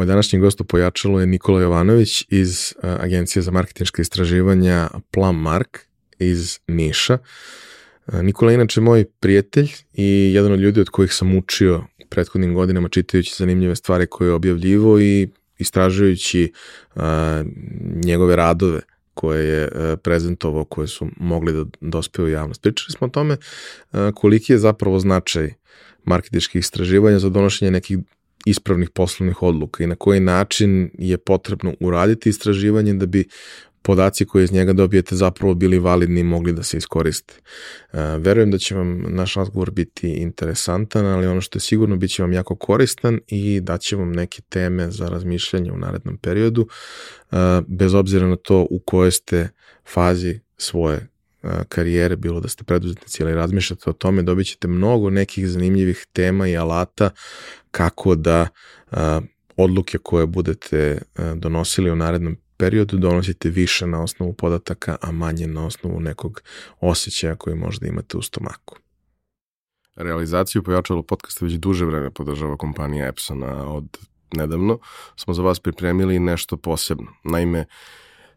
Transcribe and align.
Moj 0.00 0.06
današnji 0.06 0.38
gost 0.38 0.60
u 0.60 0.64
Pojačalu 0.64 1.20
je 1.20 1.26
Nikola 1.26 1.60
Jovanović 1.60 2.24
iz 2.28 2.74
uh, 2.76 2.90
Agencije 3.00 3.42
za 3.42 3.50
marketinške 3.50 4.02
istraživanja 4.02 4.88
Plum 5.10 5.42
Mark 5.42 5.78
iz 6.18 6.58
Niša. 6.66 7.18
Uh, 8.06 8.22
Nikola 8.22 8.50
je 8.50 8.54
inače 8.54 8.80
moj 8.80 9.04
prijatelj 9.04 9.68
i 9.94 10.32
jedan 10.34 10.52
od 10.52 10.60
ljudi 10.60 10.80
od 10.80 10.88
kojih 10.88 11.12
sam 11.12 11.36
učio 11.36 11.84
prethodnim 12.10 12.54
godinama 12.54 12.88
čitajući 12.88 13.34
zanimljive 13.38 13.76
stvari 13.76 14.06
koje 14.06 14.28
je 14.28 14.32
objavljivo 14.32 15.00
i 15.00 15.28
istražujući 15.58 16.52
uh, 16.94 17.02
njegove 18.04 18.36
radove 18.36 18.80
koje 19.14 19.48
je 19.48 19.96
prezentovao, 19.96 20.64
koje 20.64 20.88
su 20.88 21.08
mogli 21.16 21.52
da 21.52 21.64
dospe 21.80 22.22
u 22.22 22.28
javnost. 22.28 22.62
Pričali 22.62 22.92
smo 22.92 23.06
o 23.06 23.10
tome 23.10 23.36
koliki 24.14 24.52
je 24.52 24.58
zapravo 24.58 24.98
značaj 24.98 25.52
marketičkih 26.04 26.58
istraživanja 26.58 27.18
za 27.18 27.28
donošenje 27.28 27.70
nekih 27.70 27.98
ispravnih 28.46 28.90
poslovnih 28.90 29.42
odluka 29.42 29.84
i 29.84 29.86
na 29.86 29.94
koji 29.94 30.20
način 30.20 30.90
je 30.98 31.18
potrebno 31.18 31.74
uraditi 31.80 32.28
istraživanje 32.28 32.94
da 32.94 33.06
bi 33.06 33.24
podaci 33.82 34.26
koje 34.26 34.44
iz 34.44 34.52
njega 34.52 34.72
dobijete 34.72 35.16
zapravo 35.16 35.54
bili 35.54 35.78
validni 35.78 36.20
i 36.20 36.24
mogli 36.24 36.52
da 36.52 36.62
se 36.62 36.76
iskoriste. 36.76 37.34
E, 37.92 37.98
verujem 38.18 38.50
da 38.50 38.58
će 38.58 38.74
vam 38.74 39.04
naš 39.08 39.34
razgovor 39.34 39.70
biti 39.70 40.08
interesantan, 40.08 41.06
ali 41.06 41.26
ono 41.26 41.40
što 41.40 41.56
je 41.56 41.60
sigurno 41.60 41.96
bit 41.96 42.10
će 42.10 42.22
vam 42.22 42.32
jako 42.32 42.56
koristan 42.56 43.20
i 43.26 43.60
daće 43.60 43.96
vam 43.96 44.12
neke 44.12 44.42
teme 44.48 44.90
za 44.90 45.08
razmišljanje 45.08 45.72
u 45.72 45.78
narednom 45.78 46.18
periodu, 46.18 46.68
e, 47.32 47.36
bez 47.66 47.94
obzira 47.94 48.26
na 48.26 48.36
to 48.36 48.66
u 48.70 48.78
kojoj 48.78 49.10
ste 49.10 49.48
fazi 49.84 50.40
svoje 50.56 51.09
karijere, 51.68 52.16
bilo 52.16 52.40
da 52.40 52.48
ste 52.48 52.64
preduzetnici 52.64 53.22
ili 53.22 53.34
razmišljate 53.34 53.90
o 53.90 53.92
tome, 53.92 54.22
dobit 54.22 54.46
ćete 54.46 54.68
mnogo 54.68 55.10
nekih 55.10 55.48
zanimljivih 55.48 56.06
tema 56.12 56.48
i 56.48 56.56
alata 56.56 57.10
kako 57.70 58.14
da 58.14 58.48
odluke 59.56 59.98
koje 59.98 60.26
budete 60.26 61.02
donosili 61.34 61.90
u 61.90 61.96
narednom 61.96 62.36
periodu 62.56 62.98
donosite 62.98 63.50
više 63.50 63.86
na 63.86 64.02
osnovu 64.02 64.32
podataka, 64.32 64.96
a 65.00 65.12
manje 65.12 65.46
na 65.46 65.66
osnovu 65.66 66.00
nekog 66.00 66.42
osjećaja 66.80 67.36
koji 67.36 67.56
možda 67.56 67.86
imate 67.86 68.16
u 68.16 68.22
stomaku. 68.22 68.76
Realizaciju 69.96 70.62
pojačalo 70.62 71.02
podcasta 71.02 71.44
već 71.44 71.54
duže 71.54 71.84
vreme 71.84 72.10
podržava 72.10 72.56
kompanija 72.56 73.08
Epsona 73.08 73.72
od 73.72 73.98
nedavno. 74.36 74.78
Smo 75.16 75.34
za 75.34 75.42
vas 75.42 75.60
pripremili 75.60 76.18
nešto 76.18 76.56
posebno. 76.56 77.06
Naime, 77.24 77.64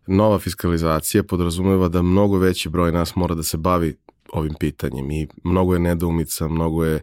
nova 0.08 0.40
fiskalizacija 0.40 1.24
podrazumeva 1.24 1.88
da 1.88 2.02
mnogo 2.02 2.38
veći 2.38 2.70
broj 2.70 2.92
nas 2.92 3.16
mora 3.16 3.36
da 3.36 3.44
se 3.44 3.58
bavi 3.58 3.96
ovim 4.34 4.54
pitanjem 4.60 5.12
i 5.12 5.28
mnogo 5.44 5.74
je 5.74 5.80
nedoumica, 5.80 6.48
mnogo 6.48 6.86
je 6.86 6.96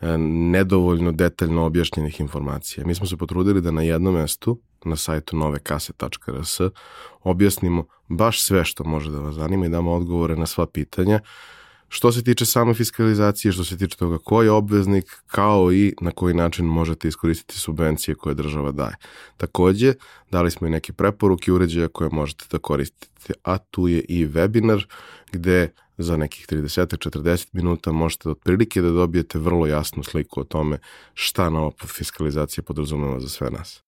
e, 0.00 0.18
nedovoljno 0.18 1.12
detaljno 1.12 1.64
objašnjenih 1.64 2.20
informacija. 2.20 2.86
Mi 2.86 2.94
smo 2.94 3.06
se 3.06 3.16
potrudili 3.16 3.60
da 3.60 3.70
na 3.70 3.82
jednom 3.82 4.14
mestu, 4.14 4.60
na 4.84 4.96
sajtu 4.96 5.36
novekase.rs, 5.36 6.60
objasnimo 7.22 7.84
baš 8.08 8.42
sve 8.42 8.64
što 8.64 8.84
može 8.84 9.10
da 9.10 9.18
vas 9.18 9.34
zanima 9.34 9.66
i 9.66 9.68
damo 9.68 9.92
odgovore 9.92 10.36
na 10.36 10.46
sva 10.46 10.66
pitanja 10.66 11.20
što 11.88 12.12
se 12.12 12.22
tiče 12.22 12.46
same 12.46 12.74
fiskalizacije, 12.74 13.52
što 13.52 13.64
se 13.64 13.78
tiče 13.78 13.96
toga 13.96 14.18
ko 14.18 14.42
je 14.42 14.50
obveznik, 14.50 15.22
kao 15.26 15.72
i 15.72 15.94
na 16.00 16.10
koji 16.10 16.34
način 16.34 16.66
možete 16.66 17.08
iskoristiti 17.08 17.58
subvencije 17.58 18.14
koje 18.14 18.34
država 18.34 18.72
daje. 18.72 18.96
Takođe, 19.36 19.94
dali 20.30 20.50
smo 20.50 20.66
i 20.66 20.70
neke 20.70 20.92
preporuke 20.92 21.52
uređaja 21.52 21.88
koje 21.88 22.10
možete 22.10 22.44
da 22.50 22.58
koristite, 22.58 23.32
a 23.42 23.58
tu 23.58 23.88
je 23.88 24.00
i 24.08 24.26
webinar 24.26 24.86
gde 25.32 25.72
za 25.98 26.16
nekih 26.16 26.46
30-40 26.46 27.48
minuta 27.52 27.92
možete 27.92 28.30
otprilike 28.30 28.82
da 28.82 28.90
dobijete 28.90 29.38
vrlo 29.38 29.66
jasnu 29.66 30.02
sliku 30.02 30.40
o 30.40 30.44
tome 30.44 30.78
šta 31.14 31.50
nova 31.50 31.70
fiskalizacija 31.86 32.64
podrazumeva 32.64 33.20
za 33.20 33.28
sve 33.28 33.50
nas. 33.50 33.87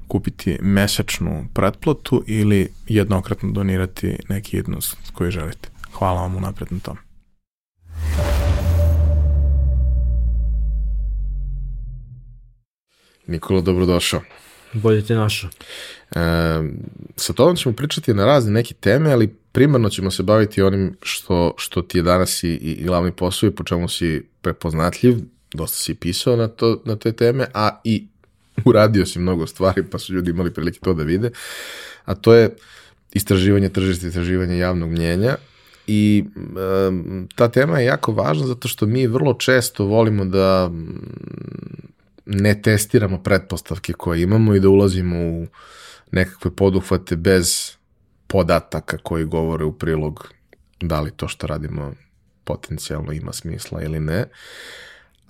kupiti 0.11 0.57
mesečnu 0.61 1.47
pretplatu 1.53 2.23
ili 2.27 2.71
jednokratno 2.87 3.51
donirati 3.51 4.17
neki 4.29 4.57
jednost 4.57 4.97
koji 5.13 5.31
želite. 5.31 5.69
Hvala 5.93 6.21
vam 6.21 6.35
unapred 6.35 6.71
na 6.71 6.79
tom. 6.79 6.97
Nikola, 13.27 13.61
dobrodošao. 13.61 14.21
Bolje 14.73 15.05
te 15.05 15.15
našao. 15.15 15.49
E, 15.49 16.19
sa 17.15 17.33
tobom 17.33 17.55
ćemo 17.55 17.75
pričati 17.75 18.13
na 18.13 18.25
razne 18.25 18.51
neke 18.51 18.73
teme, 18.73 19.11
ali 19.11 19.35
primarno 19.51 19.89
ćemo 19.89 20.11
se 20.11 20.23
baviti 20.23 20.61
onim 20.61 20.97
što, 21.01 21.53
što 21.57 21.81
ti 21.81 21.97
je 21.97 22.01
danas 22.01 22.43
i, 22.43 22.53
i 22.53 22.83
glavni 22.83 23.11
posao 23.11 23.47
i 23.47 23.55
po 23.55 23.63
čemu 23.63 23.87
si 23.87 24.27
prepoznatljiv, 24.41 25.17
dosta 25.53 25.77
si 25.77 25.95
pisao 25.95 26.35
na, 26.35 26.47
to, 26.47 26.81
na 26.85 26.95
te 26.95 27.11
teme, 27.11 27.47
a 27.53 27.81
i 27.83 28.10
uradio 28.65 29.05
si 29.05 29.19
mnogo 29.19 29.47
stvari, 29.47 29.83
pa 29.83 29.99
su 29.99 30.13
ljudi 30.13 30.31
imali 30.31 30.53
prilike 30.53 30.79
to 30.79 30.93
da 30.93 31.03
vide, 31.03 31.31
a 32.05 32.15
to 32.15 32.33
je 32.33 32.55
istraživanje 33.13 33.69
tržišta, 33.69 34.07
istraživanje 34.07 34.57
javnog 34.57 34.89
mnjenja 34.89 35.35
i 35.87 36.23
um, 36.87 37.27
ta 37.35 37.47
tema 37.47 37.79
je 37.79 37.85
jako 37.85 38.11
važna 38.11 38.47
zato 38.47 38.67
što 38.67 38.85
mi 38.85 39.07
vrlo 39.07 39.33
često 39.33 39.85
volimo 39.85 40.25
da 40.25 40.71
ne 42.25 42.61
testiramo 42.61 43.23
pretpostavke 43.23 43.93
koje 43.93 44.21
imamo 44.21 44.55
i 44.55 44.59
da 44.59 44.69
ulazimo 44.69 45.17
u 45.19 45.47
nekakve 46.11 46.51
poduhvate 46.51 47.15
bez 47.15 47.71
podataka 48.27 48.97
koji 48.97 49.25
govore 49.25 49.63
u 49.63 49.77
prilog 49.77 50.33
da 50.81 51.01
li 51.01 51.11
to 51.11 51.27
što 51.27 51.47
radimo 51.47 51.93
potencijalno 52.43 53.11
ima 53.11 53.33
smisla 53.33 53.81
ili 53.81 53.99
ne. 53.99 54.25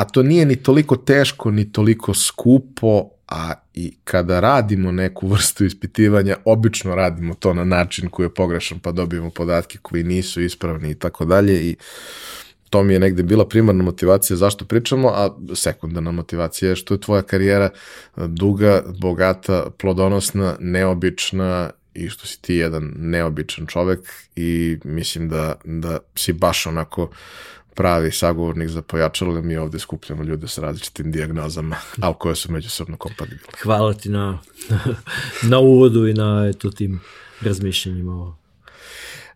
A 0.02 0.06
to 0.06 0.24
nije 0.24 0.46
ni 0.46 0.56
toliko 0.56 0.96
teško, 0.96 1.52
ni 1.52 1.72
toliko 1.72 2.14
skupo, 2.14 3.10
a 3.28 3.54
i 3.74 3.94
kada 4.04 4.40
radimo 4.40 4.92
neku 4.92 5.28
vrstu 5.28 5.66
ispitivanja, 5.66 6.36
obično 6.46 6.96
radimo 6.96 7.34
to 7.34 7.54
na 7.54 7.64
način 7.64 8.10
koji 8.10 8.26
je 8.26 8.34
pogrešan, 8.34 8.80
pa 8.80 8.92
dobijemo 8.92 9.30
podatke 9.30 9.78
koji 9.82 10.04
nisu 10.04 10.42
ispravni 10.42 10.92
i 10.92 10.96
tako 10.96 11.26
dalje 11.26 11.70
i 11.70 11.76
to 12.70 12.84
mi 12.84 12.94
je 12.94 13.00
negde 13.00 13.24
bila 13.24 13.48
primarna 13.48 13.84
motivacija 13.84 14.38
zašto 14.38 14.66
pričamo, 14.66 15.08
a 15.08 15.38
sekundarna 15.56 16.12
motivacija 16.12 16.70
je 16.70 16.76
što 16.76 16.94
je 16.94 17.02
tvoja 17.02 17.22
karijera 17.22 17.70
duga, 18.16 18.84
bogata, 19.00 19.66
plodonosna, 19.78 20.56
neobična 20.60 21.70
i 21.94 22.10
što 22.10 22.28
si 22.28 22.42
ti 22.42 22.56
jedan 22.56 22.94
neobičan 22.98 23.68
čovek 23.68 24.00
i 24.36 24.78
mislim 24.84 25.30
da, 25.30 25.56
da 25.64 26.00
si 26.16 26.34
baš 26.34 26.66
onako 26.66 27.10
pravi 27.76 28.12
sagovornik 28.12 28.70
za 28.70 28.82
pojačalo, 28.82 29.42
mi 29.42 29.58
ovde 29.58 29.80
skupljamo 29.80 30.24
ljude 30.24 30.48
sa 30.48 30.62
različitim 30.62 31.12
diagnozama, 31.12 31.76
ali 32.02 32.16
koje 32.20 32.36
su 32.36 32.52
međusobno 32.52 32.98
kompatibilne. 32.98 33.58
Hvala 33.64 33.94
ti 33.94 34.10
na, 34.10 34.40
na 35.52 35.60
uvodu 35.60 36.08
i 36.08 36.14
na 36.14 36.48
eto, 36.50 36.72
tim 36.72 37.00
razmišljanjima. 37.42 38.14
Ovo. 38.14 38.38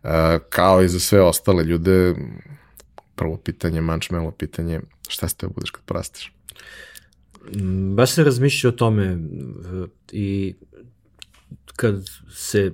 Uh, 0.04 0.10
kao 0.50 0.84
i 0.84 0.88
za 0.88 1.00
sve 1.00 1.22
ostale 1.22 1.64
ljude, 1.64 2.16
prvo 3.16 3.38
pitanje, 3.38 3.82
mančmelo 3.82 4.32
pitanje, 4.32 4.82
šta 5.08 5.28
ste 5.28 5.48
budeš 5.48 5.72
kad 5.72 5.84
porasteš? 5.86 6.34
Mm, 7.56 7.96
baš 7.96 8.12
se 8.12 8.24
razmišljao 8.24 8.74
o 8.74 8.76
tome 8.76 9.18
i 10.12 10.56
kad 11.76 12.04
se 12.36 12.72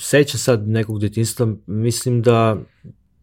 seća 0.00 0.38
sad 0.38 0.68
nekog 0.68 1.00
detinstva, 1.00 1.54
mislim 1.66 2.22
da 2.22 2.56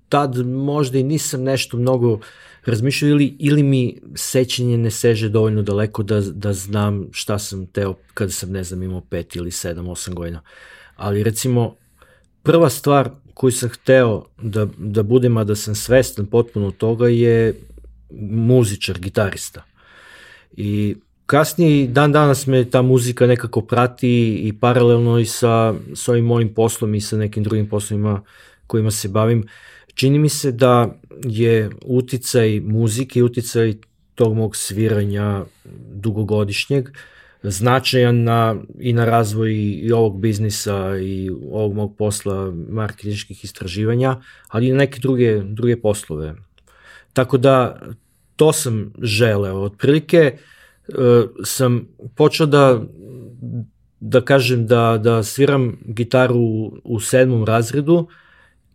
tad 0.10 0.38
možda 0.48 0.98
i 0.98 1.04
nisam 1.04 1.44
nešto 1.44 1.78
mnogo 1.78 2.20
razmišljao 2.66 3.10
ili, 3.10 3.36
ili 3.40 3.64
mi 3.64 4.02
sećanje 4.16 4.78
ne 4.78 4.92
seže 4.92 5.30
dovoljno 5.30 5.62
daleko 5.62 6.04
da, 6.04 6.22
da 6.22 6.54
znam 6.54 7.08
šta 7.12 7.40
sam 7.40 7.66
teo 7.66 7.96
kada 8.14 8.32
sam, 8.32 8.52
ne 8.52 8.64
znam, 8.64 8.84
imao 8.84 9.02
pet 9.02 9.36
ili 9.36 9.52
sedam, 9.52 9.88
osam 9.88 10.16
godina. 10.16 10.42
Ali 10.96 11.24
recimo, 11.24 11.76
prva 12.44 12.70
stvar 12.70 13.10
koju 13.34 13.52
sam 13.52 13.70
hteo 13.70 14.26
da, 14.42 14.68
da 14.78 15.04
budem, 15.04 15.38
a 15.38 15.44
da 15.44 15.56
sam 15.56 15.76
svestan 15.76 16.26
potpuno 16.26 16.72
toga 16.72 17.08
je 17.08 17.54
muzičar, 18.32 19.00
gitarista. 19.00 19.64
I 20.52 20.96
kasnije 21.26 21.88
dan 21.88 22.12
danas 22.12 22.48
me 22.48 22.70
ta 22.70 22.82
muzika 22.82 23.28
nekako 23.28 23.62
prati 23.62 24.42
i 24.44 24.54
paralelno 24.60 25.20
i 25.20 25.26
sa, 25.26 25.74
sa 25.96 26.12
ovim 26.12 26.26
mojim 26.26 26.54
poslom 26.54 26.96
i 26.96 27.02
sa 27.02 27.18
nekim 27.18 27.44
drugim 27.44 27.70
poslovima 27.70 28.22
kojima 28.68 28.92
se 28.92 29.08
bavim. 29.08 29.48
Čini 30.00 30.20
mi 30.20 30.30
se 30.30 30.52
da 30.52 30.96
je 31.24 31.70
uticaj 31.86 32.60
muzike 32.60 33.20
i 33.20 33.24
uticaj 33.24 33.74
tog 34.16 34.36
mog 34.36 34.56
sviranja 34.56 35.44
dugogodišnjeg 35.94 36.90
značajan 37.44 38.24
na, 38.24 38.56
i 38.80 38.94
na 38.94 39.06
razvoj 39.06 39.54
i 39.56 39.92
ovog 39.92 40.22
biznisa 40.22 40.98
i 40.98 41.30
ovog 41.30 41.74
mog 41.74 41.98
posla 41.98 42.54
marketinških 42.70 43.44
istraživanja, 43.44 44.22
ali 44.48 44.68
i 44.68 44.72
na 44.72 44.78
neke 44.78 45.00
druge, 45.00 45.42
druge 45.44 45.82
poslove. 45.82 46.36
Tako 47.14 47.38
da 47.38 47.82
to 48.36 48.54
sam 48.54 48.94
želeo. 49.02 49.62
Otprilike 49.62 50.38
uh, 50.88 50.96
sam 51.44 51.88
počeo 52.16 52.46
da 52.46 52.82
da 54.00 54.22
kažem 54.22 54.68
da, 54.68 54.98
da 55.04 55.24
sviram 55.24 55.78
gitaru 55.86 56.40
u, 56.84 57.00
sedmom 57.00 57.46
razredu 57.46 58.08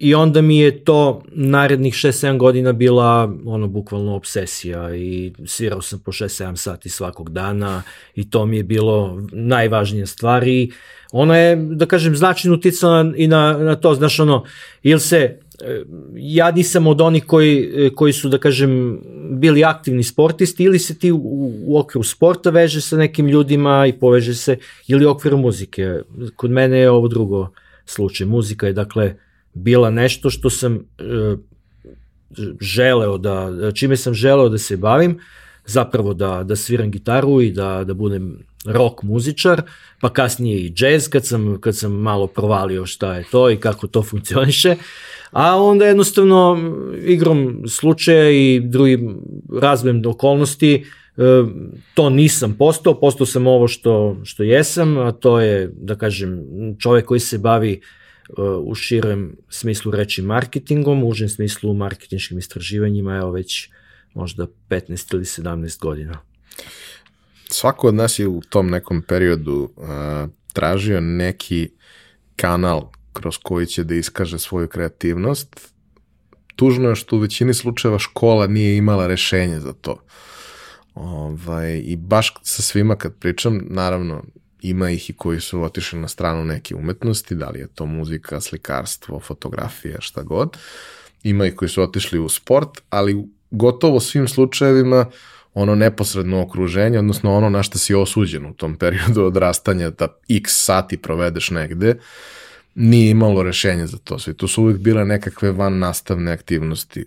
i 0.05 0.15
onda 0.15 0.43
mi 0.43 0.59
je 0.59 0.85
to 0.85 1.23
narednih 1.33 1.95
6-7 1.95 2.39
godina 2.39 2.73
bila 2.73 3.35
ono 3.47 3.67
bukvalno 3.67 4.15
obsesija 4.15 4.97
i 4.97 5.33
svirao 5.47 5.83
sam 5.83 5.99
po 5.99 6.13
6-7 6.13 6.57
sati 6.57 6.89
svakog 6.89 7.31
dana 7.31 7.83
i 8.15 8.31
to 8.31 8.47
mi 8.47 8.57
je 8.57 8.63
bilo 8.63 9.23
najvažnija 9.33 10.07
stvar 10.07 10.49
i 10.49 10.73
ona 11.13 11.37
je, 11.37 11.57
da 11.57 11.87
kažem, 11.87 12.17
značajno 12.17 12.57
uticala 12.57 13.13
i 13.17 13.27
na, 13.27 13.59
na 13.59 13.77
to, 13.77 13.95
znaš 13.95 14.21
ono, 14.21 14.45
ili 14.83 15.01
se 15.01 15.39
ja 16.17 16.51
nisam 16.51 16.87
od 16.87 17.01
onih 17.01 17.25
koji, 17.25 17.91
koji 17.97 18.13
su, 18.13 18.29
da 18.29 18.39
kažem, 18.39 19.01
bili 19.31 19.65
aktivni 19.65 20.03
sportisti 20.03 20.65
ili 20.65 20.79
se 20.79 20.99
ti 20.99 21.13
u, 21.13 21.21
u 21.67 21.79
okviru 21.79 22.03
sporta 22.03 22.51
veže 22.51 22.81
sa 22.81 22.97
nekim 22.97 23.29
ljudima 23.29 23.87
i 23.87 23.93
poveže 23.93 24.35
se, 24.35 24.59
ili 24.87 25.07
u 25.07 25.11
okviru 25.11 25.39
muzike. 25.39 26.01
Kod 26.37 26.51
mene 26.51 26.79
je 26.79 26.91
ovo 26.91 27.09
drugo 27.09 27.49
slučaj. 27.87 28.27
Muzika 28.27 28.67
je, 28.67 28.73
dakle, 28.73 29.15
bila 29.55 29.91
nešto 29.91 30.31
što 30.31 30.51
sam 30.51 30.75
e, 30.75 31.37
želeo 32.61 33.19
da, 33.19 33.51
čime 33.75 33.97
sam 33.97 34.15
želeo 34.15 34.49
da 34.49 34.59
se 34.59 34.77
bavim, 34.77 35.19
zapravo 35.67 36.15
da, 36.15 36.43
da 36.45 36.57
sviram 36.57 36.91
gitaru 36.91 37.41
i 37.41 37.51
da, 37.53 37.85
da 37.85 37.95
budem 37.95 38.39
rock 38.65 39.03
muzičar, 39.03 39.63
pa 40.01 40.13
kasnije 40.13 40.59
i 40.59 40.73
jazz 40.77 41.09
kad 41.09 41.27
sam, 41.27 41.61
kad 41.61 41.77
sam 41.77 41.93
malo 41.93 42.27
provalio 42.27 42.87
šta 42.87 43.15
je 43.15 43.25
to 43.31 43.51
i 43.51 43.57
kako 43.57 43.87
to 43.87 44.03
funkcioniše. 44.03 44.77
A 45.31 45.63
onda 45.63 45.87
jednostavno 45.87 46.59
igrom 47.05 47.63
slučaja 47.69 48.31
i 48.31 48.61
drugim 48.61 49.21
razvojem 49.61 50.03
okolnosti 50.07 50.75
e, 50.75 51.23
to 51.95 52.11
nisam 52.11 52.55
postao, 52.59 53.01
postao 53.01 53.27
sam 53.27 53.47
ovo 53.47 53.69
što, 53.69 54.17
što 54.25 54.43
jesam, 54.43 54.99
a 54.99 55.13
to 55.13 55.41
je, 55.41 55.71
da 55.77 55.95
kažem, 55.95 56.41
čovek 56.79 57.05
koji 57.05 57.21
se 57.21 57.39
bavi 57.39 57.73
e, 57.73 58.04
u 58.61 58.75
širem 58.75 59.37
smislu 59.49 59.93
reči 59.93 60.23
marketingom, 60.23 61.05
u 61.05 61.09
užem 61.09 61.29
smislu 61.29 61.75
marketinškim 61.75 62.39
istraživanjima, 62.39 63.17
evo 63.17 63.31
već 63.31 63.69
možda 64.15 64.47
15 64.69 65.15
ili 65.15 65.25
17 65.25 65.81
godina. 65.81 66.19
Svako 67.51 67.89
od 67.89 67.95
nas 67.95 68.19
je 68.19 68.29
u 68.29 68.41
tom 68.41 68.71
nekom 68.71 69.03
periodu 69.03 69.71
uh, 69.77 69.87
tražio 70.53 71.01
neki 71.01 71.69
kanal 72.37 72.91
kroz 73.13 73.39
koji 73.43 73.67
će 73.67 73.85
da 73.85 73.95
iskaže 73.95 74.39
svoju 74.39 74.69
kreativnost. 74.69 75.73
Tužno 76.57 76.89
je 76.89 76.97
što 76.97 77.17
u 77.17 77.19
većini 77.19 77.55
slučajeva 77.55 77.99
škola 77.99 78.47
nije 78.47 78.77
imala 78.77 79.07
rešenje 79.07 79.61
za 79.61 79.73
to. 79.73 80.01
Ovaj, 80.95 81.83
I 81.85 81.97
baš 81.97 82.35
sa 82.43 82.63
svima 82.63 82.97
kad 82.97 83.15
pričam, 83.19 83.61
naravno, 83.71 84.25
ima 84.65 84.91
ih 84.91 85.11
i 85.11 85.13
koji 85.13 85.41
su 85.41 85.63
otišli 85.63 85.99
na 85.99 86.09
stranu 86.09 86.45
neke 86.45 86.75
umetnosti, 86.75 87.35
da 87.35 87.51
li 87.51 87.59
je 87.59 87.67
to 87.75 87.87
muzika, 87.87 88.41
slikarstvo, 88.41 89.21
fotografija, 89.21 90.01
šta 90.01 90.23
god. 90.23 90.57
Ima 91.23 91.47
ih 91.47 91.55
koji 91.55 91.69
su 91.69 91.83
otišli 91.83 92.19
u 92.19 92.29
sport, 92.29 92.81
ali 92.91 93.25
gotovo 93.51 94.01
svim 94.01 94.29
slučajevima 94.29 95.07
ono 95.55 95.75
neposredno 95.75 96.43
okruženje, 96.43 96.99
odnosno 96.99 97.37
ono 97.37 97.51
na 97.51 97.63
što 97.63 97.79
si 97.79 97.95
osuđen 97.95 98.47
u 98.47 98.55
tom 98.55 98.77
periodu 98.77 99.25
odrastanja, 99.31 99.91
da 99.91 100.09
x 100.29 100.65
sati 100.65 100.97
provedeš 100.97 101.51
negde, 101.51 101.99
nije 102.75 103.11
imalo 103.11 103.43
rešenje 103.43 103.87
za 103.87 103.99
to 103.99 104.19
sve. 104.19 104.33
To 104.33 104.49
su 104.49 104.63
uvijek 104.63 104.79
bile 104.79 105.05
nekakve 105.05 105.53
van 105.53 105.79
nastavne 105.79 106.33
aktivnosti. 106.33 107.05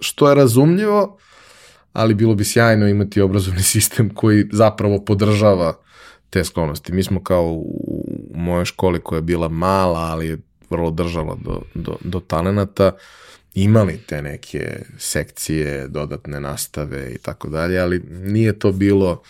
Što 0.00 0.28
je 0.28 0.34
razumljivo, 0.34 1.18
ali 1.92 2.14
bilo 2.14 2.34
bi 2.34 2.44
sjajno 2.44 2.88
imati 2.88 3.20
obrazovni 3.20 3.62
sistem 3.74 4.14
koji 4.14 4.48
zapravo 4.52 5.04
podržava 5.04 5.83
te 6.34 6.44
sklonosti. 6.44 6.92
Mi 6.92 7.02
smo 7.02 7.22
kao 7.22 7.44
u 7.52 8.32
mojoj 8.34 8.64
školi 8.64 9.00
koja 9.00 9.18
je 9.18 9.22
bila 9.22 9.48
mala, 9.48 10.00
ali 10.00 10.26
je 10.26 10.38
vrlo 10.70 10.90
držala 10.90 11.36
do, 11.44 11.60
do, 11.74 11.96
do 12.04 12.20
talenata, 12.20 12.92
imali 13.54 13.98
te 14.06 14.22
neke 14.22 14.82
sekcije, 14.98 15.88
dodatne 15.88 16.40
nastave 16.40 17.12
i 17.14 17.18
tako 17.18 17.48
dalje, 17.48 17.78
ali 17.78 18.02
nije 18.08 18.58
to 18.58 18.72
bilo 18.72 19.22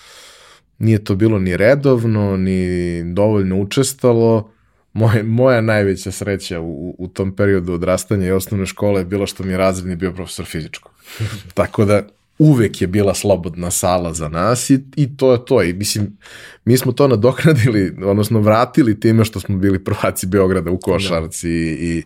nije 0.78 1.04
to 1.04 1.14
bilo 1.14 1.38
ni 1.38 1.56
redovno, 1.56 2.36
ni 2.36 3.02
dovoljno 3.12 3.56
učestalo, 3.56 4.50
Moje, 4.92 5.22
moja 5.22 5.60
najveća 5.60 6.10
sreća 6.10 6.60
u, 6.60 6.96
u 6.98 7.08
tom 7.08 7.36
periodu 7.36 7.72
odrastanja 7.72 8.26
i 8.26 8.30
osnovne 8.30 8.66
škole 8.66 9.00
je 9.00 9.04
bilo 9.04 9.26
što 9.26 9.42
mi 9.42 9.52
je 9.52 9.56
razredni 9.56 9.96
bio 9.96 10.12
profesor 10.12 10.46
fizičko. 10.46 10.90
Tako 11.54 11.84
da 11.84 12.02
uvek 12.38 12.80
je 12.80 12.86
bila 12.86 13.14
slobodna 13.14 13.70
sala 13.70 14.14
za 14.14 14.28
nas 14.28 14.70
i, 14.70 14.84
i 14.96 15.16
to 15.16 15.32
je 15.32 15.44
to. 15.44 15.62
I 15.62 15.72
mislim, 15.72 16.18
mi 16.64 16.76
smo 16.76 16.92
to 16.92 17.08
nadoknadili, 17.08 17.96
odnosno 18.04 18.40
vratili 18.40 19.00
time 19.00 19.24
što 19.24 19.40
smo 19.40 19.56
bili 19.56 19.84
prvaci 19.84 20.26
Beograda 20.26 20.70
u 20.70 20.78
košarci 20.78 21.48
da. 21.48 21.54
i, 21.54 21.98
i 21.98 22.02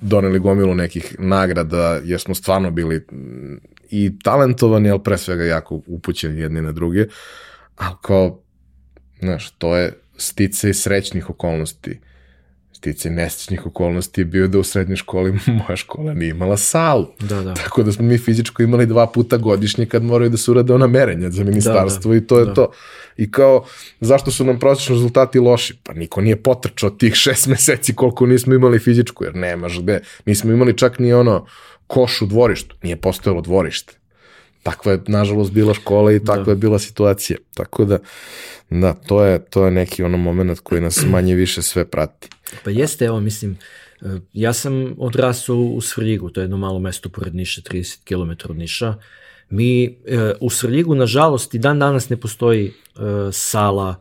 doneli 0.00 0.38
gomilu 0.38 0.74
nekih 0.74 1.16
nagrada, 1.18 2.00
jer 2.04 2.20
smo 2.20 2.34
stvarno 2.34 2.70
bili 2.70 3.06
i 3.90 4.18
talentovani, 4.24 4.90
ali 4.90 5.02
pre 5.02 5.18
svega 5.18 5.44
jako 5.44 5.80
upućeni 5.86 6.40
jedni 6.40 6.62
na 6.62 6.72
druge. 6.72 7.06
Ali 7.76 7.94
kao, 8.02 8.40
znaš, 9.20 9.50
to 9.50 9.76
je, 9.76 9.92
stice 10.16 10.74
srećnih 10.74 11.30
okolnosti. 11.30 12.00
Stice 12.72 13.10
nesrećnih 13.10 13.66
okolnosti 13.66 14.20
je 14.20 14.24
bio 14.24 14.48
da 14.48 14.58
u 14.58 14.62
srednjoj 14.62 14.96
školi 14.96 15.32
moja 15.66 15.76
škola 15.76 16.14
nije 16.14 16.30
imala 16.30 16.56
salu. 16.56 17.06
Da, 17.20 17.40
da. 17.40 17.54
Tako 17.54 17.82
da 17.82 17.92
smo 17.92 18.04
mi 18.04 18.18
fizičko 18.18 18.62
imali 18.62 18.86
dva 18.86 19.06
puta 19.06 19.36
godišnje 19.36 19.86
kad 19.86 20.02
moraju 20.02 20.30
da 20.30 20.36
se 20.36 20.50
urade 20.50 20.72
ona 20.72 20.86
merenja 20.86 21.30
za 21.30 21.44
ministarstvo 21.44 22.08
da, 22.08 22.18
da, 22.18 22.24
i 22.24 22.26
to 22.26 22.38
je 22.38 22.44
da. 22.44 22.54
to. 22.54 22.70
I 23.16 23.30
kao, 23.30 23.64
zašto 24.00 24.30
su 24.30 24.44
nam 24.44 24.58
prosječni 24.58 24.94
rezultati 24.94 25.38
loši? 25.38 25.74
Pa 25.82 25.92
niko 25.92 26.20
nije 26.20 26.42
potrčao 26.42 26.90
tih 26.90 27.14
šest 27.24 27.46
meseci 27.46 27.94
koliko 27.94 28.26
nismo 28.26 28.54
imali 28.54 28.78
fizičku, 28.78 29.24
jer 29.24 29.36
nemaš 29.36 29.80
gde. 29.80 30.00
Nismo 30.26 30.52
imali 30.52 30.78
čak 30.78 30.98
ni 30.98 31.12
ono 31.12 31.46
koš 31.86 32.22
u 32.22 32.26
dvorištu. 32.26 32.76
Nije 32.82 32.96
postojalo 32.96 33.40
dvorište. 33.40 33.92
Takva 34.62 34.92
je, 34.92 35.00
nažalost, 35.06 35.52
bila 35.52 35.74
škola 35.74 36.12
i 36.12 36.24
takva 36.24 36.44
da. 36.44 36.50
je 36.50 36.56
bila 36.56 36.78
situacija. 36.78 37.38
Tako 37.54 37.84
da, 37.84 37.98
Da, 38.80 38.92
to 38.92 39.24
je, 39.24 39.44
to 39.44 39.64
je 39.64 39.70
neki 39.70 40.02
ono 40.02 40.16
moment 40.18 40.60
koji 40.60 40.80
nas 40.80 41.04
manje 41.10 41.34
više 41.34 41.62
sve 41.62 41.84
prati. 41.84 42.28
Pa 42.64 42.70
jeste, 42.70 43.04
evo, 43.04 43.20
mislim, 43.20 43.58
e, 44.00 44.06
ja 44.32 44.52
sam 44.52 44.94
odrasao 44.98 45.56
u 45.56 45.80
Svrljigu, 45.80 46.30
to 46.30 46.40
je 46.40 46.44
jedno 46.44 46.56
malo 46.56 46.78
mesto 46.78 47.08
pored 47.08 47.34
Niša, 47.34 47.60
30 47.60 48.04
km 48.04 48.50
od 48.50 48.58
Niša. 48.58 48.94
Mi 49.50 49.84
e, 49.84 50.32
u 50.40 50.50
Svrljigu, 50.50 50.94
nažalost, 50.94 51.54
i 51.54 51.58
dan 51.58 51.78
danas 51.78 52.08
ne 52.08 52.16
postoji 52.16 52.66
e, 52.66 52.72
sala 53.32 54.00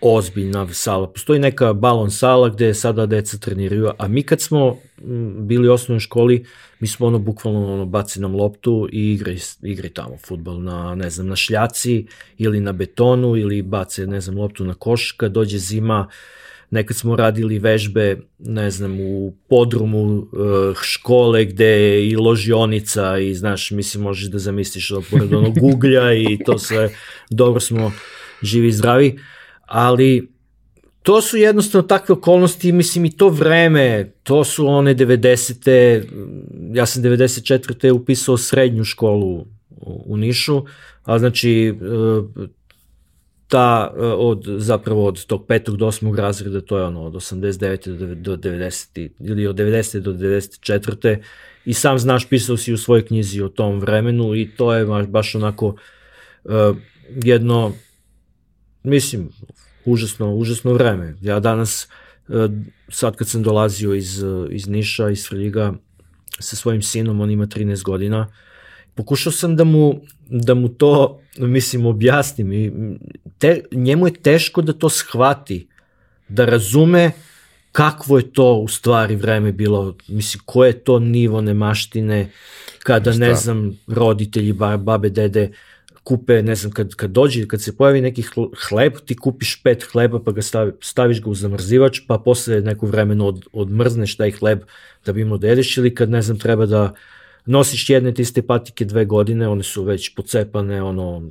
ozbiljna 0.00 0.68
sala. 0.72 1.12
Postoji 1.12 1.40
neka 1.40 1.72
balon 1.72 2.10
sala 2.10 2.48
gde 2.48 2.74
sada 2.74 3.06
deca 3.06 3.38
treniraju, 3.38 3.90
a 3.98 4.08
mi 4.08 4.22
kad 4.22 4.40
smo 4.40 4.76
bili 5.38 5.68
u 5.68 5.72
osnovnoj 5.72 6.00
školi, 6.00 6.44
mi 6.80 6.88
smo 6.88 7.06
ono 7.06 7.18
bukvalno 7.18 7.74
ono, 7.74 7.86
baci 7.86 8.20
nam 8.20 8.34
loptu 8.34 8.88
i 8.92 9.12
igraj, 9.12 9.36
igraj 9.62 9.90
tamo 9.90 10.16
futbol 10.26 10.62
na, 10.62 10.94
ne 10.94 11.10
znam, 11.10 11.26
na 11.26 11.36
šljaci 11.36 12.06
ili 12.38 12.60
na 12.60 12.72
betonu 12.72 13.36
ili 13.36 13.62
bace, 13.62 14.06
ne 14.06 14.20
znam, 14.20 14.38
loptu 14.38 14.64
na 14.64 14.74
koš, 14.74 15.12
kad 15.12 15.32
dođe 15.32 15.58
zima, 15.58 16.08
nekad 16.70 16.96
smo 16.96 17.16
radili 17.16 17.58
vežbe, 17.58 18.16
ne 18.38 18.70
znam, 18.70 19.00
u 19.00 19.34
podrumu 19.48 20.02
uh, 20.02 20.28
škole 20.82 21.44
gde 21.44 21.66
je 21.66 22.08
i 22.08 22.16
ložionica 22.16 23.18
i 23.18 23.34
znaš, 23.34 23.70
mislim, 23.70 24.02
možeš 24.02 24.30
da 24.30 24.38
zamisliš 24.38 24.90
da 24.90 25.00
pored 25.10 25.32
onog 25.32 25.54
uglja 25.62 26.14
i 26.14 26.38
to 26.46 26.58
sve, 26.58 26.90
dobro 27.30 27.60
smo 27.60 27.92
živi 28.42 28.68
i 28.68 28.72
zdravi. 28.72 29.18
Ali 29.66 30.28
to 31.02 31.22
su 31.22 31.36
jednostavno 31.36 31.88
takve 31.88 32.12
okolnosti, 32.12 32.72
mislim 32.72 33.04
i 33.04 33.16
to 33.16 33.28
vreme, 33.28 34.12
to 34.22 34.44
su 34.44 34.66
one 34.66 34.94
90. 34.94 36.02
Ja 36.74 36.86
sam 36.86 37.02
94. 37.02 37.92
upisao 37.92 38.36
srednju 38.36 38.84
školu 38.84 39.46
u 39.80 40.16
Nišu, 40.16 40.64
a 41.04 41.18
znači 41.18 41.74
e, 41.74 42.48
ta 43.48 43.94
od 44.16 44.44
zapravo 44.58 45.06
od 45.06 45.26
tog 45.26 45.46
petog 45.46 45.76
do 45.76 45.86
osmog 45.86 46.18
razreda 46.18 46.60
to 46.60 46.78
je 46.78 46.84
ono 46.84 47.02
od 47.02 47.12
89. 47.12 48.14
do 48.14 48.36
90. 48.36 49.08
ili 49.20 49.46
od 49.46 49.56
90. 49.56 50.00
do 50.00 50.12
94. 50.12 51.18
i 51.64 51.74
sam 51.74 51.98
znaš 51.98 52.28
pisao 52.28 52.56
si 52.56 52.72
u 52.72 52.78
svojoj 52.78 53.06
knjizi 53.06 53.42
o 53.42 53.48
tom 53.48 53.80
vremenu 53.80 54.34
i 54.34 54.50
to 54.56 54.74
je 54.74 54.86
baš 55.06 55.34
onako 55.34 55.66
uh, 56.44 56.76
jedno 57.24 57.72
mislim 58.82 59.30
užasno, 59.84 60.34
užasno 60.34 60.72
vreme. 60.72 61.14
Ja 61.22 61.40
danas, 61.40 61.88
e, 62.28 62.48
sad 62.88 63.16
kad 63.16 63.28
sam 63.28 63.42
dolazio 63.42 63.94
iz, 63.94 64.24
iz 64.50 64.68
Niša, 64.68 65.10
iz 65.10 65.22
Svrljiga, 65.22 65.74
sa 66.40 66.56
svojim 66.56 66.82
sinom, 66.82 67.20
on 67.20 67.30
ima 67.30 67.46
13 67.46 67.82
godina, 67.82 68.26
pokušao 68.98 69.32
sam 69.32 69.56
da 69.56 69.64
mu, 69.64 70.00
da 70.28 70.54
mu 70.54 70.68
to, 70.68 71.20
mislim, 71.38 71.86
objasnim. 71.86 72.52
I 72.52 72.72
te, 73.38 73.60
njemu 73.72 74.06
je 74.06 74.12
teško 74.12 74.62
da 74.62 74.72
to 74.72 74.88
shvati, 74.90 75.66
da 76.28 76.44
razume 76.44 77.12
kakvo 77.72 78.18
je 78.18 78.32
to 78.32 78.54
u 78.54 78.68
stvari 78.68 79.16
vreme 79.16 79.52
bilo, 79.52 79.94
mislim, 80.08 80.42
koje 80.44 80.68
je 80.68 80.80
to 80.84 80.98
nivo 80.98 81.40
nemaštine, 81.40 82.30
kada, 82.82 83.12
Šta? 83.12 83.20
ne 83.20 83.34
znam, 83.34 83.78
roditelji, 83.86 84.52
babe, 84.52 85.10
dede, 85.10 85.52
kupe, 86.02 86.42
ne 86.42 86.54
znam, 86.54 86.72
kad, 86.72 86.94
kad 86.94 87.10
dođe, 87.10 87.46
kad 87.48 87.62
se 87.62 87.76
pojavi 87.76 88.00
neki 88.00 88.24
hleb, 88.68 88.98
ti 89.06 89.16
kupiš 89.16 89.60
pet 89.62 89.86
hleba 89.92 90.18
pa 90.24 90.32
ga 90.32 90.42
stavi, 90.42 90.72
staviš 90.80 91.22
ga 91.22 91.30
u 91.30 91.34
zamrzivač, 91.34 92.00
pa 92.08 92.18
posle 92.18 92.60
neko 92.60 92.86
vremena 92.86 93.26
od, 93.26 93.46
odmrzneš 93.52 94.16
taj 94.16 94.34
hleb 94.40 94.66
da 95.06 95.12
bi 95.12 95.20
imao 95.20 95.38
da 95.38 95.48
jedeš 95.48 95.76
ili 95.76 95.94
kad, 95.94 96.10
ne 96.10 96.22
znam, 96.22 96.38
treba 96.38 96.66
da 96.66 96.94
nosiš 97.48 97.90
jedne 97.90 98.14
te 98.14 98.22
iste 98.22 98.42
patike 98.42 98.84
dve 98.84 99.04
godine, 99.04 99.48
one 99.48 99.62
su 99.62 99.82
već 99.84 100.14
pocepane, 100.14 100.82
ono, 100.82 101.22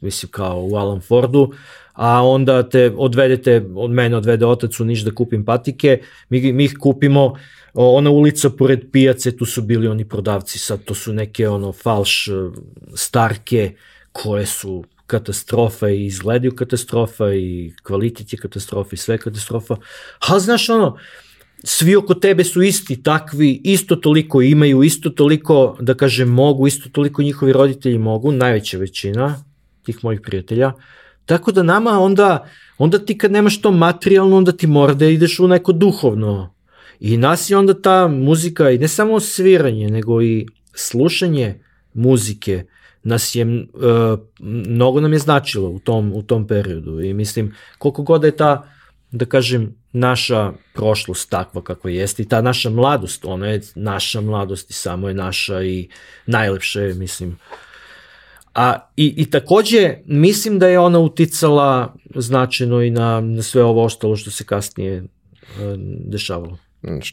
mislim 0.00 0.30
kao 0.30 0.62
u 0.62 0.76
Alan 0.76 1.00
Fordu, 1.00 1.52
a 1.92 2.22
onda 2.22 2.68
te 2.68 2.92
odvedete, 2.96 3.66
od 3.74 3.90
mene 3.90 4.16
odvede 4.16 4.46
otac 4.46 4.80
u 4.80 4.84
Niš 4.84 5.00
da 5.00 5.14
kupim 5.14 5.44
patike, 5.44 6.00
mi, 6.28 6.52
mi 6.52 6.64
ih 6.64 6.76
kupimo, 6.80 7.34
ona 7.74 8.10
ulica 8.10 8.50
pored 8.50 8.90
pijace, 8.92 9.36
tu 9.36 9.44
su 9.44 9.62
bili 9.62 9.88
oni 9.88 10.08
prodavci, 10.08 10.58
sad 10.58 10.84
to 10.84 10.94
su 10.94 11.12
neke 11.12 11.48
ono 11.48 11.72
falš 11.72 12.28
e, 12.28 12.32
starke 12.94 13.74
koje 14.12 14.46
su 14.46 14.84
katastrofa 15.06 15.88
i 15.88 16.06
izgledaju 16.06 16.56
katastrofa 16.56 17.32
i 17.34 17.72
kvalitet 17.82 18.32
je 18.32 18.38
katastrofa 18.38 18.90
i 18.92 18.96
sve 18.96 19.18
katastrofa. 19.18 19.76
A 20.28 20.38
znaš 20.38 20.68
ono, 20.68 20.96
svi 21.64 21.96
oko 21.96 22.14
tebe 22.14 22.44
su 22.44 22.62
isti, 22.62 23.02
takvi, 23.02 23.60
isto 23.64 23.96
toliko 23.96 24.42
imaju, 24.42 24.82
isto 24.82 25.10
toliko, 25.10 25.76
da 25.80 25.94
kažem, 25.94 26.28
mogu, 26.28 26.66
isto 26.66 26.88
toliko 26.88 27.22
njihovi 27.22 27.52
roditelji 27.52 27.98
mogu, 27.98 28.32
najveća 28.32 28.78
većina 28.78 29.44
tih 29.82 30.04
mojih 30.04 30.20
prijatelja. 30.20 30.72
Tako 31.26 31.52
da 31.52 31.62
nama 31.62 32.00
onda, 32.00 32.48
onda 32.78 32.98
ti 32.98 33.18
kad 33.18 33.32
nemaš 33.32 33.60
to 33.60 33.70
materijalno, 33.70 34.36
onda 34.36 34.52
ti 34.52 34.66
mora 34.66 34.94
da 34.94 35.06
ideš 35.06 35.40
u 35.40 35.48
neko 35.48 35.72
duhovno. 35.72 36.54
I 37.00 37.16
nas 37.16 37.50
je 37.50 37.56
onda 37.56 37.82
ta 37.82 38.08
muzika, 38.08 38.70
i 38.70 38.78
ne 38.78 38.88
samo 38.88 39.20
sviranje, 39.20 39.88
nego 39.88 40.22
i 40.22 40.46
slušanje 40.74 41.60
muzike, 41.94 42.64
nas 43.02 43.34
je, 43.34 43.44
uh, 43.44 44.18
mnogo 44.40 45.00
nam 45.00 45.12
je 45.12 45.18
značilo 45.18 45.68
u 45.68 45.78
tom, 45.78 46.12
u 46.14 46.22
tom 46.22 46.46
periodu. 46.46 47.00
I 47.00 47.14
mislim, 47.14 47.54
koliko 47.78 48.02
god 48.02 48.24
je 48.24 48.36
ta, 48.36 48.68
da 49.10 49.24
kažem, 49.24 49.74
naša 49.92 50.52
prošlost 50.74 51.30
takva 51.30 51.62
kako 51.62 51.88
jeste 51.88 52.22
i 52.22 52.28
ta 52.28 52.42
naša 52.42 52.70
mladost, 52.70 53.24
ona 53.24 53.46
je 53.46 53.60
naša 53.74 54.20
mladost 54.20 54.70
i 54.70 54.72
samo 54.72 55.08
je 55.08 55.14
naša 55.14 55.62
i 55.62 55.88
najlepša 56.26 56.80
je, 56.80 56.94
mislim. 56.94 57.38
A, 58.54 58.78
i, 58.96 59.14
I 59.16 59.30
takođe, 59.30 59.96
mislim 60.06 60.58
da 60.58 60.68
je 60.68 60.78
ona 60.78 60.98
uticala 60.98 61.94
značajno 62.14 62.82
i 62.82 62.90
na, 62.90 63.20
na 63.20 63.42
sve 63.42 63.64
ovo 63.64 63.84
ostalo 63.84 64.16
što 64.16 64.30
se 64.30 64.44
kasnije 64.44 65.02
uh, 65.02 65.08
dešavalo. 66.06 66.58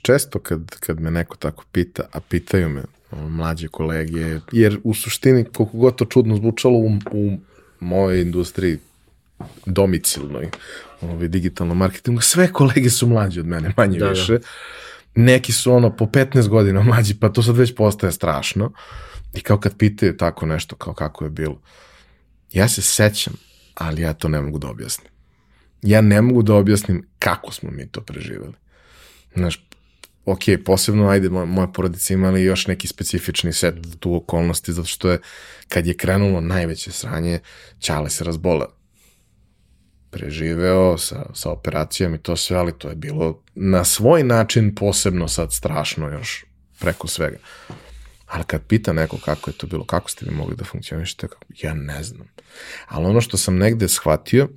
Često 0.02 0.40
kad, 0.40 0.76
kad 0.80 1.00
me 1.00 1.12
neko 1.12 1.36
tako 1.38 1.64
pita, 1.72 2.04
a 2.12 2.20
pitaju 2.20 2.70
me 2.70 2.84
mlađe 3.12 3.68
kolege, 3.68 4.40
jer 4.52 4.80
u 4.84 4.94
suštini, 4.94 5.44
koliko 5.44 5.78
god 5.78 5.96
to 5.96 6.06
čudno 6.06 6.36
zvučalo 6.36 6.78
u, 6.78 6.92
u 7.12 7.38
mojoj 7.80 8.22
industriji 8.22 8.78
domicilnoj, 9.66 10.50
ovaj, 11.02 11.28
digitalnom 11.28 11.78
marketingu, 11.78 12.22
sve 12.22 12.54
kolege 12.54 12.90
su 12.90 13.08
mlađi 13.08 13.40
od 13.40 13.46
mene, 13.46 13.74
manje 13.78 14.00
da, 14.00 14.06
da. 14.06 14.12
više. 14.12 14.38
Da. 14.38 14.48
Neki 15.16 15.52
su 15.52 15.74
ono 15.74 15.96
po 15.96 16.06
15 16.06 16.48
godina 16.48 16.84
mlađi, 16.84 17.16
pa 17.20 17.30
to 17.30 17.44
sad 17.44 17.58
već 17.58 17.76
postaje 17.76 18.12
strašno. 18.12 18.72
I 19.34 19.42
kao 19.42 19.60
kad 19.60 19.78
pitaju 19.78 20.18
tako 20.18 20.46
nešto, 20.46 20.76
kao 20.76 20.94
kako 20.94 21.24
je 21.24 21.30
bilo. 21.30 21.62
Ja 22.52 22.68
se 22.68 22.82
sećam, 22.82 23.34
ali 23.76 24.02
ja 24.02 24.14
to 24.14 24.28
ne 24.28 24.42
mogu 24.42 24.60
da 24.60 24.68
objasnim. 24.68 25.12
Ja 25.82 26.02
ne 26.02 26.22
mogu 26.22 26.44
da 26.44 26.56
objasnim 26.56 27.08
kako 27.20 27.52
smo 27.52 27.72
mi 27.72 27.88
to 27.88 28.02
preživeli. 28.02 28.54
Znaš, 29.36 29.66
ok, 30.26 30.40
posebno, 30.66 31.10
ajde, 31.10 31.30
moja, 31.30 31.46
moja 31.46 31.68
porodica 31.68 32.14
imali 32.14 32.44
još 32.44 32.68
neki 32.68 32.88
specifični 32.88 33.54
set 33.54 33.76
tu 34.00 34.16
okolnosti, 34.16 34.74
zato 34.74 34.88
što 34.88 35.10
je, 35.10 35.20
kad 35.68 35.88
je 35.88 35.98
krenulo 35.98 36.42
najveće 36.42 36.92
sranje, 36.92 37.40
Ćale 37.80 38.10
se 38.10 38.24
razboleo 38.24 38.79
preživeo 40.12 40.98
sa, 40.98 41.26
sa 41.34 41.52
operacijom 41.52 42.16
i 42.16 42.18
to 42.18 42.36
sve, 42.36 42.58
ali 42.58 42.74
to 42.78 42.90
je 42.90 42.96
bilo 42.96 43.44
na 43.56 43.84
svoj 43.84 44.24
način 44.24 44.76
posebno 44.76 45.28
sad 45.28 45.54
strašno 45.54 46.10
još 46.10 46.46
preko 46.80 47.08
svega. 47.08 47.38
Ali 48.28 48.44
kad 48.44 48.62
pita 48.68 48.94
neko 48.94 49.18
kako 49.26 49.50
je 49.50 49.58
to 49.58 49.68
bilo, 49.68 49.86
kako 49.86 50.10
ste 50.10 50.26
vi 50.26 50.32
mogli 50.36 50.56
da 50.56 50.64
funkcionišete, 50.64 51.28
ja 51.62 51.74
ne 51.74 52.04
znam. 52.04 52.28
Ali 52.88 53.06
ono 53.06 53.22
što 53.22 53.38
sam 53.38 53.58
negde 53.58 53.88
shvatio, 53.88 54.50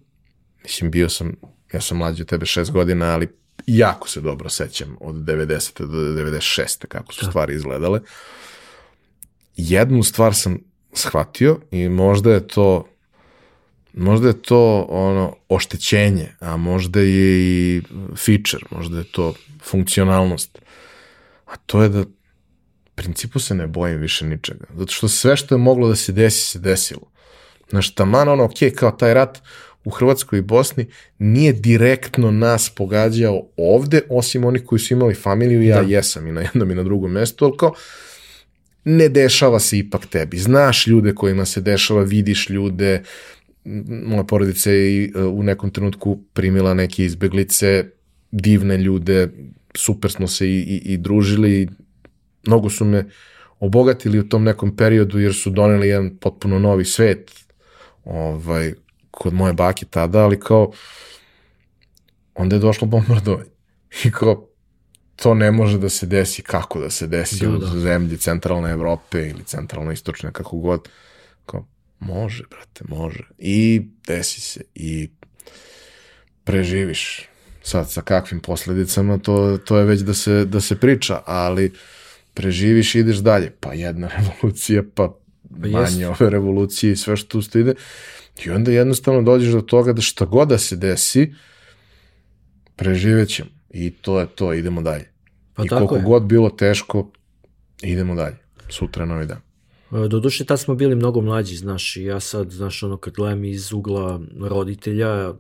mislim, 0.63 0.91
bio 0.91 1.09
sam, 1.09 1.35
ja 1.73 1.81
sam 1.81 1.97
mlađi 1.97 2.23
od 2.23 2.29
tebe 2.29 2.47
šest 2.47 2.71
godina, 2.71 3.07
ali 3.07 3.29
jako 3.67 4.09
se 4.09 4.21
dobro 4.21 4.49
sećam 4.49 4.97
od 5.01 5.15
90. 5.15 5.87
do 5.87 5.99
96. 6.23 6.87
kako 6.87 7.13
su 7.13 7.25
da. 7.25 7.31
stvari 7.31 7.55
izgledale. 7.55 8.01
Jednu 9.57 10.03
stvar 10.03 10.35
sam 10.35 10.59
shvatio 10.93 11.61
i 11.71 11.89
možda 11.89 12.33
je 12.33 12.49
to 12.49 12.92
možda 13.95 14.29
je 14.29 14.43
to 14.43 14.87
ono 14.89 15.37
oštećenje, 15.49 16.29
a 16.41 16.57
možda 16.57 17.01
je 17.01 17.41
i 17.41 17.83
feature, 18.17 18.67
možda 18.71 18.99
je 18.99 19.05
to 19.05 19.35
funkcionalnost. 19.63 20.59
A 21.47 21.57
to 21.57 21.83
je 21.83 21.89
da 21.89 22.05
principu 22.95 23.39
se 23.39 23.55
ne 23.55 23.67
bojim 23.67 24.01
više 24.01 24.27
ničega. 24.27 24.65
Zato 24.77 24.93
što 24.93 25.09
sve 25.09 25.37
što 25.37 25.55
je 25.55 25.59
moglo 25.59 25.89
da 25.89 25.97
se 25.97 26.13
desi, 26.13 26.51
se 26.51 26.59
desilo. 26.59 27.13
Znaš, 27.71 27.95
taman 27.95 28.29
ono, 28.29 28.45
ok, 28.45 28.53
kao 28.77 28.91
taj 28.91 29.15
rat 29.15 29.39
u 29.85 29.91
Hrvatskoj 29.91 30.39
i 30.39 30.43
Bosni 30.43 30.87
nije 31.19 31.53
direktno 31.53 32.31
nas 32.31 32.71
pogađao 32.71 33.47
ovde, 33.57 34.01
osim 34.11 34.45
onih 34.45 34.65
koji 34.67 34.79
su 34.79 34.95
imali 34.95 35.15
familiju, 35.15 35.63
ja 35.63 35.83
da. 35.83 35.89
jesam 35.89 36.27
i 36.27 36.33
na 36.33 36.41
jednom 36.41 36.71
i 36.71 36.75
na 36.75 36.83
drugom 36.83 37.13
mestu, 37.13 37.45
ali 37.45 37.57
kao, 37.57 37.75
ne 38.85 39.09
dešava 39.09 39.61
se 39.61 39.79
ipak 39.79 40.07
tebi. 40.07 40.39
Znaš 40.39 40.87
ljude 40.87 41.15
kojima 41.15 41.45
se 41.45 41.61
dešava, 41.61 42.03
vidiš 42.03 42.51
ljude, 42.51 43.03
moja 44.05 44.25
porodica 44.25 44.71
je 44.71 45.05
e, 45.05 45.23
u 45.23 45.43
nekom 45.43 45.71
trenutku 45.71 46.19
primila 46.33 46.75
neke 46.75 47.05
izbeglice, 47.05 47.85
divne 48.31 48.77
ljude, 48.77 49.29
super 49.75 50.11
smo 50.11 50.29
se 50.29 50.49
i, 50.49 50.59
i, 50.59 50.93
i 50.93 50.97
družili, 50.97 51.69
mnogo 52.47 52.71
su 52.71 52.85
me 52.85 53.05
obogatili 53.61 54.19
u 54.19 54.29
tom 54.29 54.45
nekom 54.45 54.77
periodu 54.77 55.19
jer 55.19 55.35
su 55.35 55.51
doneli 55.51 55.89
jedan 55.89 56.17
potpuno 56.17 56.59
novi 56.59 56.85
svet 56.85 57.31
ovaj, 58.05 58.75
kod 59.11 59.35
moje 59.35 59.53
bake 59.53 59.87
tada, 59.91 60.25
ali 60.25 60.41
kao 60.41 60.73
onda 62.35 62.57
je 62.57 62.61
došlo 62.61 62.87
bombardovanje. 62.87 63.51
I 64.05 64.11
kao 64.11 64.49
to 65.17 65.35
ne 65.35 65.51
može 65.51 65.79
da 65.79 65.89
se 65.89 66.07
desi 66.07 66.43
kako 66.43 66.81
da 66.81 66.91
se 66.91 67.07
desi 67.07 67.47
da, 67.47 67.53
u 67.53 67.59
da. 67.59 67.67
zemlji 67.67 68.17
centralne 68.17 68.71
Evrope 68.71 69.29
ili 69.29 69.45
centralno 69.45 69.93
istočne 69.93 70.33
kako 70.33 70.57
god. 70.57 70.81
Kao, 70.81 70.91
Može, 72.07 72.45
brate, 72.51 72.85
može. 72.89 73.25
I 73.39 73.83
desi 74.07 74.41
se. 74.41 74.61
I 74.75 75.11
preživiš. 76.45 77.29
Sad, 77.63 77.91
sa 77.91 78.03
kakvim 78.03 78.41
posledicama, 78.41 79.19
to, 79.19 79.59
to 79.65 79.79
je 79.79 79.85
već 79.85 80.01
da 80.01 80.15
se, 80.15 80.45
da 80.45 80.61
se 80.61 80.81
priča, 80.81 81.23
ali 81.27 81.73
preživiš 82.35 82.95
i 82.95 82.99
ideš 82.99 83.17
dalje. 83.17 83.53
Pa 83.61 83.73
jedna 83.73 84.11
revolucija, 84.19 84.83
pa, 84.95 85.15
pa 85.63 85.69
manje 85.69 86.09
ove 86.09 86.31
revolucije 86.31 86.93
i 86.93 86.97
sve 86.97 87.17
što 87.17 87.41
tu 87.41 87.59
ide. 87.59 87.75
I 88.45 88.51
onda 88.51 88.73
jednostavno 88.73 89.23
dođeš 89.23 89.53
do 89.53 89.61
toga 89.61 89.93
da 89.93 90.03
šta 90.03 90.25
god 90.25 90.49
da 90.49 90.59
se 90.59 90.77
desi, 90.77 91.35
preživet 92.77 93.29
ćemo. 93.29 93.51
I 93.71 93.91
to 93.91 94.21
je 94.21 94.27
to, 94.27 94.53
idemo 94.53 94.83
dalje. 94.83 95.11
Pa 95.55 95.65
I 95.65 95.69
koliko 95.69 95.97
je. 95.97 96.03
god 96.03 96.23
bilo 96.23 96.51
teško, 96.51 97.11
idemo 97.83 98.15
dalje. 98.15 98.37
Sutra 98.69 99.05
novi 99.05 99.27
dan. 99.27 99.52
E, 99.93 100.09
doduše, 100.09 100.45
tad 100.45 100.61
smo 100.61 100.75
bili 100.75 100.95
mnogo 100.95 101.21
mlađi, 101.21 101.57
znaš, 101.57 101.97
i 101.97 102.05
ja 102.05 102.21
sad, 102.21 102.51
znaš, 102.51 102.83
ono, 102.83 102.97
kad 102.97 103.15
gledam 103.15 103.45
iz 103.45 103.73
ugla 103.73 104.21
roditelja, 104.41 105.35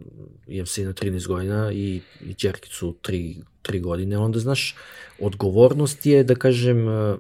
imam 0.49 0.67
sina 0.67 0.93
13 0.93 1.27
godina 1.27 1.73
i, 1.73 2.01
i 2.21 2.35
čerkicu 2.35 2.95
3, 3.03 3.37
3 3.63 3.81
godine, 3.81 4.19
onda, 4.19 4.39
znaš, 4.39 4.77
odgovornost 5.21 6.07
je, 6.07 6.25
da 6.25 6.35
kažem, 6.35 6.89
e, 6.89 7.17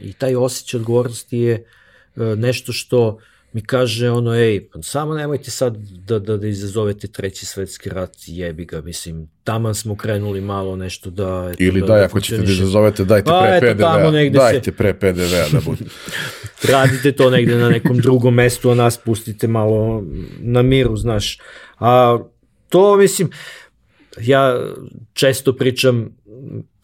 i 0.00 0.12
taj 0.12 0.36
osjećaj 0.36 0.80
odgovornosti 0.80 1.38
je 1.38 1.54
e, 1.54 1.64
nešto 2.36 2.72
što 2.72 3.18
mi 3.56 3.62
kaže 3.62 4.10
ono, 4.10 4.34
ej, 4.34 4.68
pa 4.68 4.82
samo 4.82 5.14
nemojte 5.14 5.50
sad 5.50 5.76
da, 5.76 6.18
da, 6.18 6.36
da 6.36 6.46
izazovete 6.46 7.08
treći 7.08 7.46
svetski 7.46 7.90
rat, 7.90 8.16
jebi 8.26 8.64
ga, 8.64 8.80
mislim, 8.80 9.28
taman 9.44 9.74
smo 9.74 9.96
krenuli 9.96 10.40
malo 10.40 10.76
nešto 10.76 11.10
da... 11.10 11.48
Eto, 11.52 11.62
Ili 11.62 11.80
da, 11.80 11.86
daj, 11.86 11.98
da 11.98 12.04
ako 12.04 12.20
ćete 12.20 12.42
da 12.42 12.52
izazovete, 12.52 13.04
dajte 13.04 13.30
pa, 13.30 13.56
pre 13.60 13.74
PDV-a, 13.74 14.30
dajte 14.30 14.64
se... 14.64 14.76
pre 14.76 14.94
PDV-a 14.94 15.48
da 15.52 15.60
bude. 15.64 15.84
Radite 16.72 17.12
to 17.12 17.30
negde 17.30 17.56
na 17.56 17.68
nekom 17.68 17.98
drugom 17.98 18.34
mestu, 18.34 18.70
a 18.70 18.74
nas 18.74 18.98
pustite 18.98 19.48
malo 19.48 20.04
na 20.40 20.62
miru, 20.62 20.96
znaš. 20.96 21.38
A 21.78 22.18
to, 22.68 22.96
mislim, 22.96 23.30
ja 24.20 24.60
često 25.12 25.56
pričam 25.56 26.16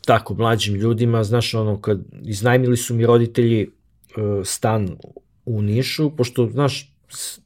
tako 0.06 0.34
mlađim 0.34 0.74
ljudima, 0.74 1.24
znaš, 1.24 1.54
ono, 1.54 1.80
kad 1.80 2.00
iznajmili 2.24 2.76
su 2.76 2.94
mi 2.94 3.06
roditelji 3.06 3.70
stan 4.44 4.96
u 5.44 5.62
Nišu, 5.62 6.10
pošto, 6.16 6.46
znaš, 6.52 6.88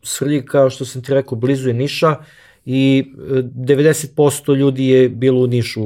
Svrljig, 0.02 0.44
kao 0.44 0.70
što 0.70 0.84
sam 0.84 1.02
ti 1.02 1.14
rekao, 1.14 1.38
blizu 1.38 1.68
je 1.68 1.74
Niša 1.74 2.16
i 2.64 3.04
90% 3.16 4.56
ljudi 4.56 4.86
je 4.86 5.08
bilo 5.08 5.40
u 5.40 5.46
Nišu 5.46 5.82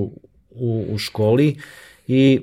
u, 0.50 0.86
u 0.90 0.98
školi 0.98 1.56
i 2.08 2.40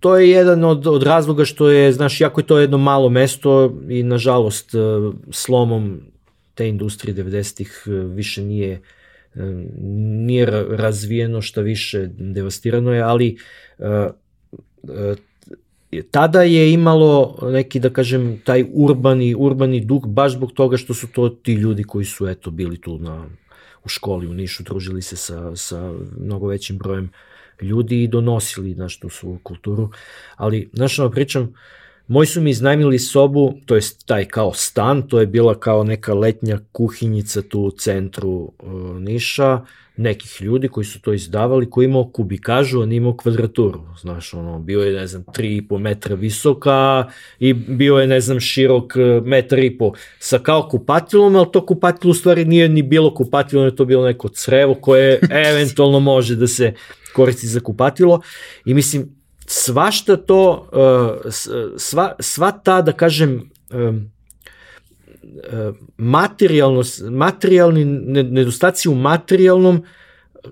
to 0.00 0.16
je 0.16 0.30
jedan 0.30 0.64
od, 0.64 0.86
od 0.86 1.02
razloga 1.02 1.44
što 1.44 1.70
je, 1.70 1.92
znaš, 1.92 2.20
jako 2.20 2.40
je 2.40 2.46
to 2.46 2.58
jedno 2.58 2.78
malo 2.78 3.08
mesto 3.08 3.78
i 3.88 4.02
nažalost 4.02 4.70
slomom 5.30 6.00
te 6.54 6.68
industrije 6.68 7.14
90-ih 7.14 7.82
više 8.14 8.42
nije 8.42 8.80
nije 10.00 10.46
razvijeno, 10.68 11.42
šta 11.42 11.60
više 11.60 12.08
devastirano 12.18 12.92
je, 12.92 13.02
ali 13.02 13.38
tada 16.10 16.42
je 16.42 16.72
imalo 16.72 17.38
neki, 17.42 17.80
da 17.80 17.90
kažem, 17.90 18.40
taj 18.44 18.64
urbani, 18.72 19.34
urbani 19.38 19.80
duh, 19.80 20.06
baš 20.06 20.32
zbog 20.32 20.52
toga 20.52 20.76
što 20.76 20.94
su 20.94 21.08
to 21.12 21.28
ti 21.28 21.54
ljudi 21.54 21.84
koji 21.84 22.04
su, 22.04 22.28
eto, 22.28 22.50
bili 22.50 22.80
tu 22.80 22.98
na, 22.98 23.26
u 23.84 23.88
školi 23.88 24.26
u 24.26 24.34
Nišu, 24.34 24.62
družili 24.62 25.02
se 25.02 25.16
sa, 25.16 25.56
sa 25.56 25.92
mnogo 26.20 26.46
većim 26.46 26.78
brojem 26.78 27.10
ljudi 27.60 28.02
i 28.02 28.08
donosili, 28.08 28.74
znaš, 28.74 28.98
tu 28.98 29.08
svoju 29.08 29.38
kulturu. 29.42 29.90
Ali, 30.36 30.70
znaš, 30.72 30.98
ono 30.98 31.10
pričam, 31.10 31.54
Moji 32.08 32.26
su 32.26 32.40
mi 32.40 32.50
iznajmili 32.50 32.98
sobu, 32.98 33.54
to 33.66 33.74
je 33.74 33.80
taj 34.06 34.24
kao 34.24 34.52
stan, 34.52 35.02
to 35.08 35.20
je 35.20 35.26
bila 35.26 35.60
kao 35.60 35.84
neka 35.84 36.14
letnja 36.14 36.58
kuhinjica 36.72 37.42
tu 37.42 37.60
u 37.60 37.70
centru 37.70 38.30
uh, 38.30 38.52
Niša, 38.98 39.60
nekih 39.98 40.40
ljudi 40.40 40.68
koji 40.68 40.84
su 40.84 41.00
to 41.00 41.12
izdavali, 41.12 41.70
koji 41.70 41.84
imao 41.84 42.10
kubikažu, 42.10 42.82
a 42.82 42.86
nije 42.86 42.96
imao 42.96 43.16
kvadraturu. 43.16 43.80
Znaš, 44.00 44.34
ono, 44.34 44.58
bio 44.58 44.80
je, 44.80 44.92
ne 44.92 45.06
znam, 45.06 45.24
3,5 45.24 45.78
metra 45.78 46.14
visoka 46.14 47.06
i 47.40 47.52
bio 47.52 47.98
je, 47.98 48.06
ne 48.06 48.20
znam, 48.20 48.40
širok 48.40 48.96
e, 48.96 49.20
metar 49.24 49.58
i 49.58 49.78
po 49.78 49.92
sa 50.18 50.38
kao 50.38 50.68
kupatilom, 50.68 51.36
ali 51.36 51.46
to 51.52 51.66
kupatilo 51.66 52.10
u 52.10 52.14
stvari 52.14 52.44
nije 52.44 52.68
ni 52.68 52.82
bilo 52.82 53.14
kupatilo, 53.14 53.64
je 53.64 53.76
to 53.76 53.84
bilo 53.84 54.04
neko 54.04 54.28
crevo 54.28 54.74
koje 54.74 55.20
eventualno 55.50 56.00
može 56.00 56.36
da 56.36 56.46
se 56.46 56.72
koristi 57.14 57.46
za 57.46 57.60
kupatilo. 57.60 58.20
I 58.64 58.74
mislim, 58.74 59.08
svašta 59.46 60.16
to, 60.16 60.68
e, 61.26 61.30
sva, 61.76 62.12
sva 62.20 62.52
ta, 62.52 62.82
da 62.82 62.92
kažem, 62.92 63.50
e, 63.70 63.92
materijalno, 65.96 66.82
materijalni 67.10 67.84
nedostaci 67.84 68.88
u 68.88 68.94
materijalnom, 68.94 69.84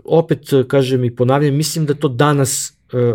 opet 0.05 0.41
kažem 0.69 1.05
i 1.05 1.17
ponavljam, 1.17 1.55
mislim 1.55 1.87
da 1.87 1.95
to 1.95 2.09
danas, 2.09 2.79
e, 2.93 3.15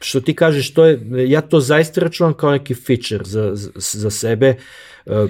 što 0.00 0.20
ti 0.20 0.34
kažeš, 0.34 0.74
to 0.74 0.84
je, 0.84 1.30
ja 1.30 1.40
to 1.40 1.60
zaista 1.60 2.00
računam 2.00 2.34
kao 2.34 2.50
neki 2.50 2.74
feature 2.74 3.24
za, 3.24 3.52
za 3.74 4.10
sebe. 4.10 4.56
E, 5.06 5.26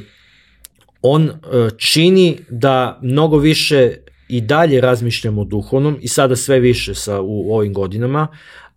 on 1.02 1.29
e, 1.29 1.33
čini 1.76 2.38
da 2.50 2.99
mnogo 3.02 3.38
više 3.38 3.97
i 4.29 4.41
dalje 4.41 4.81
razmišljamo 4.81 5.41
o 5.41 5.45
duhovnom 5.45 5.99
i 6.00 6.09
sada 6.09 6.37
sve 6.37 6.61
više 6.61 6.95
sa, 6.95 7.21
u 7.21 7.55
ovim 7.55 7.73
godinama, 7.73 8.29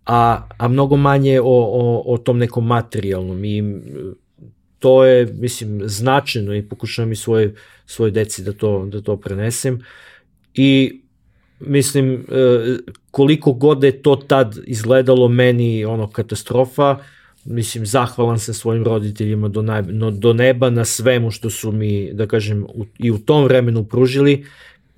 a, 0.06 0.48
a 0.58 0.68
mnogo 0.68 0.96
manje 0.96 1.40
o, 1.40 1.44
o, 1.44 2.02
o 2.14 2.18
tom 2.18 2.38
nekom 2.38 2.66
materijalnom 2.66 3.44
i 3.44 3.62
to 4.86 5.04
je, 5.04 5.26
mislim, 5.34 5.80
značajno 5.84 6.54
i 6.54 6.62
pokušavam 6.62 7.12
i 7.12 7.16
svoje, 7.16 7.54
svoje 7.86 8.10
deci 8.10 8.42
da 8.42 8.52
to, 8.52 8.86
da 8.86 9.00
to 9.00 9.16
prenesem. 9.16 9.80
I 10.54 11.00
mislim, 11.60 12.14
e, 12.14 12.76
koliko 13.10 13.52
god 13.52 13.84
je 13.84 14.02
to 14.02 14.16
tad 14.16 14.58
izgledalo 14.64 15.28
meni 15.28 15.84
ono 15.84 16.06
katastrofa, 16.10 16.98
mislim, 17.44 17.86
zahvalan 17.86 18.38
sam 18.38 18.54
svojim 18.54 18.84
roditeljima 18.84 19.48
do, 19.48 19.62
naj, 19.62 19.82
no, 19.82 20.10
do 20.10 20.32
neba 20.32 20.70
na 20.70 20.84
svemu 20.84 21.30
što 21.30 21.50
su 21.50 21.72
mi, 21.72 22.12
da 22.12 22.26
kažem, 22.26 22.64
u, 22.64 22.86
i 22.98 23.10
u 23.10 23.18
tom 23.18 23.44
vremenu 23.44 23.84
pružili, 23.84 24.46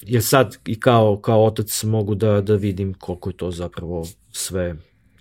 jer 0.02 0.22
sad 0.22 0.56
i 0.66 0.80
kao, 0.80 1.16
kao 1.16 1.44
otac 1.44 1.84
mogu 1.84 2.14
da, 2.14 2.40
da 2.40 2.54
vidim 2.54 2.94
koliko 2.94 3.30
je 3.30 3.36
to 3.36 3.50
zapravo 3.50 4.06
sve 4.32 4.76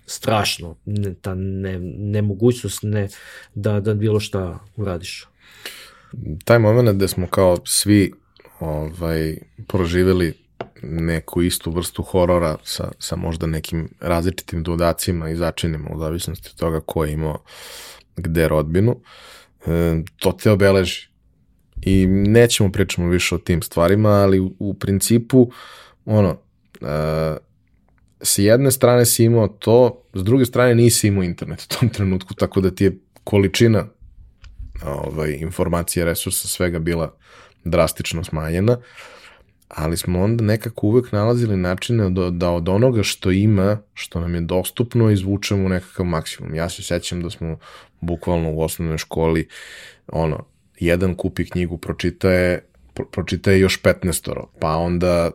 strašno, 0.08 0.76
ne, 0.84 1.14
ta 1.14 1.34
ne, 1.34 1.78
nemogućnost 1.98 2.80
ne, 2.82 3.08
da, 3.54 3.80
da 3.80 3.94
bilo 3.94 4.20
šta 4.20 4.58
uradiš. 4.76 5.26
Taj 6.44 6.58
moment 6.58 6.96
gde 6.96 7.08
smo 7.08 7.26
kao 7.26 7.56
svi 7.64 8.12
ovaj, 8.60 9.38
proživeli 9.66 10.34
neku 10.82 11.42
istu 11.42 11.70
vrstu 11.70 12.02
horora 12.02 12.56
sa, 12.64 12.90
sa 12.98 13.16
možda 13.16 13.46
nekim 13.46 13.88
različitim 14.00 14.62
dodacima 14.62 15.30
i 15.30 15.36
začinima 15.36 15.90
u 15.94 15.98
zavisnosti 15.98 16.48
od 16.52 16.58
toga 16.58 16.80
ko 16.80 17.04
je 17.04 17.12
imao 17.12 17.42
gde 18.16 18.48
rodbinu, 18.48 19.00
e, 19.66 20.02
to 20.16 20.32
te 20.32 20.50
obeleži. 20.50 21.08
I 21.82 22.06
nećemo 22.06 22.72
pričamo 22.72 23.08
više 23.08 23.34
o 23.34 23.38
tim 23.38 23.62
stvarima, 23.62 24.08
ali 24.08 24.40
u, 24.40 24.54
u 24.58 24.74
principu, 24.74 25.50
ono, 26.04 26.38
e, 26.80 27.36
s 28.20 28.38
jedne 28.38 28.70
strane 28.70 29.06
si 29.06 29.24
imao 29.24 29.48
to, 29.48 30.02
s 30.14 30.22
druge 30.22 30.44
strane 30.44 30.74
nisi 30.74 31.08
imao 31.08 31.22
internet 31.22 31.62
u 31.62 31.78
tom 31.78 31.88
trenutku, 31.88 32.34
tako 32.34 32.60
da 32.60 32.70
ti 32.70 32.84
je 32.84 32.98
količina 33.24 33.86
ovaj, 34.86 35.32
informacije, 35.32 36.04
resursa, 36.04 36.48
svega 36.48 36.78
bila 36.78 37.14
drastično 37.64 38.24
smanjena, 38.24 38.78
ali 39.68 39.96
smo 39.96 40.22
onda 40.22 40.44
nekako 40.44 40.86
uvek 40.86 41.12
nalazili 41.12 41.56
načine 41.56 42.10
da, 42.10 42.30
da 42.30 42.50
od 42.50 42.68
onoga 42.68 43.02
što 43.02 43.30
ima, 43.30 43.78
što 43.94 44.20
nam 44.20 44.34
je 44.34 44.40
dostupno, 44.40 45.10
izvučemo 45.10 45.68
nekakav 45.68 46.06
maksimum. 46.06 46.54
Ja 46.54 46.68
se 46.68 46.82
sećam 46.82 47.22
da 47.22 47.30
smo 47.30 47.58
bukvalno 48.00 48.50
u 48.50 48.62
osnovnoj 48.62 48.98
školi, 48.98 49.48
ono, 50.06 50.44
jedan 50.80 51.14
kupi 51.14 51.44
knjigu, 51.44 51.78
pročitaje, 51.78 52.64
pro, 52.94 53.04
pročitaje 53.04 53.60
još 53.60 53.82
15 53.82 54.44
pa 54.60 54.76
onda 54.76 55.30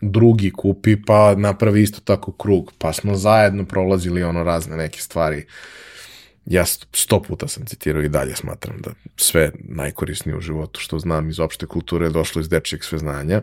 drugi 0.00 0.50
kupi, 0.50 1.02
pa 1.04 1.34
napravi 1.34 1.82
isto 1.82 2.00
tako 2.00 2.32
krug, 2.32 2.72
pa 2.78 2.92
smo 2.92 3.16
zajedno 3.16 3.64
prolazili 3.64 4.22
ono 4.22 4.42
razne 4.42 4.76
neke 4.76 5.00
stvari. 5.00 5.46
Ja 6.46 6.64
sto 6.92 7.22
puta 7.22 7.48
sam 7.48 7.66
citirao 7.66 8.02
i 8.02 8.08
dalje 8.08 8.36
smatram 8.36 8.80
da 8.80 8.90
sve 9.16 9.52
najkorisnije 9.58 10.36
u 10.36 10.40
životu 10.40 10.80
što 10.80 10.98
znam 10.98 11.28
iz 11.28 11.40
opšte 11.40 11.66
kulture 11.66 12.06
je 12.06 12.10
došlo 12.10 12.40
iz 12.40 12.48
dečijeg 12.48 12.84
sveznanja. 12.84 13.42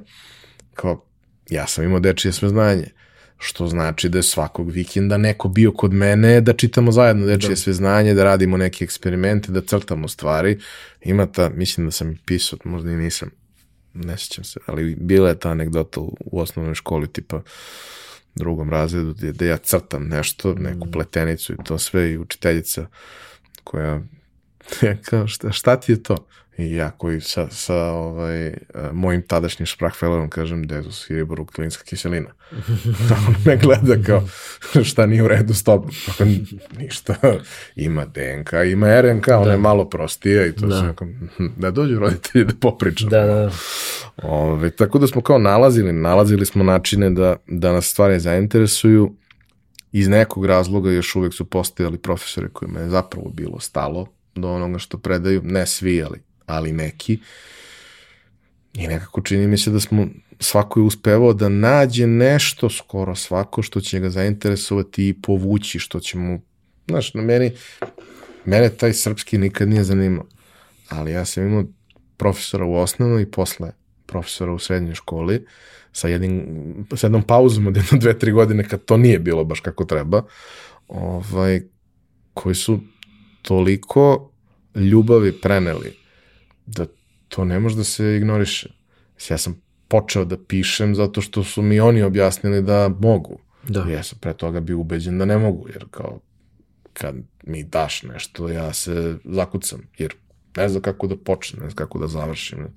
Kao, 0.73 1.05
ja 1.49 1.67
sam 1.67 1.83
imao 1.83 1.99
dečije 1.99 2.33
sveznanje 2.33 2.91
što 3.37 3.67
znači 3.67 4.09
da 4.09 4.17
je 4.17 4.23
svakog 4.23 4.71
vikenda 4.71 5.17
neko 5.17 5.47
bio 5.47 5.71
kod 5.71 5.93
mene 5.93 6.41
da 6.41 6.53
čitamo 6.53 6.91
zajedno 6.91 7.25
dečije 7.25 7.49
da. 7.49 7.55
sveznanje, 7.55 8.13
da 8.13 8.23
radimo 8.23 8.57
neke 8.57 8.83
eksperimente, 8.83 9.51
da 9.51 9.61
crtamo 9.61 10.07
stvari. 10.07 10.59
Ima 11.01 11.25
ta, 11.25 11.49
mislim 11.49 11.87
da 11.87 11.91
sam 11.91 12.17
pisao, 12.25 12.59
možda 12.63 12.91
i 12.91 12.95
nisam, 12.95 13.29
ne 14.05 14.17
sjećam 14.17 14.43
se, 14.43 14.59
ali 14.65 14.95
bila 14.95 15.29
je 15.29 15.39
ta 15.39 15.49
anegdota 15.49 15.99
u, 15.99 16.17
u 16.19 16.39
osnovnoj 16.39 16.75
školi, 16.75 17.07
tipa 17.07 17.41
drugom 18.35 18.69
razredu, 18.69 19.13
gde, 19.13 19.31
gde 19.31 19.47
ja 19.47 19.57
crtam 19.57 20.07
nešto, 20.07 20.53
neku 20.53 20.87
mm. 20.87 20.91
pletenicu 20.91 21.53
i 21.53 21.57
to 21.63 21.77
sve 21.77 22.11
i 22.11 22.17
učiteljica 22.17 22.87
koja 23.63 24.01
je 24.81 25.01
kao 25.09 25.27
šta, 25.27 25.51
šta 25.51 25.79
ti 25.79 25.91
je 25.91 26.03
to? 26.03 26.27
I 26.57 26.75
ja 26.75 26.91
koji 26.91 27.21
sa, 27.21 27.47
sa 27.49 27.75
ovaj, 27.75 28.53
mojim 28.91 29.21
tadašnjim 29.21 29.65
šprahfelerom 29.65 30.29
kažem 30.29 30.67
dezus 30.67 31.09
iriboru 31.09 31.45
klinska 31.45 31.83
kiselina. 31.83 32.29
On 33.27 33.35
me 33.45 33.57
gleda 33.57 34.03
kao 34.05 34.23
šta 34.83 35.05
nije 35.05 35.23
u 35.23 35.27
redu 35.27 35.53
s 35.53 35.63
tobom. 35.63 35.89
Kako 36.05 36.23
ništa. 36.79 37.15
Ima 37.75 38.05
DNK, 38.05 38.51
ima 38.71 39.01
RNK, 39.01 39.27
da. 39.27 39.39
ona 39.39 39.51
je 39.51 39.57
malo 39.57 39.89
prostija 39.89 40.45
i 40.45 40.51
to 40.51 40.67
da. 40.67 40.79
se 40.79 41.05
hm, 41.37 41.45
da 41.57 41.71
dođu 41.71 41.99
roditelji 41.99 42.45
da 42.45 42.53
popričamo. 42.61 43.09
Da, 43.09 43.25
da. 43.25 43.51
Ove, 44.23 44.69
tako 44.69 44.99
da 44.99 45.07
smo 45.07 45.21
kao 45.21 45.37
nalazili, 45.37 45.93
nalazili 45.93 46.45
smo 46.45 46.63
načine 46.63 47.09
da, 47.09 47.35
da 47.47 47.71
nas 47.71 47.85
stvari 47.85 48.19
zainteresuju. 48.19 49.15
Iz 49.91 50.07
nekog 50.07 50.45
razloga 50.45 50.91
još 50.91 51.15
uvek 51.15 51.33
su 51.33 51.45
postojali 51.45 51.97
profesori 51.97 52.49
kojima 52.53 52.79
je 52.79 52.89
zapravo 52.89 53.29
bilo 53.29 53.59
stalo 53.59 54.07
do 54.35 54.51
onoga 54.51 54.79
što 54.79 54.97
predaju, 54.97 55.41
ne 55.43 55.65
svi, 55.65 56.03
ali 56.03 56.26
ali 56.47 56.71
neki. 56.71 57.19
I 58.73 58.87
nekako 58.87 59.21
čini 59.21 59.47
mi 59.47 59.57
se 59.57 59.71
da 59.71 59.79
smo 59.79 60.07
svako 60.39 60.79
je 60.79 60.83
uspevao 60.83 61.33
da 61.33 61.49
nađe 61.49 62.07
nešto, 62.07 62.69
skoro 62.69 63.15
svako, 63.15 63.61
što 63.61 63.81
će 63.81 63.99
ga 63.99 64.09
zainteresovati 64.09 65.07
i 65.09 65.21
povući, 65.21 65.79
što 65.79 65.99
će 65.99 66.17
mu, 66.17 66.41
znaš, 66.87 67.13
na 67.13 67.21
meni, 67.21 67.51
mene 68.45 68.69
taj 68.69 68.93
srpski 68.93 69.37
nikad 69.37 69.69
nije 69.69 69.83
zanimao. 69.83 70.25
Ali 70.89 71.11
ja 71.11 71.25
sam 71.25 71.47
imao 71.47 71.63
profesora 72.17 72.65
u 72.65 72.75
osnovnoj 72.75 73.21
i 73.21 73.31
posle 73.31 73.71
profesora 74.05 74.53
u 74.53 74.59
srednjoj 74.59 74.95
školi 74.95 75.45
sa, 75.91 76.07
jednim, 76.07 76.45
sa 76.95 77.07
jednom 77.07 77.23
pauzom 77.23 77.67
od 77.67 77.75
jedno, 77.75 77.97
dve, 77.97 78.19
tri 78.19 78.31
godine 78.31 78.69
kad 78.69 78.85
to 78.85 78.97
nije 78.97 79.19
bilo 79.19 79.43
baš 79.43 79.59
kako 79.59 79.85
treba, 79.85 80.23
ovaj, 80.87 81.61
koji 82.33 82.55
su 82.55 82.79
toliko 83.41 84.31
ljubavi 84.75 85.31
preneli 85.41 85.96
da 86.67 86.85
to 87.27 87.45
ne 87.45 87.59
može 87.59 87.75
da 87.75 87.83
se 87.83 88.15
ignoriše. 88.15 88.69
Ja 89.29 89.37
sam 89.37 89.61
počeo 89.87 90.25
da 90.25 90.37
pišem 90.37 90.95
zato 90.95 91.21
što 91.21 91.43
su 91.43 91.61
mi 91.61 91.79
oni 91.79 92.01
objasnili 92.01 92.61
da 92.61 92.89
mogu. 92.99 93.39
Da. 93.67 93.85
Ja 93.91 94.03
sam 94.03 94.19
pre 94.19 94.33
toga 94.33 94.59
bio 94.59 94.79
ubeđen 94.79 95.17
da 95.17 95.25
ne 95.25 95.37
mogu, 95.37 95.67
jer 95.73 95.85
kao 95.91 96.19
kad 96.93 97.15
mi 97.43 97.63
daš 97.63 98.03
nešto, 98.03 98.49
ja 98.49 98.73
se 98.73 99.17
zakucam, 99.23 99.79
jer 99.97 100.13
ne 100.57 100.69
znam 100.69 100.81
kako 100.81 101.07
da 101.07 101.17
počnem, 101.17 101.63
ne 101.63 101.69
znam 101.69 101.75
kako 101.75 101.99
da 101.99 102.07
završim. 102.07 102.67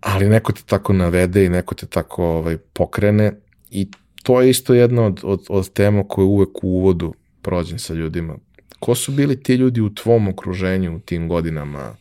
Ali 0.00 0.28
neko 0.28 0.52
te 0.52 0.62
tako 0.66 0.92
navede 0.92 1.44
i 1.44 1.48
neko 1.48 1.74
te 1.74 1.86
tako 1.86 2.24
ovaj, 2.24 2.56
pokrene 2.56 3.32
i 3.70 3.90
to 4.22 4.40
je 4.40 4.50
isto 4.50 4.74
jedna 4.74 5.06
od, 5.06 5.20
od, 5.22 5.46
od 5.48 5.72
tema 5.72 6.04
koje 6.08 6.24
uvek 6.24 6.64
u 6.64 6.68
uvodu 6.68 7.14
prođem 7.42 7.78
sa 7.78 7.94
ljudima. 7.94 8.36
Ko 8.80 8.94
su 8.94 9.12
bili 9.12 9.42
ti 9.42 9.54
ljudi 9.54 9.80
u 9.80 9.94
tvom 9.94 10.28
okruženju 10.28 10.96
u 10.96 11.00
tim 11.00 11.28
godinama 11.28 11.96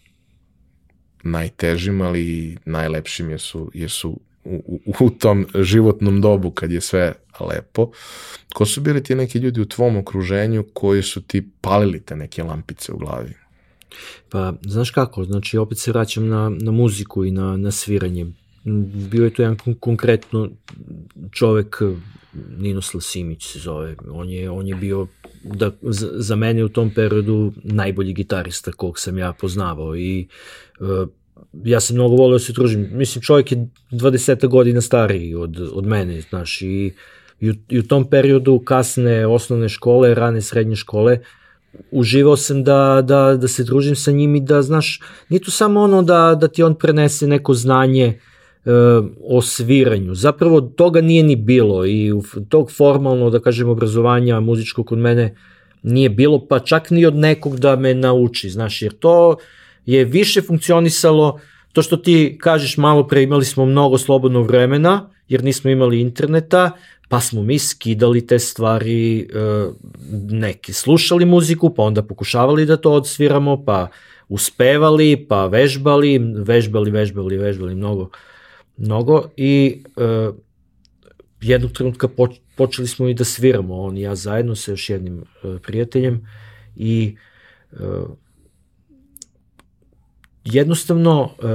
najtežim, 1.23 2.01
ali 2.01 2.57
najlepšim 2.65 3.29
jer 3.29 3.39
su, 3.39 3.71
jer 3.73 3.89
su 3.89 4.19
u, 4.43 4.79
u 4.99 5.09
tom 5.09 5.45
životnom 5.55 6.21
dobu 6.21 6.51
kad 6.51 6.71
je 6.71 6.81
sve 6.81 7.13
lepo. 7.39 7.91
Ko 8.53 8.65
su 8.65 8.81
bili 8.81 9.03
ti 9.03 9.15
neki 9.15 9.39
ljudi 9.39 9.61
u 9.61 9.65
tvom 9.65 9.97
okruženju 9.97 10.65
koji 10.73 11.03
su 11.03 11.21
ti 11.21 11.49
palili 11.61 11.99
te 11.99 12.15
neke 12.15 12.43
lampice 12.43 12.93
u 12.93 12.97
glavi? 12.97 13.33
Pa, 14.29 14.53
znaš 14.61 14.91
kako, 14.91 15.23
znači 15.23 15.57
opet 15.57 15.79
se 15.79 15.91
vraćam 15.91 16.27
na, 16.27 16.49
na 16.49 16.71
muziku 16.71 17.25
i 17.25 17.31
na, 17.31 17.57
na 17.57 17.71
sviranje. 17.71 18.25
Bio 19.11 19.23
je 19.23 19.33
to 19.33 19.41
jedan 19.41 19.57
konkretno 19.79 20.49
čovek, 21.31 21.81
Ninoslav 22.57 23.01
Simić 23.01 23.47
se 23.47 23.59
zove, 23.59 23.95
on 24.11 24.29
je, 24.29 24.49
on 24.49 24.67
je 24.67 24.75
bio 24.75 25.07
da, 25.43 25.71
za, 25.81 26.35
mene 26.35 26.63
u 26.63 26.69
tom 26.69 26.89
periodu 26.95 27.53
najbolji 27.63 28.13
gitarista 28.13 28.71
kog 28.71 28.99
sam 28.99 29.17
ja 29.17 29.33
poznavao 29.33 29.95
i 29.95 30.27
uh, 30.79 31.09
ja 31.63 31.79
sam 31.79 31.95
mnogo 31.95 32.15
volio 32.15 32.35
da 32.35 32.39
se 32.39 32.53
družim. 32.53 32.89
Mislim, 32.91 33.21
čovjek 33.21 33.51
je 33.51 33.67
20 33.91 34.47
godina 34.47 34.81
stariji 34.81 35.35
od, 35.35 35.69
od 35.73 35.85
mene, 35.85 36.21
znaš, 36.21 36.61
i, 36.61 36.93
i, 37.39 37.49
u, 37.49 37.53
i 37.69 37.79
u 37.79 37.83
tom 37.83 38.09
periodu 38.09 38.59
kasne 38.59 39.27
osnovne 39.27 39.69
škole, 39.69 40.13
rane 40.13 40.41
srednje 40.41 40.75
škole, 40.75 41.19
uživao 41.91 42.37
sam 42.37 42.63
da, 42.63 43.01
da, 43.05 43.37
da 43.37 43.47
se 43.47 43.63
družim 43.63 43.95
sa 43.95 44.11
njim 44.11 44.35
i 44.35 44.41
da, 44.41 44.61
znaš, 44.61 45.01
nije 45.29 45.41
to 45.41 45.51
samo 45.51 45.81
ono 45.81 46.01
da, 46.01 46.35
da 46.35 46.47
ti 46.47 46.63
on 46.63 46.75
prenese 46.75 47.27
neko 47.27 47.53
znanje 47.53 48.05
e, 48.05 48.19
o 49.23 49.41
sviranju. 49.41 50.15
Zapravo 50.15 50.61
toga 50.61 51.01
nije 51.01 51.23
ni 51.23 51.35
bilo 51.35 51.85
i 51.85 52.11
tog 52.49 52.71
formalno, 52.71 53.29
da 53.29 53.39
kažem, 53.39 53.69
obrazovanja 53.69 54.39
muzičkog 54.39 54.87
kod 54.87 54.97
mene 54.97 55.35
nije 55.83 56.09
bilo, 56.09 56.47
pa 56.47 56.59
čak 56.59 56.89
ni 56.91 57.05
od 57.05 57.15
nekog 57.15 57.59
da 57.59 57.75
me 57.75 57.93
nauči, 57.93 58.49
znaš, 58.49 58.81
jer 58.81 58.93
to 58.93 59.37
je 59.85 60.05
više 60.05 60.41
funkcionisalo 60.41 61.39
to 61.77 61.81
što 61.81 61.97
ti 61.97 62.37
kažeš 62.41 62.77
malo 62.77 63.07
pre 63.07 63.23
imali 63.23 63.45
smo 63.45 63.65
mnogo 63.65 63.97
slobodnog 63.97 64.47
vremena 64.47 65.09
jer 65.29 65.43
nismo 65.43 65.69
imali 65.69 66.01
interneta 66.01 66.71
pa 67.09 67.19
smo 67.19 67.43
mi 67.43 67.59
skidali 67.59 68.27
te 68.27 68.39
stvari 68.39 69.19
e, 69.19 69.25
neke 70.29 70.73
slušali 70.73 71.25
muziku 71.25 71.73
pa 71.73 71.83
onda 71.83 72.03
pokušavali 72.03 72.65
da 72.65 72.77
to 72.77 72.91
odsviramo 72.91 73.65
pa 73.65 73.87
uspevali 74.29 75.25
pa 75.29 75.45
vežbali 75.47 76.17
vežbali 76.35 76.91
vežbali 76.91 77.37
vežbali 77.37 77.75
mnogo 77.75 78.09
mnogo 78.77 79.29
i 79.37 79.83
e, 79.97 80.29
jednog 81.41 81.71
trenutka 81.71 82.07
počeli 82.55 82.87
smo 82.87 83.07
i 83.07 83.13
da 83.13 83.23
sviramo 83.23 83.81
on 83.81 83.97
i 83.97 84.01
ja 84.01 84.15
zajedno 84.15 84.55
sa 84.55 84.71
još 84.71 84.89
jednim 84.89 85.21
e, 85.21 85.57
prijateljem 85.63 86.27
i 86.75 87.15
jednostavno 90.43 91.29
e, 91.29 91.47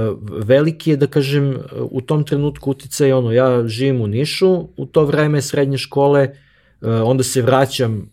veliki 0.45 0.89
je 0.89 0.97
da 0.97 1.07
kažem 1.07 1.57
u 1.91 2.01
tom 2.01 2.23
trenutku 2.23 2.71
uticaj 2.71 3.13
ono 3.13 3.31
ja 3.31 3.67
živim 3.67 4.01
u 4.01 4.07
Nišu 4.07 4.67
u 4.77 4.85
to 4.85 5.05
vreme 5.05 5.41
srednje 5.41 5.77
škole 5.77 6.29
onda 6.81 7.23
se 7.23 7.41
vraćam 7.41 8.09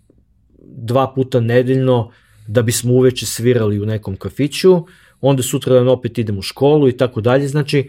dva 0.58 1.12
puta 1.14 1.40
nedeljno 1.40 2.10
da 2.46 2.62
bismo 2.62 2.92
uveče 2.92 3.26
svirali 3.26 3.80
u 3.80 3.86
nekom 3.86 4.16
kafiću 4.16 4.86
onda 5.20 5.42
sutra 5.42 5.74
dan 5.74 5.88
opet 5.88 6.18
idem 6.18 6.38
u 6.38 6.42
školu 6.42 6.88
i 6.88 6.96
tako 6.96 7.20
dalje 7.20 7.48
znači 7.48 7.88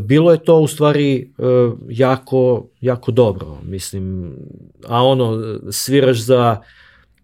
bilo 0.00 0.32
je 0.32 0.44
to 0.44 0.58
u 0.58 0.66
stvari 0.68 1.30
jako 1.88 2.66
jako 2.80 3.10
dobro 3.10 3.58
mislim 3.62 4.34
a 4.88 5.02
ono 5.04 5.58
sviraš 5.70 6.18
za 6.18 6.60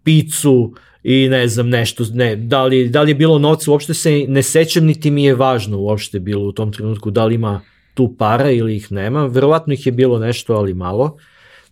picu 0.03 0.73
i 1.03 1.27
ne 1.29 1.47
znam 1.47 1.69
nešto, 1.69 2.03
ne, 2.13 2.35
da 2.35 2.63
li, 2.63 2.89
da 2.89 3.01
li 3.01 3.11
je 3.11 3.15
bilo 3.15 3.39
novca, 3.39 3.71
uopšte 3.71 3.93
se 3.93 4.25
ne 4.27 4.43
sećam 4.43 4.85
niti 4.85 5.11
mi 5.11 5.23
je 5.23 5.35
važno 5.35 5.79
uopšte 5.79 6.19
bilo 6.19 6.43
u 6.43 6.51
tom 6.51 6.71
trenutku 6.73 7.11
da 7.11 7.25
li 7.25 7.35
ima 7.35 7.61
tu 7.93 8.15
para 8.17 8.51
ili 8.51 8.75
ih 8.75 8.91
nema, 8.91 9.25
verovatno 9.25 9.73
ih 9.73 9.85
je 9.85 9.91
bilo 9.91 10.19
nešto, 10.19 10.53
ali 10.53 10.73
malo. 10.73 11.17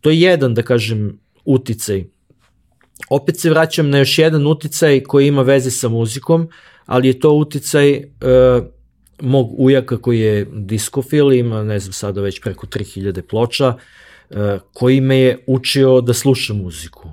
To 0.02 0.10
je 0.10 0.22
jedan, 0.22 0.54
da 0.54 0.62
kažem, 0.62 1.20
uticaj. 1.46 2.04
Opet 3.10 3.40
se 3.40 3.50
vraćam 3.50 3.90
na 3.90 3.98
još 3.98 4.18
jedan 4.20 4.48
uticaj 4.48 5.04
koji 5.04 5.28
ima 5.28 5.42
veze 5.42 5.72
sa 5.72 5.90
muzikom, 5.90 6.50
ali 6.86 7.08
je 7.08 7.20
to 7.20 7.32
uticaj 7.32 7.92
e, 7.92 8.04
mog 9.21 9.60
ujaka 9.60 9.97
koji 9.97 10.19
je 10.19 10.47
diskofil, 10.51 11.34
ima 11.34 11.63
ne 11.63 11.80
znam 11.80 11.93
sada 11.93 12.21
već 12.21 12.41
preko 12.41 12.67
3000 12.67 13.21
ploča, 13.21 13.78
e, 14.30 14.60
koji 14.73 15.01
me 15.01 15.17
je 15.17 15.38
učio 15.47 16.01
da 16.01 16.13
slušam 16.13 16.58
muziku. 16.58 17.10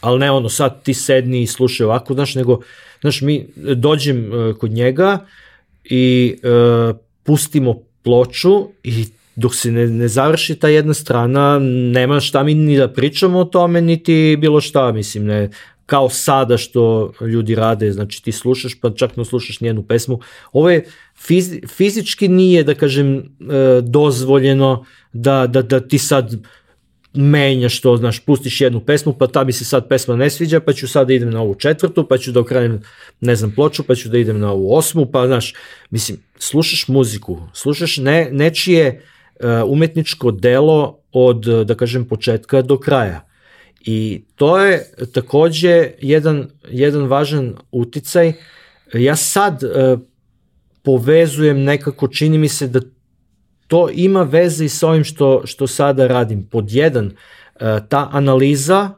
Ali 0.00 0.18
ne 0.18 0.30
ono 0.30 0.48
sad 0.48 0.82
ti 0.82 0.94
sedni 0.94 1.42
i 1.42 1.46
slušaj 1.46 1.84
ovako, 1.84 2.14
znaš, 2.14 2.34
nego, 2.34 2.60
znaš, 3.00 3.20
mi 3.20 3.46
dođem 3.56 4.32
uh, 4.32 4.56
kod 4.56 4.70
njega 4.70 5.26
i 5.84 6.36
uh, 6.42 6.96
pustimo 7.22 7.74
ploču 8.02 8.68
i 8.84 9.04
dok 9.36 9.54
se 9.54 9.72
ne, 9.72 9.86
ne 9.86 10.08
završi 10.08 10.54
ta 10.54 10.68
jedna 10.68 10.94
strana, 10.94 11.58
nema 11.92 12.20
šta 12.20 12.42
mi 12.42 12.54
ni 12.54 12.76
da 12.76 12.88
pričamo 12.88 13.38
o 13.38 13.44
tome, 13.44 13.80
niti 13.80 14.36
bilo 14.40 14.60
šta, 14.60 14.92
mislim, 14.92 15.24
ne, 15.24 15.50
kao 15.92 16.08
sada 16.08 16.56
što 16.56 17.12
ljudi 17.20 17.54
rade, 17.54 17.92
znači 17.92 18.22
ti 18.24 18.32
slušaš 18.32 18.80
pa 18.80 18.90
čak 18.90 19.16
ne 19.16 19.24
slušaš 19.24 19.60
nijednu 19.60 19.82
pesmu. 19.82 20.20
Ovo 20.52 20.70
je 20.70 20.84
fiz, 21.16 21.50
fizički 21.68 22.28
nije, 22.28 22.62
da 22.64 22.74
kažem, 22.74 23.16
e, 23.16 23.20
dozvoljeno 23.82 24.84
da, 25.12 25.46
da, 25.46 25.62
da 25.62 25.80
ti 25.80 25.98
sad 25.98 26.32
menjaš 27.14 27.80
to, 27.80 27.96
znaš, 27.96 28.20
pustiš 28.24 28.60
jednu 28.60 28.80
pesmu, 28.80 29.12
pa 29.12 29.26
ta 29.26 29.44
mi 29.44 29.52
se 29.52 29.64
sad 29.64 29.88
pesma 29.88 30.16
ne 30.16 30.30
sviđa, 30.30 30.60
pa 30.60 30.72
ću 30.72 30.88
sad 30.88 31.06
da 31.06 31.14
idem 31.14 31.30
na 31.30 31.42
ovu 31.42 31.54
četvrtu, 31.54 32.06
pa 32.08 32.18
ću 32.18 32.32
da 32.32 32.40
okrenem, 32.40 32.80
ne 33.20 33.36
znam, 33.36 33.52
ploču, 33.52 33.82
pa 33.82 33.94
ću 33.94 34.08
da 34.08 34.18
idem 34.18 34.40
na 34.40 34.52
ovu 34.52 34.72
osmu, 34.74 35.06
pa, 35.12 35.26
znaš, 35.26 35.52
mislim, 35.90 36.18
slušaš 36.38 36.88
muziku, 36.88 37.36
slušaš 37.52 37.96
ne, 37.96 38.28
nečije 38.32 39.02
uh, 39.02 39.46
umetničko 39.66 40.30
delo 40.30 40.98
od, 41.12 41.44
da 41.66 41.74
kažem, 41.74 42.08
početka 42.08 42.62
do 42.62 42.78
kraja. 42.80 43.31
I 43.84 44.24
to 44.34 44.60
je 44.60 44.92
takođe 45.12 45.90
jedan, 46.00 46.48
jedan 46.70 47.06
važan 47.06 47.54
uticaj. 47.72 48.32
Ja 48.94 49.16
sad 49.16 49.62
uh, 49.62 50.00
povezujem 50.82 51.62
nekako, 51.62 52.08
čini 52.08 52.38
mi 52.38 52.48
se 52.48 52.68
da 52.68 52.80
to 53.72 53.88
ima 53.92 54.22
veze 54.22 54.64
i 54.64 54.68
sa 54.68 54.88
ovim 54.88 55.04
što, 55.04 55.42
što 55.44 55.66
sada 55.66 56.06
radim. 56.06 56.42
Pod 56.44 56.72
jedan, 56.72 57.06
e, 57.06 57.78
ta 57.88 58.08
analiza 58.12 58.90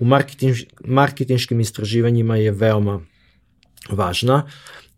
u 0.00 0.04
marketing, 0.04 0.56
marketinškim 0.84 1.60
istraživanjima 1.60 2.36
je 2.36 2.50
veoma 2.50 3.00
važna, 3.90 4.50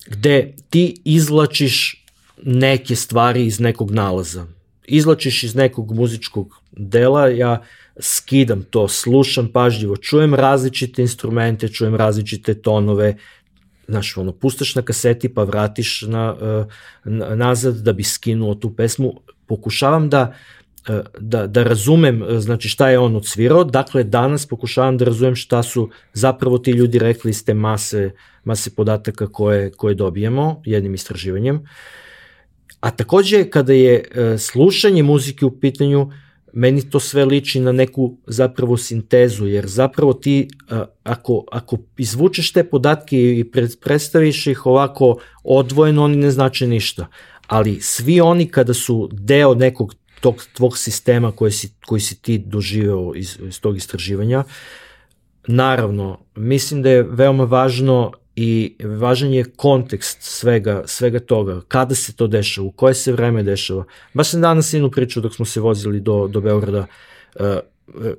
gde 0.06 0.54
ti 0.70 0.96
izlačiš 1.04 2.04
neke 2.42 2.96
stvari 2.96 3.46
iz 3.46 3.60
nekog 3.60 3.90
nalaza. 3.90 4.46
Izlačiš 4.88 5.42
iz 5.42 5.54
nekog 5.54 5.92
muzičkog 5.92 6.60
dela, 6.72 7.28
ja 7.28 7.62
skidam 8.00 8.62
to, 8.62 8.88
slušam 8.88 9.48
pažljivo, 9.52 9.96
čujem 9.96 10.34
različite 10.34 11.02
instrumente, 11.02 11.68
čujem 11.68 11.94
različite 11.94 12.54
tonove, 12.54 13.16
znaš, 13.88 14.16
ono, 14.16 14.32
pustaš 14.32 14.74
na 14.74 14.82
kaseti 14.82 15.34
pa 15.34 15.44
vratiš 15.44 16.02
na, 16.02 16.36
e, 16.42 16.64
na, 17.04 17.34
nazad 17.34 17.76
da 17.76 17.92
bi 17.92 18.02
skinuo 18.02 18.54
tu 18.54 18.76
pesmu. 18.76 19.12
Pokušavam 19.46 20.08
da 20.10 20.34
e, 20.88 21.00
da, 21.20 21.46
da 21.46 21.62
razumem 21.62 22.22
e, 22.22 22.40
znači 22.40 22.68
šta 22.68 22.90
je 22.90 22.98
on 22.98 23.16
odsvirao, 23.16 23.64
dakle 23.64 24.04
danas 24.04 24.46
pokušavam 24.46 24.98
da 24.98 25.04
razumem 25.04 25.36
šta 25.36 25.62
su 25.62 25.90
zapravo 26.12 26.58
ti 26.58 26.70
ljudi 26.70 26.98
rekli 26.98 27.30
iz 27.30 27.44
te 27.44 27.54
mase, 27.54 28.10
mase 28.44 28.70
podataka 28.74 29.26
koje, 29.26 29.70
koje 29.70 29.94
dobijemo 29.94 30.62
jednim 30.64 30.94
istraživanjem. 30.94 31.66
A 32.80 32.90
takođe 32.90 33.50
kada 33.50 33.72
je 33.72 34.04
slušanje 34.38 35.02
muzike 35.02 35.46
u 35.46 35.60
pitanju, 35.60 36.10
meni 36.56 36.90
to 36.90 37.00
sve 37.00 37.24
liči 37.24 37.60
na 37.60 37.72
neku 37.72 38.16
zapravo 38.26 38.76
sintezu, 38.76 39.46
jer 39.46 39.66
zapravo 39.66 40.12
ti 40.12 40.48
ako, 41.04 41.44
ako 41.52 41.78
izvučeš 41.98 42.52
te 42.52 42.64
podatke 42.64 43.16
i 43.16 43.44
predstaviš 43.80 44.46
ih 44.46 44.66
ovako 44.66 45.16
odvojeno, 45.44 46.04
oni 46.04 46.16
ne 46.16 46.30
znači 46.30 46.66
ništa. 46.66 47.06
Ali 47.46 47.80
svi 47.80 48.20
oni 48.20 48.48
kada 48.48 48.74
su 48.74 49.08
deo 49.12 49.54
nekog 49.54 49.94
tog 50.20 50.44
tvog 50.52 50.78
sistema 50.78 51.32
koji 51.32 51.52
si, 51.52 51.72
koji 51.86 52.00
si 52.00 52.22
ti 52.22 52.38
doživeo 52.38 53.12
iz, 53.14 53.38
iz 53.48 53.60
tog 53.60 53.76
istraživanja, 53.76 54.44
naravno, 55.46 56.18
mislim 56.34 56.82
da 56.82 56.90
je 56.90 57.02
veoma 57.02 57.44
važno 57.44 58.12
i 58.36 58.76
važan 58.84 59.32
je 59.32 59.44
kontekst 59.44 60.18
svega, 60.20 60.82
svega 60.86 61.20
toga, 61.20 61.60
kada 61.68 61.94
se 61.94 62.12
to 62.12 62.26
dešava, 62.26 62.66
u 62.66 62.70
koje 62.70 62.94
se 62.94 63.12
vreme 63.12 63.42
dešava. 63.42 63.84
Baš 64.14 64.30
sam 64.30 64.40
danas 64.40 64.72
jednu 64.72 64.90
priču 64.90 65.20
dok 65.20 65.34
smo 65.34 65.44
se 65.44 65.60
vozili 65.60 66.00
do, 66.00 66.28
do 66.28 66.40
Beograda. 66.40 66.86
Uh, 67.34 67.44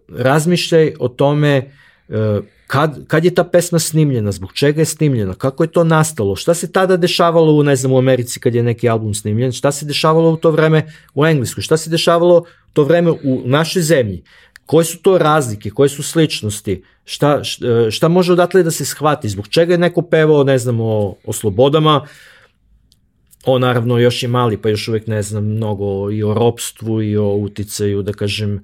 razmišljaj 0.09 0.93
o 0.99 1.07
tome 1.07 1.71
e, 2.09 2.39
kad, 2.67 3.07
kad 3.07 3.25
je 3.25 3.35
ta 3.35 3.43
pesma 3.43 3.79
snimljena, 3.79 4.31
zbog 4.31 4.53
čega 4.53 4.81
je 4.81 4.85
snimljena, 4.85 5.33
kako 5.33 5.63
je 5.63 5.67
to 5.67 5.83
nastalo, 5.83 6.35
šta 6.35 6.53
se 6.53 6.71
tada 6.71 6.97
dešavalo 6.97 7.53
u, 7.53 7.63
ne 7.63 7.75
znam, 7.75 7.91
u 7.91 7.97
Americi 7.97 8.39
kad 8.39 8.55
je 8.55 8.63
neki 8.63 8.89
album 8.89 9.13
snimljen, 9.13 9.51
šta 9.51 9.71
se 9.71 9.85
dešavalo 9.85 10.31
u 10.31 10.37
to 10.37 10.51
vreme 10.51 10.93
u 11.15 11.25
Engleskoj, 11.25 11.61
šta 11.61 11.77
se 11.77 11.89
dešavalo 11.89 12.45
to 12.73 12.83
vreme 12.83 13.11
u 13.11 13.41
našoj 13.45 13.81
zemlji, 13.81 14.23
koje 14.67 14.85
su 14.85 15.01
to 15.01 15.17
razlike, 15.17 15.69
koje 15.69 15.89
su 15.89 16.03
sličnosti, 16.03 16.83
šta, 17.05 17.43
šta, 17.43 17.91
šta 17.91 18.07
može 18.07 18.33
odatle 18.33 18.63
da 18.63 18.71
se 18.71 18.85
shvati, 18.85 19.29
zbog 19.29 19.47
čega 19.47 19.73
je 19.73 19.77
neko 19.77 20.01
pevao, 20.01 20.43
ne 20.43 20.57
znam, 20.57 20.81
o, 20.81 21.15
o 21.25 21.33
slobodama, 21.33 22.05
on 23.45 23.61
naravno 23.61 23.97
još 23.97 24.23
je 24.23 24.29
mali, 24.29 24.57
pa 24.61 24.69
još 24.69 24.87
uvek 24.87 25.07
ne 25.07 25.21
znam 25.21 25.45
mnogo 25.45 26.11
i 26.11 26.23
o 26.23 26.33
ropstvu 26.33 27.01
i 27.01 27.17
o 27.17 27.29
uticaju, 27.29 28.03
da 28.03 28.13
kažem, 28.13 28.59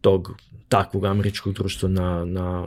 tog 0.00 0.34
takvog 0.68 1.04
američkog 1.04 1.54
društva 1.54 1.88
na, 1.88 2.24
na 2.24 2.66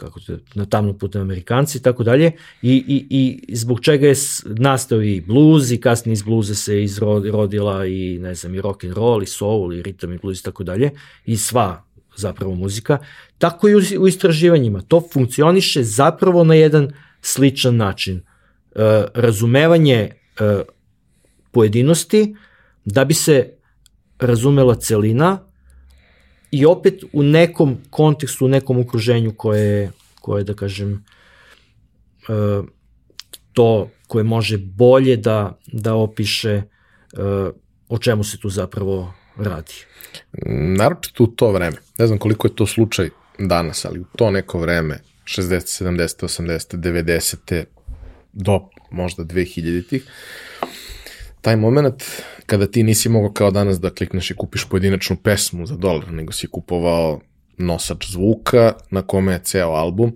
kako 0.00 0.20
te, 0.20 0.38
na 0.54 0.64
tamno 0.66 0.92
putem 0.92 1.22
Amerikanci 1.22 1.78
i 1.78 1.82
tako 1.82 2.04
dalje 2.04 2.32
i, 2.62 2.74
i, 2.88 3.06
i 3.48 3.56
zbog 3.56 3.80
čega 3.80 4.06
je 4.06 4.14
nastao 4.44 5.02
i 5.02 5.20
blues 5.20 5.70
i 5.70 5.80
kasnije 5.80 6.12
iz 6.12 6.22
bluza 6.22 6.54
se 6.54 6.82
izrodila 6.82 7.86
i 7.86 8.18
ne 8.18 8.34
znam 8.34 8.54
i 8.54 8.60
rock 8.60 8.84
and 8.84 8.92
roll 8.92 9.22
i 9.22 9.26
soul 9.26 9.74
i 9.74 9.82
ritam 9.82 10.12
i 10.12 10.18
blues 10.18 10.40
i 10.40 10.44
tako 10.44 10.64
dalje 10.64 10.90
i 11.26 11.36
sva 11.36 11.84
zapravo 12.16 12.54
muzika, 12.54 12.98
tako 13.38 13.68
i 13.68 13.74
u, 13.74 13.80
u 14.00 14.08
istraživanjima. 14.08 14.80
To 14.80 15.00
funkcioniše 15.12 15.82
zapravo 15.84 16.44
na 16.44 16.54
jedan 16.54 16.92
sličan 17.22 17.76
način. 17.76 18.16
E, 18.16 18.22
razumevanje 19.14 19.94
e, 19.94 20.62
pojedinosti 21.50 22.36
da 22.84 23.04
bi 23.04 23.14
se 23.14 23.52
razumela 24.18 24.74
celina 24.74 25.49
i 26.50 26.66
opet 26.66 27.02
u 27.12 27.22
nekom 27.22 27.76
kontekstu, 27.90 28.44
u 28.44 28.48
nekom 28.48 28.80
okruženju 28.80 29.32
koje, 29.36 29.92
koje 30.20 30.44
da 30.44 30.54
kažem, 30.54 31.04
e, 32.28 32.62
to 33.52 33.90
koje 34.06 34.24
može 34.24 34.58
bolje 34.58 35.16
da, 35.16 35.58
da 35.66 35.94
opiše 35.94 36.50
e, 36.50 36.62
o 37.88 37.98
čemu 37.98 38.24
se 38.24 38.38
tu 38.38 38.50
zapravo 38.50 39.14
radi. 39.36 39.74
Naročito 40.76 41.24
u 41.24 41.26
to 41.26 41.52
vreme. 41.52 41.76
Ne 41.98 42.06
znam 42.06 42.18
koliko 42.18 42.46
je 42.46 42.56
to 42.56 42.66
slučaj 42.66 43.10
danas, 43.38 43.84
ali 43.84 44.00
u 44.00 44.04
to 44.16 44.30
neko 44.30 44.58
vreme, 44.58 45.00
60, 45.24 45.84
70, 45.84 46.24
80, 46.24 46.76
90, 46.76 47.64
do 48.32 48.60
možda 48.90 49.24
2000-ih, 49.24 50.04
taj 51.40 51.56
moment 51.56 52.04
kada 52.46 52.66
ti 52.66 52.82
nisi 52.82 53.08
mogao 53.08 53.32
kao 53.32 53.50
danas 53.50 53.80
da 53.80 53.90
klikneš 53.90 54.30
i 54.30 54.36
kupiš 54.36 54.64
pojedinačnu 54.64 55.16
pesmu 55.16 55.66
za 55.66 55.76
dolar, 55.76 56.12
nego 56.12 56.32
si 56.32 56.46
kupovao 56.46 57.20
nosač 57.58 58.10
zvuka 58.10 58.72
na 58.90 59.02
kome 59.02 59.32
je 59.32 59.40
ceo 59.44 59.70
album, 59.70 60.14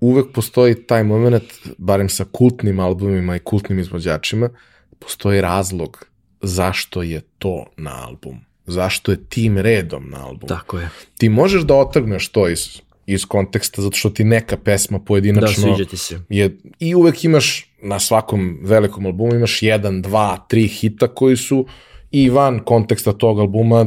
uvek 0.00 0.32
postoji 0.34 0.86
taj 0.86 1.04
moment, 1.04 1.44
barem 1.78 2.08
sa 2.08 2.24
kultnim 2.32 2.80
albumima 2.80 3.36
i 3.36 3.38
kultnim 3.38 3.78
izvođačima, 3.78 4.50
postoji 4.98 5.40
razlog 5.40 6.06
zašto 6.42 7.02
je 7.02 7.20
to 7.38 7.66
na 7.76 8.06
album. 8.06 8.40
Zašto 8.66 9.12
je 9.12 9.24
tim 9.28 9.58
redom 9.58 10.10
na 10.10 10.26
album. 10.26 10.48
Tako 10.48 10.78
je. 10.78 10.88
Ti 11.18 11.28
možeš 11.28 11.62
da 11.62 11.74
otrgneš 11.74 12.28
to 12.28 12.48
iz 12.48 12.80
iz 13.06 13.26
konteksta 13.26 13.82
zato 13.82 13.96
što 13.96 14.10
ti 14.10 14.24
neka 14.24 14.56
pesma 14.56 14.98
pojedinačno 14.98 15.68
da, 15.68 15.74
sviđa 15.74 15.90
ti 15.90 15.96
se. 15.96 16.20
je 16.28 16.56
i 16.78 16.94
uvek 16.94 17.24
imaš 17.24 17.71
na 17.82 17.98
svakom 18.00 18.58
velikom 18.62 19.06
albumu 19.06 19.34
imaš 19.34 19.62
jedan, 19.62 20.02
dva, 20.02 20.46
tri 20.48 20.68
hita 20.68 21.08
koji 21.08 21.36
su 21.36 21.66
i 22.10 22.30
van 22.30 22.58
konteksta 22.64 23.12
tog 23.12 23.38
albuma 23.38 23.86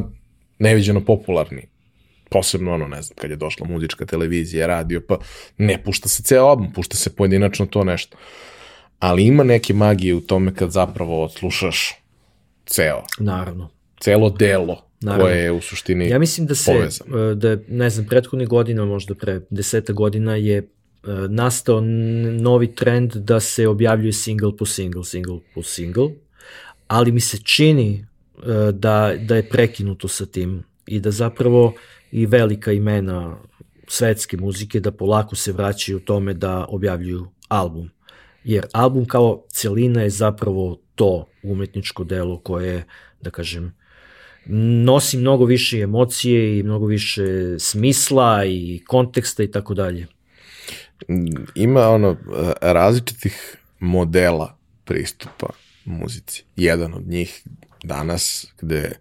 neviđeno 0.59 1.05
popularni 1.05 1.75
posebno 2.29 2.73
ono, 2.73 2.87
ne 2.87 3.01
znam, 3.01 3.15
kad 3.15 3.29
je 3.29 3.35
došla 3.35 3.67
muzička 3.67 4.05
televizija, 4.05 4.67
radio, 4.67 5.01
pa 5.07 5.17
ne 5.57 5.83
pušta 5.83 6.09
se 6.09 6.23
ceo 6.23 6.45
album, 6.45 6.73
pušta 6.73 6.97
se 6.97 7.15
pojedinačno 7.15 7.65
to 7.65 7.83
nešto. 7.83 8.17
Ali 8.99 9.25
ima 9.25 9.43
neke 9.43 9.73
magije 9.73 10.15
u 10.15 10.21
tome 10.21 10.55
kad 10.55 10.71
zapravo 10.71 11.23
odslušaš 11.23 11.93
ceo. 12.65 13.03
Naravno. 13.19 13.69
Celo 13.99 14.29
delo 14.29 14.81
Naravno. 15.01 15.25
koje 15.25 15.43
je 15.43 15.51
u 15.51 15.61
suštini 15.61 16.09
Ja 16.09 16.19
mislim 16.19 16.47
da 16.47 16.55
se, 16.55 16.71
povezano. 16.71 17.31
E, 17.31 17.35
da 17.35 17.49
je, 17.49 17.63
ne 17.67 17.89
znam, 17.89 18.05
prethodnih 18.05 18.47
godina, 18.47 18.85
možda 18.85 19.15
pre 19.15 19.41
deseta 19.49 19.93
godina 19.93 20.35
je 20.35 20.67
nastao 21.29 21.81
novi 22.41 22.75
trend 22.75 23.15
da 23.15 23.39
se 23.39 23.67
objavljuje 23.67 24.13
single 24.13 24.57
po 24.57 24.65
single, 24.65 25.03
single 25.03 25.39
po 25.55 25.63
single, 25.63 26.09
ali 26.87 27.11
mi 27.11 27.19
se 27.19 27.37
čini 27.37 28.05
e, 28.37 28.71
da, 28.71 29.13
da 29.19 29.35
je 29.35 29.49
prekinuto 29.49 30.07
sa 30.07 30.25
tim 30.25 30.63
i 30.87 30.99
da 30.99 31.11
zapravo 31.11 31.73
i 32.11 32.25
velika 32.25 32.71
imena 32.71 33.37
svetske 33.87 34.37
muzike 34.37 34.79
da 34.79 34.91
polako 34.91 35.35
se 35.35 35.51
vraćaju 35.51 35.99
tome 35.99 36.33
da 36.33 36.65
objavljuju 36.69 37.27
album. 37.47 37.89
Jer 38.43 38.65
album 38.73 39.05
kao 39.05 39.43
celina 39.49 40.01
je 40.01 40.09
zapravo 40.09 40.79
to 40.95 41.25
umetničko 41.43 42.03
delo 42.03 42.39
koje, 42.39 42.85
da 43.21 43.29
kažem, 43.29 43.73
nosi 44.85 45.17
mnogo 45.17 45.45
više 45.45 45.79
emocije 45.79 46.59
i 46.59 46.63
mnogo 46.63 46.85
više 46.85 47.25
smisla 47.59 48.45
i 48.45 48.83
konteksta 48.87 49.43
i 49.43 49.51
tako 49.51 49.73
dalje. 49.73 50.07
Ima 51.55 51.89
ono 51.89 52.17
različitih 52.61 53.57
modela 53.79 54.57
pristupa 54.85 55.47
muzici. 55.85 56.43
Jedan 56.55 56.93
od 56.93 57.07
njih 57.07 57.43
danas 57.83 58.47
gde 58.61 58.91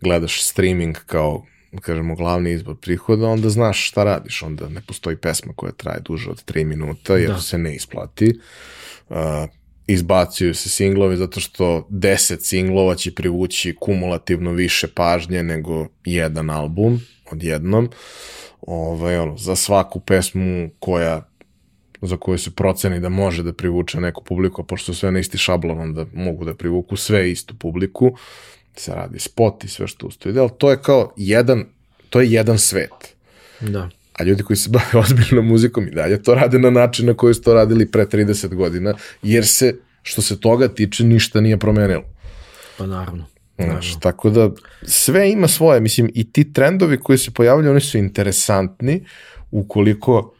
gledaš 0.00 0.44
streaming 0.44 0.96
kao 1.06 1.46
kažemo 1.80 2.14
glavni 2.14 2.52
izbor 2.52 2.76
prihoda, 2.76 3.26
onda 3.26 3.50
znaš 3.50 3.88
šta 3.88 4.04
radiš, 4.04 4.42
onda 4.42 4.68
ne 4.68 4.80
postoji 4.86 5.16
pesma 5.16 5.52
koja 5.56 5.72
traje 5.72 6.00
duže 6.00 6.30
od 6.30 6.44
3 6.44 6.64
minuta 6.64 7.16
jer 7.16 7.30
da. 7.30 7.40
se 7.40 7.58
ne 7.58 7.74
isplati. 7.74 8.40
Uh, 9.08 9.16
izbacuju 9.86 10.54
se 10.54 10.68
singlovi 10.68 11.16
zato 11.16 11.40
što 11.40 11.86
10 11.90 12.40
singlova 12.40 12.94
će 12.94 13.14
privući 13.14 13.76
kumulativno 13.80 14.52
više 14.52 14.88
pažnje 14.88 15.42
nego 15.42 15.86
jedan 16.04 16.50
album 16.50 17.00
odjednom. 17.30 17.88
Ovaj, 18.62 19.18
ono, 19.18 19.36
za 19.36 19.56
svaku 19.56 20.00
pesmu 20.00 20.70
koja 20.78 21.30
za 22.02 22.16
koju 22.16 22.38
se 22.38 22.50
proceni 22.50 23.00
da 23.00 23.08
može 23.08 23.42
da 23.42 23.52
privuče 23.52 24.00
neku 24.00 24.24
publiku, 24.24 24.62
a 24.62 24.64
pošto 24.64 24.94
sve 24.94 25.12
na 25.12 25.18
isti 25.18 25.38
šablon, 25.38 25.80
onda 25.80 26.06
mogu 26.14 26.44
da 26.44 26.54
privuku 26.54 26.96
sve 26.96 27.30
istu 27.30 27.54
publiku, 27.58 28.16
se 28.76 28.94
radi 28.94 29.18
spot 29.18 29.64
i 29.64 29.68
sve 29.68 29.86
što 29.86 30.06
ustoji. 30.06 30.38
Ali 30.38 30.50
to 30.58 30.70
je 30.70 30.82
kao 30.82 31.12
jedan, 31.16 31.64
to 32.10 32.20
je 32.20 32.32
jedan 32.32 32.58
svet. 32.58 33.14
Da. 33.60 33.88
A 34.12 34.24
ljudi 34.24 34.42
koji 34.42 34.56
se 34.56 34.70
bave 34.70 34.98
ozbiljnom 35.04 35.46
muzikom 35.46 35.88
i 35.88 35.94
dalje 35.94 36.22
to 36.22 36.34
rade 36.34 36.58
na 36.58 36.70
način 36.70 37.06
na 37.06 37.14
koji 37.14 37.34
su 37.34 37.42
to 37.42 37.54
radili 37.54 37.90
pre 37.90 38.06
30 38.06 38.54
godina, 38.54 38.94
jer 39.22 39.46
se, 39.46 39.76
što 40.02 40.22
se 40.22 40.40
toga 40.40 40.68
tiče, 40.68 41.04
ništa 41.04 41.40
nije 41.40 41.58
promenilo. 41.58 42.04
Pa 42.78 42.86
naravno. 42.86 43.24
Znaš, 43.64 44.00
tako 44.00 44.30
da 44.30 44.50
sve 44.82 45.30
ima 45.32 45.48
svoje, 45.48 45.80
mislim, 45.80 46.10
i 46.14 46.32
ti 46.32 46.52
trendovi 46.52 46.98
koji 46.98 47.18
se 47.18 47.30
pojavljaju, 47.30 47.70
oni 47.70 47.80
su 47.80 47.98
interesantni 47.98 49.04
ukoliko 49.50 50.34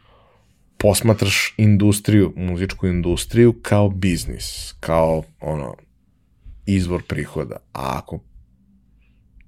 posmatraš 0.77 1.55
industriju, 1.57 2.33
muzičku 2.37 2.87
industriju 2.87 3.55
kao 3.63 3.89
biznis, 3.89 4.75
kao 4.81 5.23
ono, 5.41 5.75
izvor 6.67 7.03
prihoda. 7.03 7.57
A 7.73 7.99
ako 7.99 8.19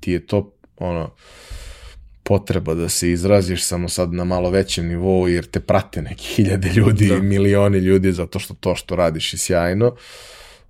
ti 0.01 0.13
je 0.13 0.27
to 0.27 0.55
ono, 0.77 1.11
potreba 2.23 2.75
da 2.75 2.89
se 2.89 3.11
izraziš 3.11 3.65
samo 3.65 3.89
sad 3.89 4.13
na 4.13 4.25
malo 4.25 4.51
većem 4.51 4.87
nivou 4.87 5.29
jer 5.29 5.47
te 5.47 5.61
prate 5.61 6.03
neki 6.03 6.25
hiljade 6.25 6.69
ljudi 6.77 7.09
da. 7.09 7.17
i 7.17 7.23
milioni 7.23 7.79
ljudi 7.79 8.13
zato 8.13 8.39
što 8.39 8.55
to 8.55 8.75
što 8.75 8.97
radiš 8.97 9.35
je 9.35 9.39
sjajno, 9.39 9.97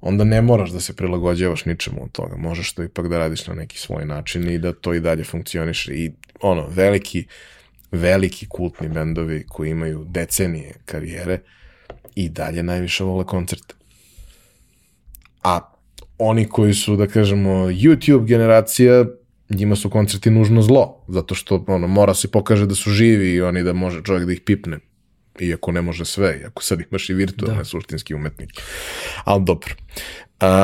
onda 0.02 0.24
ne 0.24 0.42
moraš 0.42 0.70
da 0.70 0.80
se 0.80 0.96
prilagođavaš 0.96 1.64
ničemu 1.64 2.04
od 2.04 2.12
toga. 2.12 2.36
Možeš 2.36 2.72
to 2.72 2.82
ipak 2.82 3.08
da 3.08 3.18
radiš 3.18 3.46
na 3.46 3.54
neki 3.54 3.78
svoj 3.78 4.04
način 4.04 4.50
i 4.50 4.58
da 4.58 4.72
to 4.72 4.94
i 4.94 5.00
dalje 5.00 5.24
funkcioniše. 5.24 5.94
I 5.94 6.12
ono, 6.40 6.66
veliki, 6.68 7.26
veliki 7.92 8.46
kultni 8.48 8.88
bendovi 8.88 9.44
koji 9.48 9.70
imaju 9.70 10.04
decenije 10.08 10.74
karijere 10.84 11.38
i 12.14 12.28
dalje 12.28 12.62
najviše 12.62 13.04
vole 13.04 13.24
koncerte. 13.24 13.74
A 15.42 15.60
oni 16.18 16.48
koji 16.48 16.74
su, 16.74 16.96
da 16.96 17.06
kažemo, 17.06 17.50
YouTube 17.50 18.26
generacija, 18.26 19.04
njima 19.50 19.76
su 19.76 19.90
koncerti 19.90 20.30
nužno 20.30 20.62
zlo, 20.62 21.04
zato 21.08 21.34
što 21.34 21.64
ono, 21.66 21.88
mora 21.88 22.14
se 22.14 22.30
pokaže 22.30 22.66
da 22.66 22.74
su 22.74 22.90
živi 22.90 23.32
i 23.32 23.42
oni 23.42 23.62
da 23.62 23.72
može 23.72 24.02
čovjek 24.02 24.26
da 24.26 24.32
ih 24.32 24.40
pipne. 24.40 24.78
Iako 25.40 25.72
ne 25.72 25.82
može 25.82 26.04
sve, 26.04 26.38
iako 26.42 26.62
sad 26.62 26.80
imaš 26.80 27.10
i 27.10 27.14
virtualne 27.14 27.58
da. 27.58 27.64
suštinski 27.64 28.14
umetnike. 28.14 28.62
Ali 29.24 29.44
dobro. 29.44 29.74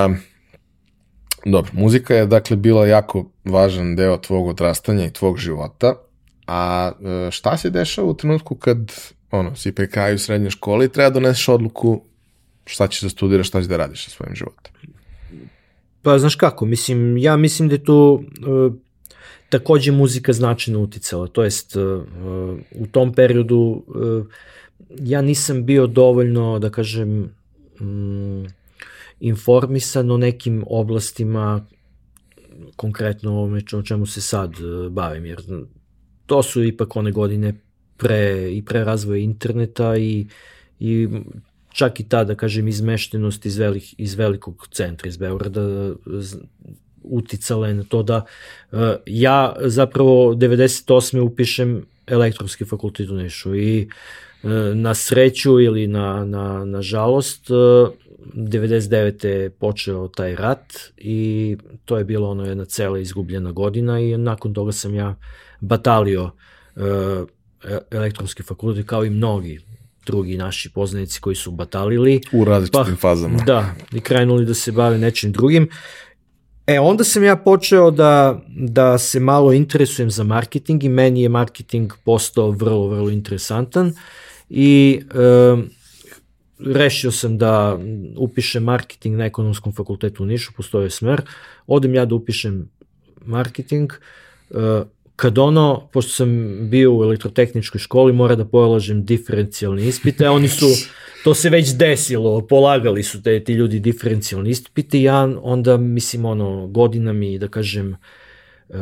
Um, 0.06 0.16
dobro, 1.44 1.70
muzika 1.74 2.14
je 2.14 2.26
dakle 2.26 2.56
bila 2.56 2.86
jako 2.86 3.30
važan 3.44 3.96
deo 3.96 4.16
tvog 4.16 4.46
odrastanja 4.46 5.06
i 5.06 5.12
tvog 5.12 5.38
života, 5.38 5.94
a 6.46 6.92
e, 7.00 7.30
šta 7.30 7.56
se 7.56 7.70
dešava 7.70 8.08
u 8.08 8.16
trenutku 8.16 8.54
kad 8.54 8.78
ono, 9.30 9.56
si 9.56 9.72
pri 9.72 9.90
kraju 9.90 10.18
srednje 10.18 10.50
škole 10.50 10.86
i 10.86 10.88
treba 10.88 11.10
da 11.10 11.20
doneseš 11.20 11.48
odluku 11.48 12.02
šta 12.66 12.88
ćeš 12.88 13.02
da 13.02 13.08
studiraš, 13.08 13.48
šta 13.48 13.60
ćeš 13.60 13.68
da 13.68 13.76
radiš 13.76 14.04
sa 14.04 14.10
svojim 14.10 14.34
životom? 14.34 14.72
Pa 16.02 16.18
znaš 16.18 16.34
kako, 16.34 16.66
mislim, 16.66 17.16
ja 17.16 17.36
mislim 17.36 17.68
da 17.68 17.74
je 17.74 17.84
to 17.84 18.12
uh, 18.12 18.22
takođe 19.48 19.92
muzika 19.92 20.32
značajno 20.32 20.80
uticala, 20.80 21.26
to 21.26 21.44
jest 21.44 21.76
u 22.70 22.86
tom 22.92 23.12
periodu 23.12 23.84
ja 24.90 25.22
nisam 25.22 25.64
bio 25.66 25.86
dovoljno, 25.86 26.58
da 26.58 26.70
kažem, 26.70 27.34
mm, 27.80 28.44
informisan 29.20 30.10
o 30.10 30.16
nekim 30.16 30.64
oblastima 30.66 31.66
konkretno 32.76 33.60
o 33.72 33.82
čemu 33.82 34.06
se 34.06 34.20
sad 34.20 34.54
bavim, 34.90 35.26
jer 35.26 35.42
to 36.26 36.42
su 36.42 36.64
ipak 36.64 36.96
one 36.96 37.12
godine 37.12 37.54
pre, 37.96 38.52
i 38.52 38.64
pre 38.64 38.84
razvoja 38.84 39.18
interneta 39.18 39.96
i, 39.96 40.26
i 40.80 41.08
čak 41.72 42.00
i 42.00 42.08
ta, 42.08 42.24
da 42.24 42.34
kažem, 42.34 42.68
izmeštenost 42.68 43.46
iz, 43.46 43.58
velik, 43.58 43.94
iz 43.98 44.14
velikog 44.14 44.68
centra, 44.72 45.08
iz 45.08 45.16
Beograda, 45.16 45.94
uticala 47.02 47.68
je 47.68 47.74
na 47.74 47.84
to 47.84 48.02
da 48.02 48.24
uh, 48.72 48.78
ja 49.06 49.56
zapravo 49.60 50.34
98. 50.34 51.20
upišem 51.20 51.86
elektronski 52.06 52.64
fakultet 52.64 53.10
u 53.10 53.14
Nišu 53.14 53.54
i 53.54 53.86
uh, 53.86 53.92
na 54.74 54.94
sreću 54.94 55.60
ili 55.60 55.86
na, 55.86 56.24
na, 56.24 56.64
na 56.64 56.82
žalost 56.82 57.50
uh, 57.50 57.56
99. 58.34 59.26
je 59.26 59.50
počeo 59.50 60.08
taj 60.08 60.34
rat 60.36 60.72
i 60.96 61.56
to 61.84 61.98
je 61.98 62.04
bilo 62.04 62.30
ono 62.30 62.44
jedna 62.44 62.64
cela 62.64 62.98
izgubljena 62.98 63.52
godina 63.52 64.00
i 64.00 64.16
nakon 64.16 64.54
toga 64.54 64.72
sam 64.72 64.94
ja 64.94 65.14
batalio 65.60 66.30
uh, 66.76 66.82
elektronski 67.90 68.42
fakultet 68.42 68.86
kao 68.86 69.04
i 69.04 69.10
mnogi 69.10 69.60
drugi 70.06 70.36
naši 70.36 70.70
poznanici 70.70 71.20
koji 71.20 71.36
su 71.36 71.50
batalili. 71.50 72.20
U 72.32 72.44
različitim 72.44 72.94
pa, 72.94 73.00
fazama. 73.00 73.38
Da, 73.46 73.74
i 73.92 74.00
krenuli 74.00 74.44
da 74.44 74.54
se 74.54 74.72
bave 74.72 74.98
nečim 74.98 75.32
drugim. 75.32 75.68
E, 76.66 76.80
onda 76.80 77.04
sam 77.04 77.24
ja 77.24 77.36
počeo 77.36 77.90
da, 77.90 78.40
da 78.48 78.98
se 78.98 79.20
malo 79.20 79.52
interesujem 79.52 80.10
za 80.10 80.24
marketing 80.24 80.84
i 80.84 80.88
meni 80.88 81.22
je 81.22 81.28
marketing 81.28 81.92
postao 82.04 82.50
vrlo, 82.50 82.88
vrlo 82.88 83.10
interesantan 83.10 83.92
i 84.50 85.00
e, 85.00 85.56
rešio 86.58 87.12
sam 87.12 87.38
da 87.38 87.78
upišem 88.16 88.64
marketing 88.64 89.16
na 89.16 89.26
ekonomskom 89.26 89.72
fakultetu 89.72 90.22
u 90.22 90.26
Nišu, 90.26 90.52
postoje 90.56 90.90
smer, 90.90 91.22
odem 91.66 91.94
ja 91.94 92.04
da 92.04 92.14
upišem 92.14 92.68
marketing, 93.26 93.92
e, 94.50 94.82
kad 95.16 95.38
ono, 95.38 95.88
pošto 95.92 96.12
sam 96.12 96.58
bio 96.70 96.94
u 96.94 97.02
elektrotehničkoj 97.02 97.78
školi, 97.78 98.12
mora 98.12 98.36
da 98.36 98.44
polažem 98.44 99.04
diferencijalne 99.04 99.88
ispite, 99.88 100.28
oni 100.28 100.48
su, 100.48 100.66
to 101.24 101.34
se 101.34 101.50
već 101.50 101.74
desilo, 101.74 102.46
polagali 102.46 103.02
su 103.02 103.22
te, 103.22 103.44
ti 103.44 103.52
ljudi 103.52 103.80
diferencijalne 103.80 104.50
ispite, 104.50 105.02
ja 105.02 105.28
onda, 105.42 105.76
mislim, 105.76 106.24
ono, 106.24 106.66
godina 106.66 107.12
mi, 107.12 107.38
da 107.38 107.48
kažem, 107.48 107.96
uh, 108.68 108.76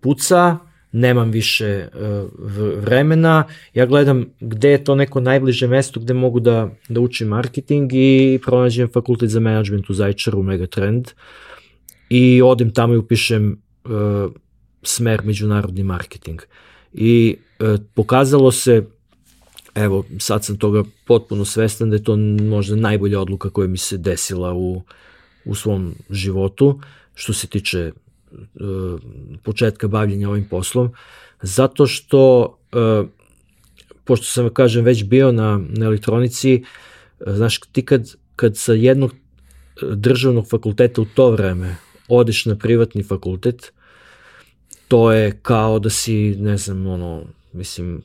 puca, 0.00 0.58
nemam 0.94 1.30
više 1.30 1.88
uh, 1.94 2.30
vremena, 2.84 3.44
ja 3.74 3.86
gledam 3.86 4.24
gde 4.40 4.70
je 4.70 4.84
to 4.84 4.94
neko 4.94 5.20
najbliže 5.20 5.66
mesto 5.68 6.00
gde 6.00 6.14
mogu 6.14 6.40
da, 6.40 6.70
da 6.88 7.00
učim 7.00 7.28
marketing 7.28 7.90
i 7.94 8.38
pronađem 8.44 8.88
fakultet 8.92 9.30
za 9.30 9.40
management 9.40 9.90
u 9.90 9.94
Zajčaru, 9.94 10.42
Megatrend, 10.42 11.10
i 12.10 12.42
odem 12.42 12.70
tamo 12.70 12.94
i 12.94 12.96
upišem 12.96 13.62
uh, 13.84 14.32
smer 14.84 15.22
međunarodni 15.24 15.82
marketing. 15.82 16.40
I 16.92 17.36
e, 17.58 17.76
pokazalo 17.94 18.52
se, 18.52 18.86
evo, 19.74 20.04
sad 20.18 20.44
sam 20.44 20.56
toga 20.58 20.82
potpuno 21.04 21.44
svestan 21.44 21.90
da 21.90 21.96
je 21.96 22.04
to 22.04 22.16
možda 22.42 22.76
najbolja 22.76 23.20
odluka 23.20 23.50
koja 23.50 23.68
mi 23.68 23.78
se 23.78 23.98
desila 23.98 24.54
u, 24.54 24.82
u 25.44 25.54
svom 25.54 25.94
životu, 26.10 26.80
što 27.14 27.32
se 27.32 27.46
tiče 27.46 27.78
e, 27.78 27.92
početka 29.42 29.88
bavljenja 29.88 30.30
ovim 30.30 30.48
poslom, 30.48 30.92
zato 31.42 31.86
što, 31.86 32.56
e, 32.72 33.04
pošto 34.04 34.26
sam, 34.26 34.48
kažem, 34.54 34.84
već 34.84 35.04
bio 35.04 35.32
na, 35.32 35.60
na 35.68 35.86
elektronici, 35.86 36.54
e, 36.54 36.62
znaš, 37.26 37.60
ti 37.60 37.84
kad, 37.84 38.14
kad 38.36 38.56
sa 38.56 38.72
jednog 38.72 39.12
e, 39.12 39.16
državnog 39.94 40.48
fakulteta 40.48 41.02
u 41.02 41.04
to 41.04 41.30
vreme 41.30 41.76
odeš 42.08 42.46
na 42.46 42.56
privatni 42.56 43.02
fakultet, 43.02 43.72
to 44.88 45.12
je 45.12 45.38
kao 45.42 45.78
da 45.78 45.90
si, 45.90 46.36
ne 46.36 46.56
znam, 46.56 46.86
ono, 46.86 47.22
mislim, 47.52 48.02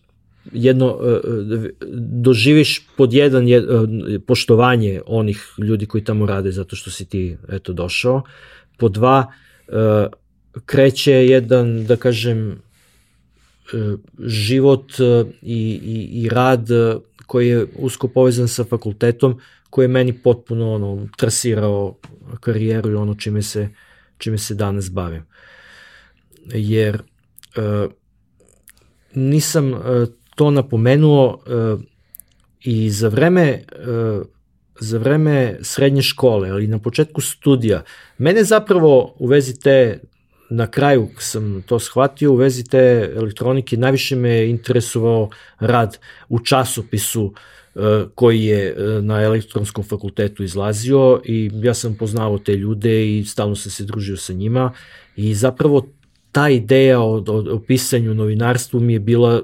jedno, 0.52 0.98
e, 1.04 1.10
e, 1.56 1.72
doživiš 2.22 2.88
pod 2.98 3.14
jedan 3.14 3.48
je, 3.48 3.64
poštovanje 4.28 5.02
onih 5.06 5.54
ljudi 5.58 5.86
koji 5.86 6.04
tamo 6.04 6.26
rade 6.26 6.52
zato 6.52 6.76
što 6.76 6.92
si 6.92 7.06
ti, 7.06 7.38
eto, 7.50 7.74
došao. 7.74 8.22
Po 8.78 8.90
dva, 8.90 9.28
e, 9.28 9.49
kreće 10.66 11.12
jedan, 11.12 11.86
da 11.86 11.96
kažem, 11.96 12.62
život 14.20 14.92
i, 15.42 15.80
i, 15.84 16.10
i 16.24 16.30
rad 16.30 16.68
koji 17.26 17.48
je 17.48 17.66
usko 17.76 18.08
povezan 18.08 18.48
sa 18.48 18.64
fakultetom, 18.64 19.40
koji 19.70 19.84
je 19.84 19.88
meni 19.88 20.14
potpuno 20.14 20.74
ono, 20.74 21.08
trasirao 21.18 21.96
karijeru 22.40 22.92
i 22.92 22.96
ono 22.96 23.16
čime 23.16 23.42
se, 23.42 23.70
čime 24.18 24.38
se 24.38 24.56
danas 24.56 24.92
bavim. 24.92 25.24
Jer 26.54 26.96
e, 26.96 27.88
nisam 29.14 29.74
e, 29.74 29.78
to 30.36 30.52
napomenuo 30.52 31.40
e, 31.48 31.76
i 32.64 32.90
za 32.90 33.08
vreme 33.08 33.44
e, 33.44 33.64
za 34.80 34.98
vreme 34.98 35.58
srednje 35.62 36.02
škole, 36.02 36.50
ali 36.50 36.68
na 36.68 36.80
početku 36.80 37.22
studija, 37.22 37.84
mene 38.18 38.44
zapravo 38.44 39.16
u 39.20 39.28
vezi 39.28 39.60
te, 39.60 40.00
na 40.50 40.68
kraju 40.68 41.10
sam 41.20 41.64
to 41.66 41.80
shvatio, 41.80 42.32
u 42.32 42.36
vezi 42.36 42.64
te 42.64 43.14
elektronike, 43.16 43.78
najviše 43.78 44.16
me 44.16 44.50
interesovao 44.50 45.30
rad 45.60 45.98
u 46.30 46.40
časopisu 46.40 47.34
e, 47.76 47.80
koji 48.16 48.44
je 48.44 48.68
e, 48.68 49.02
na 49.02 49.22
elektronskom 49.22 49.84
fakultetu 49.84 50.44
izlazio 50.44 51.22
i 51.26 51.52
ja 51.54 51.74
sam 51.74 51.96
poznao 51.96 52.38
te 52.40 52.56
ljude 52.56 53.18
i 53.18 53.26
stalno 53.26 53.56
sam 53.56 53.72
se 53.72 53.84
družio 53.84 54.18
sa 54.18 54.34
njima 54.34 54.72
i 55.16 55.34
zapravo 55.34 55.88
ta 56.32 56.50
ideja 56.50 57.00
o, 57.00 57.24
o, 57.28 57.56
o 57.56 57.60
pisanju 57.68 58.14
novinarstvu 58.14 58.80
mi 58.80 58.94
je 58.94 59.00
bila 59.00 59.42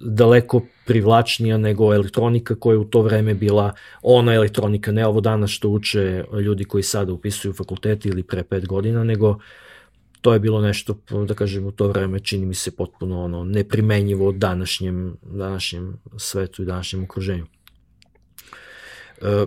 daleko 0.00 0.62
privlačnija 0.88 1.58
nego 1.58 1.94
elektronika 1.94 2.54
koja 2.54 2.74
je 2.74 2.78
u 2.78 2.84
to 2.84 3.02
vreme 3.02 3.34
bila 3.34 3.72
ona 4.02 4.34
elektronika, 4.34 4.92
ne 4.92 5.06
ovo 5.06 5.20
danas 5.20 5.50
što 5.50 5.68
uče 5.68 6.24
ljudi 6.40 6.64
koji 6.64 6.82
sada 6.82 7.12
upisuju 7.12 7.52
fakulteti 7.52 8.08
ili 8.08 8.22
pre 8.22 8.42
pet 8.42 8.66
godina, 8.66 9.04
nego 9.04 9.38
to 10.20 10.32
je 10.32 10.40
bilo 10.40 10.60
nešto, 10.60 10.96
da 11.26 11.34
kažem, 11.34 11.66
u 11.66 11.70
to 11.70 11.88
vreme 11.88 12.20
čini 12.20 12.46
mi 12.46 12.54
se 12.54 12.70
potpuno 12.70 13.24
ono 13.24 13.44
neprimenjivo 13.44 14.32
današnjem, 14.32 15.16
današnjem 15.22 15.98
svetu 16.16 16.62
i 16.62 16.66
današnjem 16.66 17.04
okruženju. 17.04 17.46
E, 19.22 19.46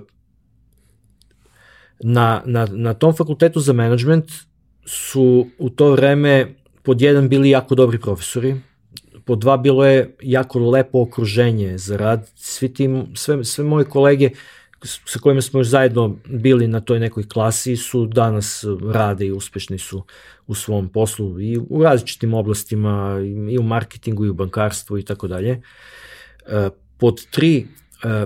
na, 1.99 2.41
na, 2.45 2.67
na 2.71 2.93
tom 2.93 3.15
fakultetu 3.15 3.59
za 3.59 3.73
management 3.73 4.31
su 4.85 5.47
u 5.57 5.69
to 5.69 5.91
vreme 5.91 6.55
pod 6.83 7.01
jedan 7.01 7.29
bili 7.29 7.49
jako 7.49 7.75
dobri 7.75 7.99
profesori, 7.99 8.55
pod 9.25 9.39
dva 9.39 9.57
bilo 9.57 9.85
je 9.85 10.15
jako 10.21 10.59
lepo 10.59 11.01
okruženje 11.01 11.77
za 11.77 11.97
rad. 11.97 12.29
Svi 12.35 12.73
ti, 12.73 12.89
sve, 13.15 13.43
sve 13.43 13.63
moje 13.63 13.85
kolege 13.85 14.29
sa 14.83 15.19
kojima 15.19 15.41
smo 15.41 15.59
još 15.59 15.67
zajedno 15.67 16.17
bili 16.25 16.67
na 16.67 16.79
toj 16.79 16.99
nekoj 16.99 17.29
klasi 17.29 17.75
su 17.77 18.05
danas 18.05 18.65
rade 18.91 19.25
i 19.25 19.31
uspešni 19.31 19.77
su 19.77 20.03
u 20.47 20.55
svom 20.55 20.89
poslu 20.89 21.41
i 21.41 21.59
u 21.69 21.83
različitim 21.83 22.33
oblastima 22.33 23.19
i 23.51 23.57
u 23.57 23.63
marketingu 23.63 24.25
i 24.25 24.29
u 24.29 24.33
bankarstvu 24.33 24.97
i 24.97 25.03
tako 25.03 25.27
dalje. 25.27 25.61
E, 26.47 26.69
pod 26.97 27.25
tri, 27.31 27.67
e, 28.03 28.25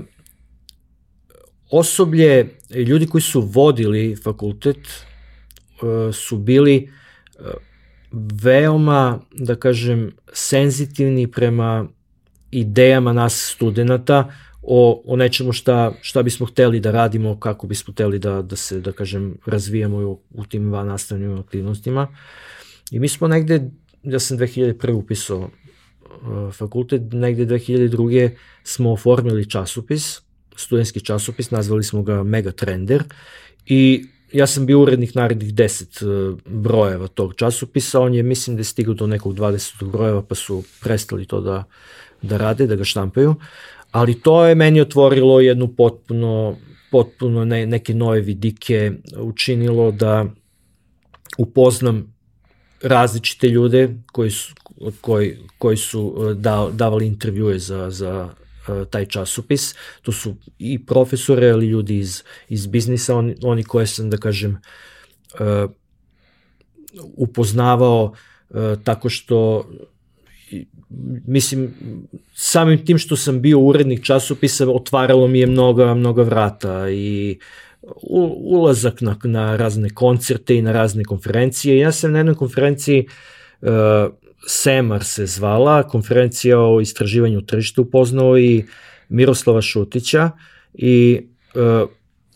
osoblje, 1.71 2.55
ljudi 2.87 3.07
koji 3.07 3.21
su 3.21 3.41
vodili 3.41 4.15
fakultet, 4.23 4.77
su 6.13 6.37
bili 6.37 6.89
veoma, 8.11 9.19
da 9.31 9.55
kažem, 9.55 10.11
senzitivni 10.33 11.27
prema 11.31 11.87
idejama 12.51 13.13
nas 13.13 13.51
studenta 13.55 14.31
o, 14.61 15.01
o 15.05 15.15
nečemu 15.15 15.51
šta, 15.53 15.93
šta 16.01 16.23
bismo 16.23 16.45
hteli 16.45 16.79
da 16.79 16.91
radimo, 16.91 17.39
kako 17.39 17.67
bismo 17.67 17.93
hteli 17.93 18.19
da, 18.19 18.41
da 18.41 18.55
se, 18.55 18.79
da 18.79 18.91
kažem, 18.91 19.37
razvijamo 19.45 19.97
u, 19.97 20.19
u 20.33 20.45
tim 20.45 20.71
van 20.71 20.87
nastavnim 20.87 21.39
aktivnostima. 21.39 22.07
I 22.91 22.99
mi 22.99 23.07
smo 23.07 23.27
negde, 23.27 23.69
ja 24.03 24.19
sam 24.19 24.37
2001. 24.37 24.93
upisao 24.93 25.37
uh, 25.39 26.53
fakultet, 26.53 27.01
negde 27.11 27.45
2002. 27.45 28.29
smo 28.63 28.91
oformili 28.91 29.49
časopis, 29.49 30.21
studentski 30.55 30.99
časopis, 30.99 31.51
nazvali 31.51 31.83
smo 31.83 32.03
ga 32.03 32.23
Mega 32.23 32.51
Trender 32.51 33.03
i 33.65 34.05
ja 34.35 34.47
sam 34.47 34.65
bio 34.65 34.81
urednik 34.81 35.15
narednih 35.15 35.53
10 35.53 36.03
e, 36.03 36.35
brojeva 36.45 37.07
tog 37.07 37.35
časopisa, 37.35 38.01
on 38.01 38.13
je 38.13 38.23
mislim 38.23 38.55
da 38.55 38.59
je 38.59 38.63
stigao 38.63 38.93
do 38.93 39.07
nekog 39.07 39.33
20 39.33 39.91
brojeva 39.91 40.21
pa 40.21 40.35
su 40.35 40.63
prestali 40.81 41.25
to 41.25 41.41
da, 41.41 41.63
da 42.21 42.37
rade, 42.37 42.67
da 42.67 42.75
ga 42.75 42.83
štampaju, 42.83 43.35
ali 43.91 44.19
to 44.21 44.45
je 44.45 44.55
meni 44.55 44.81
otvorilo 44.81 45.39
jednu 45.39 45.67
potpuno, 45.67 46.55
potpuno 46.91 47.45
ne, 47.45 47.65
neke 47.65 47.93
nove 47.93 48.21
vidike, 48.21 48.91
učinilo 49.17 49.91
da 49.91 50.25
upoznam 51.37 52.13
različite 52.81 53.47
ljude 53.47 53.89
koji 54.11 54.31
su, 54.31 54.53
koji, 55.01 55.37
koji 55.57 55.77
su 55.77 56.33
da, 56.37 56.69
davali 56.73 57.07
intervjue 57.07 57.59
za, 57.59 57.89
za 57.89 58.29
taj 58.89 59.05
časopis. 59.05 59.75
To 60.01 60.11
su 60.11 60.35
i 60.59 60.85
profesore, 60.85 61.49
ali 61.49 61.65
ljudi 61.65 61.97
iz, 61.97 62.23
iz 62.49 62.67
biznisa, 62.67 63.15
oni, 63.15 63.35
oni 63.43 63.63
koje 63.63 63.87
sam, 63.87 64.09
da 64.09 64.17
kažem, 64.17 64.57
upoznavao 67.17 68.13
tako 68.83 69.09
što 69.09 69.65
mislim, 71.27 71.73
samim 72.33 72.85
tim 72.85 72.97
što 72.97 73.15
sam 73.15 73.41
bio 73.41 73.59
urednik 73.59 74.03
časopisa, 74.03 74.69
otvaralo 74.69 75.27
mi 75.27 75.39
je 75.39 75.47
mnoga, 75.47 75.93
mnoga 75.93 76.23
vrata 76.23 76.89
i 76.89 77.39
ulazak 78.41 79.01
na, 79.01 79.17
na 79.23 79.55
razne 79.55 79.89
koncerte 79.89 80.55
i 80.55 80.61
na 80.61 80.71
razne 80.71 81.03
konferencije. 81.03 81.77
Ja 81.77 81.91
sam 81.91 82.11
na 82.11 82.19
jednoj 82.19 82.35
konferenciji 82.35 83.07
uh, 83.61 83.69
SEMAR 84.47 85.03
se 85.03 85.25
zvala, 85.25 85.83
konferencija 85.83 86.59
o 86.59 86.81
istraživanju 86.81 87.41
tržišta 87.41 87.81
upoznao 87.81 88.37
i 88.37 88.65
Miroslava 89.09 89.61
Šutića 89.61 90.31
i 90.73 91.21
uh, 91.55 91.89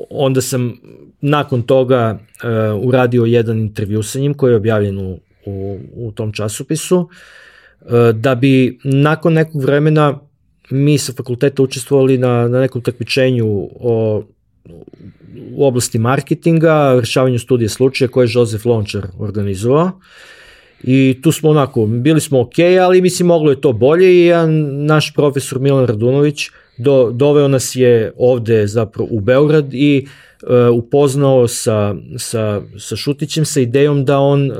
onda 0.09 0.41
sam 0.41 0.79
nakon 1.21 1.61
toga 1.61 2.19
uh, 2.19 2.87
uradio 2.87 3.25
jedan 3.25 3.59
intervju 3.59 4.03
sa 4.03 4.19
njim 4.19 4.33
koji 4.33 4.51
je 4.51 4.57
objavljen 4.57 4.97
u, 4.97 5.19
u, 5.45 5.79
u 5.93 6.11
tom 6.11 6.31
časopisu. 6.31 7.09
E, 7.81 8.13
da 8.13 8.35
bi 8.35 8.79
nakon 8.83 9.33
nekog 9.33 9.63
vremena 9.63 10.19
mi 10.69 10.97
sa 10.97 11.13
fakulteta 11.13 11.63
učestvovali 11.63 12.17
na, 12.17 12.47
na 12.47 12.59
nekom 12.59 12.81
takmičenju 12.81 13.69
o, 13.79 14.23
u 15.51 15.65
oblasti 15.67 15.99
marketinga, 15.99 16.97
rešavanju 16.99 17.39
studije 17.39 17.69
slučaja 17.69 18.07
koje 18.07 18.25
je 18.25 18.31
Josef 18.33 18.65
Lončar 18.65 19.07
organizovao. 19.19 19.91
I 20.83 21.19
tu 21.23 21.31
smo 21.31 21.49
onako, 21.49 21.85
bili 21.85 22.21
smo 22.21 22.41
ok, 22.41 22.59
ali 22.81 23.01
mislim 23.01 23.27
moglo 23.27 23.51
je 23.51 23.61
to 23.61 23.73
bolje 23.73 24.13
i 24.13 24.25
jedan 24.25 24.85
naš 24.85 25.13
profesor 25.13 25.59
Milan 25.59 25.85
Radunović 25.85 26.49
do, 26.77 27.11
doveo 27.11 27.47
nas 27.47 27.75
je 27.75 28.13
ovde 28.17 28.67
zapravo 28.67 29.07
u 29.11 29.19
Beograd 29.19 29.73
i 29.73 30.07
uh, 30.43 30.77
upoznao 30.77 31.47
sa, 31.47 31.95
sa, 32.17 32.61
sa 32.77 32.95
Šutićem 32.95 33.45
sa 33.45 33.59
idejom 33.59 34.05
da 34.05 34.19
on 34.19 34.51
uh, 34.51 34.57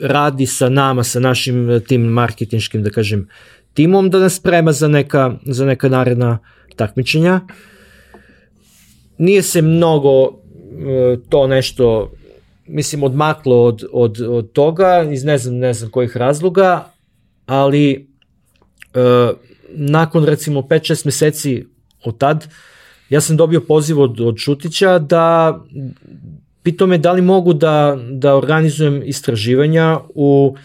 radi 0.00 0.46
sa 0.46 0.68
nama, 0.68 1.04
sa 1.04 1.20
našim 1.20 1.80
tim 1.88 2.02
marketinškim, 2.02 2.82
da 2.82 2.90
kažem, 2.90 3.28
timom, 3.74 4.10
da 4.10 4.18
nas 4.18 4.34
sprema 4.34 4.72
za 4.72 4.88
neka, 4.88 5.34
za 5.46 5.66
neka 5.66 5.88
naredna 5.88 6.38
takmičenja. 6.76 7.40
Nije 9.18 9.42
se 9.42 9.62
mnogo 9.62 10.22
uh, 10.22 10.34
to 11.28 11.46
nešto 11.46 12.12
mislim 12.66 13.02
odmaklo 13.02 13.64
od, 13.64 13.84
od, 13.92 14.20
od 14.20 14.52
toga 14.52 15.08
iz 15.12 15.24
ne 15.24 15.38
znam, 15.38 15.54
ne 15.54 15.74
znam 15.74 15.90
kojih 15.90 16.16
razloga, 16.16 16.84
ali 17.46 18.08
uh, 18.94 19.36
nakon 19.68 20.24
recimo 20.24 20.60
5-6 20.60 21.06
meseci 21.06 21.64
od 22.04 22.18
tad, 22.18 22.48
ja 23.08 23.20
sam 23.20 23.36
dobio 23.36 23.60
poziv 23.60 24.00
od, 24.00 24.20
od 24.20 24.38
Šutića 24.38 24.98
da 24.98 25.58
pitao 26.62 26.86
me 26.86 26.98
da 26.98 27.12
li 27.12 27.22
mogu 27.22 27.52
da, 27.52 27.98
da 28.10 28.36
organizujem 28.36 29.02
istraživanja 29.04 30.00
u 30.14 30.56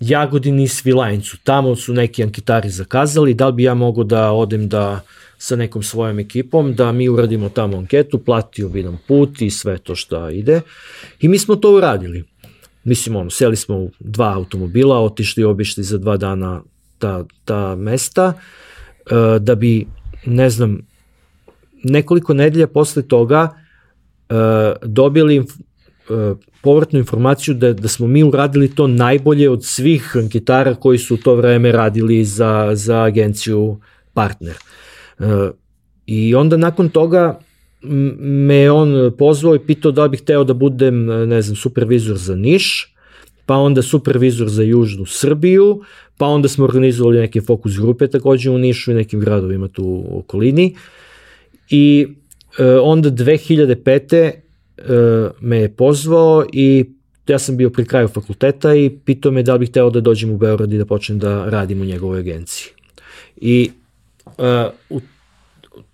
Jagodini 0.00 0.62
i 0.62 0.68
Svilajncu. 0.68 1.36
Tamo 1.44 1.76
su 1.76 1.92
neki 1.92 2.22
anketari 2.22 2.70
zakazali, 2.70 3.34
da 3.34 3.46
li 3.46 3.52
bi 3.52 3.62
ja 3.62 3.74
mogu 3.74 4.04
da 4.04 4.32
odem 4.32 4.68
da 4.68 5.00
sa 5.38 5.56
nekom 5.56 5.82
svojom 5.82 6.18
ekipom, 6.18 6.74
da 6.74 6.92
mi 6.92 7.08
uradimo 7.08 7.48
tamo 7.48 7.76
anketu, 7.76 8.18
platio 8.18 8.68
bi 8.68 8.82
nam 8.82 8.98
put 9.08 9.42
i 9.42 9.50
sve 9.50 9.78
to 9.78 9.94
što 9.94 10.30
ide. 10.30 10.60
I 11.20 11.28
mi 11.28 11.38
smo 11.38 11.56
to 11.56 11.74
uradili. 11.74 12.24
Mislim, 12.84 13.16
ono, 13.16 13.30
seli 13.30 13.56
smo 13.56 13.76
u 13.76 13.90
dva 14.00 14.34
automobila, 14.34 14.98
otišli 14.98 15.44
obišli 15.44 15.84
za 15.84 15.98
dva 15.98 16.16
dana 16.16 16.62
ta, 16.98 17.24
ta 17.44 17.76
mesta, 17.76 18.32
uh, 18.32 19.36
da 19.40 19.54
bi, 19.54 19.86
ne 20.26 20.50
znam, 20.50 20.78
nekoliko 21.84 22.34
nedelja 22.34 22.66
posle 22.66 23.02
toga 23.02 23.48
uh, 24.28 24.36
dobili 24.82 25.38
uh, 25.38 25.46
povratnu 26.62 26.98
informaciju 26.98 27.54
da, 27.54 27.72
da 27.72 27.88
smo 27.88 28.06
mi 28.06 28.24
uradili 28.24 28.74
to 28.74 28.86
najbolje 28.86 29.50
od 29.50 29.64
svih 29.64 30.16
anketara 30.16 30.74
koji 30.74 30.98
su 30.98 31.14
u 31.14 31.18
to 31.18 31.34
vreme 31.34 31.72
radili 31.72 32.24
za, 32.24 32.70
za 32.74 33.02
agenciju 33.02 33.80
Partner. 34.14 34.54
Uh, 34.54 34.87
I 36.06 36.34
onda 36.34 36.56
nakon 36.56 36.88
toga 36.88 37.38
me 38.18 38.70
on 38.70 39.12
pozvao 39.18 39.54
i 39.54 39.66
pitao 39.66 39.92
da 39.92 40.08
bih 40.08 40.20
hteo 40.20 40.44
da 40.44 40.54
budem, 40.54 41.06
ne 41.06 41.42
znam, 41.42 41.56
supervizor 41.56 42.16
za 42.16 42.34
Niš, 42.36 42.94
pa 43.46 43.56
onda 43.56 43.82
supervizor 43.82 44.48
za 44.48 44.62
Južnu 44.62 45.06
Srbiju, 45.06 45.82
pa 46.16 46.26
onda 46.26 46.48
smo 46.48 46.64
organizovali 46.64 47.18
neke 47.18 47.40
fokus 47.40 47.78
grupe 47.78 48.06
takođe 48.06 48.50
u 48.50 48.58
Nišu 48.58 48.90
i 48.90 48.94
nekim 48.94 49.20
gradovima 49.20 49.68
tu 49.68 49.84
u 49.84 50.18
okolini. 50.18 50.74
I 51.70 52.06
e, 52.58 52.64
onda 52.64 53.10
2005. 53.10 54.14
E, 54.14 54.32
me 55.40 55.58
je 55.58 55.68
pozvao 55.68 56.46
i 56.52 56.84
ja 57.28 57.38
sam 57.38 57.56
bio 57.56 57.70
pri 57.70 57.84
kraju 57.84 58.08
fakulteta 58.08 58.74
i 58.74 58.90
pitao 59.04 59.32
me 59.32 59.42
da 59.42 59.52
li 59.52 59.58
bih 59.58 59.68
hteo 59.68 59.90
da 59.90 60.00
dođem 60.00 60.30
u 60.30 60.38
Beograd 60.38 60.72
i 60.72 60.78
da 60.78 60.84
počnem 60.84 61.18
da 61.18 61.50
radim 61.50 61.80
u 61.80 61.84
njegovoj 61.84 62.18
agenciji. 62.18 62.70
I 63.36 63.70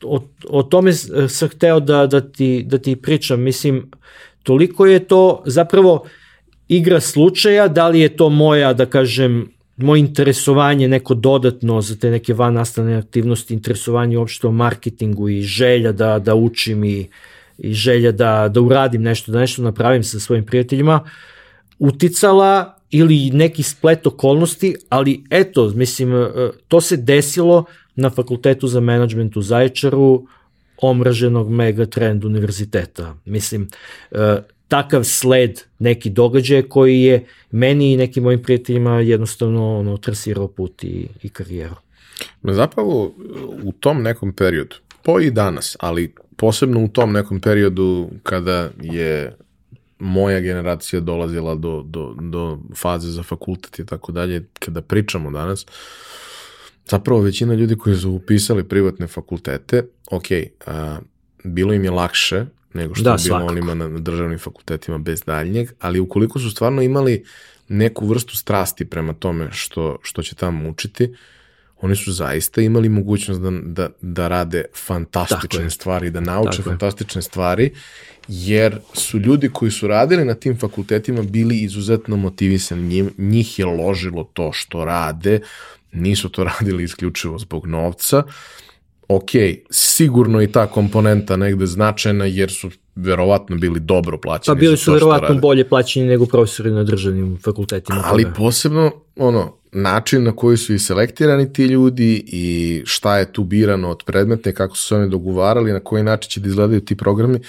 o, 0.03 0.21
o 0.49 0.63
tome 0.63 0.93
sam 1.29 1.49
hteo 1.49 1.81
da, 1.81 2.07
da, 2.07 2.21
ti, 2.21 2.65
da 2.67 2.79
ti 2.79 2.97
pričam, 2.97 3.41
mislim, 3.41 3.91
toliko 4.43 4.87
je 4.87 5.05
to 5.05 5.43
zapravo 5.47 6.05
igra 6.69 7.01
slučaja, 7.01 7.69
da 7.69 7.89
li 7.89 8.01
je 8.01 8.17
to 8.17 8.29
moja, 8.29 8.73
da 8.73 8.87
kažem, 8.87 9.49
moje 9.77 10.01
interesovanje 10.01 10.89
neko 10.89 11.15
dodatno 11.15 11.81
za 11.81 11.97
te 11.97 12.11
neke 12.11 12.35
van 12.35 12.55
nastavne 12.55 12.97
aktivnosti, 12.97 13.55
interesovanje 13.55 14.19
uopšte 14.19 14.47
o 14.47 14.53
marketingu 14.53 15.29
i 15.29 15.43
želja 15.43 15.93
da, 15.93 16.19
da 16.19 16.35
učim 16.35 16.85
i, 16.85 17.09
i 17.59 17.73
želja 17.73 18.13
da, 18.13 18.49
da 18.49 18.61
uradim 18.61 19.03
nešto, 19.03 19.33
da 19.33 19.41
nešto 19.41 19.63
napravim 19.63 20.05
sa 20.05 20.21
svojim 20.21 20.47
prijateljima, 20.47 21.11
uticala 21.79 22.77
ili 22.91 23.31
neki 23.31 23.63
splet 23.63 24.07
okolnosti, 24.07 24.75
ali 24.89 25.25
eto, 25.31 25.73
mislim, 25.75 26.29
to 26.69 26.81
se 26.81 26.97
desilo 26.97 27.65
na 27.97 28.11
Fakultetu 28.11 28.69
za 28.69 28.81
menadžment 28.81 29.37
u 29.37 29.43
Zaječaru, 29.43 30.27
omraženog 30.83 31.51
megatrend 31.51 32.25
univerziteta. 32.25 33.17
Mislim, 33.25 33.69
takav 34.69 35.05
sled 35.05 35.61
neki 35.79 36.11
događaj 36.11 36.63
koji 36.63 37.03
je 37.03 37.27
meni 37.51 37.93
i 37.93 37.97
nekim 37.97 38.23
mojim 38.23 38.43
prijateljima 38.43 39.01
jednostavno 39.01 39.79
ono, 39.79 39.97
trasirao 39.97 40.49
put 40.49 40.85
i, 40.85 41.09
i 41.23 41.29
karijeru. 41.29 41.75
Zapravo 42.43 43.13
u 43.63 43.73
tom 43.73 44.03
nekom 44.03 44.33
periodu, 44.33 44.77
po 45.03 45.21
i 45.21 45.31
danas, 45.31 45.77
ali 45.81 46.15
posebno 46.37 46.85
u 46.85 46.89
tom 46.89 47.13
nekom 47.13 47.41
periodu 47.41 48.11
kada 48.23 48.71
je 48.83 49.37
moja 49.99 50.41
generacija 50.41 51.01
dolazila 51.01 51.55
do, 51.55 51.83
do, 51.87 52.15
do 52.21 52.59
faze 52.75 53.11
za 53.11 53.23
fakultet 53.23 53.79
i 53.79 53.87
tako 53.87 54.13
dalje, 54.13 54.45
kada 54.59 54.81
pričamo 54.81 55.31
danas, 55.31 55.67
zapravo 56.87 57.21
većina 57.21 57.55
ljudi 57.55 57.77
koji 57.77 57.97
su 57.97 58.11
upisali 58.11 58.65
privatne 58.65 59.07
fakultete, 59.07 59.83
ok, 60.11 60.25
a, 60.67 60.99
bilo 61.45 61.73
im 61.73 61.85
je 61.85 61.91
lakše 61.91 62.47
nego 62.75 62.95
što 62.95 63.05
da, 63.05 63.11
je 63.11 63.17
bilo 63.25 63.39
svakako. 63.39 63.53
onima 63.53 63.75
na, 63.75 63.89
državnim 63.99 64.39
fakultetima 64.39 64.99
bez 64.99 65.23
daljnjeg, 65.23 65.69
ali 65.81 66.01
ukoliko 66.01 66.39
su 66.39 66.51
stvarno 66.51 66.83
imali 66.83 67.25
neku 67.69 68.07
vrstu 68.07 68.37
strasti 68.37 68.85
prema 68.85 69.13
tome 69.13 69.49
što, 69.53 69.99
što 70.03 70.23
će 70.23 70.35
tamo 70.35 70.69
učiti, 70.69 71.15
oni 71.81 71.97
su 71.97 72.13
zaista 72.13 72.61
imali 72.61 72.89
mogućnost 72.89 73.41
da, 73.41 73.51
da, 73.51 73.89
da 74.01 74.29
rade 74.29 74.65
fantastične 74.75 75.71
stvari, 75.71 76.11
da 76.11 76.21
nauče 76.21 76.57
Tako 76.57 76.71
fantastične 76.71 77.19
je. 77.19 77.23
stvari, 77.23 77.71
jer 78.29 78.79
su 78.95 79.19
ljudi 79.19 79.49
koji 79.49 79.71
su 79.71 79.89
radili 79.89 80.25
na 80.25 80.35
tim 80.35 80.59
fakultetima 80.59 81.23
bili 81.23 81.59
izuzetno 81.59 82.17
motivisani, 82.17 83.11
njih 83.19 83.59
je 83.59 83.67
ložilo 83.67 84.25
to 84.25 84.53
što 84.53 84.85
rade, 84.85 85.41
nisu 85.95 86.29
to 86.29 86.45
radili 86.59 86.85
isključivo 86.85 87.39
zbog 87.39 87.67
novca, 87.67 88.23
ok, 89.09 89.31
sigurno 89.71 90.43
i 90.43 90.53
ta 90.53 90.67
komponenta 90.67 91.37
negde 91.37 91.67
značajna 91.67 92.25
jer 92.25 92.51
su 92.51 92.71
verovatno 92.95 93.57
bili 93.57 93.81
dobro 93.81 94.19
plaćeni. 94.19 94.57
Pa 94.57 94.61
bili 94.61 94.77
su 94.77 94.93
verovatno 94.93 95.35
bolje 95.35 95.69
plaćeni 95.69 96.07
nego 96.07 96.27
profesori 96.27 96.71
na 96.71 96.85
državnim 96.85 97.39
fakultetima. 97.45 98.03
Ali 98.05 98.23
toga. 98.23 98.35
posebno 98.35 98.91
ono, 99.17 99.57
način 99.73 100.23
na 100.23 100.37
koji 100.37 100.57
su 100.57 100.75
i 100.75 100.79
selektirani 100.79 101.53
ti 101.53 101.65
ljudi 101.65 102.25
i 102.27 102.83
šta 102.87 103.19
je 103.19 103.33
tu 103.33 103.45
birano 103.45 103.91
od 103.91 104.03
predmeta 104.07 104.51
i 104.51 104.53
kako 104.55 104.77
su 104.77 104.87
se 104.87 104.97
oni 104.97 105.11
dogovarali, 105.11 105.73
na 105.73 105.81
koji 105.81 106.03
način 106.03 106.31
će 106.31 106.41
da 106.41 106.49
izgledaju 106.49 106.81
ti 106.81 106.97
programi, 106.97 107.41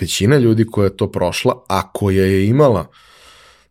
većina 0.00 0.38
ljudi 0.38 0.66
koja 0.66 0.84
je 0.84 0.96
to 0.96 1.12
prošla, 1.12 1.64
a 1.68 1.92
koja 1.92 2.24
je 2.24 2.46
imala 2.46 2.86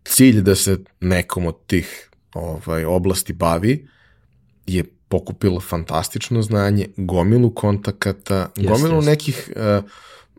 cilj 0.03 0.41
da 0.41 0.55
se 0.55 0.77
nekom 0.99 1.45
od 1.45 1.55
tih 1.67 2.09
ovaj, 2.33 2.85
oblasti 2.85 3.33
bavi, 3.33 3.87
je 4.67 4.83
pokupila 5.07 5.59
fantastično 5.59 6.41
znanje, 6.41 6.87
gomilu 6.97 7.49
kontakata, 7.49 8.49
yes, 8.55 8.67
gomilu 8.67 9.01
yes. 9.01 9.05
nekih 9.05 9.51
uh, 9.55 9.83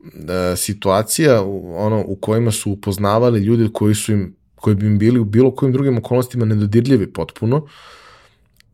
uh, 0.05 0.31
situacija 0.57 1.43
ono 1.77 2.05
u 2.07 2.17
kojima 2.17 2.51
su 2.51 2.71
upoznavali 2.71 3.41
ljudi 3.41 3.71
koji 3.73 3.95
su 3.95 4.13
im 4.13 4.39
koji 4.55 4.77
bi 4.77 4.87
im 4.87 4.99
bili 4.99 5.19
u 5.19 5.25
bilo 5.25 5.55
kojim 5.55 5.73
drugim 5.73 5.99
okolnostima 5.99 6.45
nedodirljivi 6.45 7.13
potpuno, 7.13 7.67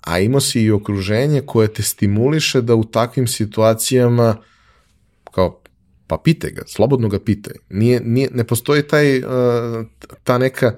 a 0.00 0.18
imao 0.18 0.40
si 0.40 0.62
i 0.62 0.70
okruženje 0.70 1.40
koje 1.40 1.72
te 1.72 1.82
stimuliše 1.82 2.60
da 2.60 2.74
u 2.74 2.84
takvim 2.84 3.26
situacijama 3.26 4.36
kao 5.30 5.60
pa 6.06 6.18
pitaj 6.18 6.50
ga, 6.50 6.62
slobodno 6.66 7.08
ga 7.08 7.20
pitaj. 7.20 7.54
Nije, 7.68 8.00
nije, 8.00 8.30
ne 8.32 8.44
postoji 8.44 8.82
taj, 8.82 9.18
uh, 9.18 9.24
ta 10.24 10.38
neka 10.38 10.74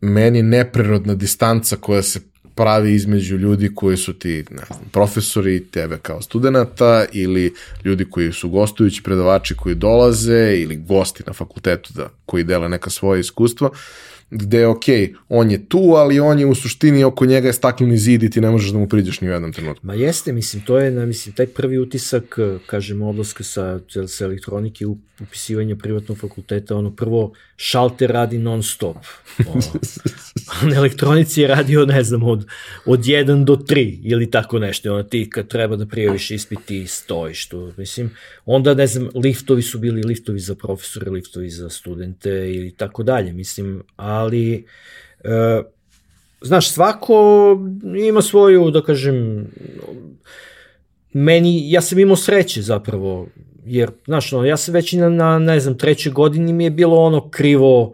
meni 0.00 0.42
neprirodna 0.42 1.14
distanca 1.14 1.76
koja 1.76 2.02
se 2.02 2.20
pravi 2.54 2.94
između 2.94 3.36
ljudi 3.36 3.74
koji 3.74 3.96
su 3.96 4.12
ti 4.12 4.44
ne 4.50 4.62
znam, 4.66 4.88
profesori, 4.92 5.64
tebe 5.64 5.98
kao 6.02 6.22
studenta 6.22 7.04
ili 7.12 7.54
ljudi 7.84 8.04
koji 8.10 8.32
su 8.32 8.48
gostujući 8.48 9.02
predavači 9.02 9.56
koji 9.56 9.74
dolaze 9.74 10.56
ili 10.56 10.76
gosti 10.76 11.22
na 11.26 11.32
fakultetu 11.32 11.92
da, 11.94 12.08
koji 12.26 12.44
dele 12.44 12.68
neka 12.68 12.90
svoje 12.90 13.20
iskustva 13.20 13.70
gde, 14.32 14.66
ok, 14.66 14.84
on 15.28 15.50
je 15.50 15.68
tu, 15.68 15.78
ali 15.78 16.20
on 16.20 16.38
je 16.38 16.46
u 16.46 16.54
suštini 16.54 17.04
oko 17.04 17.26
njega 17.26 17.48
je 17.48 17.52
stakleni 17.52 17.98
zid 17.98 18.22
i 18.22 18.30
ti 18.30 18.40
ne 18.40 18.50
možeš 18.50 18.70
da 18.70 18.78
mu 18.78 18.88
priđeš 18.88 19.20
ni 19.20 19.28
u 19.28 19.32
jednom 19.32 19.52
trenutku. 19.52 19.86
Ma 19.86 19.94
jeste, 19.94 20.32
mislim, 20.32 20.62
to 20.62 20.78
je, 20.78 20.90
na, 20.90 21.06
mislim, 21.06 21.34
taj 21.34 21.46
prvi 21.46 21.78
utisak, 21.78 22.38
kažem, 22.66 23.02
odlaska 23.02 23.44
sa, 23.44 23.80
sa 24.06 24.24
elektronike 24.24 24.86
u 24.86 24.96
upisivanje 25.22 25.76
privatnog 25.76 26.18
fakulteta, 26.18 26.76
ono, 26.76 26.90
prvo, 26.90 27.32
šalter 27.56 28.10
radi 28.10 28.38
non 28.38 28.62
stop. 28.62 28.96
Ono, 29.46 29.62
na 30.70 30.76
elektronici 30.76 31.40
je 31.40 31.48
radio, 31.48 31.86
ne 31.86 32.02
znam, 32.02 32.22
od, 32.22 32.46
od 32.86 33.00
1 33.00 33.44
do 33.44 33.56
3 33.56 33.98
ili 34.04 34.30
tako 34.30 34.58
nešto. 34.58 34.92
Ono, 34.92 35.02
ti 35.02 35.30
kad 35.30 35.48
treba 35.48 35.76
da 35.76 35.86
prijaviš 35.86 36.30
ispit, 36.30 36.58
ti 36.66 36.86
stojiš 36.86 37.48
tu. 37.48 37.72
Mislim, 37.76 38.10
onda, 38.44 38.74
ne 38.74 38.86
znam, 38.86 39.08
liftovi 39.14 39.62
su 39.62 39.78
bili 39.78 40.02
liftovi 40.02 40.38
za 40.38 40.54
profesore, 40.54 41.10
liftovi 41.10 41.50
za 41.50 41.68
studente 41.68 42.30
ili 42.30 42.70
tako 42.70 43.02
dalje. 43.02 43.32
Mislim, 43.32 43.82
ali... 44.22 44.64
E, 45.24 45.62
znaš, 46.40 46.70
svako 46.70 47.14
ima 48.06 48.22
svoju, 48.22 48.70
da 48.70 48.82
kažem, 48.82 49.46
meni, 51.12 51.70
ja 51.70 51.80
sam 51.80 51.98
imao 51.98 52.16
sreće 52.16 52.62
zapravo, 52.62 53.26
jer, 53.66 53.90
znaš, 54.06 54.32
ono, 54.32 54.44
ja 54.44 54.56
sam 54.56 54.74
već 54.74 54.92
na, 54.92 55.08
na, 55.08 55.38
ne 55.38 55.60
znam, 55.60 55.78
trećoj 55.78 56.12
godini 56.12 56.52
mi 56.52 56.64
je 56.64 56.70
bilo 56.70 56.96
ono 56.96 57.30
krivo, 57.30 57.92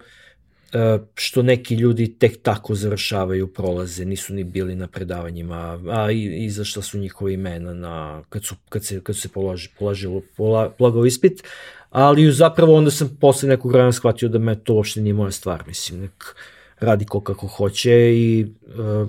E, 0.72 0.99
što 1.14 1.43
neki 1.43 1.74
ljudi 1.74 2.14
tek 2.18 2.43
tako 2.43 2.74
završavaju 2.74 3.47
prolaze, 3.47 4.05
nisu 4.05 4.35
ni 4.35 4.45
bili 4.45 4.74
na 4.74 4.87
predavanjima, 4.87 5.81
a 5.89 6.11
i, 6.11 6.45
i 6.45 6.51
zašto 6.51 6.83
su 6.83 6.99
njihove 6.99 7.35
imena 7.35 7.74
na, 7.74 8.22
kad, 8.29 8.45
su, 8.45 8.55
kad, 8.68 8.85
se, 8.85 9.01
kad 9.01 9.16
su 9.16 9.22
se 9.22 9.29
položi, 9.29 9.68
položilo, 9.79 10.22
pola, 10.37 10.70
polagao 10.70 11.07
ispit, 11.07 11.43
ali 11.99 12.32
zapravo 12.32 12.74
onda 12.74 12.90
sam 12.90 13.16
posle 13.20 13.49
nekog 13.49 13.72
vremena 13.72 13.92
shvatio 13.92 14.28
da 14.28 14.38
me 14.38 14.55
to 14.55 14.74
uopšte 14.74 15.01
nije 15.01 15.14
moja 15.14 15.30
stvar, 15.30 15.64
mislim, 15.66 16.01
nek 16.01 16.36
radi 16.80 17.05
ko 17.05 17.20
kako 17.20 17.46
hoće 17.46 17.92
i 18.14 18.46
uh, 18.78 19.09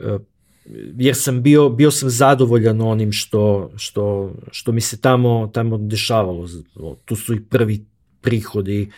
uh, 0.00 0.20
jer 0.96 1.16
sam 1.16 1.42
bio, 1.42 1.68
bio 1.68 1.90
sam 1.90 2.10
zadovoljan 2.10 2.80
onim 2.80 3.12
što, 3.12 3.70
što, 3.76 4.32
što 4.50 4.72
mi 4.72 4.80
se 4.80 5.00
tamo, 5.00 5.50
tamo 5.52 5.78
dešavalo. 5.78 6.48
Tu 7.04 7.16
su 7.16 7.34
i 7.34 7.44
prvi 7.44 7.84
prihodi, 8.20 8.90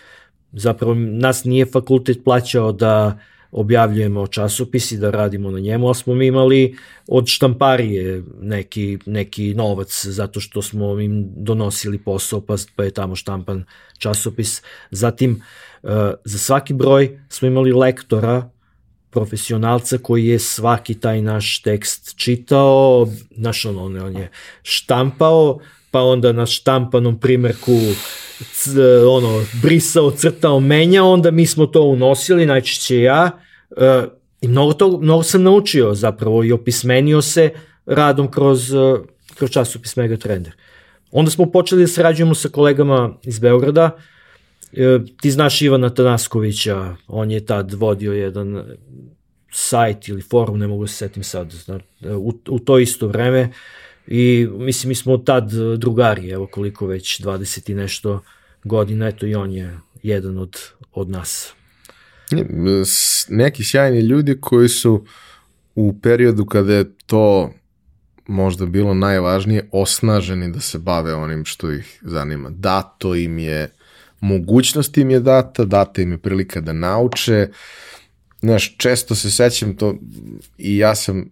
zapravo 0.52 0.94
nas 0.94 1.44
nije 1.44 1.66
fakultet 1.66 2.24
plaćao 2.24 2.72
da 2.72 3.18
objavljujemo 3.50 4.26
časopis 4.26 4.92
i 4.92 4.98
da 4.98 5.10
radimo 5.10 5.50
na 5.50 5.58
njemu, 5.58 5.86
ali 5.86 5.94
smo 5.94 6.14
mi 6.14 6.26
imali 6.26 6.76
od 7.06 7.26
štamparije 7.26 8.22
neki, 8.40 8.98
neki 9.06 9.54
novac 9.54 10.06
zato 10.06 10.40
što 10.40 10.62
smo 10.62 11.00
im 11.00 11.28
donosili 11.36 11.98
posao 11.98 12.40
pa, 12.40 12.54
pa 12.76 12.84
je 12.84 12.90
tamo 12.90 13.16
štampan 13.16 13.64
časopis. 13.98 14.62
Zatim, 14.90 15.42
uh, 15.82 15.90
za 16.24 16.38
svaki 16.38 16.74
broj 16.74 17.20
smo 17.28 17.48
imali 17.48 17.72
lektora 17.72 18.50
profesionalca 19.10 19.98
koji 19.98 20.26
je 20.26 20.38
svaki 20.38 20.94
taj 20.94 21.22
naš 21.22 21.62
tekst 21.62 22.16
čitao, 22.16 23.08
naš 23.30 23.64
on, 23.64 23.78
on, 23.78 23.96
on 23.96 24.16
je 24.16 24.30
štampao, 24.62 25.58
pa 25.90 26.00
onda 26.00 26.32
na 26.32 26.46
štampanom 26.46 27.20
primerku 27.20 27.78
c, 28.52 28.70
ono, 29.08 29.44
brisao, 29.62 30.10
crtao, 30.10 30.60
menjao, 30.60 31.12
onda 31.12 31.30
mi 31.30 31.46
smo 31.46 31.66
to 31.66 31.82
unosili, 31.82 32.46
najčešće 32.46 33.00
ja, 33.00 33.30
e, 33.76 34.04
i 34.40 34.48
mnogo, 34.48 34.72
to, 34.72 34.98
mnogo 34.98 35.22
sam 35.22 35.42
naučio 35.42 35.94
zapravo 35.94 36.44
i 36.44 36.52
opismenio 36.52 37.22
se 37.22 37.50
radom 37.86 38.30
kroz, 38.30 38.74
e, 38.74 38.96
kroz 39.34 39.50
časopis 39.50 39.96
Megatrender. 39.96 40.52
Onda 41.10 41.30
smo 41.30 41.50
počeli 41.50 41.82
da 41.82 41.88
sarađujemo 41.88 42.34
sa 42.34 42.48
kolegama 42.48 43.14
iz 43.22 43.38
Beograda, 43.38 43.90
e, 44.72 44.98
ti 45.20 45.30
znaš 45.30 45.62
Ivana 45.62 45.90
Tanaskovića, 45.90 46.96
on 47.06 47.30
je 47.30 47.46
tad 47.46 47.72
vodio 47.72 48.12
jedan 48.12 48.64
sajt 49.52 50.08
ili 50.08 50.22
forum, 50.22 50.58
ne 50.58 50.66
mogu 50.66 50.84
da 50.84 50.88
se 50.88 50.94
setim 50.94 51.22
sad, 51.22 51.54
u, 52.18 52.32
u 52.48 52.58
to 52.58 52.78
isto 52.78 53.08
vreme, 53.08 53.52
I 54.06 54.48
mislim, 54.52 54.88
mi 54.88 54.94
smo 54.94 55.18
tad 55.18 55.50
drugari, 55.78 56.30
evo 56.30 56.46
koliko 56.46 56.86
već 56.86 57.20
20 57.20 57.70
i 57.70 57.74
nešto 57.74 58.22
godina, 58.64 59.08
eto 59.08 59.26
i 59.26 59.34
on 59.34 59.52
je 59.52 59.78
jedan 60.02 60.38
od, 60.38 60.56
od 60.92 61.10
nas. 61.10 61.52
Neki 63.28 63.64
sjajni 63.64 64.00
ljudi 64.00 64.40
koji 64.40 64.68
su 64.68 65.04
u 65.74 66.00
periodu 66.00 66.44
kada 66.44 66.74
je 66.74 66.96
to 67.06 67.52
možda 68.26 68.66
bilo 68.66 68.94
najvažnije, 68.94 69.68
osnaženi 69.72 70.52
da 70.52 70.60
se 70.60 70.78
bave 70.78 71.14
onim 71.14 71.44
što 71.44 71.72
ih 71.72 72.00
zanima. 72.02 72.50
Dato 72.50 73.14
im 73.14 73.38
je, 73.38 73.70
mogućnost 74.20 74.98
im 74.98 75.10
je 75.10 75.20
data, 75.20 75.64
data 75.64 76.02
im 76.02 76.12
je 76.12 76.18
prilika 76.18 76.60
da 76.60 76.72
nauče. 76.72 77.48
Znaš, 78.40 78.76
često 78.76 79.14
se 79.14 79.30
sećam 79.30 79.76
to 79.76 79.94
i 80.58 80.78
ja 80.78 80.94
sam 80.94 81.30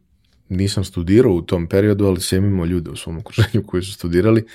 nisam 0.56 0.84
studirao 0.84 1.32
u 1.32 1.42
tom 1.42 1.66
periodu, 1.66 2.06
ali 2.06 2.20
sam 2.20 2.44
imao 2.44 2.66
ljude 2.66 2.90
u 2.90 2.96
svom 2.96 3.18
okruženju 3.18 3.66
koji 3.66 3.82
su 3.82 3.92
studirali, 3.92 4.46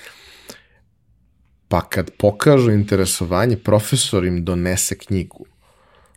pa 1.68 1.80
kad 1.80 2.10
pokažu 2.18 2.70
interesovanje, 2.70 3.56
profesor 3.56 4.24
im 4.24 4.44
donese 4.44 4.98
knjigu. 4.98 5.46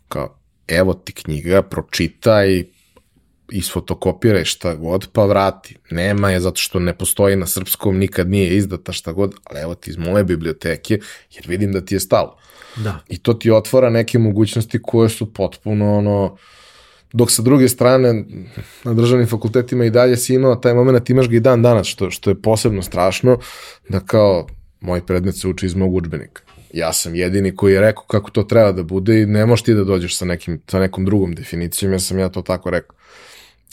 Kao, 0.08 0.38
evo 0.68 0.94
ti 0.94 1.12
knjiga, 1.12 1.62
pročitaj, 1.62 2.64
isfotokopiraj 3.50 4.44
šta 4.44 4.74
god, 4.74 5.08
pa 5.12 5.24
vrati. 5.24 5.76
Nema 5.90 6.30
je 6.30 6.40
zato 6.40 6.60
što 6.60 6.78
ne 6.80 6.98
postoji 6.98 7.36
na 7.36 7.46
srpskom, 7.46 7.98
nikad 7.98 8.28
nije 8.28 8.56
izdata 8.56 8.92
šta 8.92 9.12
god, 9.12 9.34
ali 9.44 9.60
evo 9.60 9.74
ti 9.74 9.90
iz 9.90 9.96
moje 9.96 10.24
biblioteke, 10.24 10.98
jer 11.30 11.44
vidim 11.46 11.72
da 11.72 11.84
ti 11.84 11.94
je 11.94 12.00
stalo. 12.00 12.38
Da. 12.76 13.00
I 13.08 13.18
to 13.18 13.34
ti 13.34 13.50
otvara 13.50 13.90
neke 13.90 14.18
mogućnosti 14.18 14.82
koje 14.82 15.08
su 15.08 15.32
potpuno 15.32 15.98
ono, 15.98 16.24
uh, 16.24 16.38
dok 17.12 17.30
sa 17.30 17.42
druge 17.42 17.68
strane 17.68 18.24
na 18.84 18.94
državnim 18.94 19.28
fakultetima 19.28 19.84
i 19.84 19.90
dalje 19.90 20.16
si 20.16 20.34
imao 20.34 20.56
taj 20.56 20.74
moment, 20.74 21.10
imaš 21.10 21.28
ga 21.28 21.36
i 21.36 21.40
dan 21.40 21.62
danas, 21.62 21.86
što, 21.86 22.10
što 22.10 22.30
je 22.30 22.42
posebno 22.42 22.82
strašno, 22.82 23.38
da 23.88 24.00
kao 24.00 24.46
moj 24.80 25.06
predmet 25.06 25.38
se 25.38 25.48
uči 25.48 25.66
iz 25.66 25.74
mog 25.74 25.94
učbenika. 25.94 26.42
Ja 26.72 26.92
sam 26.92 27.14
jedini 27.14 27.56
koji 27.56 27.72
je 27.72 27.80
rekao 27.80 28.04
kako 28.04 28.30
to 28.30 28.42
treba 28.42 28.72
da 28.72 28.82
bude 28.82 29.22
i 29.22 29.26
ne 29.26 29.46
možeš 29.46 29.62
ti 29.62 29.74
da 29.74 29.84
dođeš 29.84 30.16
sa, 30.18 30.24
nekim, 30.24 30.60
sa 30.66 30.78
nekom 30.78 31.04
drugom 31.04 31.34
definicijom, 31.34 31.92
ja 31.92 31.98
sam 31.98 32.18
ja 32.18 32.28
to 32.28 32.42
tako 32.42 32.70
rekao. 32.70 32.96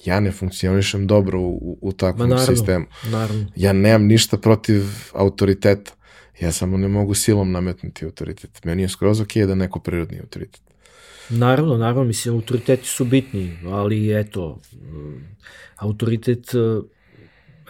Ja 0.05 0.19
ne 0.19 0.31
funkcionišem 0.31 1.07
dobro 1.07 1.39
u, 1.39 1.77
u 1.81 1.91
takvom 1.91 2.29
Ma, 2.29 2.35
naravno, 2.35 2.55
sistemu. 2.55 2.85
Naravno. 3.11 3.45
Ja 3.55 3.73
nemam 3.73 4.05
ništa 4.05 4.37
protiv 4.37 4.83
autoriteta. 5.13 5.91
Ja 6.39 6.51
samo 6.51 6.77
ne 6.77 6.87
mogu 6.87 7.13
silom 7.13 7.51
nametnuti 7.51 8.05
autoritet. 8.05 8.63
Meni 8.63 8.81
je 8.81 8.89
skroz 8.89 9.21
ok 9.21 9.33
da 9.47 9.55
neko 9.55 9.79
prirodni 9.79 10.19
autoritet. 10.19 10.61
Naravno, 11.31 11.77
naravno, 11.77 12.03
mislim, 12.03 12.35
autoriteti 12.35 12.87
su 12.87 13.05
bitni, 13.05 13.57
ali 13.65 14.19
eto, 14.19 14.61
autoritet, 15.75 16.53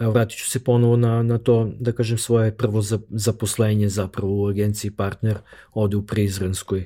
evo 0.00 0.12
vratit 0.12 0.38
ću 0.38 0.50
se 0.50 0.64
ponovo 0.64 0.96
na, 0.96 1.22
na 1.22 1.38
to, 1.38 1.70
da 1.80 1.92
kažem, 1.92 2.18
svoje 2.18 2.56
prvo 2.56 2.82
zaposlenje 3.10 3.88
zapravo 3.88 4.42
u 4.42 4.46
agenciji 4.46 4.90
partner, 4.90 5.38
ovde 5.72 5.96
u 5.96 6.06
Prizrenskoj 6.06 6.84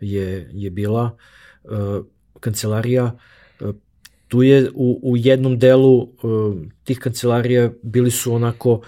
je, 0.00 0.50
je 0.52 0.70
bila 0.70 1.16
uh, 1.64 1.70
kancelarija, 2.40 3.04
uh, 3.60 3.74
tu 4.28 4.42
je 4.42 4.70
u, 4.74 5.00
u 5.02 5.16
jednom 5.16 5.58
delu 5.58 6.08
tih 6.84 6.98
kancelarija 6.98 7.70
bili 7.82 8.10
su 8.10 8.34
onako 8.34 8.80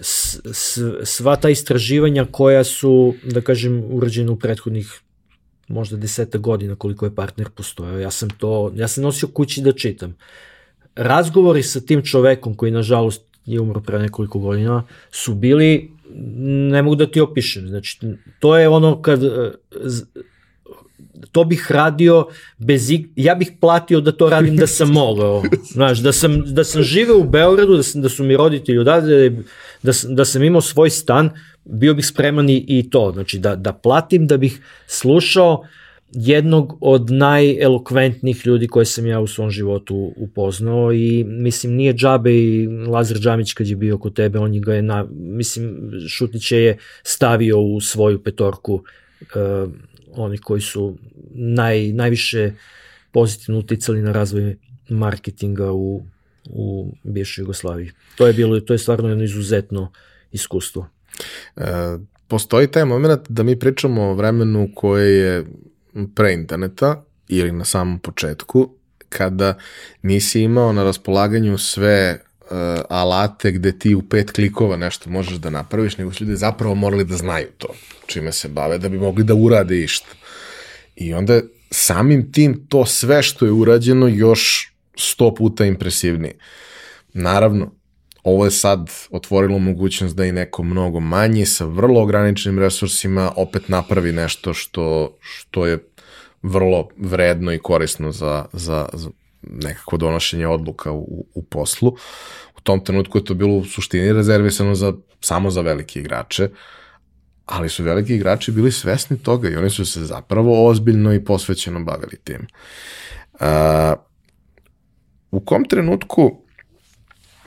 s, 0.00 0.40
s, 0.52 0.78
sva 1.04 1.36
ta 1.36 1.50
istraživanja 1.50 2.26
koja 2.30 2.64
su, 2.64 3.14
da 3.24 3.40
kažem, 3.40 3.84
urađena 3.90 4.32
u 4.32 4.36
prethodnih 4.36 5.00
možda 5.70 5.96
deseta 5.96 6.38
godina 6.38 6.76
koliko 6.76 7.06
je 7.06 7.14
partner 7.14 7.48
postojao. 7.48 7.98
Ja 7.98 8.10
sam 8.10 8.30
to, 8.30 8.72
ja 8.76 8.88
sam 8.88 9.04
nosio 9.04 9.28
kući 9.28 9.62
da 9.62 9.72
čitam. 9.72 10.16
Razgovori 10.96 11.62
sa 11.62 11.80
tim 11.80 12.04
čovekom 12.04 12.54
koji 12.54 12.72
nažalost 12.72 13.22
je 13.46 13.60
umro 13.60 13.80
pre 13.80 13.98
nekoliko 13.98 14.38
godina 14.38 14.84
su 15.10 15.34
bili, 15.34 15.90
ne 16.72 16.82
mogu 16.82 16.96
da 16.96 17.06
ti 17.06 17.20
opišem, 17.20 17.68
znači 17.68 17.98
to 18.40 18.56
je 18.58 18.68
ono 18.68 19.02
kad 19.02 19.20
to 21.32 21.44
bih 21.44 21.66
radio 21.70 22.26
bez 22.58 22.90
ja 23.16 23.34
bih 23.34 23.52
platio 23.60 24.00
da 24.00 24.12
to 24.12 24.28
radim 24.30 24.56
da 24.56 24.66
sam 24.66 24.88
mogao. 24.92 25.42
Znaš, 25.72 25.98
da 25.98 26.12
sam, 26.12 26.54
da 26.54 26.64
sam 26.64 26.82
živeo 26.82 27.18
u 27.18 27.24
Beogradu, 27.24 27.76
da, 27.76 27.82
sam, 27.82 28.02
da 28.02 28.08
su 28.08 28.24
mi 28.24 28.36
roditelji 28.36 28.78
odavde, 28.78 29.30
da, 29.82 29.92
da 30.08 30.24
sam 30.24 30.42
imao 30.42 30.60
svoj 30.60 30.90
stan, 30.90 31.30
bio 31.64 31.94
bih 31.94 32.06
spreman 32.06 32.48
i, 32.48 32.88
to, 32.90 33.10
znači 33.14 33.38
da, 33.38 33.56
da 33.56 33.72
platim 33.72 34.26
da 34.26 34.36
bih 34.36 34.60
slušao 34.86 35.64
jednog 36.12 36.78
od 36.80 37.10
najelokventnijih 37.10 38.46
ljudi 38.46 38.68
koje 38.68 38.86
sam 38.86 39.06
ja 39.06 39.20
u 39.20 39.26
svom 39.26 39.50
životu 39.50 40.12
upoznao 40.16 40.92
i 40.92 41.24
mislim 41.24 41.72
nije 41.72 41.94
džabe 41.94 42.34
i 42.34 42.66
Lazar 42.66 43.18
Džamić 43.18 43.52
kad 43.52 43.66
je 43.66 43.76
bio 43.76 43.98
kod 43.98 44.14
tebe, 44.14 44.38
on 44.38 44.60
ga 44.60 44.74
je, 44.74 44.82
na, 44.82 45.06
mislim, 45.12 45.92
Šutiće 46.08 46.56
je 46.56 46.78
stavio 47.02 47.60
u 47.60 47.80
svoju 47.80 48.22
petorku 48.22 48.74
uh, 48.74 49.72
oni 50.12 50.38
koji 50.38 50.60
su 50.60 50.96
naj, 51.30 51.92
najviše 51.92 52.52
pozitivno 53.12 53.58
uticali 53.58 54.02
na 54.02 54.12
razvoj 54.12 54.56
marketinga 54.88 55.72
u, 55.72 56.02
u 56.50 56.94
bivšoj 57.02 57.42
Jugoslaviji. 57.42 57.90
To 58.16 58.26
je 58.26 58.32
bilo, 58.32 58.60
to 58.60 58.74
je 58.74 58.78
stvarno 58.78 59.08
jedno 59.08 59.24
izuzetno 59.24 59.92
iskustvo. 60.32 60.88
E, 61.56 61.62
postoji 62.28 62.66
taj 62.66 62.84
moment 62.84 63.28
da 63.28 63.42
mi 63.42 63.58
pričamo 63.58 64.02
o 64.02 64.14
vremenu 64.14 64.68
koje 64.74 65.16
je 65.16 65.44
pre 66.14 66.32
interneta 66.32 67.04
ili 67.28 67.52
na 67.52 67.64
samom 67.64 67.98
početku, 67.98 68.74
kada 69.08 69.54
nisi 70.02 70.42
imao 70.42 70.72
na 70.72 70.84
raspolaganju 70.84 71.58
sve 71.58 72.22
uh, 72.40 72.56
alate 72.88 73.52
gde 73.52 73.78
ti 73.78 73.94
u 73.94 74.02
pet 74.02 74.30
klikova 74.30 74.76
nešto 74.76 75.10
možeš 75.10 75.36
da 75.36 75.50
napraviš, 75.50 75.98
nego 75.98 76.12
su 76.12 76.24
ljudi 76.24 76.36
zapravo 76.36 76.74
morali 76.74 77.04
da 77.04 77.16
znaju 77.16 77.46
to, 77.58 77.68
čime 78.06 78.32
se 78.32 78.48
bave, 78.48 78.78
da 78.78 78.88
bi 78.88 78.98
mogli 78.98 79.24
da 79.24 79.34
urade 79.34 79.80
išta. 79.80 80.14
I 80.96 81.14
onda 81.14 81.40
samim 81.70 82.32
tim 82.32 82.66
to 82.68 82.86
sve 82.86 83.22
što 83.22 83.46
je 83.46 83.52
urađeno 83.52 84.08
još 84.08 84.72
sto 84.96 85.34
puta 85.34 85.64
impresivnije. 85.64 86.34
Naravno, 87.12 87.74
ovo 88.22 88.44
je 88.44 88.50
sad 88.50 88.90
otvorilo 89.10 89.58
mogućnost 89.58 90.16
da 90.16 90.24
i 90.24 90.32
neko 90.32 90.62
mnogo 90.62 91.00
manji 91.00 91.46
sa 91.46 91.64
vrlo 91.64 92.02
ograničenim 92.02 92.58
resursima 92.58 93.32
opet 93.36 93.68
napravi 93.68 94.12
nešto 94.12 94.54
što, 94.54 95.16
što 95.20 95.66
je 95.66 95.78
vrlo 96.42 96.88
vredno 96.96 97.52
i 97.52 97.58
korisno 97.58 98.12
za, 98.12 98.44
za, 98.52 98.88
za 98.92 99.10
nekako 99.42 99.96
donošenje 99.96 100.46
odluka 100.46 100.92
u, 100.92 101.26
u 101.34 101.42
poslu. 101.42 101.96
U 102.56 102.60
tom 102.60 102.84
trenutku 102.84 103.18
je 103.18 103.24
to 103.24 103.34
bilo 103.34 103.54
u 103.54 103.64
suštini 103.64 104.12
rezervisano 104.12 104.74
za, 104.74 104.92
samo 105.20 105.50
za 105.50 105.60
velike 105.60 106.00
igrače, 106.00 106.48
ali 107.46 107.68
su 107.68 107.84
veliki 107.84 108.14
igrači 108.14 108.52
bili 108.52 108.72
svesni 108.72 109.18
toga 109.22 109.48
i 109.48 109.56
oni 109.56 109.70
su 109.70 109.86
se 109.86 110.04
zapravo 110.04 110.68
ozbiljno 110.68 111.14
i 111.14 111.24
posvećeno 111.24 111.84
bavili 111.84 112.16
tim. 112.24 112.46
Uh, 113.40 113.46
u 115.30 115.40
kom 115.40 115.64
trenutku 115.64 116.42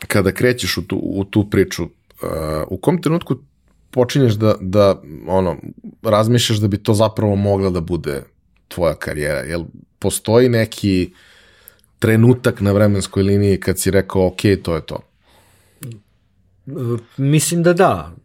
kada 0.07 0.31
krećeš 0.31 0.77
u 0.77 0.87
tu, 0.87 0.99
u 1.03 1.23
tu 1.23 1.49
priču, 1.49 1.83
uh, 1.83 1.89
u 2.67 2.77
kom 2.77 3.01
trenutku 3.01 3.35
počinješ 3.91 4.33
da, 4.33 4.55
da 4.61 5.01
ono, 5.27 5.57
razmišljaš 6.01 6.59
da 6.59 6.67
bi 6.67 6.77
to 6.77 6.93
zapravo 6.93 7.35
mogla 7.35 7.69
da 7.69 7.81
bude 7.81 8.23
tvoja 8.67 8.95
karijera? 8.95 9.39
Jel 9.39 9.63
postoji 9.99 10.49
neki 10.49 11.13
trenutak 11.99 12.61
na 12.61 12.71
vremenskoj 12.71 13.23
liniji 13.23 13.59
kad 13.59 13.79
si 13.79 13.91
rekao 13.91 14.27
ok, 14.27 14.41
to 14.63 14.75
je 14.75 14.85
to? 14.85 14.99
Mislim 17.17 17.63
da 17.63 17.73
da. 17.73 18.15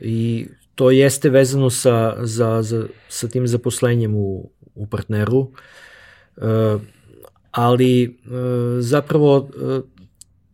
I 0.00 0.46
to 0.74 0.90
jeste 0.90 1.30
vezano 1.30 1.70
sa, 1.70 2.16
za, 2.20 2.62
za, 2.62 2.86
sa 3.08 3.28
tim 3.28 3.46
zaposlenjem 3.46 4.14
u, 4.14 4.50
u 4.74 4.86
partneru, 4.86 5.50
ali 7.50 8.18
zapravo 8.80 9.48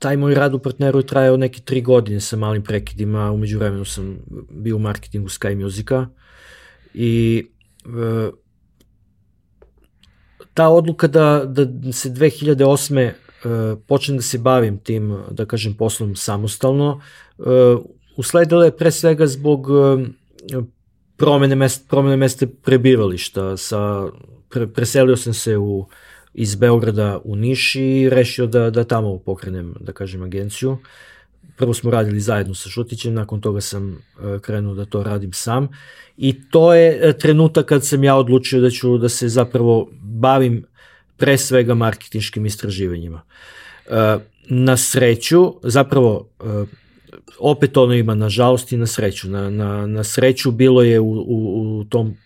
taj 0.04 0.16
moj 0.16 0.34
rad 0.34 0.54
u 0.54 0.58
partneru 0.58 0.98
je 0.98 1.06
trajao 1.06 1.36
neke 1.36 1.60
tri 1.60 1.80
godine 1.82 2.20
sa 2.20 2.36
malim 2.36 2.62
prekidima, 2.62 3.30
umeđu 3.32 3.58
vremenu 3.58 3.84
sam 3.84 4.18
bio 4.50 4.76
u 4.76 4.78
marketingu 4.78 5.28
Sky 5.28 5.62
Musica 5.62 6.06
i 6.94 7.46
e, 7.86 8.30
ta 10.54 10.68
odluka 10.68 11.06
da, 11.06 11.44
da 11.46 11.92
se 11.92 12.10
2008. 12.10 13.00
E, 13.00 13.12
počnem 13.86 14.16
da 14.16 14.22
se 14.22 14.38
bavim 14.38 14.78
tim, 14.78 15.16
da 15.30 15.46
kažem, 15.46 15.74
poslom 15.74 16.16
samostalno, 16.16 17.00
e, 17.38 17.42
usledila 18.16 18.64
je 18.64 18.76
pre 18.76 18.90
svega 18.90 19.26
zbog 19.26 19.68
e, 19.68 20.60
promene, 21.16 21.56
mesta, 21.56 21.86
promene 21.88 22.16
mesta 22.16 22.46
prebivališta. 22.62 23.56
Sa, 23.56 24.08
pre, 24.48 24.66
preselio 24.66 25.16
sam 25.16 25.34
se 25.34 25.56
u 25.56 25.86
iz 26.34 26.54
Beograda 26.54 27.20
u 27.24 27.36
Niš 27.36 27.74
i 27.74 28.08
rešio 28.10 28.46
da, 28.46 28.70
da 28.70 28.84
tamo 28.84 29.18
pokrenem, 29.18 29.74
da 29.80 29.92
kažem, 29.92 30.22
agenciju. 30.22 30.78
Prvo 31.56 31.74
smo 31.74 31.90
radili 31.90 32.20
zajedno 32.20 32.54
sa 32.54 32.68
Šutićem, 32.68 33.14
nakon 33.14 33.40
toga 33.40 33.60
sam 33.60 33.92
e, 33.92 34.38
krenuo 34.40 34.74
da 34.74 34.84
to 34.84 35.02
radim 35.02 35.32
sam 35.32 35.68
i 36.16 36.48
to 36.50 36.74
je 36.74 37.00
e, 37.02 37.12
trenutak 37.18 37.66
kad 37.66 37.84
sam 37.86 38.04
ja 38.04 38.16
odlučio 38.16 38.60
da 38.60 38.70
ću 38.70 38.98
da 38.98 39.08
se 39.08 39.28
zapravo 39.28 39.88
bavim 40.02 40.64
pre 41.16 41.38
svega 41.38 41.74
marketinškim 41.74 42.46
istraživanjima. 42.46 43.22
E, 43.86 44.18
na 44.48 44.76
sreću, 44.76 45.54
zapravo 45.62 46.28
opet 47.38 47.76
ono 47.76 47.94
ima 47.94 48.14
na 48.14 48.28
žalost 48.28 48.72
i 48.72 48.76
na 48.76 48.86
sreću. 48.86 49.30
Na, 49.30 49.50
na, 49.50 49.86
na 49.86 50.04
sreću 50.04 50.50
bilo 50.50 50.82
je 50.82 51.00
u, 51.00 51.12
u, 51.12 51.78
u 51.78 51.84
tom 51.84 52.16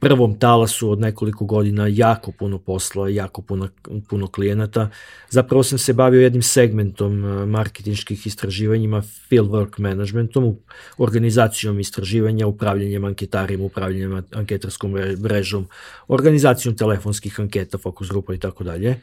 prvom 0.00 0.38
talasu 0.38 0.90
od 0.90 1.00
nekoliko 1.00 1.44
godina 1.44 1.86
jako 1.86 2.32
puno 2.32 2.58
posla, 2.58 3.08
jako 3.08 3.42
puno, 3.42 3.68
puno 4.08 4.26
klijenata. 4.26 4.88
Zapravo 5.30 5.62
sam 5.62 5.78
se 5.78 5.92
bavio 5.92 6.20
jednim 6.20 6.42
segmentom 6.42 7.24
e, 7.24 7.46
marketinških 7.46 8.26
istraživanjima, 8.26 9.02
fieldwork 9.02 9.78
managementom, 9.78 10.56
organizacijom 10.98 11.80
istraživanja, 11.80 12.46
upravljanjem 12.46 13.04
anketarima, 13.04 13.64
upravljanjem 13.64 14.24
anketarskom 14.34 14.96
mrežom, 15.18 15.68
organizacijom 16.08 16.76
telefonskih 16.76 17.40
anketa, 17.40 17.78
fokus 17.78 18.08
grupa 18.08 18.34
i 18.34 18.38
tako 18.38 18.64
dalje. 18.64 19.00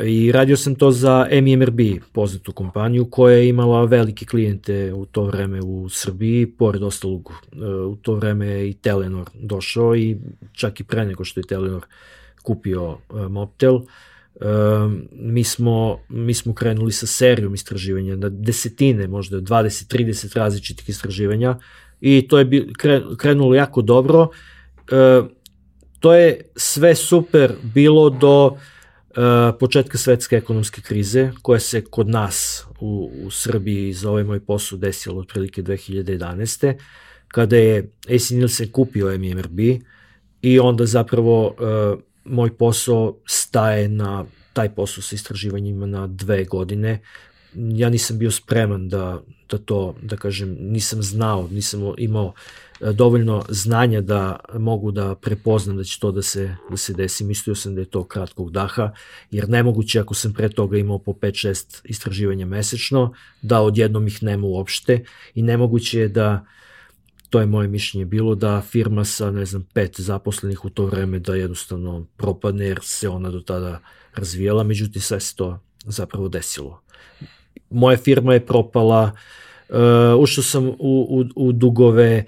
I 0.00 0.32
radio 0.32 0.56
sam 0.56 0.74
to 0.74 0.90
za 0.90 1.28
MMRB, 1.42 1.80
poznatu 2.12 2.52
kompaniju, 2.52 3.04
koja 3.10 3.36
je 3.36 3.48
imala 3.48 3.84
velike 3.84 4.26
klijente 4.26 4.92
u 4.92 5.06
to 5.06 5.24
vreme 5.24 5.60
u 5.60 5.88
Srbiji, 5.88 6.46
pored 6.46 6.82
ostalog 6.82 7.32
e, 7.52 7.66
u 7.66 7.96
to 7.96 8.14
vreme 8.14 8.46
je 8.46 8.70
i 8.70 8.74
Telenor 8.74 9.30
došao 9.34 9.96
i 9.96 10.16
čak 10.52 10.80
i 10.80 10.84
pre 10.84 11.04
nego 11.04 11.24
što 11.24 11.40
je 11.40 11.44
Telenor 11.46 11.82
kupio 12.42 12.96
e, 13.10 13.28
Mobtel, 13.28 13.76
e, 13.76 13.80
mi 15.12 15.44
smo, 15.44 15.98
mi 16.08 16.34
smo 16.34 16.54
krenuli 16.54 16.92
sa 16.92 17.06
serijom 17.06 17.54
istraživanja, 17.54 18.16
na 18.16 18.28
desetine, 18.28 19.06
možda 19.06 19.40
20-30 19.40 20.38
različitih 20.38 20.88
istraživanja 20.88 21.58
i 22.00 22.28
to 22.28 22.38
je 22.38 22.66
krenulo 23.16 23.54
jako 23.54 23.82
dobro. 23.82 24.28
To 26.00 26.14
je 26.14 26.40
sve 26.56 26.94
super 26.94 27.52
bilo 27.74 28.10
do 28.10 28.56
početka 29.60 29.98
svetske 29.98 30.36
ekonomske 30.36 30.80
krize, 30.80 31.30
koja 31.42 31.60
se 31.60 31.84
kod 31.84 32.08
nas 32.08 32.66
u, 32.80 33.10
u 33.24 33.30
Srbiji 33.30 33.92
za 33.92 34.10
ovaj 34.10 34.24
moj 34.24 34.40
posao 34.40 34.78
desilo 34.78 35.20
otprilike 35.20 35.62
2011. 35.62 36.74
kada 37.28 37.56
je 37.56 37.90
AC 38.14 38.30
Nielsen 38.30 38.72
kupio 38.72 39.18
MMRB 39.18 39.58
i 40.42 40.58
onda 40.58 40.86
zapravo 40.86 41.46
uh, 41.46 42.00
moj 42.24 42.56
posao 42.56 43.16
staje 43.26 43.88
na 43.88 44.24
taj 44.52 44.74
posao 44.74 45.02
sa 45.02 45.14
istraživanjima 45.14 45.86
na 45.86 46.06
dve 46.06 46.44
godine. 46.44 47.00
Ja 47.54 47.88
nisam 47.88 48.18
bio 48.18 48.30
spreman 48.30 48.88
da, 48.88 49.22
da 49.50 49.58
to, 49.58 49.94
da 50.02 50.16
kažem, 50.16 50.56
nisam 50.60 51.02
znao, 51.02 51.48
nisam 51.50 51.80
imao 51.98 52.32
dovoljno 52.90 53.44
znanja 53.48 54.00
da 54.00 54.36
mogu 54.54 54.90
da 54.90 55.14
prepoznam 55.14 55.76
da 55.76 55.84
će 55.84 56.00
to 56.00 56.12
da 56.12 56.22
se, 56.22 56.56
da 56.70 56.76
se 56.76 56.92
desi. 56.92 57.24
Mislio 57.24 57.54
sam 57.54 57.74
da 57.74 57.80
je 57.80 57.90
to 57.90 58.04
kratkog 58.04 58.50
daha, 58.50 58.92
jer 59.30 59.48
nemoguće 59.48 60.00
ako 60.00 60.14
sam 60.14 60.32
pre 60.32 60.48
toga 60.48 60.78
imao 60.78 60.98
po 60.98 61.12
5-6 61.12 61.80
istraživanja 61.84 62.46
mesečno, 62.46 63.12
da 63.42 63.60
odjednom 63.60 64.06
ih 64.06 64.22
nema 64.22 64.46
uopšte 64.46 65.04
i 65.34 65.42
nemoguće 65.42 66.00
je 66.00 66.08
da 66.08 66.44
to 67.32 67.40
je 67.40 67.46
moje 67.46 67.68
mišljenje 67.68 68.04
bilo 68.04 68.34
da 68.34 68.60
firma 68.60 69.04
sa, 69.04 69.30
ne 69.30 69.44
znam, 69.44 69.66
pet 69.72 70.00
zaposlenih 70.00 70.64
u 70.64 70.70
to 70.70 70.84
vreme 70.86 71.18
da 71.18 71.34
jednostavno 71.34 72.06
propadne 72.16 72.66
jer 72.66 72.78
se 72.82 73.08
ona 73.08 73.30
do 73.30 73.40
tada 73.40 73.80
razvijala, 74.14 74.62
međutim 74.62 75.02
sve 75.02 75.20
se 75.20 75.36
to 75.36 75.60
zapravo 75.84 76.28
desilo. 76.28 76.80
Moja 77.70 77.96
firma 77.96 78.34
je 78.34 78.46
propala, 78.46 79.12
uh, 79.68 79.76
ušao 80.18 80.44
sam 80.44 80.68
u, 80.68 80.74
u, 80.78 81.24
u 81.36 81.52
dugove, 81.52 82.24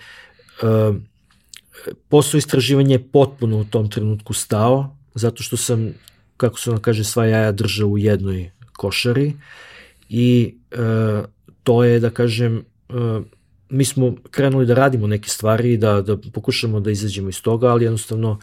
posao 2.09 2.38
istraživanja 2.38 2.92
je 2.92 3.09
potpuno 3.09 3.59
u 3.59 3.64
tom 3.64 3.90
trenutku 3.90 4.32
stao, 4.32 4.96
zato 5.14 5.42
što 5.42 5.57
sam, 5.57 5.94
kako 6.36 6.59
se 6.59 6.70
ono 6.70 6.80
kaže, 6.80 7.05
sva 7.05 7.26
jaja 7.26 7.52
držao 7.52 7.88
u 7.88 7.98
jednoj 7.98 8.50
košari 8.76 9.32
i 10.09 10.55
uh, 10.72 11.24
to 11.62 11.84
je, 11.84 12.00
da 12.00 12.11
kažem, 12.11 12.64
uh, 12.88 13.22
mi 13.68 13.84
smo 13.84 14.14
krenuli 14.30 14.66
da 14.66 14.74
radimo 14.74 15.07
neke 15.07 15.28
stvari, 15.28 15.76
da, 15.76 16.02
da 16.02 16.16
pokušamo 16.16 16.80
da 16.80 16.90
izađemo 16.90 17.28
iz 17.28 17.42
toga, 17.42 17.68
ali 17.68 17.84
jednostavno 17.84 18.38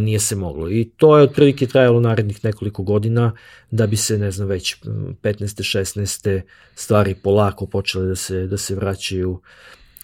nije 0.00 0.18
se 0.18 0.36
moglo. 0.36 0.70
I 0.70 0.90
to 0.96 1.18
je 1.18 1.24
otprilike 1.24 1.66
trajalo 1.66 2.00
narednih 2.00 2.44
nekoliko 2.44 2.82
godina 2.82 3.32
da 3.70 3.86
bi 3.86 3.96
se, 3.96 4.18
ne 4.18 4.30
znam, 4.30 4.48
već 4.48 4.76
15. 4.82 5.22
16. 5.22 6.40
stvari 6.74 7.14
polako 7.14 7.66
počele 7.66 8.06
da 8.06 8.16
se, 8.16 8.46
da 8.46 8.56
se 8.56 8.74
vraćaju 8.74 9.40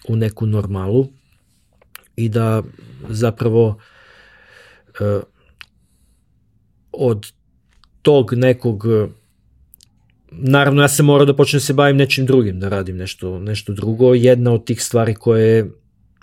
u 0.07 0.15
neku 0.15 0.45
normalu 0.45 1.07
i 2.19 2.29
da 2.29 2.63
zapravo 3.09 3.67
uh, 3.67 5.21
od 6.91 7.31
tog 8.01 8.33
nekog 8.33 8.85
naravno 10.31 10.81
ja 10.81 10.87
sam 10.87 11.05
morao 11.05 11.25
da 11.25 11.35
počnem 11.35 11.57
da 11.57 11.63
se 11.63 11.73
bavim 11.73 11.97
nečim 11.97 12.25
drugim, 12.25 12.59
da 12.59 12.69
radim 12.69 12.97
nešto, 12.97 13.39
nešto 13.39 13.73
drugo. 13.73 14.13
Jedna 14.13 14.51
od 14.51 14.65
tih 14.65 14.83
stvari 14.83 15.13
koje 15.15 15.55
je 15.55 15.71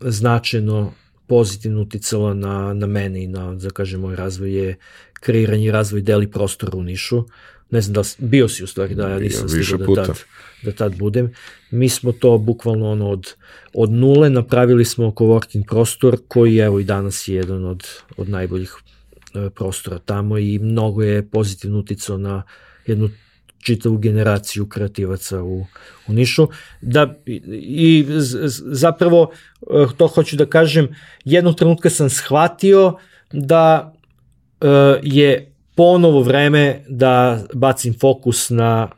značajno 0.01 0.92
pozitivno 1.26 1.82
uticala 1.82 2.34
na, 2.34 2.74
na 2.74 2.86
mene 2.86 3.24
i 3.24 3.26
na, 3.26 3.55
da 3.55 3.70
kažem, 3.70 4.01
moj 4.01 4.16
razvoj 4.16 4.55
je 4.55 4.76
kreiranje 5.12 5.66
i 5.66 5.70
razvoj 5.70 6.03
deli 6.03 6.30
prostora 6.30 6.78
u 6.78 6.82
Nišu. 6.82 7.24
Ne 7.70 7.80
znam 7.80 7.94
da 7.94 8.00
li, 8.00 8.06
bio 8.18 8.48
si 8.48 8.64
u 8.64 8.66
stvari, 8.66 8.94
da 8.94 9.08
ja 9.08 9.18
nisam 9.18 9.48
stigao 9.48 9.94
da 9.94 10.04
tad, 10.04 10.18
da 10.62 10.72
tad 10.72 10.98
budem. 10.98 11.32
Mi 11.70 11.88
smo 11.88 12.12
to 12.12 12.38
bukvalno 12.38 12.90
ono 12.90 13.10
od, 13.10 13.34
od 13.74 13.90
nule 13.92 14.30
napravili 14.30 14.84
smo 14.84 15.10
coworking 15.10 15.64
prostor 15.66 16.18
koji 16.28 16.56
evo 16.56 16.80
i 16.80 16.84
danas 16.84 17.28
je 17.28 17.34
jedan 17.34 17.64
od, 17.64 17.86
od 18.16 18.28
najboljih 18.28 18.74
e, 19.34 19.50
prostora 19.50 19.98
tamo 19.98 20.38
i 20.38 20.58
mnogo 20.58 21.02
je 21.02 21.28
pozitivno 21.28 21.78
uticao 21.78 22.18
na 22.18 22.42
jednu 22.86 23.10
čitavu 23.66 23.98
generaciju 23.98 24.68
kreativaca 24.68 25.42
u, 25.42 25.66
u 26.08 26.12
Nišu. 26.12 26.48
Da, 26.80 27.14
i, 27.26 28.06
zapravo, 28.64 29.30
eh, 29.62 29.86
to 29.96 30.06
hoću 30.06 30.36
da 30.36 30.46
kažem, 30.46 30.88
jednog 31.24 31.56
trenutka 31.56 31.90
sam 31.90 32.10
shvatio 32.10 32.98
da 33.32 33.92
uh, 34.60 34.68
je 35.02 35.55
ponovo 35.77 36.22
vreme 36.22 36.85
da 36.89 37.45
bacim 37.55 37.95
fokus 38.01 38.51
na 38.51 38.89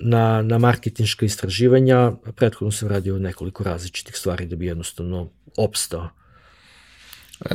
na, 0.00 0.42
na 0.42 0.58
marketinška 0.58 1.26
istraživanja, 1.26 2.12
prethodno 2.36 2.72
sam 2.72 2.88
radio 2.88 3.18
nekoliko 3.18 3.64
različitih 3.64 4.16
stvari 4.16 4.46
da 4.46 4.56
bi 4.56 4.66
jednostavno 4.66 5.28
opstao. 5.56 6.08
E, 7.44 7.54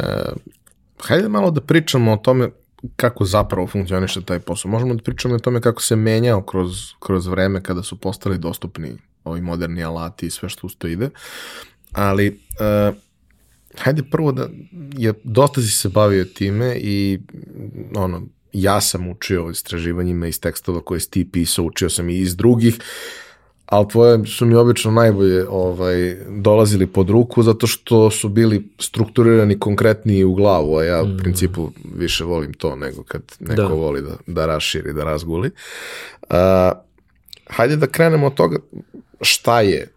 hajde 1.00 1.30
malo 1.30 1.52
da 1.52 1.62
pričamo 1.62 2.14
o 2.14 2.18
tome 2.18 2.50
kako 2.96 3.26
zapravo 3.26 3.68
funkcioniše 3.68 4.22
taj 4.22 4.40
posao. 4.40 4.72
Možemo 4.72 4.94
da 4.94 5.04
pričamo 5.04 5.36
o 5.36 5.40
tome 5.40 5.62
kako 5.62 5.82
se 5.82 5.96
menjao 5.96 6.42
kroz, 6.42 6.94
kroz 7.00 7.28
vreme 7.28 7.64
kada 7.64 7.84
su 7.84 8.00
postali 8.00 8.38
dostupni 8.38 8.98
ovi 9.24 9.42
moderni 9.42 9.84
alati 9.84 10.26
i 10.26 10.30
sve 10.30 10.50
što 10.50 10.68
usto 10.68 10.88
ide, 10.88 11.10
ali 11.92 12.28
uh, 12.30 12.96
hajde 13.78 14.04
prvo 14.12 14.32
da 14.32 14.50
je, 14.98 15.14
dosta 15.24 15.62
si 15.62 15.72
se 15.72 15.90
bavio 15.90 16.26
time 16.26 16.76
i 16.78 17.20
ono, 17.96 18.22
ja 18.54 18.82
sam 18.82 19.10
učio 19.10 19.46
o 19.46 19.52
istraživanjima 19.52 20.28
iz 20.28 20.40
tekstova 20.40 20.82
koje 20.82 21.00
si 21.00 21.12
ti 21.12 21.30
pisao, 21.32 21.66
učio 21.66 21.90
sam 21.90 22.10
i 22.10 22.18
iz 22.18 22.36
drugih, 22.36 22.80
ali 23.66 23.88
tvoje 23.88 24.26
su 24.26 24.46
mi 24.46 24.56
obično 24.56 24.92
najbolje 24.92 25.48
ovaj, 25.50 26.18
dolazili 26.30 26.88
pod 26.88 27.10
ruku 27.10 27.44
zato 27.44 27.68
što 27.68 28.12
su 28.12 28.30
bili 28.30 28.70
strukturirani 28.80 29.60
konkretniji 29.60 30.24
u 30.24 30.34
glavu, 30.34 30.78
a 30.78 30.84
ja 30.84 31.04
mm. 31.04 31.16
u 31.16 31.18
principu 31.18 31.72
više 31.96 32.24
volim 32.24 32.54
to 32.54 32.76
nego 32.76 33.04
kad 33.04 33.22
neko 33.40 33.62
da. 33.62 33.68
voli 33.68 34.02
da, 34.02 34.18
da 34.28 34.46
raširi, 34.46 34.94
da 34.94 35.04
razguli. 35.04 35.50
Uh, 36.22 36.36
hajde 37.48 37.76
da 37.76 37.88
krenemo 37.88 38.28
od 38.28 38.34
toga 38.34 38.58
šta 39.22 39.62
je 39.62 39.88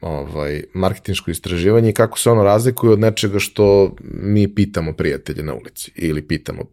ovaj, 0.00 0.62
marketinško 0.74 1.30
istraživanje 1.30 1.90
i 1.90 1.94
kako 1.94 2.18
se 2.18 2.30
ono 2.30 2.42
razlikuje 2.42 2.92
od 2.92 3.00
nečega 3.00 3.38
što 3.38 3.94
mi 4.02 4.54
pitamo 4.54 4.92
prijatelje 4.92 5.42
na 5.42 5.54
ulici 5.54 5.92
ili 5.94 6.22
pitamo 6.22 6.64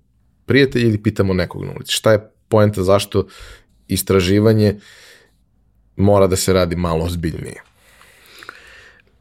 prijatelje 0.52 0.88
ili 0.88 1.04
pitamo 1.04 1.34
nekog 1.34 1.66
na 1.66 1.72
ulici. 1.76 1.94
Šta 1.94 2.12
je 2.12 2.20
poenta 2.48 2.84
zašto 2.84 3.28
istraživanje 3.88 4.76
mora 5.96 6.28
da 6.28 6.36
se 6.36 6.54
radi 6.54 6.76
malo 6.76 7.06
ozbiljnije. 7.06 7.62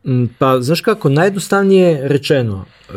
Mm, 0.06 0.24
pa, 0.38 0.56
znaš 0.60 0.80
kako, 0.80 1.08
najjednostavnije 1.08 2.08
rečeno, 2.08 2.64
e, 2.88 2.92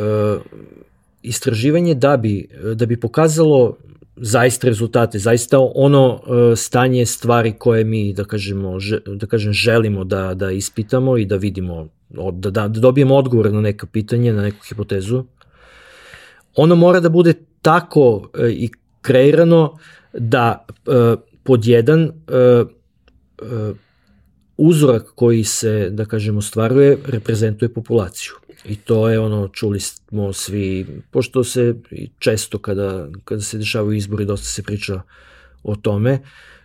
istraživanje 1.21 1.93
da 1.93 2.17
bi, 2.17 2.47
da 2.75 2.85
bi 2.85 2.99
pokazalo 2.99 3.77
zaista 4.15 4.67
rezultate, 4.67 5.19
zaista 5.19 5.59
ono 5.75 6.17
e, 6.17 6.55
stanje 6.55 7.05
stvari 7.05 7.53
koje 7.59 7.83
mi, 7.83 8.13
da 8.13 8.25
kažemo, 8.25 8.77
da 9.05 9.27
kažem, 9.27 9.53
želimo 9.53 10.03
da, 10.03 10.33
da 10.33 10.51
ispitamo 10.51 11.17
i 11.17 11.25
da 11.25 11.35
vidimo, 11.35 11.87
da, 12.09 12.49
da, 12.49 12.67
da 12.67 12.79
dobijemo 12.79 13.15
odgovor 13.15 13.51
na 13.53 13.61
neka 13.61 13.85
pitanje, 13.85 14.33
na 14.33 14.41
neku 14.41 14.65
hipotezu, 14.69 15.23
ono 16.55 16.75
mora 16.75 16.99
da 16.99 17.09
bude 17.09 17.33
tako 17.63 18.29
e, 18.33 18.49
i 18.51 18.69
kreirano 19.01 19.77
da 20.13 20.65
pod 21.43 21.65
jedan 21.65 22.03
uh, 22.03 22.67
uzorak 24.57 25.11
koji 25.15 25.43
se, 25.43 25.89
da 25.89 26.05
kažemo, 26.05 26.41
stvaruje, 26.41 26.97
reprezentuje 27.05 27.73
populaciju. 27.73 28.33
I 28.65 28.75
to 28.75 29.09
je 29.09 29.19
ono, 29.19 29.47
čuli 29.47 29.79
smo 29.79 30.33
svi, 30.33 30.87
pošto 31.11 31.43
se 31.43 31.75
često 32.19 32.59
kada, 32.59 33.07
kada 33.25 33.41
se 33.41 33.57
dešavaju 33.57 33.97
izbori, 33.97 34.25
dosta 34.25 34.47
se 34.47 34.63
priča 34.63 35.01
o 35.63 35.75
tome, 35.75 36.19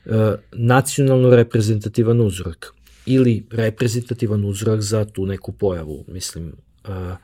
uh, 0.05 0.12
nacionalno 0.53 1.30
reprezentativan 1.36 2.20
uzorak 2.20 2.74
ili 3.07 3.46
reprezentativan 3.51 4.44
uzorak 4.44 4.80
za 4.80 5.05
tu 5.05 5.26
neku 5.26 5.53
pojavu, 5.53 6.05
mislim, 6.09 6.53
uh, 6.88 7.16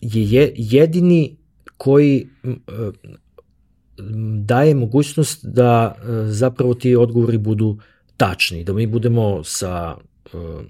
je 0.00 0.52
jedini 0.56 1.36
koji 1.76 2.28
daje 4.44 4.74
mogućnost 4.74 5.44
da 5.46 5.94
zapravo 6.28 6.74
ti 6.74 6.96
odgovori 6.96 7.38
budu 7.38 7.78
tačni, 8.16 8.64
da 8.64 8.72
mi 8.72 8.86
budemo 8.86 9.44
sa, 9.44 9.96
eh, 10.34 10.62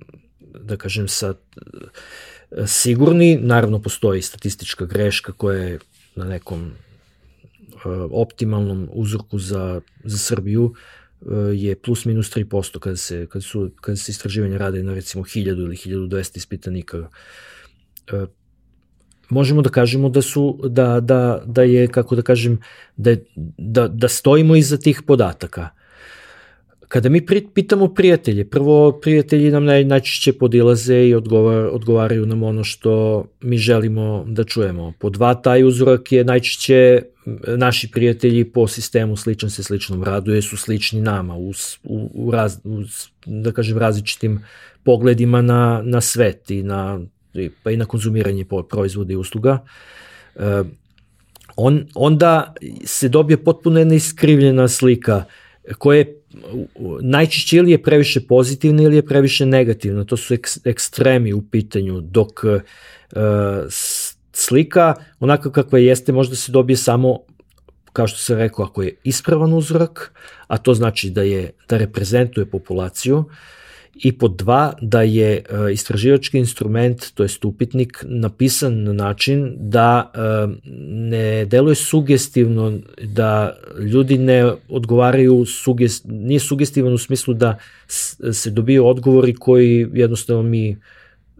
da 0.60 0.76
kažem, 0.76 1.08
sa 1.08 1.34
eh, 1.34 2.66
sigurni, 2.66 3.38
naravno 3.42 3.82
postoji 3.82 4.22
statistička 4.22 4.86
greška 4.86 5.32
koja 5.32 5.62
je 5.62 5.78
na 6.14 6.24
nekom 6.24 6.72
optimalnom 8.10 8.88
uzorku 8.92 9.38
za, 9.38 9.80
za 10.04 10.18
Srbiju 10.18 10.74
je 11.54 11.76
plus 11.76 12.04
minus 12.04 12.30
3% 12.36 12.78
kada 12.78 12.96
se, 12.96 13.26
kada 13.26 13.42
su, 13.42 13.70
kada 13.80 13.96
se 13.96 14.10
istraživanja 14.12 14.58
rade 14.58 14.82
na 14.82 14.94
recimo 14.94 15.24
1000 15.24 15.48
ili 15.48 15.76
1200 15.76 16.36
ispitanika 16.36 17.08
možemo 19.28 19.62
da 19.62 19.70
kažemo 19.70 20.08
da 20.08 20.22
su 20.22 20.60
da 20.64 21.00
da 21.00 21.42
da 21.46 21.62
je 21.62 21.86
kako 21.88 22.16
da 22.16 22.22
kažem 22.22 22.58
da 22.96 23.10
je, 23.10 23.24
da 23.58 23.88
da 23.88 24.08
stojimo 24.08 24.56
iza 24.56 24.76
tih 24.76 25.02
podataka 25.06 25.68
Kada 26.88 27.08
mi 27.08 27.26
pitamo 27.54 27.94
prijatelje, 27.94 28.44
prvo 28.50 29.00
prijatelji 29.02 29.50
nam 29.50 29.64
naj, 29.64 29.84
najčešće 29.84 30.32
podilaze 30.32 31.08
i 31.08 31.14
odgovar, 31.14 31.68
odgovaraju 31.72 32.26
nam 32.26 32.42
ono 32.42 32.64
što 32.64 33.24
mi 33.40 33.58
želimo 33.58 34.24
da 34.28 34.44
čujemo. 34.44 34.92
Po 34.98 35.10
dva, 35.10 35.34
taj 35.34 35.64
uzorak 35.64 36.12
je 36.12 36.24
najčešće 36.24 37.02
naši 37.56 37.90
prijatelji 37.90 38.44
po 38.44 38.68
sistemu 38.68 39.16
sličan 39.16 39.50
se 39.50 39.62
sličnom 39.62 40.04
raduje 40.04 40.42
su 40.42 40.56
slični 40.56 41.00
nama 41.00 41.36
u, 41.36 41.52
u, 41.84 42.10
u, 42.14 42.30
raz, 42.30 42.58
u 42.64 42.82
da 43.26 43.52
kažem 43.52 43.78
različitim 43.78 44.40
pogledima 44.84 45.42
na, 45.42 45.82
na 45.84 46.00
svet 46.00 46.50
i 46.50 46.62
na, 46.62 47.00
pa 47.62 47.70
i 47.70 47.76
na 47.76 47.84
konzumiranje 47.84 48.44
proizvoda 48.70 49.12
i 49.12 49.16
usluga. 49.16 49.58
E, 50.36 50.62
on, 51.56 51.86
onda 51.94 52.54
se 52.84 53.08
dobije 53.08 53.44
potpuno 53.44 53.78
jedna 53.78 53.94
iskrivljena 53.94 54.68
slika 54.68 55.24
koja 55.78 55.98
je 55.98 56.16
najčešće 57.00 57.56
ili 57.56 57.70
je 57.70 57.82
previše 57.82 58.20
pozitivno 58.26 58.82
ili 58.82 58.96
je 58.96 59.06
previše 59.06 59.46
negativno. 59.46 60.04
To 60.04 60.16
su 60.16 60.34
ek, 60.34 60.48
ekstremi 60.64 61.32
u 61.32 61.42
pitanju, 61.42 62.00
dok 62.00 62.44
uh, 62.44 62.60
slika 64.32 64.94
onako 65.20 65.50
kakva 65.50 65.78
jeste 65.78 66.12
možda 66.12 66.36
se 66.36 66.52
dobije 66.52 66.76
samo 66.76 67.18
kao 67.92 68.06
što 68.06 68.18
se 68.18 68.34
rekao, 68.34 68.64
ako 68.64 68.82
je 68.82 68.96
ispravan 69.04 69.52
uzorak, 69.52 70.12
a 70.46 70.58
to 70.58 70.74
znači 70.74 71.10
da 71.10 71.22
je 71.22 71.50
da 71.68 71.76
reprezentuje 71.76 72.46
populaciju, 72.46 73.24
i 74.04 74.12
pod 74.12 74.36
dva 74.36 74.72
da 74.80 75.02
je 75.02 75.32
e, 75.36 75.72
istraživački 75.72 76.38
instrument, 76.38 77.12
to 77.14 77.22
je 77.22 77.28
upitnik, 77.44 78.04
napisan 78.08 78.82
na 78.82 78.92
način 78.92 79.54
da 79.58 80.10
e, 80.14 80.18
ne 80.88 81.44
deluje 81.44 81.74
sugestivno, 81.74 82.78
da 83.02 83.56
ljudi 83.78 84.18
ne 84.18 84.52
odgovaraju, 84.68 85.44
sugest, 85.44 86.04
nije 86.08 86.40
sugestivan 86.40 86.92
u 86.92 86.98
smislu 86.98 87.34
da 87.34 87.58
se 88.32 88.50
dobiju 88.50 88.86
odgovori 88.86 89.34
koji 89.34 89.88
jednostavno 89.92 90.42
mi 90.42 90.76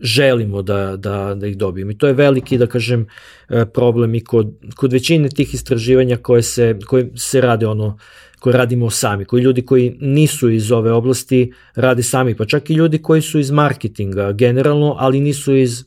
želimo 0.01 0.63
da, 0.63 0.97
da, 0.97 1.35
da 1.35 1.47
ih 1.47 1.57
dobijemo. 1.57 1.91
I 1.91 1.99
to 1.99 2.07
je 2.07 2.13
veliki, 2.13 2.59
da 2.59 2.67
kažem, 2.67 3.07
e, 3.49 3.65
problem 3.67 4.15
i 4.15 4.25
kod, 4.25 4.55
kod 4.77 4.93
većine 4.93 5.29
tih 5.29 5.55
istraživanja 5.55 6.17
koje 6.17 6.43
se, 6.43 6.79
koje 6.87 7.11
se 7.17 7.41
rade 7.41 7.67
ono, 7.67 7.87
uh, 7.87 8.01
koje 8.47 8.57
radimo 8.57 8.91
sami, 8.91 9.25
koji 9.25 9.43
ljudi 9.43 9.63
koji 9.67 9.97
nisu 10.01 10.51
iz 10.51 10.73
ove 10.73 10.93
oblasti 10.93 11.53
rade 11.75 12.03
sami, 12.03 12.37
pa 12.37 12.45
čak 12.45 12.71
i 12.71 12.75
ljudi 12.75 12.99
koji 13.03 13.23
su 13.23 13.39
iz 13.39 13.51
marketinga 13.51 14.33
generalno, 14.33 14.95
ali 14.99 15.21
nisu 15.21 15.57
iz, 15.57 15.85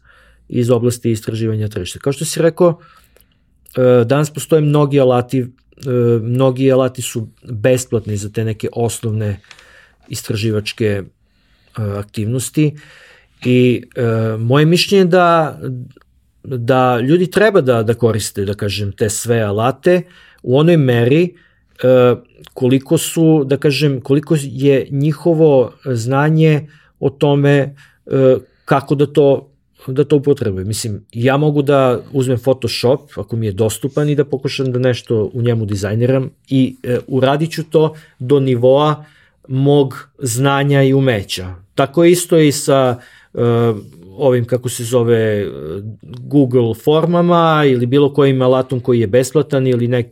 iz 0.50 0.70
oblasti 0.70 1.12
istraživanja 1.12 1.68
tržišta. 1.68 2.00
Kao 2.00 2.14
što 2.14 2.26
si 2.26 2.42
rekao, 2.42 2.80
danas 4.06 4.34
postoje 4.34 4.62
mnogi 4.62 5.00
alati, 5.00 5.46
mnogi 6.22 6.72
alati 6.72 7.02
su 7.02 7.28
besplatni 7.44 8.18
za 8.18 8.30
te 8.30 8.44
neke 8.46 8.68
osnovne 8.74 9.40
istraživačke 10.10 11.04
aktivnosti 11.76 12.76
i 13.46 13.84
moje 14.40 14.66
mišljenje 14.66 15.06
da 15.06 15.60
da 16.44 17.00
ljudi 17.00 17.32
treba 17.32 17.62
da, 17.62 17.84
da 17.84 17.94
koriste, 17.94 18.46
da 18.46 18.54
kažem, 18.54 18.92
te 18.92 19.10
sve 19.10 19.40
alate 19.40 20.02
u 20.44 20.58
onoj 20.58 20.78
meri 20.78 21.36
koliko 22.54 22.98
su, 22.98 23.44
da 23.46 23.58
kažem, 23.58 24.02
koliko 24.02 24.36
je 24.42 24.88
njihovo 24.92 25.74
znanje 25.86 26.68
o 27.00 27.10
tome 27.10 27.76
kako 28.66 28.96
da 28.96 29.06
to 29.06 29.50
da 29.88 30.04
to 30.04 30.16
upotrebujem. 30.16 30.68
Mislim, 30.68 31.06
ja 31.12 31.38
mogu 31.38 31.62
da 31.62 32.00
uzmem 32.14 32.38
Photoshop, 32.38 33.00
ako 33.16 33.36
mi 33.36 33.46
je 33.46 33.52
dostupan, 33.52 34.10
i 34.10 34.16
da 34.16 34.26
pokušam 34.26 34.72
da 34.72 34.80
nešto 34.80 35.30
u 35.34 35.42
njemu 35.42 35.66
dizajniram 35.66 36.30
i 36.50 36.76
e, 36.84 37.00
uradit 37.08 37.52
ću 37.52 37.64
to 37.64 37.96
do 38.20 38.40
nivoa 38.40 39.06
mog 39.48 40.10
znanja 40.20 40.84
i 40.84 40.94
umeća. 40.94 41.56
Tako 41.76 42.04
isto 42.04 42.38
i 42.38 42.52
sa 42.52 43.00
e, 43.34 43.40
ovim, 44.18 44.46
kako 44.46 44.70
se 44.70 44.84
zove, 44.84 45.48
Google 46.20 46.74
formama 46.74 47.64
ili 47.66 47.86
bilo 47.86 48.14
kojim 48.14 48.42
alatom 48.42 48.80
koji 48.80 49.00
je 49.00 49.08
besplatan 49.08 49.68
ili 49.68 49.88
nek, 49.88 50.08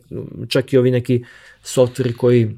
čak 0.48 0.72
i 0.72 0.78
ovi 0.78 0.90
neki 0.90 1.24
softveri 1.68 2.12
koji 2.12 2.56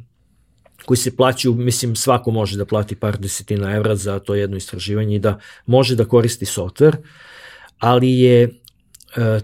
koji 0.84 0.98
se 0.98 1.16
plaćaju, 1.16 1.54
mislim 1.54 1.96
svako 1.96 2.30
može 2.30 2.56
da 2.58 2.64
plati 2.64 2.96
par 2.96 3.18
desetina 3.18 3.76
evra 3.76 3.96
za 3.96 4.18
to 4.18 4.34
jedno 4.34 4.56
istraživanje 4.56 5.16
i 5.16 5.18
da 5.18 5.38
može 5.66 5.96
da 5.96 6.04
koristi 6.04 6.46
softver, 6.46 6.96
ali 7.78 8.10
je 8.10 8.42
e, 8.42 9.40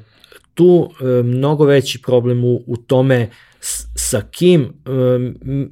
tu 0.55 0.91
e, 1.01 1.05
mnogo 1.23 1.64
veći 1.64 2.03
problem 2.03 2.45
u, 2.45 2.62
u 2.67 2.77
tome 2.77 3.31
s, 3.61 3.87
sa 3.95 4.23
kim, 4.31 4.62
e, 4.62 4.69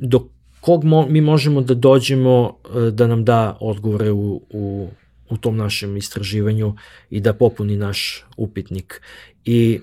do 0.00 0.28
kog 0.60 0.84
mo, 0.84 1.06
mi 1.06 1.20
možemo 1.20 1.60
da 1.60 1.74
dođemo 1.74 2.56
e, 2.64 2.90
da 2.90 3.06
nam 3.06 3.24
da 3.24 3.56
odgovore 3.60 4.10
u, 4.10 4.42
u, 4.50 4.88
u 5.30 5.36
tom 5.36 5.56
našem 5.56 5.96
istraživanju 5.96 6.74
i 7.10 7.20
da 7.20 7.32
popuni 7.32 7.76
naš 7.76 8.24
upitnik. 8.36 9.00
I 9.44 9.80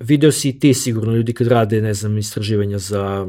video 0.00 0.32
si 0.32 0.48
i 0.48 0.58
ti 0.58 0.74
sigurno 0.74 1.12
ljudi 1.16 1.32
kad 1.32 1.46
rade, 1.46 1.82
ne 1.82 1.94
znam, 1.94 2.18
istraživanja 2.18 2.78
za, 2.78 3.26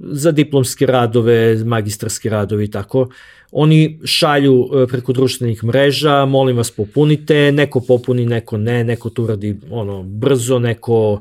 za 0.00 0.32
diplomske 0.32 0.86
radove, 0.86 1.64
magistarske 1.64 2.30
radove 2.30 2.64
i 2.64 2.70
tako, 2.70 3.08
oni 3.52 4.00
šalju 4.04 4.68
e, 4.82 4.86
preko 4.86 5.12
društvenih 5.12 5.64
mreža, 5.64 6.24
molim 6.24 6.56
vas 6.56 6.70
popunite, 6.70 7.52
neko 7.52 7.80
popuni, 7.80 8.26
neko 8.26 8.56
ne, 8.56 8.84
neko 8.84 9.10
to 9.10 9.22
uradi 9.22 9.56
ono, 9.70 10.02
brzo, 10.02 10.58
neko... 10.58 11.20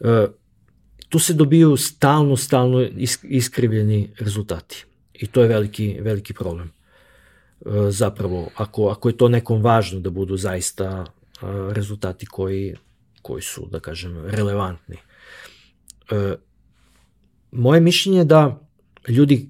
Uh, 0.00 0.08
tu 1.08 1.18
se 1.18 1.34
dobiju 1.34 1.76
stalno, 1.76 2.36
stalno 2.36 2.86
iskrivljeni 3.22 4.10
rezultati. 4.18 4.84
I 5.14 5.26
to 5.26 5.42
je 5.42 5.48
veliki, 5.48 5.96
veliki 6.00 6.34
problem. 6.34 6.70
Uh, 7.60 7.72
zapravo, 7.88 8.48
ako, 8.56 8.88
ako 8.88 9.08
je 9.08 9.16
to 9.16 9.28
nekom 9.28 9.62
važno 9.62 10.00
da 10.00 10.10
budu 10.10 10.36
zaista 10.36 11.04
rezultati 11.72 12.26
koji 12.26 12.74
koji 13.26 13.42
su, 13.42 13.66
da 13.72 13.80
kažem, 13.80 14.16
relevantni. 14.26 14.96
E, 16.10 16.34
moje 17.50 17.80
mišljenje 17.80 18.18
je 18.18 18.24
da 18.24 18.60
ljudi 19.08 19.48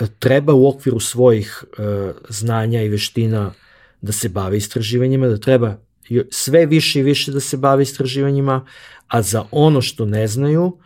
e, 0.00 0.06
treba 0.18 0.54
u 0.54 0.68
okviru 0.68 1.00
svojih 1.00 1.64
e, 1.64 2.12
znanja 2.28 2.82
i 2.82 2.88
veština 2.88 3.50
da 4.00 4.12
se 4.12 4.28
bave 4.28 4.56
istraživanjima, 4.56 5.28
da 5.28 5.38
treba 5.38 5.76
sve 6.30 6.66
više 6.66 7.00
i 7.00 7.02
više 7.02 7.32
da 7.32 7.40
se 7.40 7.56
bave 7.56 7.82
istraživanjima, 7.82 8.66
a 9.08 9.22
za 9.22 9.44
ono 9.50 9.82
što 9.82 10.06
ne 10.06 10.26
znaju 10.26 10.78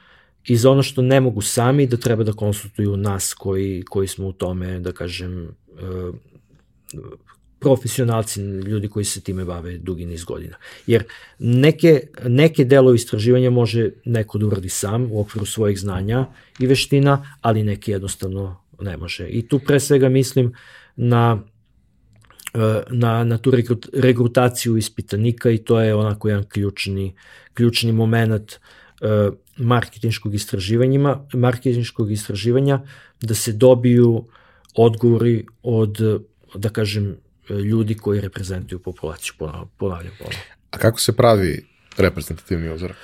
i 0.45 0.57
za 0.57 0.71
ono 0.71 0.83
što 0.83 1.03
ne 1.03 1.21
mogu 1.21 1.43
sami 1.43 1.87
da 1.87 1.97
treba 1.97 2.25
da 2.25 2.33
konsultuju 2.33 2.97
nas 2.97 3.35
koji, 3.35 3.83
koji 3.89 4.09
smo 4.09 4.29
u 4.29 4.33
tome, 4.33 4.81
da 4.81 4.93
kažem, 4.93 5.49
e, 5.49 6.13
profesionalci, 7.65 8.41
ljudi 8.41 8.89
koji 8.89 9.05
se 9.05 9.21
time 9.21 9.45
bave 9.45 9.79
dugi 9.79 10.07
niz 10.07 10.25
godina. 10.25 10.57
Jer 10.87 11.05
neke, 11.39 12.01
neke 12.25 12.65
delove 12.65 12.97
istraživanja 12.97 13.51
može 13.51 13.91
neko 14.05 14.39
da 14.39 14.47
uradi 14.47 14.69
sam 14.69 15.09
u 15.13 15.21
okviru 15.21 15.47
svojih 15.47 15.81
znanja 15.81 16.27
i 16.59 16.67
veština, 16.67 17.37
ali 17.41 17.63
neki 17.63 17.91
jednostavno 17.91 18.61
ne 18.81 18.97
može. 18.97 19.29
I 19.29 19.49
tu 19.49 19.59
pre 19.59 19.81
svega 19.81 20.09
mislim 20.09 20.53
na 20.97 21.43
na, 22.91 23.25
na 23.25 23.39
tu 23.39 23.53
regrutaciju 23.93 24.77
ispitanika 24.77 25.51
i 25.51 25.59
to 25.59 25.81
je 25.81 25.95
onako 25.95 26.29
jedan 26.29 26.45
ključni, 26.45 27.15
ključni 27.55 27.93
moment 27.93 28.53
uh, 28.53 29.35
marketinškog 29.57 30.35
istraživanja, 30.35 31.19
marketinškog 31.33 32.13
istraživanja 32.13 32.81
da 33.21 33.35
se 33.35 33.53
dobiju 33.53 34.25
odgovori 34.75 35.47
od, 35.63 35.99
da 36.55 36.69
kažem, 36.69 37.17
ljudi 37.51 37.95
koji 37.95 38.21
reprezentuju 38.21 38.79
populaciju, 38.79 39.35
ponavljam 39.77 40.13
ponovno. 40.19 40.39
A 40.71 40.79
kako 40.79 41.01
se 41.01 41.17
pravi 41.17 41.67
reprezentativni 41.97 42.69
uzorak? 42.75 42.97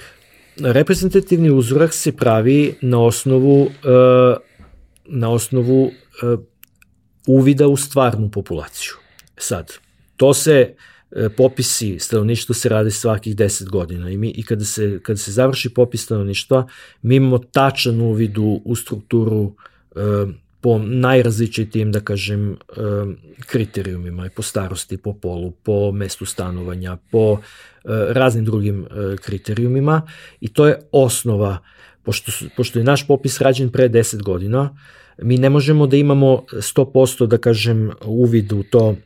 Reprezentativni 0.57 1.51
uzorak 1.51 1.95
se 1.95 2.17
pravi 2.17 2.75
na 2.81 3.01
osnovu 3.01 3.67
e, 3.67 3.71
na 5.05 5.31
osnovu 5.31 5.91
e, 5.91 6.37
uvida 7.27 7.69
u 7.69 7.77
stvarnu 7.77 8.31
populaciju. 8.31 8.93
Sad, 9.37 9.73
to 10.17 10.35
se 10.35 10.75
e, 11.11 11.29
popisi 11.29 11.99
stanovništva 11.99 12.55
se 12.55 12.69
rade 12.69 12.91
svakih 12.91 13.37
10 13.37 13.69
godina 13.69 14.11
i 14.11 14.17
mi 14.17 14.31
i 14.31 14.43
kada 14.43 14.65
se 14.65 15.01
kada 15.03 15.17
se 15.17 15.33
završi 15.33 15.75
popis 15.75 16.05
stanovništva 16.05 16.69
mi 17.03 17.17
imamo 17.17 17.39
tačan 17.39 18.01
uvid 18.01 18.39
u, 18.39 18.63
u 18.65 18.77
strukturu 18.77 19.55
po 20.61 20.79
najrazličitijim, 20.79 21.93
da 21.93 22.01
kažem, 22.01 22.57
kriterijumima, 23.47 24.29
po 24.37 24.43
starosti, 24.43 24.97
po 24.97 25.13
polu, 25.13 25.51
po 25.51 25.93
mestu 25.93 26.27
stanovanja, 26.27 26.97
po 27.11 27.39
raznim 28.09 28.45
drugim 28.45 28.87
kriterijumima. 29.23 30.03
I 30.41 30.53
to 30.53 30.67
je 30.67 30.79
osnova, 30.93 31.59
pošto, 32.03 32.33
pošto 32.57 32.79
je 32.79 32.85
naš 32.85 33.07
popis 33.07 33.41
rađen 33.41 33.71
pre 33.71 33.89
10 33.89 34.23
godina, 34.23 34.77
mi 35.23 35.39
ne 35.39 35.51
možemo 35.51 35.87
da 35.87 35.97
imamo 35.97 36.45
100% 36.53 37.27
da 37.27 37.39
kažem 37.39 37.91
uvid 38.05 38.53
u 38.53 38.63
to 38.63 38.97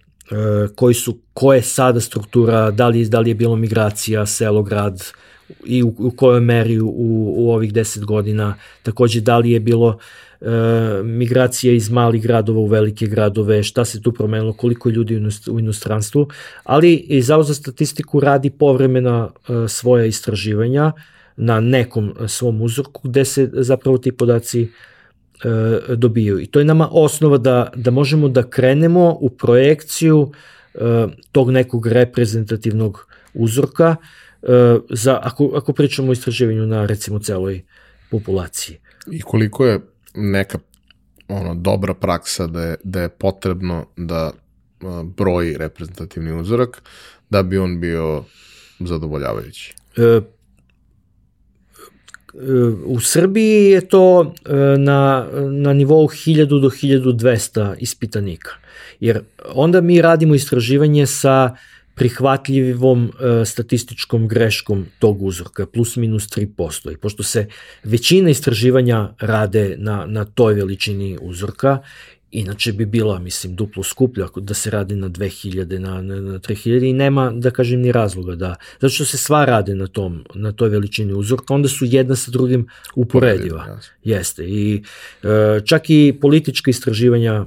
koji 0.75 0.95
su, 0.95 1.19
ko 1.35 1.55
je 1.55 1.63
sada 1.63 2.01
struktura, 2.01 2.71
da 2.71 2.89
li, 2.89 3.09
da 3.09 3.21
li 3.21 3.31
je 3.31 3.35
bilo 3.35 3.57
migracija, 3.57 4.27
selo, 4.27 4.63
grad, 4.63 5.03
i 5.65 5.83
u, 5.83 5.95
u 5.99 6.11
kojoj 6.11 6.41
meri 6.41 6.81
u, 6.81 6.89
u 7.37 7.53
ovih 7.53 7.73
10 7.73 8.05
godina, 8.05 8.55
takođe 8.83 9.21
da 9.21 9.39
li 9.39 9.51
je 9.51 9.61
bilo 9.61 9.91
e, 9.91 10.24
migracija 11.05 11.73
iz 11.73 11.91
malih 11.91 12.23
gradova 12.23 12.61
u 12.61 12.67
velike 12.67 13.07
gradove, 13.07 13.63
šta 13.63 13.85
se 13.85 14.03
tu 14.03 14.13
promenilo, 14.13 14.53
koliko 14.53 14.91
ljudi 14.91 15.23
u 15.51 15.61
inostranstvu, 15.61 16.29
ali 16.65 16.95
i 16.95 17.23
Zavod 17.23 17.47
za 17.47 17.55
statistiku 17.55 18.21
radi 18.21 18.51
povremena 18.51 19.31
e, 19.31 19.69
svoja 19.69 20.05
istraživanja 20.05 20.93
na 21.37 21.61
nekom 21.61 22.15
svom 22.27 22.63
uzorku 22.63 23.09
gde 23.09 23.25
se 23.25 23.51
zapravo 23.53 23.99
ti 23.99 24.13
podaci 24.13 24.69
dobijaju. 25.89 26.41
I 26.41 26.47
to 26.47 26.59
je 26.59 26.65
nama 26.65 26.89
osnova 26.93 27.39
da, 27.39 27.73
da 27.77 27.91
možemo 27.91 28.29
da 28.29 28.43
krenemo 28.43 29.17
u 29.21 29.31
projekciju 29.31 30.33
tog 31.33 31.51
nekog 31.51 31.87
reprezentativnog 31.87 33.07
uzorka, 33.35 33.97
za, 34.91 35.21
ako, 35.23 35.51
ako 35.55 35.73
pričamo 35.73 36.09
o 36.09 36.13
istraživanju 36.13 36.67
na 36.67 36.87
recimo 36.87 37.19
celoj 37.19 37.63
populaciji. 38.11 38.79
I 39.11 39.21
koliko 39.21 39.67
je 39.67 39.81
neka 40.15 40.59
ono 41.29 41.55
dobra 41.55 41.95
praksa 41.95 42.47
da 42.47 42.63
je, 42.63 42.77
da 42.85 43.01
je 43.03 43.09
potrebno 43.09 43.87
da 43.97 44.33
broji 45.05 45.57
reprezentativni 45.57 46.33
uzorak 46.33 46.83
da 47.31 47.43
bi 47.43 47.59
on 47.59 47.81
bio 47.81 48.25
zadovoljavajući? 48.81 49.75
E, 49.97 50.03
e 50.03 50.21
u 52.85 53.01
Srbiji 53.01 53.71
je 53.71 53.89
to 53.89 54.35
e, 54.45 54.55
na, 54.79 55.27
na 55.51 55.73
nivou 55.73 56.09
1000 56.09 56.45
do 56.47 56.69
1200 56.69 57.75
ispitanika. 57.79 58.51
Jer 59.01 59.21
onda 59.55 59.81
mi 59.81 60.03
radimo 60.03 60.35
istraživanje 60.35 61.07
sa 61.07 61.51
uh, 61.53 61.59
prihvatljivom 61.95 63.05
e, 63.05 63.45
statističkom 63.45 64.29
greškom 64.29 64.87
tog 64.99 65.23
uzorka, 65.23 65.67
plus 65.67 65.97
minus 65.97 66.29
3%. 66.29 66.93
I 66.93 66.97
pošto 66.97 67.23
se 67.23 67.47
većina 67.85 68.31
istraživanja 68.31 69.15
rade 69.21 69.77
na, 69.79 70.07
na 70.07 70.25
toj 70.25 70.55
veličini 70.55 71.19
uzorka 71.23 71.79
Inače 72.35 72.73
bi 72.73 72.87
bila, 72.87 73.19
mislim, 73.19 73.55
duplo 73.57 73.83
skuplja 73.83 74.27
da 74.37 74.55
se 74.55 74.71
radi 74.71 74.97
na 74.97 75.09
2000, 75.09 75.79
na, 75.79 76.03
na, 76.03 76.21
na 76.21 76.39
3000 76.39 76.89
i 76.89 76.93
nema, 76.93 77.31
da 77.31 77.51
kažem, 77.51 77.81
ni 77.81 77.93
razloga 77.93 78.35
da, 78.35 78.55
zato 78.81 78.89
što 78.89 79.05
se 79.05 79.19
sva 79.19 79.45
rade 79.45 79.75
na 79.75 79.87
tom, 79.87 80.25
na 80.35 80.53
toj 80.53 80.69
veličini 80.69 81.13
uzorka, 81.13 81.55
onda 81.55 81.69
su 81.69 81.85
jedna 81.85 82.17
sa 82.17 82.31
drugim 82.31 82.67
uporediva. 82.95 83.79
Jeste. 84.05 84.45
I 84.45 84.83
e, 85.23 85.61
čak 85.65 85.91
i 85.91 86.19
politička 86.21 86.71
istraživanja 86.71 87.47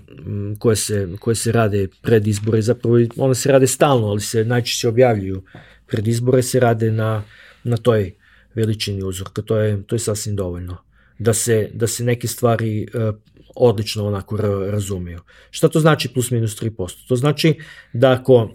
koje 0.60 0.76
se, 0.76 1.10
koje 1.20 1.36
se 1.36 1.52
rade 1.52 1.88
pred 2.02 2.28
izbore, 2.28 2.62
zapravo 2.62 2.98
one 3.18 3.36
se 3.36 3.52
rade 3.52 3.68
stalno, 3.68 4.08
ali 4.08 4.22
se 4.22 4.46
najčešće 4.46 4.88
objavljuju 4.88 5.44
pred 5.88 6.08
izbore, 6.08 6.44
se 6.44 6.60
rade 6.60 6.92
na, 6.92 7.24
na 7.64 7.78
toj 7.78 8.14
veličini 8.56 9.04
uzorka, 9.04 9.42
to 9.42 9.58
je, 9.58 9.84
to 9.84 9.96
je 9.96 10.00
sasvim 10.00 10.36
dovoljno. 10.36 10.78
Da 11.20 11.34
se, 11.34 11.70
da 11.74 11.88
se 11.88 12.04
neke 12.04 12.28
stvari 12.28 12.88
uh, 12.94 13.16
odlično 13.60 14.08
onako 14.08 14.38
razumiju. 14.72 15.20
Šta 15.50 15.68
to 15.68 15.80
znači 15.80 16.10
plus 16.14 16.32
minus 16.32 16.62
3%? 16.62 17.08
To 17.08 17.16
znači 17.16 17.60
da 17.94 18.12
ako 18.12 18.36
uh, 18.36 18.50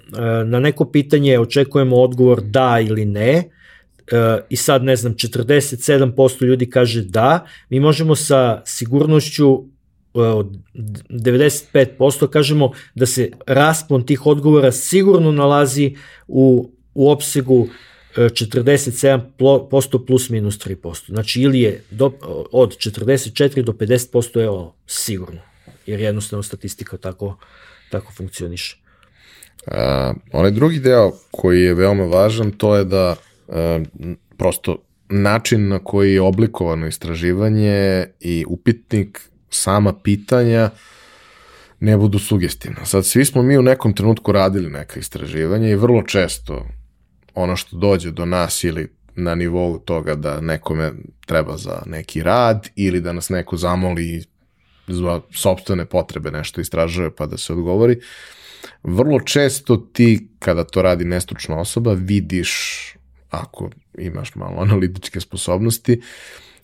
na 0.47 0.61
neko 0.61 0.85
pitanje 0.85 1.39
očekujemo 1.39 1.97
odgovor 1.97 2.41
da 2.41 2.81
ili 2.81 3.05
ne, 3.05 3.45
uh, 4.13 4.45
i 4.49 4.57
sad 4.57 4.85
ne 4.85 4.97
znam 4.97 5.15
47% 5.15 6.45
ljudi 6.45 6.71
kaže 6.71 7.03
da, 7.03 7.47
mi 7.69 7.81
možemo 7.81 8.17
sa 8.17 8.63
sigurnošću 8.65 9.65
od 10.15 10.57
95% 10.75 12.29
kažemo 12.29 12.71
da 12.95 13.07
se 13.07 13.31
raspon 13.47 14.07
tih 14.07 14.27
odgovora 14.27 14.73
sigurno 14.73 15.33
nalazi 15.33 15.97
u, 16.29 16.71
u 16.95 17.11
opsegu 17.11 17.69
47% 18.17 20.07
plus 20.07 20.31
minus 20.31 20.59
3%. 20.59 21.07
Znači 21.07 21.41
ili 21.41 21.61
je 21.61 21.83
do, 21.91 22.13
od 22.53 22.77
44 22.77 23.63
do 23.63 23.73
50% 23.73 24.39
je 24.39 24.49
ovo 24.49 24.75
sigurno, 24.87 25.41
jer 25.87 26.01
jednostavno 26.01 26.43
statistika 26.43 26.97
tako, 26.97 27.37
tako 27.91 28.13
funkcioniše. 28.13 28.79
A, 29.67 30.15
onaj 30.33 30.51
drugi 30.51 30.79
deo 30.79 31.13
koji 31.31 31.63
je 31.63 31.75
veoma 31.75 32.05
važan, 32.05 32.51
to 32.51 32.77
je 32.77 32.85
da 32.85 33.17
a, 33.49 33.81
prosto 34.37 34.77
način 35.09 35.69
na 35.69 35.79
koji 35.79 36.15
je 36.15 36.21
oblikovano 36.21 36.87
istraživanje 36.87 38.07
i 38.21 38.45
upitnik, 38.49 39.21
sama 39.51 39.93
pitanja 39.93 40.71
ne 41.81 41.97
budu 41.97 42.19
sugestivna. 42.19 42.85
Sad, 42.85 43.07
svi 43.07 43.25
smo 43.25 43.43
mi 43.43 43.59
u 43.59 43.63
nekom 43.63 43.95
trenutku 43.95 44.33
radili 44.33 44.71
neka 44.71 45.01
istraživanja 45.01 45.69
i 45.69 45.75
vrlo 45.75 46.03
često 46.03 46.67
ono 47.35 47.57
što 47.57 47.77
dođe 47.77 48.11
do 48.11 48.25
nas 48.25 48.65
ili 48.65 48.89
na 49.15 49.35
nivou 49.35 49.79
toga 49.79 50.15
da 50.15 50.41
nekome 50.41 50.93
treba 51.27 51.57
za 51.57 51.83
neki 51.87 52.23
rad 52.23 52.69
ili 52.77 53.01
da 53.01 53.13
nas 53.13 53.29
neko 53.29 53.57
zamoli 53.57 54.25
za 54.87 55.21
sobstvene 55.35 55.85
potrebe 55.85 56.31
nešto 56.31 56.61
istražuje 56.61 57.11
pa 57.15 57.27
da 57.27 57.37
se 57.37 57.53
odgovori. 57.53 58.01
Vrlo 58.83 59.21
često 59.21 59.77
ti 59.77 60.29
kada 60.39 60.65
to 60.65 60.83
radi 60.83 61.05
nestručna 61.05 61.61
osoba 61.61 61.93
vidiš 61.93 62.53
ako 63.31 63.71
imaš 63.99 64.35
malo 64.35 64.61
analitičke 64.61 65.21
sposobnosti, 65.21 66.01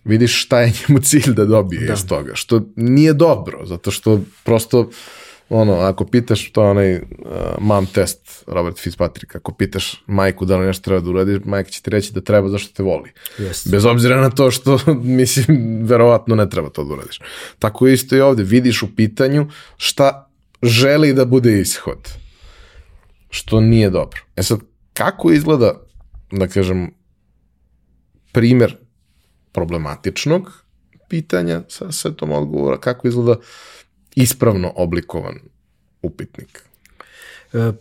vidiš 0.04 0.44
šta 0.44 0.60
je 0.60 0.72
njemu 0.88 1.00
cilj 1.00 1.34
da 1.34 1.44
dobije 1.44 1.86
da. 1.86 1.92
iz 1.92 2.06
toga, 2.06 2.34
što 2.34 2.66
nije 2.76 3.12
dobro, 3.12 3.66
zato 3.66 3.90
što 3.90 4.20
prosto 4.44 4.80
uh, 4.80 4.88
ono, 5.50 5.72
ako 5.72 6.06
pitaš, 6.06 6.52
to 6.52 6.62
je 6.62 6.70
onaj 6.70 6.94
uh, 6.94 7.02
mom 7.58 7.86
test 7.86 8.44
Robert 8.46 8.78
Fitzpatrick, 8.78 9.36
ako 9.36 9.52
pitaš 9.54 10.02
majku 10.06 10.44
da 10.44 10.56
li 10.56 10.66
nešto 10.66 10.84
treba 10.84 11.00
da 11.00 11.10
uradiš, 11.10 11.38
majka 11.44 11.70
će 11.70 11.82
ti 11.82 11.90
reći 11.90 12.12
da 12.12 12.20
treba 12.20 12.48
zašto 12.48 12.74
te 12.74 12.82
voli. 12.82 13.12
Yes. 13.38 13.70
Bez 13.70 13.84
obzira 13.84 14.20
na 14.20 14.30
to 14.30 14.50
što, 14.50 14.78
mislim, 15.20 15.80
verovatno 15.84 16.36
ne 16.36 16.50
treba 16.50 16.70
to 16.70 16.84
da 16.84 16.94
uradiš. 16.94 17.20
Tako 17.58 17.86
isto 17.86 18.16
i 18.16 18.20
ovde, 18.20 18.42
vidiš 18.42 18.82
u 18.82 18.96
pitanju 18.96 19.48
šta 19.76 20.30
želi 20.62 21.12
da 21.12 21.24
bude 21.24 21.60
ishod, 21.60 22.08
što 23.30 23.60
nije 23.60 23.90
dobro. 23.90 24.20
E 24.36 24.42
sad, 24.42 24.60
kako 24.92 25.30
izgleda, 25.30 25.74
da 26.30 26.48
kažem, 26.48 26.90
primer 28.32 28.76
problematičnog 29.52 30.64
pitanja 31.08 31.62
sa 31.68 31.92
setom 31.92 32.32
odgovora, 32.32 32.78
kako 32.78 33.08
izgleda 33.08 33.36
ispravno 34.22 34.72
oblikovan 34.76 35.34
upitnik? 36.02 36.62
E, 37.52 37.72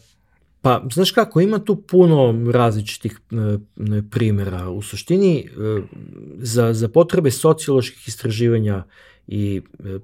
pa, 0.61 0.83
znaš 0.93 1.11
kako, 1.11 1.41
ima 1.41 1.59
tu 1.59 1.75
puno 1.75 2.51
različitih 2.51 3.19
e, 3.31 3.35
primjera. 4.11 4.69
U 4.69 4.81
suštini, 4.81 5.39
e, 5.39 5.81
za, 6.37 6.73
za 6.73 6.87
potrebe 6.87 7.31
socioloških 7.31 8.07
istraživanja 8.07 8.83
i 9.27 9.61
e, 9.85 9.99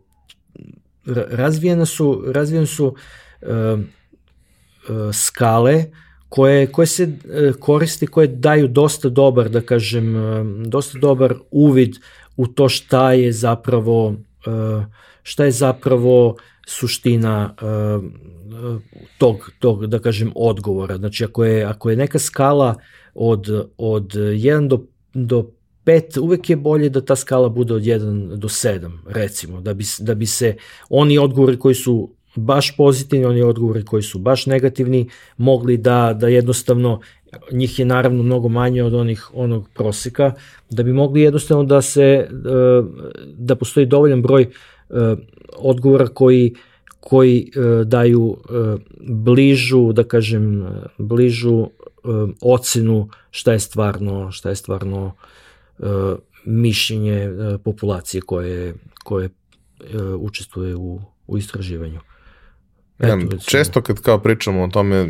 razvijene 1.30 1.86
su, 1.86 2.24
razvijene 2.28 2.68
su 2.68 2.96
e, 3.42 3.48
e, 3.48 3.78
skale 5.14 5.86
koje, 6.30 6.68
koje 6.68 6.88
se 6.88 7.04
e, 7.04 7.52
koristi, 7.60 8.08
koje 8.08 8.28
daju 8.28 8.68
dosta 8.68 9.10
dobar, 9.10 9.50
da 9.50 9.62
kažem, 9.62 10.16
e, 10.16 10.44
dosta 10.66 11.00
dobar 11.00 11.36
uvid 11.52 11.96
u 12.38 12.48
to 12.48 12.70
šta 12.70 13.12
je 13.14 13.32
zapravo 13.32 14.16
e, 14.46 14.50
šta 15.24 15.46
je 15.46 15.52
zapravo 15.52 16.36
suština 16.68 17.56
uh, 17.62 18.04
tog, 19.18 19.52
tog, 19.60 19.88
da 19.88 20.00
kažem, 20.00 20.32
odgovora. 20.36 20.98
Znači, 20.98 21.24
ako 21.24 21.46
je, 21.46 21.64
ako 21.64 21.90
je 21.90 21.96
neka 21.96 22.20
skala 22.20 22.76
od, 23.14 23.70
od 23.78 24.14
1 24.14 24.68
do, 24.68 24.84
do 25.14 25.52
5, 25.86 26.20
uvek 26.20 26.50
je 26.50 26.56
bolje 26.56 26.90
da 26.90 27.02
ta 27.02 27.16
skala 27.16 27.50
bude 27.50 27.74
od 27.74 27.82
1 27.82 28.36
do 28.36 28.48
7, 28.48 28.92
recimo, 29.08 29.62
da 29.62 29.74
bi, 29.74 29.84
da 30.00 30.16
bi 30.16 30.26
se 30.26 30.56
oni 30.90 31.18
odgovori 31.18 31.60
koji 31.60 31.76
su 31.76 32.10
baš 32.36 32.78
pozitivni, 32.78 33.26
oni 33.26 33.42
odgovori 33.42 33.86
koji 33.86 34.04
su 34.04 34.20
baš 34.20 34.46
negativni, 34.46 35.10
mogli 35.38 35.78
da, 35.78 36.18
da 36.20 36.28
jednostavno 36.28 37.00
njih 37.52 37.80
je 37.80 37.86
naravno 37.86 38.24
mnogo 38.24 38.50
manje 38.50 38.84
od 38.84 38.94
onih 38.94 39.30
onog 39.34 39.70
proseka, 39.74 40.34
da 40.70 40.84
bi 40.84 40.94
mogli 40.94 41.22
jednostavno 41.22 41.64
da 41.64 41.82
se 41.82 42.28
da 43.26 43.56
postoji 43.56 43.86
dovoljan 43.86 44.22
broj 44.22 44.42
E, 44.44 44.48
odgovora 45.58 46.08
koji 46.08 46.56
koji 47.04 47.52
e, 47.56 47.84
daju 47.86 48.38
e, 48.38 48.78
bližu, 49.02 49.94
da 49.94 50.04
kažem, 50.04 50.68
bližu 50.98 51.68
ocenu 52.42 53.10
šta 53.32 53.54
je 53.54 53.60
stvarno, 53.60 54.32
šta 54.32 54.50
je 54.50 54.56
stvarno 54.56 55.16
mišljenje 56.46 57.30
populacije 57.64 58.22
koje, 58.22 58.76
koje 59.04 59.30
učestvuje 60.20 60.76
u, 60.76 61.02
u 61.28 61.38
istraživanju. 61.38 62.00
Ja, 63.08 63.18
često 63.46 63.82
kad 63.82 64.02
kao 64.02 64.20
pričamo 64.20 64.64
o 64.64 64.68
tome 64.68 65.08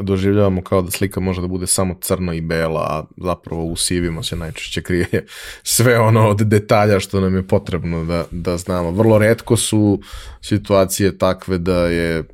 doživljavamo 0.00 0.62
kao 0.62 0.82
da 0.82 0.90
slika 0.90 1.20
može 1.20 1.40
da 1.40 1.46
bude 1.46 1.66
samo 1.66 1.96
crno 2.00 2.32
i 2.32 2.40
bela, 2.40 2.80
a 2.80 3.04
zapravo 3.16 3.64
u 3.64 3.76
sivima 3.76 4.22
se 4.22 4.36
najčešće 4.36 4.82
krije 4.82 5.06
sve 5.62 5.98
ono 5.98 6.28
od 6.28 6.42
detalja 6.42 7.00
što 7.00 7.20
nam 7.20 7.36
je 7.36 7.46
potrebno 7.46 8.04
da, 8.04 8.24
da 8.30 8.56
znamo. 8.56 8.90
Vrlo 8.90 9.18
redko 9.18 9.56
su 9.56 10.00
situacije 10.40 11.18
takve 11.18 11.58
da 11.58 11.86
je 11.86 12.24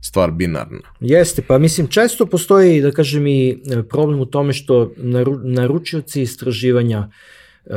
stvar 0.00 0.30
binarna. 0.30 0.80
Jeste, 1.00 1.42
pa 1.42 1.58
mislim 1.58 1.86
često 1.86 2.26
postoji, 2.26 2.80
da 2.80 2.90
kažem 2.90 3.26
i 3.26 3.58
problem 3.88 4.20
u 4.20 4.26
tome 4.26 4.52
što 4.52 4.92
naru, 4.96 5.38
naručioci 5.42 6.22
istraživanja 6.22 7.08
uh, 7.64 7.74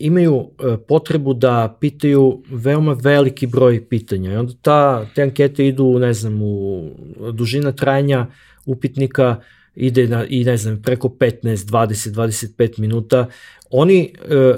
imaju 0.00 0.50
e, 0.58 0.76
potrebu 0.88 1.34
da 1.34 1.76
pitaju 1.80 2.42
veoma 2.50 2.92
veliki 2.92 3.46
broj 3.46 3.88
pitanja 3.88 4.32
i 4.32 4.36
onda 4.36 4.52
ta, 4.62 5.06
te 5.14 5.22
ankete 5.22 5.66
idu, 5.66 5.98
ne 5.98 6.12
znam, 6.12 6.42
u 6.42 6.90
dužina 7.32 7.72
trajanja 7.72 8.26
upitnika 8.66 9.40
ide 9.74 10.08
na, 10.08 10.26
i 10.26 10.44
ne 10.44 10.56
znam, 10.56 10.82
preko 10.82 11.08
15, 11.08 11.56
20, 11.56 12.10
25 12.58 12.78
minuta. 12.78 13.26
Oni 13.70 14.14
e, 14.30 14.54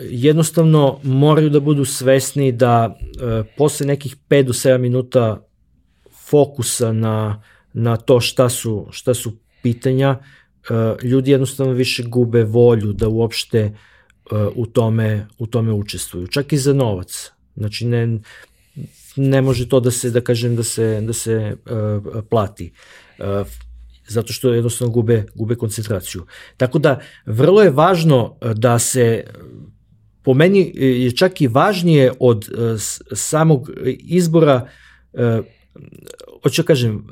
jednostavno 0.00 0.98
moraju 1.02 1.50
da 1.50 1.60
budu 1.60 1.84
svesni 1.84 2.52
da 2.52 2.96
e, 2.98 3.42
posle 3.56 3.86
nekih 3.86 4.16
5 4.28 4.42
do 4.42 4.52
7 4.52 4.78
minuta 4.78 5.42
fokusa 6.28 6.92
na, 6.92 7.42
na 7.72 7.96
to 7.96 8.20
šta 8.20 8.48
su, 8.48 8.86
šta 8.90 9.14
su 9.14 9.32
pitanja, 9.62 10.18
e, 10.70 11.06
ljudi 11.06 11.30
jednostavno 11.30 11.72
više 11.72 12.02
gube 12.02 12.44
volju 12.44 12.92
da 12.92 13.08
uopšte 13.08 13.72
u 14.54 14.66
tome, 14.66 15.26
u 15.38 15.46
tome 15.46 15.72
učestvuju. 15.72 16.26
Čak 16.26 16.52
i 16.52 16.58
za 16.58 16.72
novac. 16.72 17.30
Znači 17.56 17.86
ne, 17.86 18.18
ne 19.16 19.42
može 19.42 19.68
to 19.68 19.80
da 19.80 19.90
se, 19.90 20.10
da 20.10 20.20
kažem, 20.20 20.56
da 20.56 20.62
se, 20.62 21.00
da 21.00 21.12
se 21.12 21.56
uh, 21.66 22.24
plati. 22.30 22.72
Uh, 23.18 23.46
zato 24.08 24.32
što 24.32 24.52
jednostavno 24.54 24.92
gube, 24.92 25.24
gube 25.34 25.54
koncentraciju. 25.54 26.26
Tako 26.56 26.78
da, 26.78 27.00
vrlo 27.26 27.62
je 27.62 27.70
važno 27.70 28.36
da 28.54 28.78
se 28.78 29.24
po 30.22 30.34
meni 30.34 30.72
je 30.74 31.10
čak 31.16 31.40
i 31.40 31.46
važnije 31.46 32.12
od 32.20 32.48
samog 33.12 33.70
izbora 33.98 34.68
hoću 36.42 36.62
da 36.62 36.66
kažem, 36.66 37.06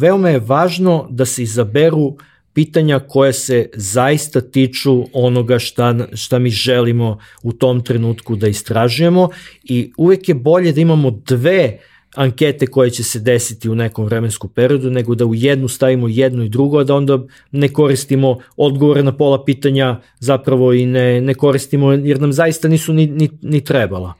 veoma 0.00 0.30
je 0.30 0.38
važno 0.38 1.06
da 1.10 1.24
se 1.24 1.42
izaberu 1.42 1.98
uh, 1.98 2.16
pitanja 2.54 2.98
koje 2.98 3.32
se 3.32 3.68
zaista 3.74 4.40
tiču 4.40 5.04
onoga 5.12 5.58
šta, 5.58 6.06
šta 6.14 6.38
mi 6.38 6.50
želimo 6.50 7.18
u 7.42 7.52
tom 7.52 7.84
trenutku 7.84 8.36
da 8.36 8.48
istražujemo 8.48 9.28
i 9.64 9.92
uvek 9.96 10.28
je 10.28 10.34
bolje 10.34 10.72
da 10.72 10.80
imamo 10.80 11.10
dve 11.10 11.78
ankete 12.14 12.66
koje 12.66 12.90
će 12.90 13.04
se 13.04 13.18
desiti 13.18 13.68
u 13.68 13.74
nekom 13.74 14.04
vremenskom 14.04 14.50
periodu, 14.50 14.90
nego 14.90 15.14
da 15.14 15.26
u 15.26 15.34
jednu 15.34 15.68
stavimo 15.68 16.08
jedno 16.08 16.44
i 16.44 16.48
drugo, 16.48 16.78
a 16.78 16.84
da 16.84 16.94
onda 16.94 17.18
ne 17.52 17.68
koristimo 17.68 18.38
odgovore 18.56 19.02
na 19.02 19.16
pola 19.16 19.44
pitanja 19.44 20.00
zapravo 20.18 20.72
i 20.72 20.86
ne, 20.86 21.20
ne 21.20 21.34
koristimo, 21.34 21.92
jer 21.92 22.20
nam 22.20 22.32
zaista 22.32 22.68
nisu 22.68 22.92
ni, 22.92 23.06
ni, 23.06 23.30
ni 23.42 23.64
trebala. 23.64 24.14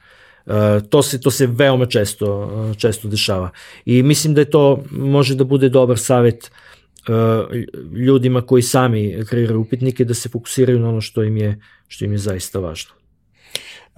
Uh, 0.47 0.55
to 0.91 1.03
se 1.03 1.21
to 1.21 1.31
se 1.31 1.47
veoma 1.47 1.87
često 1.87 2.51
često 2.77 3.09
dešava. 3.09 3.51
I 3.87 4.03
mislim 4.03 4.35
da 4.35 4.41
je 4.41 4.51
to 4.51 4.83
može 4.91 5.35
da 5.35 5.45
bude 5.45 5.69
dobar 5.69 5.99
savet 5.99 6.51
ljudima 7.93 8.43
koji 8.43 8.63
sami 8.63 9.25
kreiraju 9.29 9.61
upitnike 9.61 10.05
da 10.05 10.15
se 10.15 10.29
fokusiraju 10.29 10.79
na 10.79 10.89
ono 10.89 11.01
što 11.01 11.23
im 11.23 11.37
je, 11.37 11.61
što 11.89 12.05
im 12.05 12.13
je 12.13 12.19
zaista 12.19 12.59
važno. 12.59 12.93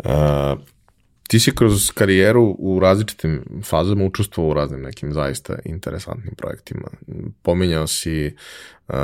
Uh, 0.04 0.60
ti 1.28 1.40
si 1.40 1.54
kroz 1.54 1.90
karijeru 1.90 2.56
u 2.58 2.80
različitim 2.80 3.44
fazama 3.64 4.04
učestvovao 4.04 4.50
u 4.50 4.54
raznim 4.54 4.82
nekim 4.82 5.12
zaista 5.12 5.58
interesantnim 5.64 6.34
projektima. 6.34 6.88
Pominjao 7.42 7.86
si 7.86 8.34
uh, 8.88 8.94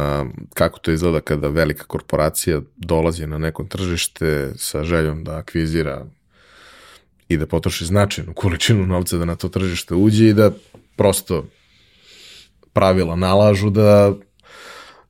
kako 0.55 0.79
to 0.79 0.91
izgleda 0.91 1.21
kada 1.21 1.49
velika 1.49 1.85
korporacija 1.85 2.61
dolazi 2.77 3.27
na 3.27 3.39
neko 3.39 3.65
tržište 3.65 4.53
sa 4.57 4.85
željom 4.85 5.25
da 5.25 5.37
akvizira 5.37 6.07
i 7.29 7.37
da 7.37 7.47
potroši 7.47 7.85
značajnu 7.85 8.35
količinu 8.35 8.87
novca 8.87 9.17
da 9.17 9.25
na 9.25 9.37
to 9.37 9.49
tržište 9.49 9.95
uđe 9.95 10.29
i 10.29 10.35
da 10.35 10.51
prosto 10.97 11.45
pravila 12.73 13.17
nalažu 13.17 13.71
da 13.71 14.13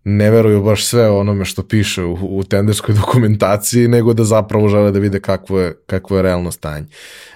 ne 0.05 0.31
veruju 0.31 0.63
baš 0.63 0.87
sve 0.87 1.11
onome 1.11 1.45
što 1.45 1.63
piše 1.63 2.03
u, 2.05 2.39
u 2.39 2.45
tenderskoj 2.45 2.95
dokumentaciji, 3.01 3.89
nego 3.89 4.13
da 4.15 4.25
zapravo 4.25 4.69
žele 4.69 4.91
da 4.91 4.99
vide 4.99 5.21
kakvo 5.21 5.61
je, 5.61 5.77
kakvo 5.87 6.17
je 6.17 6.23
realno 6.23 6.53
stanje. 6.53 6.87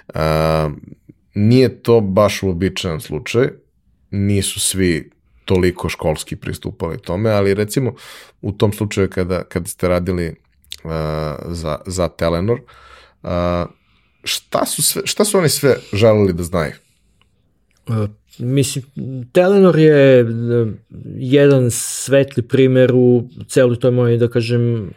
Uh, 0.08 0.20
nije 1.34 1.82
to 1.82 2.00
baš 2.00 2.42
uobičajan 2.42 3.00
slučaj, 3.00 3.48
nisu 4.10 4.60
svi 4.60 5.10
toliko 5.44 5.88
školski 5.88 6.36
pristupali 6.36 6.98
tome, 6.98 7.30
ali 7.30 7.54
recimo 7.54 7.94
u 8.42 8.52
tom 8.52 8.72
slučaju 8.72 9.10
kada, 9.10 9.42
kada 9.44 9.66
ste 9.66 9.88
radili 9.88 10.28
uh, 10.84 10.90
za, 11.46 11.78
za 11.86 12.08
Telenor, 12.08 12.60
uh, 13.22 13.30
šta, 14.24 14.66
su 14.66 14.82
sve, 14.82 15.02
šta 15.04 15.24
su 15.24 15.38
oni 15.38 15.48
sve 15.48 15.76
želeli 15.92 16.32
da 16.32 16.42
znaju? 16.42 16.72
Uh, 17.88 18.08
mislim, 18.38 18.84
Telenor 19.32 19.78
je 19.78 20.24
uh, 20.24 20.68
jedan 21.16 21.70
svetli 21.70 22.42
primer 22.42 22.92
u 22.94 23.28
celoj 23.48 23.76
toj 23.76 23.90
mojoj, 23.90 24.18
da 24.18 24.28
kažem, 24.28 24.90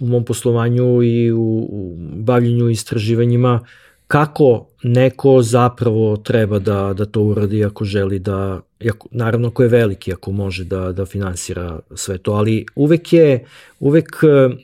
u 0.00 0.06
mom 0.06 0.24
poslovanju 0.24 1.02
i 1.02 1.32
u, 1.32 1.68
u 1.70 1.96
bavljenju 1.98 2.68
istraživanjima 2.68 3.60
kako 4.06 4.66
neko 4.82 5.42
zapravo 5.42 6.16
treba 6.16 6.58
da, 6.58 6.92
da 6.96 7.04
to 7.04 7.22
uradi 7.22 7.64
ako 7.64 7.84
želi 7.84 8.18
da, 8.18 8.60
ako, 8.90 9.08
naravno 9.10 9.48
ako 9.48 9.62
je 9.62 9.68
veliki, 9.68 10.12
ako 10.12 10.32
može 10.32 10.64
da, 10.64 10.92
da 10.92 11.06
finansira 11.06 11.80
sve 11.94 12.18
to, 12.18 12.32
ali 12.32 12.66
uvek 12.74 13.12
je, 13.12 13.44
uvek 13.80 14.20
uh, 14.22 14.54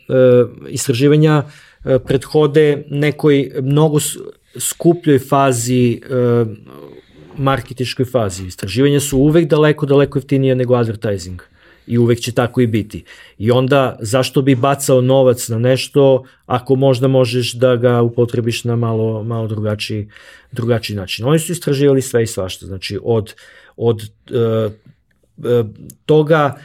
istraživanja 0.68 1.42
uh, 1.42 1.92
prethode 2.06 2.84
nekoj 2.90 3.50
mnogo 3.62 3.98
skupljoj 4.58 5.18
fazi 5.18 6.00
uh, 6.10 6.48
marketičkoj 7.40 8.04
fazi. 8.04 8.46
Istraživanja 8.46 9.00
su 9.00 9.18
uvek 9.18 9.48
daleko, 9.48 9.86
daleko 9.86 10.18
jeftinije 10.18 10.54
nego 10.54 10.74
advertising 10.74 11.42
i 11.86 11.98
uvek 11.98 12.20
će 12.20 12.32
tako 12.32 12.60
i 12.60 12.66
biti. 12.66 13.04
I 13.38 13.50
onda 13.50 13.96
zašto 14.00 14.42
bi 14.42 14.54
bacao 14.54 15.00
novac 15.00 15.48
na 15.48 15.58
nešto 15.58 16.24
ako 16.46 16.74
možda 16.74 17.08
možeš 17.08 17.52
da 17.52 17.76
ga 17.76 18.02
upotrebiš 18.02 18.64
na 18.64 18.76
malo, 18.76 19.24
malo 19.24 19.48
drugačiji, 19.48 20.08
drugačiji 20.52 20.96
način. 20.96 21.26
Oni 21.26 21.38
su 21.38 21.52
istraživali 21.52 22.02
sve 22.02 22.22
i 22.22 22.26
svašta, 22.26 22.66
znači 22.66 22.98
od, 23.02 23.34
od 23.76 24.02
uh, 24.30 24.72
toga 26.06 26.56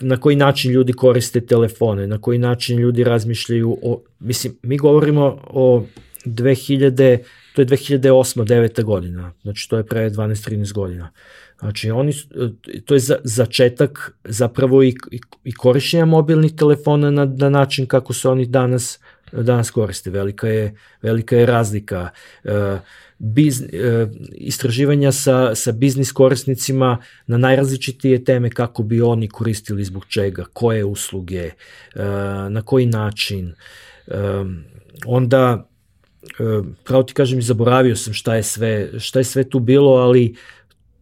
na 0.00 0.16
koji 0.16 0.36
način 0.36 0.72
ljudi 0.72 0.92
koriste 0.92 1.40
telefone, 1.40 2.06
na 2.06 2.18
koji 2.18 2.38
način 2.38 2.78
ljudi 2.78 3.04
razmišljaju 3.04 3.78
o, 3.82 4.00
mislim, 4.20 4.58
mi 4.62 4.78
govorimo 4.78 5.38
o 5.46 5.84
2000, 6.24 7.18
to 7.54 7.62
je 7.62 7.66
2008. 7.66 8.44
9. 8.44 8.82
godina, 8.82 9.32
znači 9.42 9.68
to 9.70 9.76
je 9.76 9.86
pre 9.86 10.10
12-13 10.10 10.72
godina. 10.72 11.10
Znači, 11.60 11.90
oni, 11.90 12.12
to 12.84 12.94
je 12.94 13.00
za, 13.00 13.16
začetak 13.24 14.12
zapravo 14.24 14.82
i, 14.82 14.94
i, 15.10 15.20
i 15.44 15.52
korišćenja 15.52 16.04
mobilnih 16.04 16.52
telefona 16.56 17.10
na, 17.10 17.24
na 17.24 17.48
način 17.48 17.86
kako 17.86 18.12
se 18.12 18.28
oni 18.28 18.46
danas 18.46 18.98
danas 19.32 19.70
koriste. 19.70 20.10
Velika 20.10 20.48
je, 20.48 20.74
velika 21.02 21.36
je 21.36 21.46
razlika. 21.46 22.08
E, 22.44 22.78
biz, 23.18 23.62
e, 23.62 23.66
istraživanja 24.34 25.12
sa, 25.12 25.54
sa 25.54 25.72
biznis 25.72 26.12
korisnicima 26.12 26.98
na 27.26 27.36
najrazličitije 27.36 28.24
teme 28.24 28.50
kako 28.50 28.82
bi 28.82 29.02
oni 29.02 29.28
koristili 29.28 29.84
zbog 29.84 30.06
čega, 30.06 30.44
koje 30.52 30.84
usluge, 30.84 31.42
e, 31.44 31.52
na 32.50 32.62
koji 32.62 32.86
način. 32.86 33.54
E, 34.06 34.14
onda, 35.06 35.68
e, 35.68 35.71
pravo 36.84 37.02
ti 37.02 37.14
kažem, 37.14 37.42
zaboravio 37.42 37.96
sam 37.96 38.14
šta 38.14 38.34
je 38.34 38.42
sve, 38.42 39.00
šta 39.00 39.20
je 39.20 39.24
sve 39.24 39.44
tu 39.44 39.58
bilo, 39.58 39.92
ali 39.92 40.34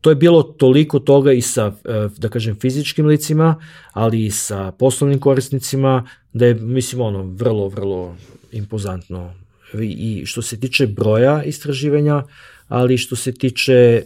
to 0.00 0.10
je 0.10 0.16
bilo 0.16 0.42
toliko 0.42 0.98
toga 0.98 1.32
i 1.32 1.40
sa, 1.40 1.72
e, 1.84 2.08
da 2.18 2.28
kažem, 2.28 2.56
fizičkim 2.60 3.06
licima, 3.06 3.56
ali 3.92 4.24
i 4.24 4.30
sa 4.30 4.72
poslovnim 4.72 5.18
korisnicima, 5.18 6.08
da 6.32 6.46
je, 6.46 6.54
mislim, 6.54 7.00
ono, 7.00 7.22
vrlo, 7.22 7.68
vrlo 7.68 8.16
impozantno. 8.52 9.34
I 9.82 10.26
što 10.26 10.42
se 10.42 10.60
tiče 10.60 10.86
broja 10.86 11.42
istraživanja, 11.42 12.22
ali 12.68 12.98
što 12.98 13.16
se 13.16 13.32
tiče 13.32 13.72
e, 13.72 14.02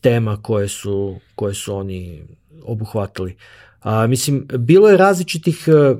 tema 0.00 0.42
koje 0.42 0.68
su, 0.68 1.16
koje 1.34 1.54
su 1.54 1.74
oni 1.74 2.22
obuhvatili. 2.62 3.36
A, 3.80 4.06
mislim, 4.06 4.46
bilo 4.58 4.88
je 4.88 4.96
različitih 4.96 5.68
e, 5.68 5.72
e, 5.72 5.94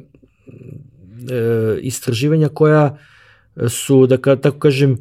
istraživanja 1.80 2.48
koja 2.48 2.98
su, 3.68 4.06
da 4.06 4.16
ka, 4.16 4.36
tako 4.36 4.58
kažem, 4.58 4.92
e, 4.92 4.98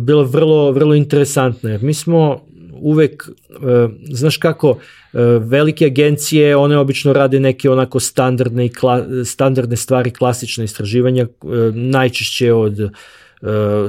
bilo 0.00 0.24
vrlo, 0.24 0.72
vrlo 0.72 0.94
interesantne. 0.94 1.78
Mi 1.82 1.94
smo 1.94 2.40
uvek, 2.72 3.28
e, 3.50 3.88
znaš 4.10 4.36
kako, 4.36 4.78
e, 5.12 5.18
velike 5.40 5.86
agencije, 5.86 6.56
one 6.56 6.78
obično 6.78 7.12
rade 7.12 7.40
neke 7.40 7.70
onako 7.70 8.00
standardne, 8.00 8.66
i 8.66 8.68
kla, 8.68 9.24
standardne 9.24 9.76
stvari, 9.76 10.10
klasične 10.10 10.64
istraživanja, 10.64 11.26
najčešće 11.74 12.52
od 12.52 12.90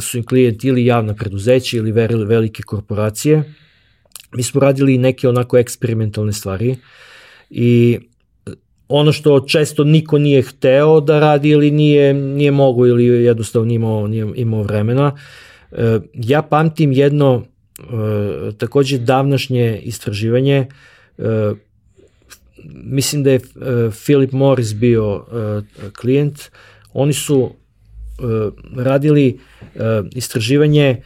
su 0.02 0.18
im 0.18 0.26
klijenti 0.26 0.68
ili 0.68 0.86
javna 0.86 1.14
preduzeća 1.14 1.78
ili 1.78 1.92
velike 2.26 2.64
korporacije. 2.64 3.54
Mi 4.36 4.44
smo 4.44 4.62
radili 4.62 4.98
neke 4.98 5.30
onako 5.30 5.58
eksperimentalne 5.58 6.34
stvari 6.34 6.76
i 7.50 8.00
ono 8.90 9.12
što 9.12 9.40
često 9.40 9.84
niko 9.84 10.18
nije 10.18 10.42
hteo 10.42 11.02
da 11.02 11.20
radi 11.20 11.50
ili 11.50 11.72
nije, 11.72 12.14
nije 12.14 12.52
mogo 12.52 12.88
ili 12.88 13.06
jednostavno 13.06 13.66
nije 13.66 13.76
imao, 13.76 14.08
nije 14.08 14.28
imao 14.36 14.64
vremena. 14.64 15.16
Ja 16.14 16.42
pamtim 16.42 16.92
jedno 16.92 17.44
E, 17.80 18.52
takođe 18.58 18.98
davnašnje 18.98 19.80
istraživanje. 19.84 20.68
E, 21.18 21.52
mislim 22.74 23.24
da 23.24 23.32
je 23.32 23.36
e, 23.36 23.42
Philip 24.04 24.32
Morris 24.32 24.74
bio 24.74 25.26
e, 25.32 25.62
klijent. 26.02 26.42
Oni 26.94 27.14
su 27.14 27.50
e, 27.50 28.24
radili 28.76 29.40
e, 29.76 29.80
istraživanje 30.12 31.02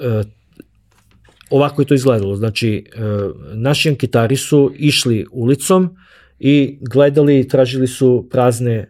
e, 0.00 0.22
ovako 1.50 1.82
je 1.82 1.86
to 1.86 1.94
izgledalo. 1.94 2.36
Znači 2.36 2.84
e, 2.86 3.00
naši 3.54 3.88
anketari 3.88 4.36
su 4.36 4.72
išli 4.76 5.26
ulicom 5.32 5.96
i 6.40 6.78
gledali, 6.80 7.48
tražili 7.48 7.86
su 7.86 8.28
prazne 8.30 8.74
e, 8.74 8.86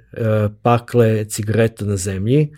pakle 0.63 1.25
cigareta 1.25 1.85
na 1.85 1.97
zemlji. 1.97 2.49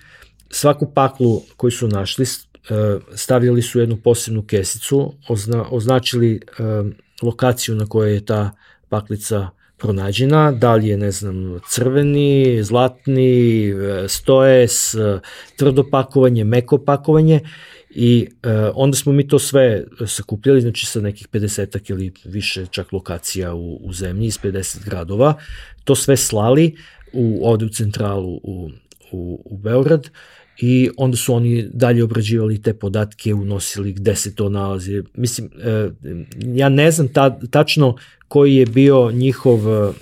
Svaku 0.51 0.95
paklu 0.95 1.43
koju 1.57 1.71
su 1.71 1.89
našli 1.89 2.27
E, 2.71 2.99
stavljali 3.15 3.63
su 3.63 3.81
jednu 3.81 3.97
posebnu 3.97 4.43
kesicu, 4.43 5.13
ozna, 5.29 5.65
označili 5.71 6.35
e, 6.35 6.41
lokaciju 7.23 7.75
na 7.75 7.87
kojoj 7.87 8.15
je 8.15 8.25
ta 8.25 8.51
paklica 8.89 9.49
pronađena, 9.77 10.53
da 10.53 10.75
li 10.75 10.89
je, 10.89 10.97
ne 10.97 11.11
znam, 11.11 11.61
crveni, 11.69 12.63
zlatni, 12.63 13.71
e, 13.71 14.09
stojes, 14.09 14.95
tvrdo 15.57 15.85
pakovanje, 15.91 16.45
meko 16.45 16.79
pakovanje 16.79 17.41
i 17.91 18.29
e, 18.43 18.49
onda 18.75 18.97
smo 18.97 19.13
mi 19.13 19.29
to 19.29 19.39
sve 19.39 19.85
sakupljali, 20.07 20.61
znači 20.61 20.87
sa 20.87 21.01
nekih 21.01 21.29
50 21.29 21.91
ili 21.91 22.13
više 22.25 22.67
čak 22.67 22.93
lokacija 22.93 23.55
u, 23.55 23.77
u 23.77 23.93
zemlji 23.93 24.27
iz 24.27 24.39
50 24.39 24.85
gradova, 24.85 25.35
to 25.85 25.95
sve 25.95 26.17
slali 26.17 26.77
u, 27.13 27.41
ovde 27.43 27.65
u 27.65 27.69
centralu 27.69 28.41
u, 28.43 28.71
u, 29.13 29.43
u 29.45 29.57
Beograd, 29.57 30.11
i 30.63 30.91
onda 30.97 31.17
su 31.17 31.35
oni 31.35 31.69
dalje 31.73 32.05
obrađivali 32.05 32.63
te 32.63 32.75
podatke, 32.75 33.35
unosili 33.35 33.93
gde 33.93 34.17
se 34.17 34.35
to 34.35 34.49
nalazi. 34.49 35.03
Mislim, 35.15 35.51
e, 35.63 35.91
ja 36.55 36.69
ne 36.69 36.91
znam 36.91 37.09
ta, 37.09 37.39
tačno 37.51 37.97
koji 38.29 38.57
je 38.57 38.67
bio 38.67 39.11
njihov, 39.13 39.59
e, 39.59 39.93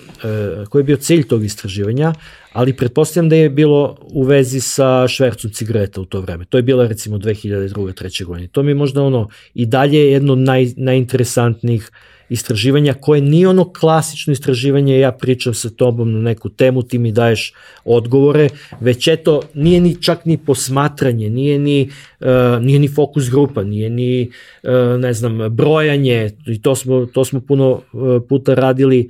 koji 0.69 0.79
je 0.79 0.83
bio 0.83 0.97
cilj 0.97 1.27
tog 1.27 1.45
istraživanja, 1.45 2.13
ali 2.53 2.73
pretpostavljam 2.73 3.29
da 3.29 3.35
je 3.35 3.49
bilo 3.49 3.97
u 4.01 4.23
vezi 4.23 4.59
sa 4.59 5.07
švercom 5.07 5.51
cigareta 5.51 6.01
u 6.01 6.05
to 6.05 6.21
vreme. 6.21 6.45
To 6.45 6.57
je 6.57 6.63
bila 6.63 6.87
recimo 6.87 7.17
2002. 7.17 8.03
3. 8.03 8.25
godine. 8.25 8.47
To 8.47 8.63
mi 8.63 8.71
je 8.71 8.75
možda 8.75 9.03
ono 9.03 9.29
i 9.53 9.65
dalje 9.65 10.11
jedno 10.11 10.33
od 10.33 10.39
naj, 10.39 10.67
najinteresantnijih 10.77 11.91
istraživanja 12.29 12.93
koje 12.93 13.21
nije 13.21 13.47
ono 13.47 13.73
klasično 13.73 14.33
istraživanje, 14.33 14.99
ja 14.99 15.11
pričam 15.11 15.53
sa 15.53 15.69
tobom 15.69 16.13
na 16.13 16.19
neku 16.19 16.49
temu, 16.49 16.83
ti 16.83 16.97
mi 16.97 17.11
daješ 17.11 17.53
odgovore, 17.85 18.49
već 18.79 19.07
eto, 19.07 19.41
nije 19.53 19.81
ni 19.81 20.01
čak 20.01 20.25
ni 20.25 20.37
posmatranje, 20.37 21.29
nije 21.29 21.59
ni, 21.59 21.89
uh, 22.19 22.27
nije 22.61 22.79
ni 22.79 22.87
fokus 22.87 23.29
grupa, 23.29 23.63
nije 23.63 23.89
ni, 23.89 24.31
uh, 24.63 24.99
ne 24.99 25.13
znam, 25.13 25.55
brojanje, 25.55 26.31
i 26.47 26.61
to 26.61 26.75
smo, 26.75 27.05
to 27.05 27.25
smo 27.25 27.41
puno 27.41 27.71
uh, 27.71 28.21
puta 28.29 28.53
radili, 28.53 29.09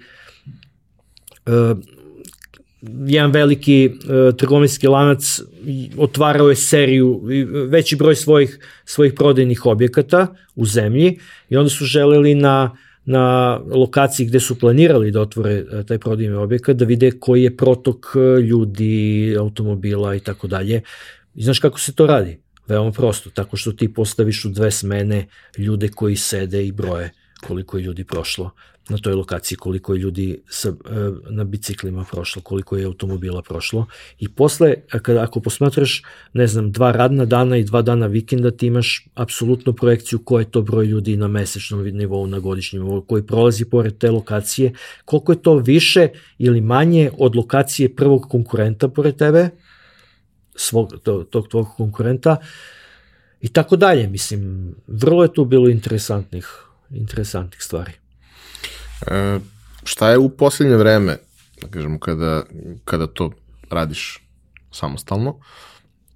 jedan 2.81 3.31
veliki 3.31 3.89
uh, 3.89 4.35
trgovinski 4.35 4.87
lanac 4.87 5.39
otvarao 5.97 6.49
je 6.49 6.55
seriju, 6.55 7.21
veći 7.67 7.95
broj 7.95 8.15
svojih, 8.15 8.59
svojih 8.85 9.13
prodajnih 9.13 9.65
objekata 9.65 10.27
u 10.55 10.65
zemlji 10.65 11.19
i 11.49 11.57
onda 11.57 11.69
su 11.69 11.85
želeli 11.85 12.35
na, 12.35 12.77
na 13.05 13.55
lokaciji 13.57 14.27
gde 14.27 14.39
su 14.39 14.59
planirali 14.59 15.11
da 15.11 15.21
otvore 15.21 15.63
uh, 15.63 15.85
taj 15.85 15.97
prodajni 15.97 16.33
objekat, 16.33 16.77
da 16.77 16.85
vide 16.85 17.11
koji 17.11 17.43
je 17.43 17.57
protok 17.57 18.05
uh, 18.15 18.43
ljudi, 18.43 19.35
automobila 19.39 20.15
i 20.15 20.19
tako 20.19 20.47
dalje. 20.47 20.81
I 21.35 21.43
znaš 21.43 21.59
kako 21.59 21.79
se 21.79 21.93
to 21.93 22.07
radi? 22.07 22.39
Veoma 22.67 22.91
prosto, 22.91 23.29
tako 23.29 23.57
što 23.57 23.71
ti 23.71 23.93
postaviš 23.93 24.45
u 24.45 24.49
dve 24.49 24.71
smene 24.71 25.27
ljude 25.57 25.87
koji 25.87 26.15
sede 26.15 26.67
i 26.67 26.71
broje 26.71 27.11
koliko 27.47 27.77
je 27.77 27.83
ljudi 27.83 28.03
prošlo 28.03 28.51
na 28.89 28.97
toj 28.97 29.13
lokaciji, 29.13 29.57
koliko 29.57 29.93
je 29.93 29.99
ljudi 29.99 30.41
sa, 30.49 30.69
e, 30.69 30.73
na 31.29 31.43
biciklima 31.43 32.05
prošlo, 32.11 32.41
koliko 32.41 32.77
je 32.77 32.85
automobila 32.85 33.41
prošlo. 33.41 33.85
I 34.19 34.29
posle, 34.29 34.75
kada, 35.01 35.23
ako 35.23 35.39
posmatraš, 35.39 36.01
ne 36.33 36.47
znam, 36.47 36.71
dva 36.71 36.91
radna 36.91 37.25
dana 37.25 37.57
i 37.57 37.63
dva 37.63 37.81
dana 37.81 38.07
vikenda, 38.07 38.51
ti 38.51 38.67
imaš 38.67 39.07
apsolutnu 39.15 39.73
projekciju 39.73 40.19
ko 40.19 40.39
je 40.39 40.51
to 40.51 40.61
broj 40.61 40.85
ljudi 40.85 41.17
na 41.17 41.27
mesečnom 41.27 41.83
nivou, 41.83 42.27
na 42.27 42.39
godišnjem 42.39 42.83
nivou, 42.83 43.01
koji 43.01 43.23
prolazi 43.23 43.65
pored 43.65 43.97
te 43.97 44.11
lokacije, 44.11 44.73
koliko 45.05 45.31
je 45.31 45.41
to 45.41 45.55
više 45.57 46.07
ili 46.37 46.61
manje 46.61 47.11
od 47.17 47.35
lokacije 47.35 47.95
prvog 47.95 48.27
konkurenta 48.29 48.87
pored 48.87 49.15
tebe, 49.15 49.49
svog, 50.55 50.93
to, 51.03 51.23
tog 51.23 51.47
tvog 51.47 51.67
konkurenta, 51.77 52.37
i 53.41 53.47
tako 53.47 53.75
dalje. 53.75 54.07
Mislim, 54.07 54.75
vrlo 54.87 55.23
je 55.23 55.33
tu 55.33 55.45
bilo 55.45 55.69
interesantnih, 55.69 56.47
interesantnih 56.91 57.63
stvari. 57.63 57.91
E, 59.07 59.39
šta 59.83 60.09
je 60.09 60.17
u 60.17 60.29
posljednje 60.29 60.75
vreme, 60.75 61.17
da 61.61 61.67
kažemo, 61.67 61.99
kada, 61.99 62.43
kada 62.85 63.07
to 63.07 63.31
radiš 63.69 64.23
samostalno 64.71 65.39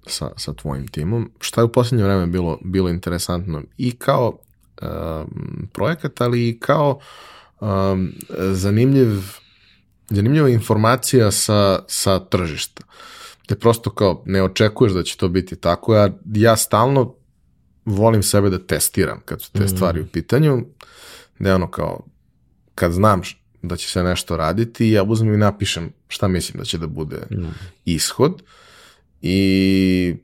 sa, 0.06 0.30
sa 0.36 0.52
tvojim 0.52 0.88
timom, 0.88 1.30
šta 1.40 1.60
je 1.60 1.64
u 1.64 1.72
posljednje 1.72 2.04
vreme 2.04 2.26
bilo, 2.26 2.58
bilo 2.64 2.88
interesantno 2.88 3.62
i 3.78 3.96
kao 3.96 4.38
um, 4.82 5.68
projekat, 5.72 6.20
ali 6.20 6.48
i 6.48 6.58
kao 6.60 6.98
um, 7.60 8.12
zanimljiv, 8.52 9.08
zanimljiva 10.10 10.48
informacija 10.48 11.30
sa, 11.30 11.78
sa 11.86 12.18
tržišta. 12.20 12.82
Te 13.46 13.58
prosto 13.58 13.90
kao 13.90 14.22
ne 14.26 14.42
očekuješ 14.42 14.92
da 14.92 15.02
će 15.02 15.16
to 15.16 15.28
biti 15.28 15.56
tako, 15.56 15.94
ja, 15.94 16.10
ja 16.34 16.56
stalno 16.56 17.14
volim 17.84 18.22
sebe 18.22 18.50
da 18.50 18.58
testiram 18.58 19.20
kad 19.24 19.42
su 19.42 19.52
te 19.52 19.64
mm. 19.64 19.68
stvari 19.68 20.00
u 20.00 20.06
pitanju, 20.06 20.64
da 21.38 21.48
je 21.48 21.54
ono 21.54 21.70
kao 21.70 22.00
kad 22.74 22.92
znam 22.92 23.22
da 23.62 23.76
će 23.76 23.88
se 23.88 24.02
nešto 24.02 24.36
raditi, 24.36 24.90
ja 24.90 25.02
uzmem 25.02 25.34
i 25.34 25.36
napišem 25.36 25.92
šta 26.08 26.28
mislim 26.28 26.58
da 26.58 26.64
će 26.64 26.78
da 26.78 26.86
bude 26.86 27.16
mm. 27.30 27.46
ishod 27.84 28.42
i 29.22 30.14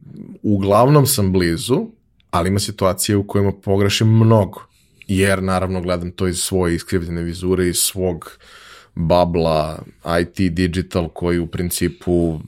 uglavnom 0.43 1.07
sam 1.07 1.33
blizu, 1.33 1.87
ali 2.31 2.49
ima 2.49 2.59
situacije 2.59 3.17
u 3.17 3.27
kojima 3.27 3.53
pogrešim 3.53 4.09
mnogo, 4.09 4.61
jer 5.07 5.43
naravno 5.43 5.81
gledam 5.81 6.11
to 6.11 6.27
iz 6.27 6.39
svoje 6.39 6.75
iskrivljene 6.75 7.23
vizure, 7.23 7.69
iz 7.69 7.77
svog 7.77 8.39
babla, 8.95 9.83
IT, 10.21 10.55
digital, 10.55 11.09
koji 11.09 11.39
u 11.39 11.47
principu 11.47 12.41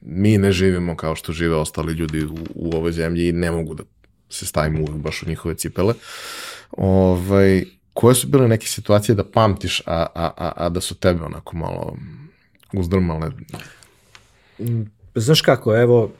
mi 0.00 0.38
ne 0.38 0.52
živimo 0.52 0.96
kao 0.96 1.16
što 1.16 1.32
žive 1.32 1.54
ostali 1.54 1.92
ljudi 1.92 2.24
u, 2.24 2.36
u 2.54 2.76
ovoj 2.76 2.92
zemlji 2.92 3.28
i 3.28 3.32
ne 3.32 3.50
mogu 3.50 3.74
da 3.74 3.82
se 4.30 4.46
stavim 4.46 4.80
uvek 4.80 4.96
baš 4.96 5.22
u 5.22 5.28
njihove 5.28 5.54
cipele. 5.54 5.94
Ovaj, 6.70 7.64
koje 7.98 8.14
su 8.14 8.28
bile 8.28 8.48
neke 8.48 8.66
situacije 8.66 9.14
da 9.14 9.24
pamtiš, 9.24 9.82
a, 9.86 10.06
a, 10.14 10.30
a, 10.36 10.52
a 10.56 10.68
da 10.68 10.80
su 10.80 10.94
tebe 10.94 11.24
onako 11.24 11.56
malo 11.56 11.96
uzdrmale? 12.72 13.30
Znaš 15.14 15.40
kako, 15.40 15.76
evo, 15.76 16.12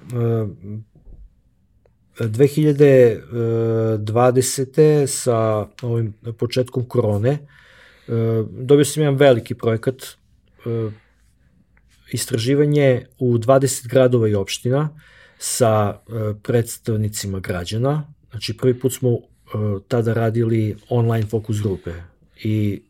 2020. 2.21 4.81
E, 4.81 5.07
sa 5.07 5.67
ovim 5.83 6.15
početkom 6.39 6.89
korone 6.89 7.31
e, 7.31 7.39
dobio 8.51 8.85
sam 8.85 9.03
jedan 9.03 9.17
veliki 9.17 9.55
projekat 9.55 10.03
e, 10.03 10.07
istraživanje 12.13 13.07
u 13.19 13.39
20 13.39 13.89
gradova 13.89 14.29
i 14.29 14.35
opština 14.35 14.89
sa 15.39 15.99
predstavnicima 16.43 17.41
građana. 17.41 18.13
Znači 18.31 18.57
prvi 18.57 18.81
put 18.81 18.93
smo 18.93 19.19
tada 19.89 20.13
radili 20.13 20.77
online 20.89 21.27
fokus 21.27 21.63
grupe 21.63 21.91
i 22.45 22.83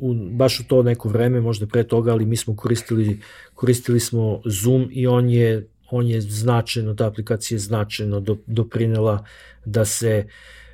u, 0.00 0.14
baš 0.14 0.60
u 0.60 0.64
to 0.64 0.82
neko 0.82 1.08
vreme, 1.08 1.40
možda 1.40 1.66
pre 1.66 1.84
toga, 1.84 2.12
ali 2.12 2.26
mi 2.26 2.36
smo 2.36 2.56
koristili, 2.56 3.20
koristili 3.54 4.00
smo 4.00 4.42
Zoom 4.44 4.88
i 4.92 5.06
on 5.06 5.30
je, 5.30 5.68
on 5.90 6.06
je 6.06 6.20
značajno, 6.20 6.94
ta 6.94 7.06
aplikacija 7.06 7.56
je 7.56 7.60
značajno 7.60 8.20
do, 8.20 8.36
doprinela 8.46 9.24
da 9.64 9.84
se 9.84 10.26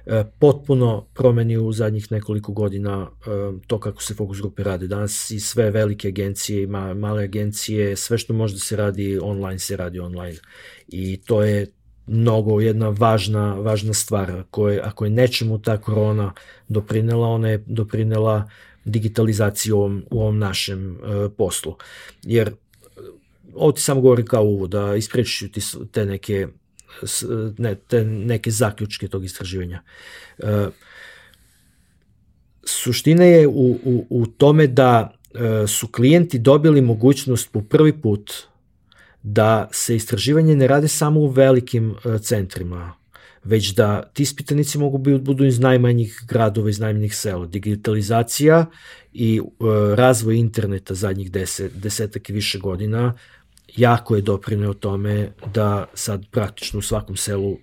e, 0.06 0.24
potpuno 0.38 1.06
promeni 1.14 1.56
u 1.56 1.72
zadnjih 1.72 2.12
nekoliko 2.12 2.52
godina 2.52 3.10
e, 3.10 3.26
to 3.66 3.80
kako 3.80 4.02
se 4.02 4.14
fokus 4.14 4.40
grupe 4.40 4.62
rade. 4.62 4.86
Danas 4.86 5.30
i 5.30 5.40
sve 5.40 5.70
velike 5.70 6.08
agencije, 6.08 6.66
ma, 6.66 6.94
male 6.94 7.24
agencije, 7.24 7.96
sve 7.96 8.18
što 8.18 8.32
može 8.32 8.54
da 8.54 8.60
se 8.60 8.76
radi 8.76 9.18
online 9.22 9.58
se 9.58 9.76
radi 9.76 10.00
online. 10.00 10.36
I 10.88 11.16
to 11.16 11.42
je 11.42 11.66
mnogo 12.06 12.60
jedna 12.60 12.88
važna, 12.88 13.54
važna 13.54 13.94
stvar. 13.94 14.30
Ako 14.30 14.68
je, 14.68 14.80
ako 14.80 15.04
je 15.04 15.10
nečemu 15.10 15.58
ta 15.58 15.76
korona 15.80 16.32
doprinela, 16.68 17.28
ona 17.28 17.48
je 17.48 17.64
doprinela 17.66 18.50
digitalizaciji 18.84 19.72
u 19.72 19.76
ovom, 19.78 20.02
u 20.10 20.20
ovom 20.20 20.38
našem 20.38 20.90
uh, 20.90 21.32
poslu. 21.36 21.76
Jer 22.22 22.50
ovo 23.54 23.72
ti 23.72 23.82
samo 23.82 24.00
govorim 24.00 24.26
kao 24.26 24.44
uvod, 24.44 24.70
da 24.70 24.94
isprečiću 24.96 25.48
ti 25.48 25.60
te 25.92 26.06
neke, 26.06 26.48
ne, 27.58 27.74
te 27.74 28.04
neke 28.04 28.50
zaključke 28.50 29.08
tog 29.08 29.24
istraživanja. 29.24 29.82
Uh, 30.38 30.48
suština 32.64 33.24
je 33.24 33.46
u, 33.46 33.78
u, 33.84 34.06
u 34.10 34.26
tome 34.26 34.66
da 34.66 35.14
uh, 35.34 35.40
su 35.68 35.88
klijenti 35.88 36.38
dobili 36.38 36.80
mogućnost 36.80 37.52
po 37.52 37.60
prvi 37.60 37.92
put 37.92 38.32
da 39.22 39.68
se 39.72 39.96
istraživanje 39.96 40.56
ne 40.56 40.66
rade 40.66 40.88
samo 40.88 41.20
u 41.20 41.26
velikim 41.26 41.94
e, 42.04 42.18
centrima, 42.18 42.92
već 43.44 43.74
da 43.74 44.02
ti 44.02 44.22
ispitanici 44.22 44.78
mogu 44.78 44.98
budu 44.98 45.44
iz 45.44 45.58
najmanjih 45.58 46.24
gradova, 46.28 46.70
iz 46.70 46.80
najmanjih 46.80 47.16
sela. 47.16 47.46
Digitalizacija 47.46 48.66
i 49.12 49.40
e, 49.40 49.42
razvoj 49.96 50.36
interneta 50.36 50.94
zadnjih 50.94 51.32
deset, 51.32 51.72
desetak 51.74 52.30
i 52.30 52.32
više 52.32 52.58
godina 52.58 53.14
jako 53.76 54.16
je 54.16 54.22
doprineo 54.22 54.74
tome 54.74 55.32
da 55.54 55.86
sad 55.94 56.26
praktično 56.30 56.78
u 56.78 56.82
svakom 56.82 57.16
selu 57.16 57.58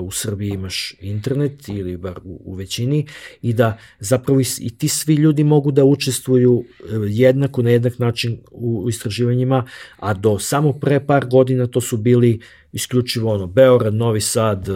u 0.00 0.10
Srbiji 0.10 0.50
imaš 0.50 0.94
internet 1.00 1.68
ili 1.68 1.96
bar 1.96 2.20
u, 2.24 2.40
u 2.44 2.54
većini 2.54 3.06
i 3.42 3.52
da 3.52 3.78
zapravo 3.98 4.40
i, 4.40 4.44
i 4.60 4.78
ti 4.78 4.88
svi 4.88 5.14
ljudi 5.14 5.44
mogu 5.44 5.70
da 5.70 5.84
učestvuju 5.84 6.64
e, 6.64 6.84
jednako 7.08 7.62
na 7.62 7.70
jednak 7.70 7.98
način 7.98 8.38
u, 8.50 8.82
u 8.84 8.88
istraživanjima, 8.88 9.66
a 9.96 10.14
do 10.14 10.38
samo 10.38 10.72
pre 10.72 11.06
par 11.06 11.26
godina 11.26 11.66
to 11.66 11.80
su 11.80 11.96
bili 11.96 12.40
isključivo 12.72 13.34
ono 13.34 13.46
Beograd, 13.46 13.94
Novi 13.94 14.20
Sad, 14.20 14.68
e, 14.68 14.72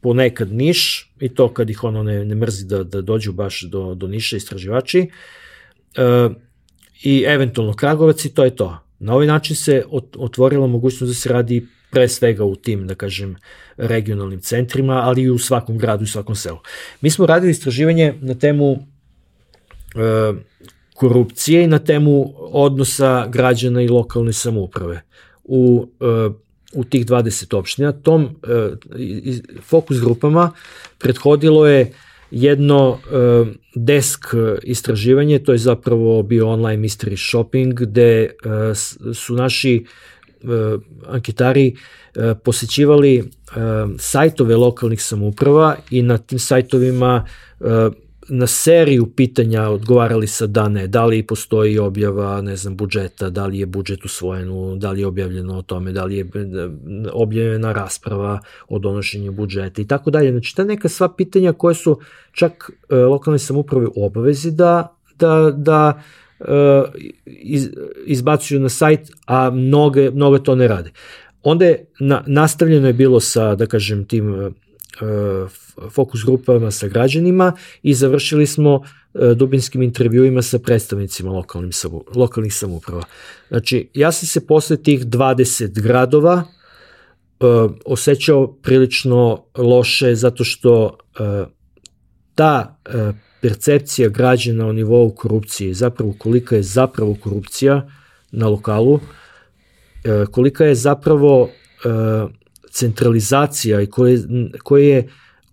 ponekad 0.00 0.52
Niš 0.52 1.12
i 1.20 1.28
to 1.28 1.54
kad 1.54 1.70
ih 1.70 1.84
ono 1.84 2.02
ne, 2.02 2.24
ne 2.24 2.34
mrzi 2.34 2.66
da, 2.66 2.84
da 2.84 3.00
dođu 3.00 3.32
baš 3.32 3.62
do, 3.62 3.94
do 3.94 4.06
Niša 4.06 4.36
istraživači 4.36 4.98
e, 4.98 6.28
i 7.02 7.24
eventualno 7.26 7.72
Kragovac 7.72 8.24
i 8.24 8.34
to 8.34 8.44
je 8.44 8.56
to. 8.56 8.78
Na 8.98 9.14
ovaj 9.14 9.26
način 9.26 9.56
se 9.56 9.84
otvorila 10.16 10.66
mogućnost 10.66 11.10
da 11.10 11.14
se 11.14 11.28
radi 11.28 11.66
pre 11.90 12.08
svega 12.08 12.44
u 12.44 12.56
tim, 12.56 12.86
da 12.86 12.94
kažem, 12.94 13.36
regionalnim 13.78 14.40
centrima, 14.40 14.92
ali 14.92 15.22
i 15.22 15.30
u 15.30 15.38
svakom 15.38 15.78
gradu 15.78 16.04
i 16.04 16.06
svakom 16.06 16.34
selu. 16.34 16.58
Mi 17.00 17.10
smo 17.10 17.26
radili 17.26 17.50
istraživanje 17.50 18.14
na 18.20 18.34
temu 18.34 18.72
e, 18.72 20.32
korupcije 20.94 21.64
i 21.64 21.66
na 21.66 21.78
temu 21.78 22.32
odnosa 22.38 23.26
građana 23.26 23.82
i 23.82 23.88
lokalne 23.88 24.32
samouprave 24.32 25.02
u, 25.44 25.88
e, 26.00 26.30
u 26.72 26.84
tih 26.84 27.06
20 27.06 27.56
opština. 27.56 27.92
Tom 27.92 28.24
e, 28.24 28.70
fokus 29.62 30.00
grupama 30.00 30.52
prethodilo 30.98 31.66
je 31.66 31.92
jedno 32.30 32.98
e, 32.98 33.44
desk 33.74 34.26
istraživanje, 34.62 35.38
to 35.38 35.52
je 35.52 35.58
zapravo 35.58 36.22
bio 36.22 36.48
online 36.48 36.82
mystery 36.82 37.30
shopping, 37.30 37.80
gde 37.80 38.22
e, 38.22 38.30
su 39.14 39.34
naši 39.34 39.84
E, 40.44 40.78
anketari 41.06 41.74
e, 42.14 42.34
posećivali 42.44 43.30
sajtove 43.98 44.56
lokalnih 44.56 45.02
samouprava 45.02 45.76
i 45.90 46.02
na 46.02 46.18
tim 46.18 46.38
sajtovima 46.38 47.24
na 48.28 48.46
seriju 48.46 49.06
pitanja 49.06 49.68
odgovarali 49.68 50.26
sa 50.26 50.46
da 50.46 50.68
ne, 50.68 50.86
da 50.86 51.04
li 51.04 51.22
postoji 51.26 51.78
objava, 51.78 52.40
ne 52.42 52.56
znam, 52.56 52.76
budžeta, 52.76 53.30
da 53.30 53.46
li 53.46 53.58
je 53.58 53.66
budžet 53.66 54.04
usvojen, 54.04 54.78
da 54.78 54.90
li 54.90 55.00
je 55.00 55.06
objavljeno 55.06 55.58
o 55.58 55.62
tome, 55.62 55.92
da 55.92 56.04
li 56.04 56.16
je 56.16 56.26
objavljena 57.12 57.72
rasprava 57.72 58.40
o 58.68 58.78
donošenju 58.78 59.32
budžeta 59.32 59.82
i 59.82 59.86
tako 59.86 60.10
dalje. 60.10 60.30
Znači, 60.30 60.56
ta 60.56 60.64
neka 60.64 60.88
sva 60.88 61.08
pitanja 61.08 61.52
koje 61.52 61.74
su 61.74 61.98
čak 62.32 62.70
e, 62.88 62.96
lokalne 62.96 63.38
samuprave 63.38 63.86
u 63.86 64.04
obavezi 64.06 64.50
da, 64.50 64.94
da, 65.18 65.50
da 65.56 66.02
e, 66.40 66.82
iz, 67.26 67.70
izbacuju 68.06 68.60
na 68.60 68.68
sajt, 68.68 69.10
a 69.26 69.50
mnoge, 69.50 70.10
mnoge 70.10 70.42
to 70.42 70.54
ne 70.54 70.68
rade. 70.68 70.90
Onda 71.42 71.64
je 71.64 71.86
na, 72.00 72.24
nastavljeno 72.26 72.86
je 72.86 72.92
bilo 72.92 73.20
sa, 73.20 73.54
da 73.54 73.66
kažem, 73.66 74.04
tim 74.04 74.34
e, 74.34 74.50
fokus 75.90 76.24
grupama 76.24 76.70
sa 76.70 76.88
građanima 76.88 77.52
i 77.82 77.94
završili 77.94 78.46
smo 78.46 78.82
e, 79.14 79.34
dubinskim 79.34 79.82
intervjuima 79.82 80.42
sa 80.42 80.58
predstavnicima 80.58 81.30
lokalnim 81.30 81.72
samu, 81.72 82.04
lokalnih 82.14 82.54
samuprava. 82.54 83.02
Znači, 83.48 83.90
ja 83.94 84.12
sam 84.12 84.26
se 84.26 84.46
posle 84.46 84.76
tih 84.76 85.06
20 85.06 85.82
gradova 85.82 86.44
e, 86.44 87.44
osjećao 87.84 88.52
prilično 88.52 89.44
loše 89.56 90.14
zato 90.14 90.44
što 90.44 90.98
e, 91.18 91.44
ta 92.34 92.78
percepcija 93.40 94.08
građana 94.08 94.66
o 94.66 94.72
nivou 94.72 95.10
korupcije, 95.10 95.74
zapravo 95.74 96.14
kolika 96.18 96.56
je 96.56 96.62
zapravo 96.62 97.16
korupcija 97.20 97.88
na 98.30 98.48
lokalu, 98.48 99.00
kolika 100.30 100.64
je 100.64 100.74
zapravo 100.74 101.48
centralizacija 102.70 103.80
i 103.82 103.86
koje 104.62 104.88
je 104.88 105.08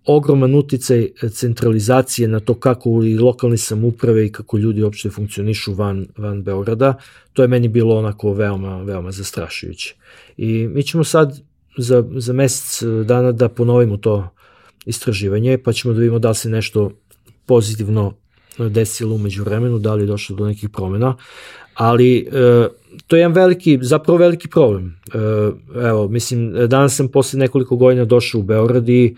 ogroman 0.06 0.54
uticaj 0.54 1.08
centralizacije 1.30 2.28
na 2.28 2.40
to 2.40 2.54
kako 2.54 3.02
i 3.04 3.18
lokalne 3.18 3.56
samuprave 3.56 4.26
i 4.26 4.32
kako 4.32 4.58
ljudi 4.58 4.82
uopšte 4.82 5.10
funkcionišu 5.10 5.74
van, 5.74 6.06
van 6.16 6.42
Beograda, 6.42 6.94
to 7.32 7.42
je 7.42 7.48
meni 7.48 7.68
bilo 7.68 7.98
onako 7.98 8.32
veoma, 8.32 8.82
veoma 8.82 9.12
zastrašujuće. 9.12 9.94
I 10.36 10.68
mi 10.68 10.82
ćemo 10.82 11.04
sad 11.04 11.40
za, 11.78 12.04
za 12.16 12.32
mesec 12.32 12.82
dana 13.04 13.32
da 13.32 13.48
ponovimo 13.48 13.96
to 13.96 14.28
istraživanje, 14.86 15.58
pa 15.58 15.72
ćemo 15.72 15.94
da 15.94 16.00
vidimo 16.00 16.18
da 16.18 16.28
li 16.28 16.34
se 16.34 16.50
nešto 16.50 16.90
pozitivno 17.46 18.14
desilo 18.58 19.14
umeđu 19.14 19.44
vremenu, 19.44 19.78
da 19.78 19.94
li 19.94 20.02
je 20.02 20.06
došlo 20.06 20.36
do 20.36 20.46
nekih 20.46 20.68
promena, 20.68 21.16
ali 21.74 22.18
e, 22.18 22.68
to 23.06 23.16
je 23.16 23.20
jedan 23.20 23.32
veliki, 23.32 23.78
zapravo 23.82 24.18
veliki 24.18 24.48
problem. 24.48 25.00
E, 25.14 25.18
evo, 25.88 26.08
mislim, 26.08 26.68
danas 26.68 26.96
sam 26.96 27.08
posle 27.08 27.38
nekoliko 27.38 27.76
godina 27.76 28.04
došao 28.04 28.40
u 28.40 28.44
Beograd 28.44 28.88
i 28.88 29.16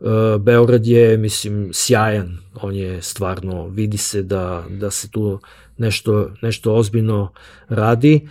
e, 0.00 0.38
Beograd 0.38 0.86
je, 0.86 1.16
mislim, 1.16 1.70
sjajan, 1.72 2.38
on 2.62 2.74
je 2.74 3.02
stvarno, 3.02 3.68
vidi 3.68 3.96
se 3.96 4.22
da, 4.22 4.64
da 4.70 4.90
se 4.90 5.10
tu 5.10 5.40
nešto, 5.78 6.30
nešto 6.42 6.74
ozbiljno 6.74 7.32
radi 7.68 8.28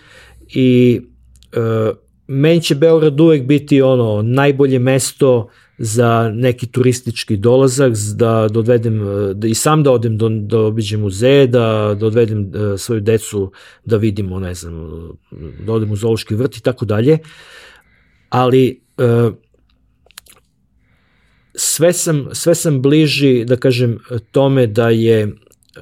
i 0.47 1.01
e, 1.51 1.91
meni 2.27 2.61
će 2.61 2.76
Beograd 2.76 3.19
uvek 3.19 3.43
biti 3.43 3.81
ono 3.81 4.21
najbolje 4.21 4.80
mesto 4.80 5.49
za 5.80 6.31
neki 6.34 6.68
turistički 6.68 7.38
dolazak, 7.38 7.93
da 8.15 8.47
dovedem, 8.51 8.99
da 9.34 9.47
i 9.47 9.53
sam 9.53 9.84
da 9.84 9.91
odem 9.91 10.18
do, 10.18 10.30
da 10.30 10.60
obiđem 10.60 11.01
muzeje, 11.01 11.47
da, 11.47 11.95
da 11.99 12.22
e, 12.22 12.77
svoju 12.77 13.01
decu 13.01 13.51
da 13.85 13.97
vidimo, 13.97 14.39
ne 14.39 14.53
znam, 14.53 14.73
da 15.65 15.73
odem 15.73 15.91
u 15.91 15.95
zoološki 15.95 16.35
vrt 16.35 16.57
i 16.57 16.61
tako 16.61 16.85
dalje. 16.85 17.18
Ali 18.30 18.81
e, 18.97 19.30
sve 21.56 21.93
sam, 21.93 22.27
sve 22.34 22.56
sam 22.56 22.81
bliži, 22.81 23.45
da 23.45 23.56
kažem, 23.56 23.99
tome 24.31 24.68
da 24.68 24.89
je 24.89 25.31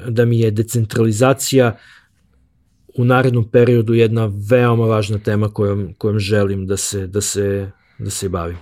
da 0.07 0.25
mi 0.25 0.39
je 0.39 0.51
decentralizacija 0.51 1.77
u 2.97 3.05
narednom 3.05 3.49
periodu 3.49 3.93
jedna 3.93 4.31
veoma 4.49 4.85
važna 4.85 5.19
tema 5.19 5.49
kojom, 5.49 5.93
kojom 5.97 6.19
želim 6.19 6.67
da 6.67 6.77
se, 6.77 7.07
da 7.07 7.21
se, 7.21 7.71
da 7.99 8.09
se 8.09 8.29
bavim. 8.29 8.57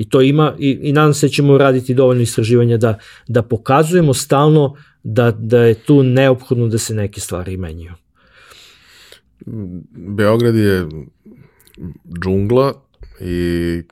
I 0.00 0.08
to 0.08 0.20
ima, 0.22 0.54
i, 0.58 0.78
i 0.82 0.92
nadam 0.92 1.14
se 1.14 1.26
da 1.26 1.30
ćemo 1.30 1.58
raditi 1.58 1.94
dovoljno 1.94 2.22
istraživanja 2.22 2.76
da, 2.76 2.98
da 3.28 3.42
pokazujemo 3.42 4.14
stalno 4.14 4.76
da, 5.02 5.30
da 5.30 5.58
je 5.60 5.74
tu 5.74 6.02
neophodno 6.02 6.68
da 6.68 6.78
se 6.78 6.94
neke 6.94 7.20
stvari 7.20 7.56
menjaju. 7.56 7.92
Beograd 10.16 10.54
je 10.54 10.86
džungla 12.22 12.82
i 13.20 13.82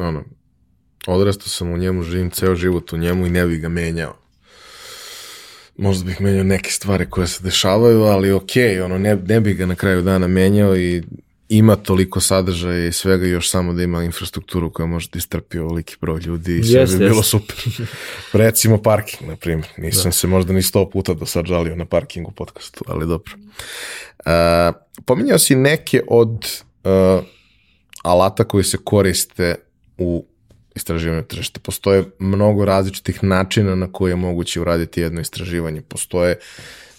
ono, 0.00 0.24
odrastao 1.06 1.48
sam 1.48 1.72
u 1.72 1.78
njemu, 1.78 2.02
živim 2.02 2.30
ceo 2.30 2.54
život 2.54 2.92
u 2.92 2.98
njemu 2.98 3.26
i 3.26 3.30
ne 3.30 3.46
bih 3.46 3.60
ga 3.60 3.68
menjao. 3.68 4.16
Možda 5.76 6.04
bih 6.04 6.20
menjao 6.20 6.44
neke 6.44 6.70
stvari 6.70 7.06
koje 7.10 7.26
se 7.26 7.44
dešavaju, 7.44 8.02
ali 8.02 8.32
okej, 8.32 8.76
okay, 8.76 8.84
ono, 8.84 8.98
ne, 8.98 9.16
ne 9.16 9.40
bih 9.40 9.56
ga 9.56 9.66
na 9.66 9.74
kraju 9.74 10.02
dana 10.02 10.26
menjao 10.26 10.76
i 10.76 11.02
ima 11.48 11.76
toliko 11.76 12.20
sadržaja 12.20 12.86
i 12.86 12.92
svega 12.92 13.26
još 13.26 13.50
samo 13.50 13.72
da 13.72 13.82
ima 13.82 14.04
infrastrukturu 14.04 14.72
koja 14.72 14.86
može 14.86 15.08
da 15.12 15.18
istrpi 15.18 15.58
ovoliki 15.58 15.96
broj 16.00 16.20
ljudi 16.20 16.58
i 16.58 16.64
sve 16.64 16.80
yes, 16.80 16.98
bi 16.98 17.04
yes. 17.04 17.08
bilo 17.08 17.22
super. 17.22 17.56
Recimo 18.32 18.82
parking, 18.82 19.30
na 19.30 19.36
primjer. 19.36 19.68
Nisam 19.76 20.04
da. 20.04 20.12
se 20.12 20.26
možda 20.26 20.52
ni 20.52 20.62
sto 20.62 20.90
puta 20.90 21.14
do 21.14 21.26
sad 21.26 21.46
žalio 21.46 21.76
na 21.76 21.84
parkingu 21.84 22.30
podcastu, 22.30 22.84
ali 22.88 23.06
dobro. 23.06 23.32
Uh, 24.18 24.74
pominjao 25.04 25.38
si 25.38 25.54
neke 25.54 26.02
od 26.08 26.62
uh, 26.84 27.24
alata 28.02 28.44
koji 28.44 28.64
se 28.64 28.78
koriste 28.84 29.54
u 29.98 30.26
istraživanju 30.74 31.22
tržišta. 31.22 31.60
Postoje 31.60 32.04
mnogo 32.18 32.64
različitih 32.64 33.24
načina 33.24 33.74
na 33.74 33.92
koje 33.92 34.12
je 34.12 34.16
moguće 34.16 34.60
uraditi 34.60 35.00
jedno 35.00 35.20
istraživanje. 35.20 35.82
Postoje 35.82 36.38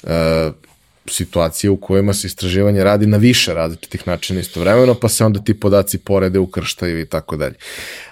uh, 0.04 0.10
situacije 1.08 1.70
u 1.70 1.78
kojima 1.78 2.14
se 2.14 2.28
istraživanje 2.28 2.84
radi 2.84 3.08
na 3.08 3.18
više 3.18 3.54
različitih 3.54 4.08
načina 4.08 4.40
istovremeno, 4.40 4.96
pa 5.02 5.10
se 5.10 5.26
onda 5.26 5.40
ti 5.40 5.60
podaci 5.60 5.98
porede, 5.98 6.40
ukrštaju 6.40 7.00
i 7.00 7.06
tako 7.06 7.38
dalje. 7.38 7.56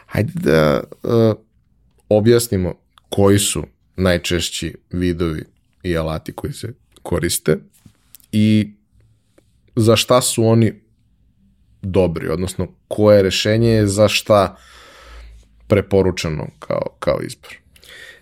Hajde 0.06 0.32
da 0.36 0.84
uh, 1.04 1.36
objasnimo 2.10 2.74
koji 3.10 3.40
su 3.40 3.64
najčešći 3.96 4.76
vidovi 4.92 5.44
i 5.84 5.98
alati 5.98 6.34
koji 6.34 6.54
se 6.54 6.74
koriste 7.02 7.58
i 8.32 8.74
za 9.76 9.96
šta 9.96 10.22
su 10.22 10.46
oni 10.46 10.82
dobri, 11.82 12.30
odnosno 12.30 12.68
koje 12.88 13.24
rešenje 13.24 13.70
je 13.70 13.88
za 13.88 14.08
šta 14.08 14.58
preporučeno 15.68 16.48
kao, 16.60 16.88
kao 17.00 17.20
izbor? 17.22 17.52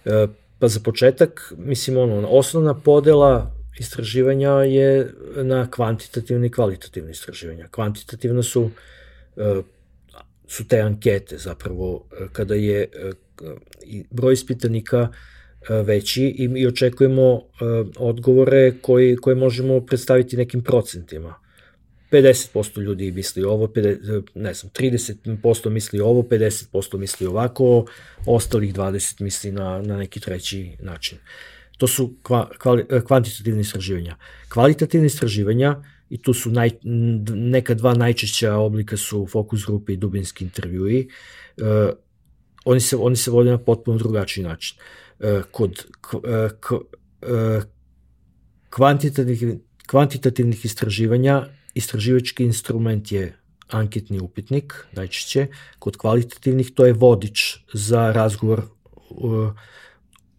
E, 0.06 0.28
pa 0.60 0.68
za 0.68 0.80
početak, 0.80 1.54
mislim, 1.58 1.98
ono, 1.98 2.28
osnovna 2.28 2.74
podela 2.74 3.61
istraživanja 3.80 4.50
je 4.52 5.14
na 5.36 5.72
kvantitativne 5.72 6.48
i 6.48 6.52
kvalitativne 6.52 7.12
istraživanja. 7.12 7.68
Kvantitativna 7.68 8.44
su 8.44 8.72
e, 9.38 9.62
su 10.48 10.68
te 10.68 10.80
ankete 10.80 11.38
zapravo 11.38 12.06
e, 12.12 12.28
kada 12.32 12.56
je 12.56 12.82
e, 12.82 13.12
broj 14.10 14.34
ispitanika 14.34 15.08
veći 15.86 16.24
i, 16.24 16.50
i 16.56 16.68
očekujemo 16.68 17.42
odgovore 17.98 18.74
koji, 18.82 19.16
koje 19.16 19.36
možemo 19.36 19.86
predstaviti 19.86 20.38
nekim 20.38 20.62
procentima. 20.64 21.36
50% 22.12 22.82
ljudi 22.82 23.12
misli 23.12 23.44
ovo, 23.44 23.68
50, 23.68 24.24
ne 24.36 24.54
znam, 24.54 24.72
30% 24.72 25.70
misli 25.70 26.00
ovo, 26.00 26.22
50% 26.22 26.98
misli 26.98 27.28
ovako, 27.28 27.86
ostalih 28.26 28.74
20 28.74 29.22
misli 29.22 29.52
na, 29.52 29.82
na 29.82 29.98
neki 29.98 30.20
treći 30.20 30.78
način. 30.80 31.18
Uh, 31.18 31.61
To 31.82 31.88
su 31.88 32.12
kva, 32.24 32.44
kvali, 32.62 32.84
e, 32.90 33.00
kvantitativne 33.02 33.62
istraživanja. 33.62 34.16
Kvalitativne 34.54 35.08
istraživanja, 35.10 35.80
i 36.12 36.18
tu 36.22 36.34
su 36.34 36.52
naj, 36.52 36.70
neka 37.34 37.74
dva 37.74 37.94
najčešća 37.94 38.56
oblika 38.56 38.98
su 38.98 39.28
fokus 39.32 39.66
grupe 39.66 39.94
i 39.94 39.98
dubinski 39.98 40.44
intervjui, 40.44 41.08
uh, 41.58 41.66
oni, 42.66 42.80
se, 42.80 42.98
oni 42.98 43.16
se 43.16 43.32
vode 43.32 43.50
na 43.50 43.58
potpuno 43.58 43.98
drugačiji 43.98 44.44
način. 44.44 44.78
Uh, 45.20 45.42
kod 45.52 45.86
k, 46.02 46.18
k, 46.60 46.72
uh, 46.72 47.64
kvantitativnih, 48.70 49.44
kvantitativnih 49.88 50.66
istraživanja 50.66 51.46
istraživački 51.74 52.44
instrument 52.44 53.12
je 53.12 53.34
anketni 53.68 54.20
upitnik, 54.20 54.74
najčešće. 54.92 55.48
Kod 55.80 55.98
kvalitativnih 55.98 56.72
to 56.76 56.86
je 56.86 56.94
vodič 56.94 57.58
za 57.74 58.12
razgovor 58.12 58.62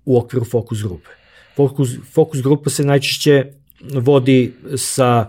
u 0.04 0.18
okviru 0.18 0.44
fokus 0.44 0.82
grupe. 0.82 1.21
Fokus, 1.56 1.90
fokus 2.14 2.42
grupa 2.42 2.70
se 2.70 2.84
najčešće 2.84 3.44
vodi 3.94 4.52
sa 4.76 5.28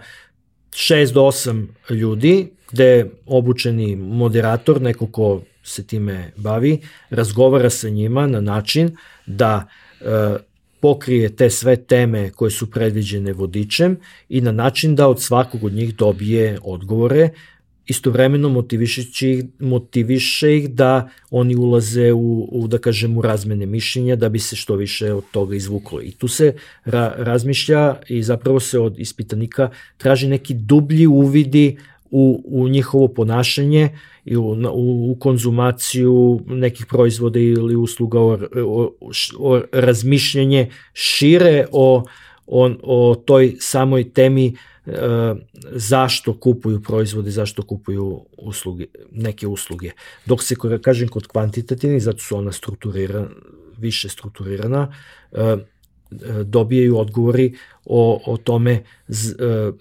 6 0.72 1.14
do 1.14 1.22
8 1.22 1.66
ljudi, 1.90 2.48
gde 2.72 3.10
obučeni 3.26 3.95
moderator, 3.95 4.82
neko 4.82 5.08
ko 5.08 5.41
se 5.64 5.84
time 5.84 6.32
bavi, 6.36 6.80
razgovara 7.10 7.70
sa 7.70 7.90
njima 7.90 8.28
na 8.28 8.41
način 8.41 8.98
da 9.26 9.68
e, 10.02 10.06
pokrije 10.80 11.36
te 11.36 11.50
sve 11.50 11.76
teme 11.76 12.30
koje 12.30 12.52
su 12.52 12.72
predviđene 12.72 13.34
vodičem 13.34 13.98
i 14.30 14.41
na 14.41 14.52
način 14.52 14.95
da 14.95 15.08
od 15.08 15.22
svakog 15.22 15.64
od 15.64 15.74
njih 15.74 15.95
dobije 15.95 16.60
odgovore 16.64 17.30
istovremeno 17.88 18.49
motiviše 18.49 19.01
ih, 19.22 19.43
motiviše 19.60 20.57
ih 20.57 20.69
da 20.69 21.10
oni 21.31 21.55
ulaze 21.55 22.11
u, 22.11 22.49
u, 22.51 22.68
da 22.68 22.77
kažem, 22.77 23.18
u 23.18 23.22
razmene 23.22 23.65
mišljenja 23.65 24.15
da 24.15 24.30
bi 24.30 24.39
se 24.39 24.55
što 24.55 24.76
više 24.76 25.14
od 25.14 25.23
toga 25.31 25.55
izvuklo. 25.55 26.01
I 26.01 26.11
tu 26.11 26.27
se 26.27 26.53
ra, 26.85 27.14
razmišlja 27.18 27.95
i 28.10 28.23
zapravo 28.23 28.60
se 28.60 28.80
od 28.80 28.99
ispitanika 28.99 29.69
traži 29.97 30.27
neki 30.27 30.53
dublji 30.53 31.07
uvidi 31.07 31.77
u, 32.11 32.43
u 32.45 32.69
njihovo 32.69 33.07
ponašanje 33.07 33.89
i 34.26 34.38
u, 34.38 34.43
u, 34.73 35.11
u 35.11 35.15
konzumaciju 35.19 36.41
nekih 36.47 36.85
proizvoda 36.85 37.39
ili 37.39 37.76
usluga 37.76 38.19
o, 38.19 38.39
o, 38.65 38.91
o 39.39 39.61
razmišljanje 39.72 40.69
šire 40.93 41.65
o, 41.72 42.03
o, 42.47 42.72
o 42.84 43.15
toj 43.15 43.55
samoj 43.60 44.10
temi 44.10 44.47
uh, 44.47 44.73
zašto 45.72 46.39
kupuju 46.39 46.81
proizvode, 46.81 47.31
zašto 47.31 47.64
kupuju 47.64 48.26
usluge, 48.38 48.85
neke 49.11 49.47
usluge. 49.47 49.91
Dok 50.26 50.43
se, 50.43 50.55
kažem, 50.81 51.07
kod 51.07 51.27
kvantitativnih, 51.27 52.03
zato 52.03 52.19
su 52.19 52.38
ona 52.38 52.51
strukturirana, 52.51 53.27
više 53.77 54.10
strukturirana, 54.10 54.93
e, 55.31 55.41
e, 55.41 55.57
dobijaju 56.43 56.97
odgovori 56.97 57.53
o, 57.85 58.22
o 58.26 58.38
tome 58.38 58.84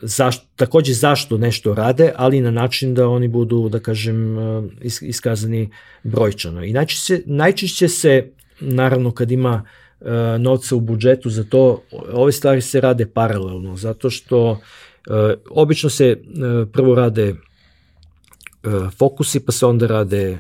zašto, 0.03 0.47
takođe 0.57 0.95
zašto 0.95 1.39
nešto 1.39 1.75
rade, 1.75 2.13
ali 2.17 2.41
na 2.41 2.51
način 2.51 2.95
da 2.95 3.09
oni 3.09 3.29
budu, 3.29 3.69
da 3.69 3.81
kažem, 3.81 4.37
iskazani 4.83 5.71
brojčano. 6.03 6.65
I 6.65 6.73
najčešće, 6.73 7.23
najčešće 7.27 7.89
se, 7.89 8.31
naravno, 8.61 9.11
kad 9.11 9.31
ima 9.31 9.65
novca 10.39 10.77
u 10.77 10.81
budžetu 10.81 11.31
za 11.31 11.45
to, 11.45 11.83
ove 12.13 12.33
stvari 12.33 12.61
se 12.61 12.81
rade 12.81 13.07
paralelno, 13.07 13.77
zato 13.77 14.11
što 14.11 14.61
obično 15.51 15.91
se 15.91 16.07
e, 16.07 16.17
prvo 16.73 16.95
rade 16.95 17.29
e, 17.29 17.35
fokusi, 18.99 19.41
pa 19.41 19.53
se 19.53 19.67
onda 19.67 19.87
rade, 19.87 20.39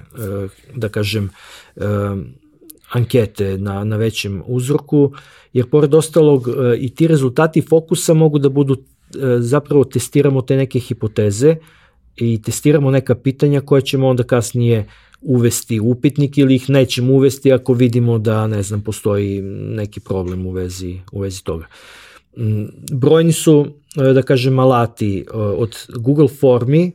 da 0.74 0.88
kažem, 0.88 1.30
ankete 2.90 3.58
na, 3.58 3.84
na 3.84 3.96
većem 3.96 4.42
uzorku, 4.46 5.12
jer 5.52 5.70
pored 5.70 5.94
ostalog 5.94 6.48
i 6.78 6.94
ti 6.94 7.06
rezultati 7.06 7.62
fokusa 7.62 8.14
mogu 8.14 8.38
da 8.38 8.48
budu, 8.48 8.76
zapravo 9.38 9.84
testiramo 9.84 10.42
te 10.42 10.56
neke 10.56 10.78
hipoteze 10.78 11.56
i 12.16 12.42
testiramo 12.42 12.90
neka 12.90 13.14
pitanja 13.14 13.60
koje 13.60 13.82
ćemo 13.82 14.08
onda 14.08 14.22
kasnije 14.22 14.86
uvesti 15.22 15.80
upitnik 15.80 16.38
ili 16.38 16.54
ih 16.54 16.70
nećemo 16.70 17.12
uvesti 17.12 17.52
ako 17.52 17.72
vidimo 17.72 18.18
da, 18.18 18.46
ne 18.46 18.62
znam, 18.62 18.80
postoji 18.80 19.42
neki 19.42 20.00
problem 20.00 20.46
u 20.46 20.50
vezi, 20.50 20.98
u 21.12 21.20
vezi 21.20 21.44
toga. 21.44 21.66
Mm, 22.36 22.64
brojni 22.92 23.32
su, 23.32 23.66
da 23.96 24.22
kažem, 24.22 24.58
alati 24.58 25.18
e, 25.18 25.36
od 25.36 25.76
Google 25.96 26.28
Formi, 26.28 26.92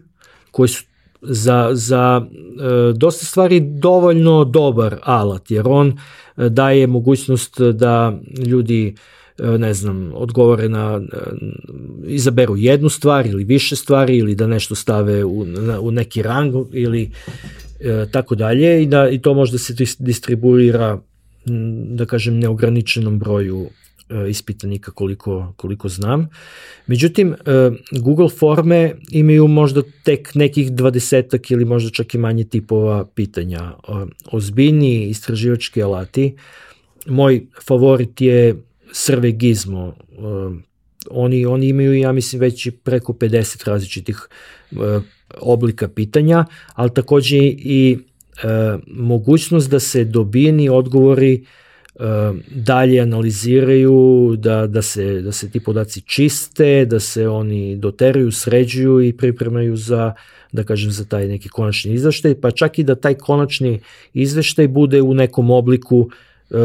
koji 0.51 0.69
su 0.69 0.83
za, 1.21 1.69
za 1.73 2.21
e, 2.21 2.93
dosta 2.93 3.25
stvari 3.25 3.59
dovoljno 3.59 4.45
dobar 4.45 4.99
alat, 5.03 5.51
jer 5.51 5.67
on 5.67 5.97
daje 6.37 6.87
mogućnost 6.87 7.61
da 7.61 8.19
ljudi 8.45 8.95
ne 9.37 9.73
znam, 9.73 10.11
odgovore 10.15 10.69
na, 10.69 11.01
izaberu 12.07 12.57
jednu 12.57 12.89
stvar 12.89 13.25
ili 13.25 13.43
više 13.43 13.75
stvari 13.75 14.17
ili 14.17 14.35
da 14.35 14.47
nešto 14.47 14.75
stave 14.75 15.25
u, 15.25 15.45
na, 15.45 15.79
u 15.79 15.91
neki 15.91 16.21
rang 16.21 16.53
ili 16.73 17.11
e, 17.79 18.05
tako 18.11 18.35
dalje 18.35 18.83
i 18.83 18.85
da 18.85 19.09
i 19.09 19.21
to 19.21 19.33
možda 19.33 19.57
se 19.57 19.73
distribuira 19.99 20.99
da 21.85 22.05
kažem 22.05 22.39
neograničenom 22.39 23.19
broju 23.19 23.67
E, 23.67 23.86
ispitanika 24.29 24.91
koliko, 24.91 25.53
koliko 25.55 25.89
znam. 25.89 26.29
Međutim, 26.87 27.33
e, 27.33 27.35
Google 27.91 28.29
forme 28.29 28.93
imaju 29.11 29.47
možda 29.47 29.81
tek 30.03 30.35
nekih 30.35 30.71
dvadesetak 30.71 31.51
ili 31.51 31.65
možda 31.65 31.89
čak 31.89 32.13
i 32.13 32.17
manje 32.17 32.43
tipova 32.43 33.05
pitanja. 33.05 33.59
E, 33.59 33.91
ozbiljni 34.31 35.07
istraživački 35.07 35.83
alati, 35.83 36.35
moj 37.05 37.45
favorit 37.67 38.21
je 38.21 38.55
Survey 38.91 39.37
Gizmo. 39.37 39.95
Oni, 41.09 41.45
oni 41.45 41.67
imaju, 41.67 41.93
ja 41.93 42.11
mislim, 42.11 42.41
već 42.41 42.69
preko 42.83 43.13
50 43.13 43.67
različitih 43.67 44.27
oblika 45.41 45.87
pitanja, 45.87 46.45
ali 46.73 46.93
takođe 46.93 47.37
i 47.57 47.97
mogućnost 48.87 49.69
da 49.69 49.79
se 49.79 50.03
dobijeni 50.03 50.69
odgovori 50.69 51.41
uh, 51.41 51.47
dalje 52.49 53.01
analiziraju, 53.01 54.35
da, 54.37 54.67
da, 54.67 54.81
se, 54.81 55.21
da 55.21 55.31
se 55.31 55.49
ti 55.49 55.59
podaci 55.59 56.01
čiste, 56.01 56.85
da 56.85 56.99
se 56.99 57.27
oni 57.27 57.75
doteruju, 57.77 58.31
sređuju 58.31 59.01
i 59.01 59.17
pripremaju 59.17 59.75
za, 59.75 60.13
da 60.51 60.63
kažem, 60.63 60.91
za 60.91 61.05
taj 61.05 61.27
neki 61.27 61.49
konačni 61.49 61.93
izveštaj, 61.93 62.35
pa 62.41 62.51
čak 62.51 62.79
i 62.79 62.83
da 62.83 62.95
taj 62.95 63.13
konačni 63.13 63.79
izveštaj 64.13 64.67
bude 64.67 65.01
u 65.01 65.13
nekom 65.13 65.49
obliku 65.51 65.97
uh, 65.97 66.59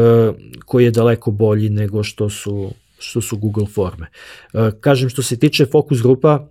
koji 0.65 0.85
je 0.85 0.91
daleko 0.91 1.31
bolji 1.31 1.69
nego 1.69 2.03
što 2.03 2.29
su, 2.29 2.71
što 2.99 3.21
su 3.21 3.37
Google 3.37 3.65
forme. 3.65 4.07
Uh, 4.53 4.69
kažem, 4.79 5.09
što 5.09 5.21
se 5.21 5.39
tiče 5.39 5.65
fokus 5.65 6.01
grupa, 6.01 6.47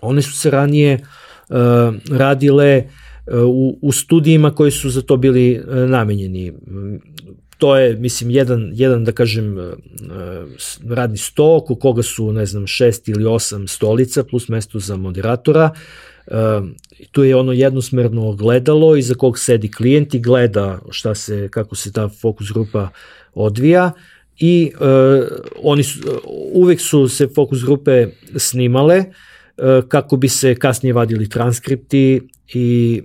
one 0.00 0.22
su 0.22 0.32
se 0.32 0.50
ranije 0.50 0.94
uh, 1.48 1.56
radile 2.10 2.84
u, 3.46 3.78
u 3.82 3.92
studijima 3.92 4.54
koji 4.54 4.70
su 4.70 4.90
za 4.90 5.02
to 5.02 5.16
bili 5.16 5.62
namenjeni 5.88 6.52
to 7.58 7.76
je, 7.76 7.96
mislim, 7.96 8.30
jedan, 8.30 8.70
jedan 8.74 9.04
da 9.04 9.12
kažem, 9.12 9.58
e, 9.58 9.62
e, 9.62 9.72
radni 10.88 11.16
sto, 11.16 11.56
oko 11.56 11.74
koga 11.74 12.02
su, 12.02 12.32
ne 12.32 12.46
znam, 12.46 12.66
šest 12.66 13.08
ili 13.08 13.24
osam 13.26 13.68
stolica, 13.68 14.24
plus 14.24 14.48
mesto 14.48 14.78
za 14.78 14.96
moderatora. 14.96 15.70
E, 16.26 16.32
tu 17.12 17.24
je 17.24 17.36
ono 17.36 17.52
jednosmerno 17.52 18.32
gledalo 18.32 18.96
iza 18.96 19.14
kog 19.14 19.38
sedi 19.38 19.72
klijent 19.72 20.14
i 20.14 20.20
gleda 20.20 20.78
šta 20.90 21.14
se, 21.14 21.48
kako 21.50 21.74
se 21.74 21.92
ta 21.92 22.08
fokus 22.08 22.52
grupa 22.52 22.88
odvija 23.34 23.92
i 24.38 24.72
oni 25.62 25.82
su, 25.82 26.00
uvek 26.52 26.80
su 26.80 27.08
se 27.08 27.28
fokus 27.34 27.64
grupe 27.64 28.06
snimale 28.36 29.04
kako 29.88 30.16
bi 30.16 30.28
se 30.28 30.54
kasnije 30.54 30.92
vadili 30.92 31.28
transkripti 31.28 32.20
i 32.54 33.02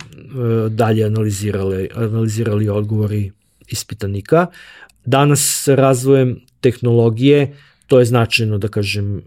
dalje 0.70 1.06
analizirale, 1.06 1.88
analizirali 1.96 2.70
odgovori 2.70 3.32
ispitanika. 3.68 4.48
Danas 5.06 5.68
razvojem 5.68 6.40
tehnologije 6.62 7.54
to 7.88 8.00
je 8.00 8.06
značajno, 8.06 8.58
da 8.58 8.68
kažem, 8.68 9.22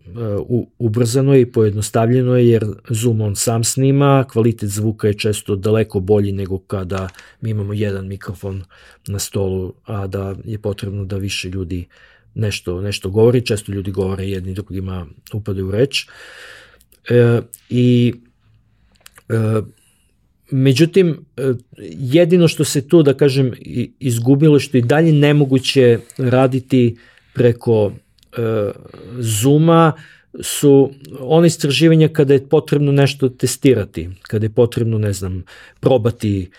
uh, 0.48 0.66
ubrzano 0.78 1.34
je 1.34 1.40
i 1.40 1.52
pojednostavljeno 1.52 2.36
je, 2.36 2.48
jer 2.48 2.64
Zoom 2.88 3.20
on 3.20 3.36
sam 3.36 3.64
snima, 3.64 4.24
kvalitet 4.32 4.70
zvuka 4.70 5.08
je 5.08 5.18
često 5.18 5.56
daleko 5.56 6.00
bolji 6.00 6.32
nego 6.32 6.58
kada 6.58 7.08
mi 7.40 7.50
imamo 7.50 7.72
jedan 7.72 8.08
mikrofon 8.08 8.64
na 9.06 9.18
stolu, 9.18 9.74
a 9.84 10.06
da 10.06 10.34
je 10.44 10.58
potrebno 10.58 11.04
da 11.04 11.16
više 11.16 11.48
ljudi 11.48 11.86
nešto, 12.34 12.80
nešto 12.80 13.10
govori, 13.10 13.46
često 13.46 13.72
ljudi 13.72 13.90
govore 13.90 14.28
jedni 14.28 14.54
drugima 14.54 15.06
upadaju 15.32 15.68
u 15.68 15.70
reč. 15.70 16.06
E, 17.10 17.40
I 17.70 18.14
e, 19.28 19.34
Međutim, 20.50 21.24
e, 21.36 21.52
jedino 21.98 22.48
što 22.48 22.64
se 22.64 22.88
tu, 22.88 23.02
da 23.02 23.14
kažem, 23.14 23.52
izgubilo, 24.00 24.58
što 24.58 24.76
i 24.76 24.82
dalje 24.82 25.12
nemoguće 25.12 25.98
raditi 26.18 26.96
preko 27.34 27.92
e, 28.36 28.70
Zuma, 29.18 29.92
su 30.40 30.90
one 31.20 31.46
istraživanja 31.46 32.08
kada 32.08 32.34
je 32.34 32.48
potrebno 32.48 32.92
nešto 32.92 33.28
testirati, 33.28 34.10
kada 34.22 34.46
je 34.46 34.50
potrebno, 34.50 34.98
ne 34.98 35.12
znam, 35.12 35.44
probati 35.80 36.50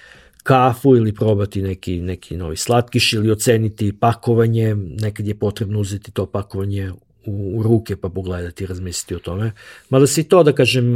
kafu 0.44 0.96
ili 0.96 1.14
probati 1.14 1.62
neki, 1.62 2.02
neki 2.02 2.38
novi 2.38 2.58
slatkiš 2.58 3.14
ili 3.14 3.32
oceniti 3.32 3.94
pakovanje, 4.00 4.76
nekad 4.76 5.28
je 5.28 5.36
potrebno 5.36 5.80
uzeti 5.80 6.12
to 6.12 6.26
pakovanje 6.26 6.92
u, 7.26 7.58
u 7.58 7.64
ruke 7.64 7.96
pa 7.96 8.10
pogledati 8.10 8.64
i 8.64 8.68
razmisliti 8.68 9.16
o 9.16 9.20
tome. 9.20 9.52
Mada 9.90 10.08
se 10.08 10.22
i 10.22 10.24
to, 10.24 10.44
da 10.44 10.52
kažem, 10.52 10.96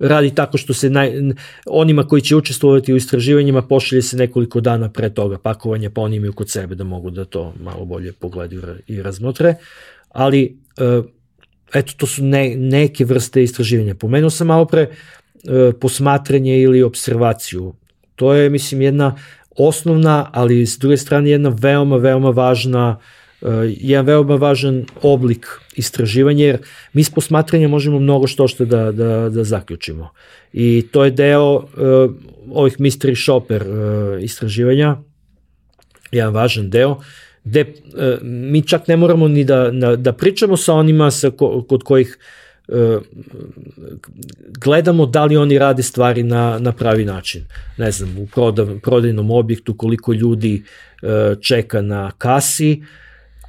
radi 0.00 0.34
tako 0.34 0.58
što 0.58 0.74
se 0.74 0.90
naj, 0.90 1.12
onima 1.66 2.06
koji 2.06 2.22
će 2.22 2.36
učestvovati 2.36 2.92
u 2.92 2.96
istraživanjima 2.96 3.62
pošalje 3.62 4.02
se 4.02 4.16
nekoliko 4.16 4.60
dana 4.60 4.90
pre 4.90 5.10
toga 5.10 5.38
pakovanja, 5.38 5.90
pa 5.90 6.00
oni 6.00 6.16
imaju 6.16 6.32
kod 6.32 6.50
sebe 6.50 6.74
da 6.74 6.84
mogu 6.84 7.10
da 7.10 7.24
to 7.24 7.54
malo 7.60 7.84
bolje 7.84 8.12
pogledaju 8.12 8.62
i 8.86 9.02
razmotre. 9.02 9.54
Ali, 10.08 10.58
e, 10.78 11.02
eto, 11.74 11.92
to 11.96 12.06
su 12.06 12.24
ne, 12.24 12.56
neke 12.56 13.04
vrste 13.04 13.42
istraživanja. 13.42 13.94
Pomenuo 13.94 14.30
sam 14.30 14.46
malo 14.46 14.64
pre 14.64 14.80
e, 14.82 14.88
posmatranje 15.80 16.60
ili 16.60 16.82
observaciju. 16.82 17.74
To 18.16 18.34
je, 18.34 18.50
mislim, 18.50 18.82
jedna 18.82 19.16
osnovna, 19.58 20.30
ali 20.32 20.66
s 20.66 20.78
druge 20.78 20.96
strane 20.96 21.30
jedna 21.30 21.52
veoma, 21.60 21.96
veoma 21.96 22.30
važna 22.30 22.96
uh, 22.98 23.19
jedan 23.66 24.06
veoma 24.06 24.34
važan 24.36 24.84
oblik 25.02 25.46
istraživanja, 25.76 26.44
jer 26.44 26.58
mi 26.92 27.04
s 27.04 27.10
posmatranja 27.10 27.68
možemo 27.68 27.98
mnogo 27.98 28.26
što 28.26 28.48
što 28.48 28.64
da, 28.64 28.92
da, 28.92 29.28
da 29.28 29.44
zaključimo. 29.44 30.10
I 30.52 30.86
to 30.92 31.04
je 31.04 31.10
deo 31.10 31.54
uh, 31.54 31.64
ovih 32.50 32.78
mystery 32.78 33.24
shopper 33.24 33.62
uh, 33.62 34.22
istraživanja, 34.22 34.96
jedan 36.12 36.34
važan 36.34 36.70
deo, 36.70 36.98
gde 37.44 37.60
uh, 37.60 38.18
mi 38.22 38.62
čak 38.62 38.88
ne 38.88 38.96
moramo 38.96 39.28
ni 39.28 39.44
da, 39.44 39.70
da, 39.70 39.96
da 39.96 40.12
pričamo 40.12 40.56
sa 40.56 40.74
onima 40.74 41.10
sa 41.10 41.30
ko, 41.30 41.64
kod 41.68 41.82
kojih 41.82 42.18
gledamo 44.60 45.06
da 45.06 45.24
li 45.24 45.36
oni 45.36 45.58
rade 45.58 45.82
stvari 45.82 46.22
na, 46.22 46.58
na 46.58 46.72
pravi 46.72 47.04
način. 47.04 47.42
Ne 47.78 47.90
znam, 47.90 48.18
u 48.18 48.26
prodav, 48.26 48.78
prodajnom 48.82 49.30
objektu 49.30 49.74
koliko 49.74 50.12
ljudi 50.12 50.62
čeka 51.40 51.82
na 51.82 52.10
kasi, 52.18 52.82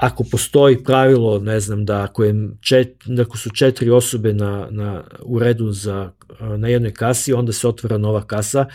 ako 0.02 0.24
postoji 0.32 0.84
pravilo, 0.84 1.40
ne 1.40 1.60
znam, 1.60 1.86
da 1.86 2.04
ako, 2.04 2.24
je 2.24 2.50
čet, 2.62 3.04
da 3.06 3.22
ako 3.22 3.38
su 3.38 3.50
četiri 3.50 3.90
osobe 3.90 4.34
na, 4.34 4.68
na, 4.72 5.04
u 5.24 5.40
redu 5.40 5.72
za, 5.72 6.12
na 6.58 6.68
jednoj 6.68 6.94
kasi, 6.94 7.34
onda 7.34 7.54
se 7.54 7.68
otvara 7.68 7.98
nova 7.98 8.24
kasa, 8.24 8.66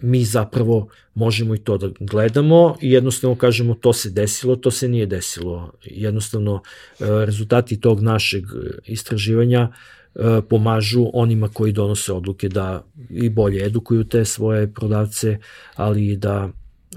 mi 0.00 0.24
zapravo 0.24 0.88
možemo 1.14 1.54
i 1.54 1.58
to 1.58 1.78
da 1.78 1.90
gledamo 2.00 2.76
i 2.80 2.92
jednostavno 2.92 3.36
kažemo 3.36 3.74
to 3.74 3.92
se 3.92 4.10
desilo, 4.10 4.56
to 4.56 4.70
se 4.70 4.88
nije 4.88 5.06
desilo. 5.06 5.72
Jednostavno 5.84 6.62
e, 6.62 7.04
rezultati 7.26 7.80
tog 7.80 8.00
našeg 8.00 8.44
istraživanja 8.86 9.68
e, 10.14 10.40
pomažu 10.48 11.10
onima 11.12 11.48
koji 11.48 11.72
donose 11.72 12.12
odluke 12.12 12.48
da 12.48 12.84
i 13.10 13.28
bolje 13.28 13.66
edukuju 13.66 14.04
te 14.04 14.24
svoje 14.24 14.74
prodavce, 14.74 15.38
ali 15.76 16.06
i 16.06 16.16
da 16.16 16.48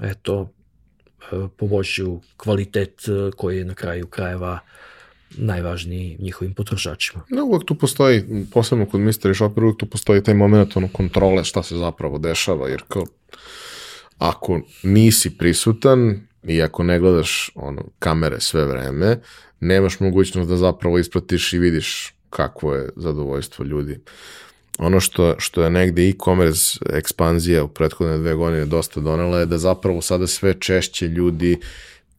eto 0.02 0.54
poboljšaju 1.56 2.20
kvalitet 2.36 3.02
koji 3.36 3.58
je 3.58 3.64
na 3.64 3.74
kraju 3.74 4.06
krajeva 4.06 4.58
najvažniji 5.36 6.16
njihovim 6.20 6.54
potrošačima. 6.54 7.22
Da, 7.30 7.42
uvek 7.42 7.64
tu 7.64 7.74
postoji, 7.74 8.46
posebno 8.52 8.86
kod 8.86 9.00
mystery 9.00 9.34
shopper, 9.34 9.64
uvek 9.64 9.76
tu 9.78 9.86
postoji 9.86 10.22
taj 10.22 10.34
moment 10.34 10.76
ono, 10.76 10.88
kontrole 10.88 11.44
šta 11.44 11.62
se 11.62 11.76
zapravo 11.76 12.18
dešava, 12.18 12.68
jer 12.68 12.82
kao 12.88 13.06
ako 14.18 14.60
nisi 14.82 15.38
prisutan 15.38 16.20
i 16.42 16.62
ako 16.62 16.82
ne 16.82 16.98
gledaš 16.98 17.50
ono, 17.54 17.84
kamere 17.98 18.40
sve 18.40 18.64
vreme, 18.64 19.20
nemaš 19.60 20.00
mogućnost 20.00 20.48
da 20.48 20.56
zapravo 20.56 20.98
ispratiš 20.98 21.52
i 21.52 21.58
vidiš 21.58 22.14
kakvo 22.30 22.74
je 22.74 22.88
zadovoljstvo 22.96 23.64
ljudi. 23.64 24.00
Ono 24.78 25.00
što, 25.00 25.34
što 25.38 25.64
je 25.64 25.70
negde 25.70 26.08
e-commerce 26.08 26.78
ekspanzija 26.92 27.64
u 27.64 27.68
prethodne 27.68 28.18
dve 28.18 28.34
godine 28.34 28.64
dosta 28.64 29.00
donela 29.00 29.38
je 29.38 29.46
da 29.46 29.58
zapravo 29.58 30.02
sada 30.02 30.26
sve 30.26 30.54
češće 30.60 31.08
ljudi 31.08 31.58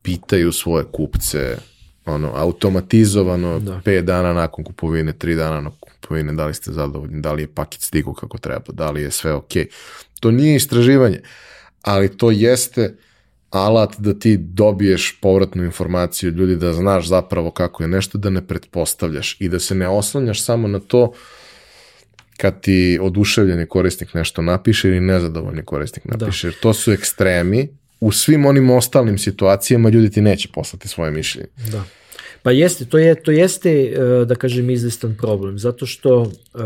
pitaju 0.01 0.51
svoje 0.51 0.85
kupce 0.91 1.57
ono, 2.05 2.31
automatizovano 2.35 3.59
da. 3.59 3.81
5 3.85 4.01
dana 4.01 4.33
nakon 4.33 4.63
kupovine, 4.63 5.13
3 5.13 5.35
dana 5.35 5.61
nakon 5.61 5.89
kupovine, 6.01 6.33
da 6.33 6.45
li 6.45 6.53
ste 6.53 6.71
zadovoljni, 6.71 7.21
da 7.21 7.33
li 7.33 7.43
je 7.43 7.47
paket 7.47 7.81
stigo 7.81 8.13
kako 8.13 8.37
treba, 8.37 8.73
da 8.73 8.91
li 8.91 9.01
je 9.01 9.11
sve 9.11 9.33
ok. 9.33 9.51
To 10.19 10.31
nije 10.31 10.55
istraživanje, 10.55 11.21
ali 11.81 12.17
to 12.17 12.31
jeste 12.31 12.97
alat 13.49 13.95
da 13.97 14.13
ti 14.13 14.37
dobiješ 14.37 15.19
povratnu 15.21 15.63
informaciju 15.63 16.29
od 16.29 16.37
ljudi, 16.37 16.55
da 16.55 16.73
znaš 16.73 17.07
zapravo 17.07 17.51
kako 17.51 17.83
je 17.83 17.87
nešto, 17.87 18.17
da 18.17 18.29
ne 18.29 18.47
pretpostavljaš 18.47 19.37
i 19.39 19.49
da 19.49 19.59
se 19.59 19.75
ne 19.75 19.87
oslanjaš 19.87 20.43
samo 20.43 20.67
na 20.67 20.79
to 20.79 21.13
kad 22.37 22.61
ti 22.61 22.99
oduševljeni 23.01 23.65
korisnik 23.65 24.13
nešto 24.13 24.41
napiše 24.41 24.87
ili 24.87 24.99
nezadovoljni 24.99 25.63
korisnik 25.65 26.05
da. 26.05 26.17
napiše. 26.17 26.47
Da. 26.47 26.53
To 26.61 26.73
su 26.73 26.91
ekstremi 26.91 27.67
u 27.99 28.11
svim 28.11 28.45
onim 28.45 28.69
ostalim 28.69 29.17
situacijama 29.17 29.89
ljudi 29.89 30.09
ti 30.09 30.21
neće 30.21 30.49
poslati 30.53 30.87
svoje 30.87 31.11
mišljenje. 31.11 31.47
Da. 31.71 31.83
Pa 32.43 32.51
jeste, 32.51 32.85
to, 32.85 32.97
je, 32.97 33.15
to 33.15 33.31
jeste, 33.31 33.71
e, 33.71 34.25
da 34.25 34.35
kažem, 34.35 34.69
izvestan 34.69 35.15
problem, 35.17 35.59
zato 35.59 35.85
što 35.85 36.31
e, 36.53 36.57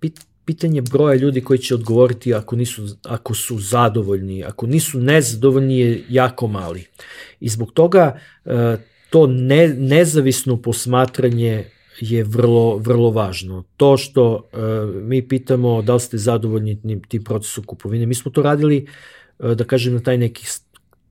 pit, 0.00 0.20
pitanje 0.44 0.82
broja 0.82 1.14
ljudi 1.14 1.40
koji 1.40 1.58
će 1.58 1.74
odgovoriti 1.74 2.34
ako, 2.34 2.56
nisu, 2.56 2.96
ako 3.04 3.34
su 3.34 3.58
zadovoljni, 3.58 4.44
ako 4.44 4.66
nisu 4.66 5.00
nezadovoljni 5.00 5.78
je 5.78 6.04
jako 6.08 6.46
mali. 6.46 6.86
I 7.40 7.48
zbog 7.48 7.72
toga 7.72 8.18
e, 8.44 8.76
to 9.10 9.26
ne, 9.26 9.68
nezavisno 9.68 10.56
posmatranje 10.62 11.64
je 12.00 12.24
vrlo, 12.24 12.76
vrlo 12.76 13.10
važno. 13.10 13.64
To 13.76 13.96
što 13.96 14.42
mi 15.02 15.28
pitamo 15.28 15.82
da 15.82 15.94
li 15.94 16.00
ste 16.00 16.18
zadovoljni 16.18 16.78
tim 17.08 17.24
procesom 17.24 17.64
kupovine, 17.64 18.06
mi 18.06 18.14
smo 18.14 18.30
to 18.30 18.42
radili 18.42 18.86
uh, 18.86 19.18
E, 19.38 19.54
da 19.54 19.64
kažem, 19.64 19.94
na 19.94 20.00
taj 20.00 20.18
neki 20.18 20.46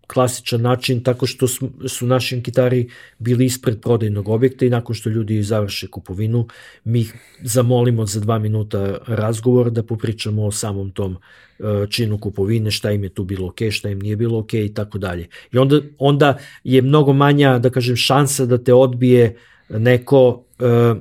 klasičan 0.08 0.62
način, 0.62 1.04
tako 1.04 1.28
što 1.28 1.48
su, 1.48 1.70
naši 2.02 2.36
anketari 2.36 2.90
bili 3.20 3.46
ispred 3.46 3.82
prodajnog 3.82 4.30
objekta 4.30 4.66
i 4.66 4.70
nakon 4.70 4.96
što 4.96 5.10
ljudi 5.10 5.44
završe 5.44 5.88
kupovinu, 5.88 6.48
mi 6.84 7.00
ih 7.00 7.14
zamolimo 7.44 8.06
za 8.06 8.20
dva 8.20 8.40
minuta 8.40 8.98
razgovor 9.08 9.72
da 9.72 9.84
popričamo 9.84 10.46
o 10.46 10.52
samom 10.52 10.92
tom 10.92 11.18
e, 11.60 11.64
činu 11.90 12.18
kupovine, 12.18 12.72
šta 12.72 12.92
im 12.92 13.04
je 13.04 13.10
tu 13.10 13.24
bilo 13.24 13.48
ok, 13.48 13.58
šta 13.72 13.90
im 13.90 14.00
nije 14.00 14.16
bilo 14.16 14.40
ok 14.40 14.54
i 14.54 14.74
tako 14.74 14.98
dalje. 14.98 15.28
I 15.52 15.58
onda, 15.58 15.82
onda 15.98 16.38
je 16.64 16.82
mnogo 16.82 17.14
manja, 17.14 17.60
da 17.60 17.70
kažem, 17.70 17.96
šansa 17.96 18.46
da 18.46 18.58
te 18.58 18.74
odbije 18.74 19.36
neko 19.70 20.44
e, 20.60 20.96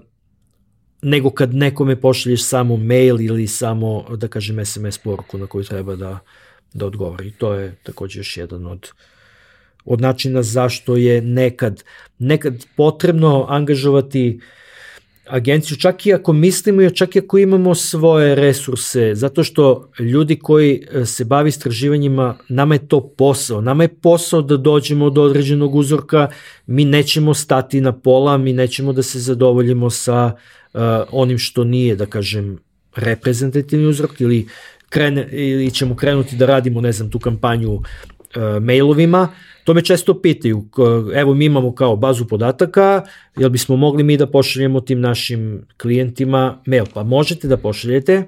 nego 1.03 1.31
kad 1.31 1.55
nekome 1.55 2.01
pošalješ 2.01 2.45
samo 2.45 2.77
mail 2.77 3.21
ili 3.21 3.47
samo, 3.47 4.05
da 4.17 4.29
kažem, 4.29 4.65
SMS 4.65 4.99
poruku 4.99 5.39
na 5.39 5.47
koju 5.47 5.65
treba 5.65 5.97
da, 5.97 6.19
da 6.75 6.87
odgovori. 6.87 7.31
To 7.31 7.55
je 7.55 7.77
takođe 7.83 8.21
još 8.21 8.37
jedan 8.37 8.67
od 8.67 8.91
od 9.87 10.01
načina 10.01 10.43
zašto 10.43 10.97
je 10.97 11.23
nekad 11.23 11.85
nekad 12.19 12.67
potrebno 12.77 13.47
angažovati 13.49 14.41
agenciju, 15.29 15.77
čak 15.77 16.07
i 16.07 16.13
ako 16.13 16.33
mislimo 16.33 16.83
i 16.83 16.95
čak 16.95 17.17
i 17.17 17.19
ako 17.19 17.39
imamo 17.39 17.75
svoje 17.75 18.35
resurse, 18.35 19.15
zato 19.15 19.45
što 19.45 19.91
ljudi 19.99 20.39
koji 20.39 20.87
e, 20.93 21.05
se 21.07 21.25
bavi 21.25 21.49
istraživanjima, 21.49 22.39
nama 22.49 22.75
je 22.75 22.89
to 22.89 23.09
posao. 23.09 23.61
Nama 23.61 23.85
je 23.85 23.89
posao 23.89 24.43
da 24.43 24.57
dođemo 24.57 25.11
do 25.11 25.23
određenog 25.23 25.75
uzorka, 25.75 26.29
mi 26.67 26.85
nećemo 26.85 27.35
stati 27.35 27.81
na 27.81 27.93
pola, 27.93 28.39
mi 28.39 28.53
nećemo 28.53 28.93
da 28.93 29.03
se 29.03 29.19
zadovoljimo 29.19 29.91
sa 29.91 30.33
uh, 30.75 30.81
onim 31.11 31.39
što 31.39 31.65
nije, 31.65 31.97
da 31.97 32.07
kažem, 32.07 32.59
reprezentativni 32.97 33.87
uzrok 33.87 34.21
ili 34.21 34.49
krene, 34.89 35.29
ili 35.33 35.71
ćemo 35.71 35.97
krenuti 35.97 36.37
da 36.37 36.47
radimo, 36.47 36.81
ne 36.81 36.93
znam, 36.93 37.11
tu 37.11 37.19
kampanju 37.19 37.73
uh, 37.73 37.83
mailovima, 38.61 39.29
to 39.67 39.75
me 39.75 39.83
često 39.83 40.21
pitaju, 40.21 40.65
evo 41.15 41.35
mi 41.35 41.45
imamo 41.45 41.75
kao 41.75 41.97
bazu 41.97 42.27
podataka, 42.27 43.03
jel 43.37 43.51
bismo 43.51 43.77
mogli 43.77 44.03
mi 44.03 44.17
da 44.17 44.27
pošaljemo 44.27 44.81
tim 44.81 45.01
našim 45.01 45.67
klijentima 45.83 46.59
mail? 46.67 46.85
Pa 46.95 47.03
možete 47.03 47.49
da 47.49 47.57
pošaljete, 47.57 48.23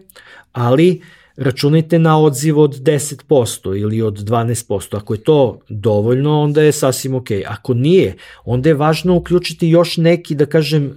ali 0.52 1.02
računajte 1.36 1.98
na 1.98 2.18
odziv 2.18 2.58
od 2.58 2.80
10% 2.80 3.80
ili 3.80 4.02
od 4.02 4.18
12%. 4.18 4.96
Ako 4.96 5.14
je 5.14 5.22
to 5.22 5.60
dovoljno, 5.68 6.40
onda 6.40 6.62
je 6.62 6.72
sasvim 6.72 7.14
ok. 7.14 7.28
Ako 7.46 7.74
nije, 7.74 8.16
onda 8.44 8.68
je 8.68 8.74
važno 8.74 9.16
uključiti 9.16 9.68
još 9.68 9.96
neki, 9.96 10.34
da 10.34 10.46
kažem, 10.46 10.96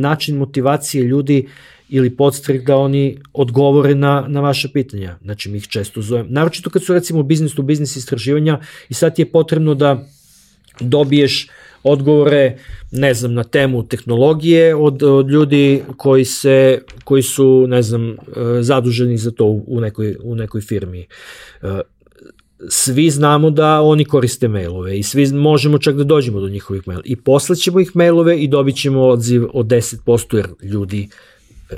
način 0.00 0.36
motivacije 0.36 1.04
ljudi 1.04 1.48
ili 1.88 2.16
podstrek 2.16 2.66
da 2.66 2.76
oni 2.76 3.18
odgovore 3.32 3.94
na, 3.94 4.24
na 4.28 4.40
vaše 4.40 4.68
pitanja. 4.72 5.18
Znači, 5.22 5.50
mi 5.50 5.58
ih 5.58 5.68
često 5.68 6.02
zovem. 6.02 6.26
Naročito 6.30 6.70
kad 6.70 6.84
su 6.84 6.94
recimo 6.94 7.22
biznis 7.22 7.54
to 7.54 7.62
biznis 7.62 7.96
istraživanja 7.96 8.60
i 8.88 8.94
sad 8.94 9.14
ti 9.14 9.22
je 9.22 9.30
potrebno 9.30 9.74
da 9.74 10.06
dobiješ 10.80 11.48
odgovore, 11.82 12.58
ne 12.90 13.14
znam, 13.14 13.34
na 13.34 13.44
temu 13.44 13.86
tehnologije 13.88 14.74
od, 14.74 15.02
od 15.02 15.30
ljudi 15.30 15.82
koji 15.96 16.24
se, 16.24 16.82
koji 17.04 17.22
su, 17.22 17.66
ne 17.68 17.82
znam, 17.82 18.10
e, 18.10 18.16
zaduženi 18.60 19.18
za 19.18 19.30
to 19.30 19.44
u 19.66 19.80
nekoj, 19.80 20.16
u 20.22 20.34
nekoj 20.34 20.60
firmi. 20.60 21.06
E, 21.62 21.80
svi 22.68 23.10
znamo 23.10 23.50
da 23.50 23.80
oni 23.82 24.04
koriste 24.04 24.48
mailove 24.48 24.98
i 24.98 25.02
svi 25.02 25.26
možemo 25.26 25.78
čak 25.78 25.96
da 25.96 26.04
dođemo 26.04 26.40
do 26.40 26.48
njihovih 26.48 26.82
maila 26.86 27.02
i 27.04 27.16
poslaćemo 27.16 27.80
ih 27.80 27.96
mailove 27.96 28.38
i 28.38 28.48
dobit 28.48 28.76
ćemo 28.76 29.02
odziv 29.02 29.46
od 29.52 29.66
10% 29.66 30.36
jer 30.36 30.46
ljudi 30.62 31.08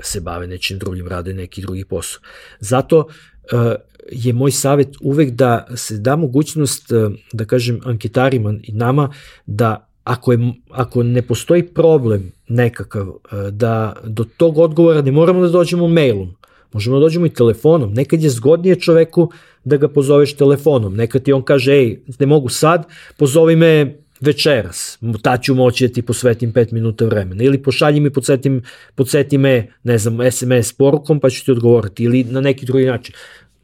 se 0.03 0.21
bave 0.21 0.47
nečim 0.47 0.79
drugim, 0.79 1.09
rade 1.09 1.35
neki 1.35 1.61
drugi 1.63 1.85
posao. 1.85 2.21
Zato 2.61 2.99
uh, 2.99 3.73
je 4.13 4.33
moj 4.33 4.51
savjet 4.51 4.89
uvek 5.01 5.31
da 5.31 5.67
se 5.77 5.99
da 5.99 6.17
mogućnost, 6.17 6.93
uh, 6.93 7.13
da 7.33 7.45
kažem, 7.45 7.81
anketarima 7.85 8.55
i 8.63 8.73
nama 8.73 9.13
da 9.47 9.89
ako, 10.05 10.33
je, 10.33 10.39
ako 10.71 11.03
ne 11.03 11.23
postoji 11.23 11.67
problem 11.67 12.33
nekakav, 12.49 13.09
uh, 13.09 13.49
da 13.51 13.93
do 14.05 14.25
tog 14.37 14.59
odgovora 14.59 15.03
ne 15.03 15.13
moramo 15.13 15.41
da 15.41 15.49
dođemo 15.49 15.89
mailom, 15.89 16.37
možemo 16.73 16.97
da 16.97 17.01
dođemo 17.01 17.27
i 17.27 17.35
telefonom. 17.35 17.95
Nekad 17.95 18.23
je 18.23 18.31
zgodnije 18.31 18.81
čoveku 18.81 19.31
da 19.65 19.77
ga 19.77 19.89
pozoveš 19.89 20.35
telefonom. 20.37 20.97
Nekad 20.97 21.23
ti 21.23 21.33
on 21.33 21.43
kaže, 21.43 21.73
ej, 21.73 22.01
ne 22.19 22.27
mogu 22.27 22.49
sad, 22.49 22.87
pozovi 23.17 23.57
me 23.57 23.99
večeras, 24.21 24.99
ta 25.23 25.39
ću 25.39 25.55
moći 25.55 25.89
da 25.89 25.95
ti 25.95 26.03
posvetim 26.03 26.53
5 26.53 26.73
minuta 26.73 27.05
vremena, 27.05 27.45
ili 27.45 27.63
pošalji 27.63 28.01
mi, 28.01 28.13
podsjeti, 28.13 28.61
podsjeti 28.95 29.39
me, 29.39 29.73
ne 29.83 29.99
znam, 29.99 30.19
SMS 30.31 30.73
porukom, 30.73 31.21
pa 31.21 31.31
ću 31.31 31.45
ti 31.45 31.51
odgovoriti, 31.51 32.03
ili 32.05 32.25
na 32.25 32.41
neki 32.41 32.67
drugi 32.67 32.85
način. 32.85 33.15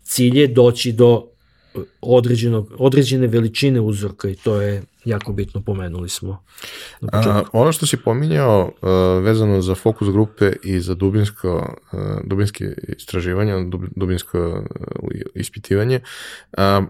Cilj 0.03 0.39
je 0.39 0.47
doći 0.47 0.93
do 0.93 1.27
određenog, 2.01 2.73
određene 2.79 3.27
veličine 3.27 3.81
uzorka 3.81 4.29
i 4.29 4.35
to 4.35 4.61
je 4.61 4.83
jako 5.05 5.33
bitno, 5.33 5.63
pomenuli 5.63 6.09
smo. 6.09 6.45
A, 7.13 7.43
ono 7.53 7.73
što 7.73 7.87
si 7.87 7.97
pominjao 7.97 8.73
uh, 8.83 9.25
vezano 9.25 9.63
za 9.63 9.75
fokus 9.75 10.09
grupe 10.09 10.53
i 10.63 10.81
za 10.81 10.95
dubinsko, 10.95 11.77
uh, 11.93 12.01
dubinske 12.25 12.65
istraživanje, 12.99 13.53
dubinsko 13.97 14.49
uh, 14.49 15.11
ispitivanje, 15.35 16.01
uh, 16.53 16.85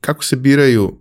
kako 0.00 0.24
se 0.24 0.36
biraju 0.36 0.98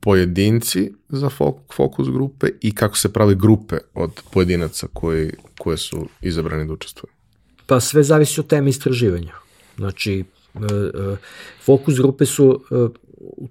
pojedinci 0.00 0.92
za 1.08 1.28
fokus 1.72 2.08
grupe 2.08 2.46
i 2.60 2.74
kako 2.74 2.98
se 2.98 3.12
prave 3.12 3.34
grupe 3.34 3.76
od 3.94 4.22
pojedinaca 4.32 4.86
koji, 4.92 5.32
koje 5.58 5.76
su 5.76 6.08
izabrani 6.22 6.66
da 6.66 6.72
učestvuju? 6.72 7.12
Pa 7.66 7.80
sve 7.80 8.02
zavisi 8.02 8.40
od 8.40 8.46
teme 8.46 8.70
istraživanja. 8.70 9.32
Znači, 9.76 10.24
e, 10.54 10.58
e, 10.58 11.16
fokus 11.64 11.98
grupe 11.98 12.26
su 12.26 12.64
e, 12.70 12.74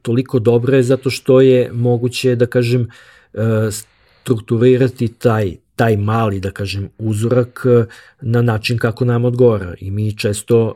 toliko 0.02 0.40
dobre 0.40 0.84
zato 0.84 1.10
što 1.10 1.42
je 1.42 1.72
moguće, 1.74 2.36
da 2.36 2.46
kažem, 2.46 2.88
strukturirati 3.72 5.08
taj 5.08 5.56
taj 5.76 5.98
mali, 5.98 6.40
da 6.40 6.52
kažem, 6.52 6.90
uzorak 6.98 7.66
na 8.22 8.42
način 8.42 8.78
kako 8.78 9.06
nam 9.06 9.26
odgovara. 9.26 9.76
I 9.80 9.92
mi 9.92 10.18
često, 10.18 10.74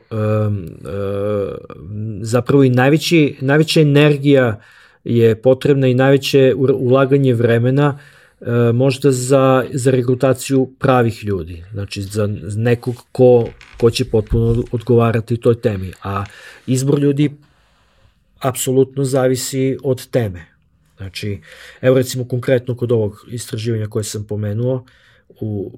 zapravo 2.22 2.64
i 2.64 2.70
najveći, 2.70 3.36
najveća 3.42 3.82
energija 3.82 4.60
je 5.04 5.42
potrebna 5.42 5.88
i 5.88 5.94
najveće 5.94 6.54
ulaganje 6.58 7.34
vremena 7.34 7.98
E, 8.42 8.72
možda 8.74 9.12
za, 9.12 9.66
za 9.74 9.92
rekrutaciju 9.92 10.74
pravih 10.80 11.24
ljudi, 11.24 11.64
znači 11.72 12.02
za 12.02 12.28
nekog 12.56 12.96
ko, 13.12 13.48
ko 13.78 13.92
će 13.92 14.06
potpuno 14.06 14.64
odgovarati 14.72 15.38
toj 15.38 15.62
temi, 15.62 15.92
a 16.04 16.24
izbor 16.68 17.00
ljudi 17.00 17.32
apsolutno 18.40 19.04
zavisi 19.04 19.78
od 19.84 20.10
teme. 20.10 20.46
Znači, 20.98 21.42
evo 21.82 21.98
recimo 21.98 22.28
konkretno 22.28 22.76
kod 22.76 22.92
ovog 22.92 23.26
istraživanja 23.32 23.88
koje 23.88 24.04
sam 24.04 24.24
pomenuo, 24.24 24.86
u, 25.40 25.72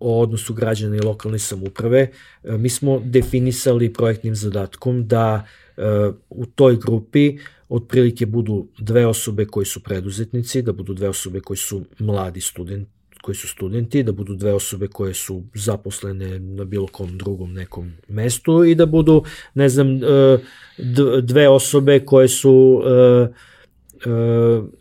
o 0.00 0.20
odnosu 0.20 0.54
građana 0.54 0.96
i 0.96 1.00
lokalne 1.00 1.38
samuprave, 1.38 2.10
e, 2.44 2.58
mi 2.58 2.68
smo 2.68 3.00
definisali 3.04 3.92
projektnim 3.92 4.34
zadatkom 4.34 5.06
da 5.06 5.46
e, 5.76 5.82
u 6.30 6.46
toj 6.46 6.76
grupi 6.76 7.38
otprilike 7.68 8.26
budu 8.26 8.66
dve 8.78 9.06
osobe 9.06 9.46
koji 9.46 9.66
su 9.66 9.82
preduzetnici, 9.82 10.62
da 10.62 10.72
budu 10.72 10.94
dve 10.94 11.08
osobe 11.08 11.40
koji 11.40 11.56
su 11.56 11.84
mladi 11.98 12.40
studenti, 12.40 12.90
koji 13.22 13.34
su 13.34 13.48
studenti, 13.48 14.02
da 14.02 14.12
budu 14.12 14.34
dve 14.34 14.52
osobe 14.52 14.88
koje 14.88 15.14
su 15.14 15.42
zaposlene 15.54 16.38
na 16.38 16.64
bilo 16.64 16.86
kom 16.86 17.18
drugom 17.18 17.52
nekom 17.52 17.92
mestu 18.08 18.64
i 18.64 18.74
da 18.74 18.86
budu, 18.86 19.24
ne 19.54 19.68
znam, 19.68 19.96
e, 19.96 20.38
dve 21.22 21.48
osobe 21.48 22.00
koje 22.00 22.28
su 22.28 22.82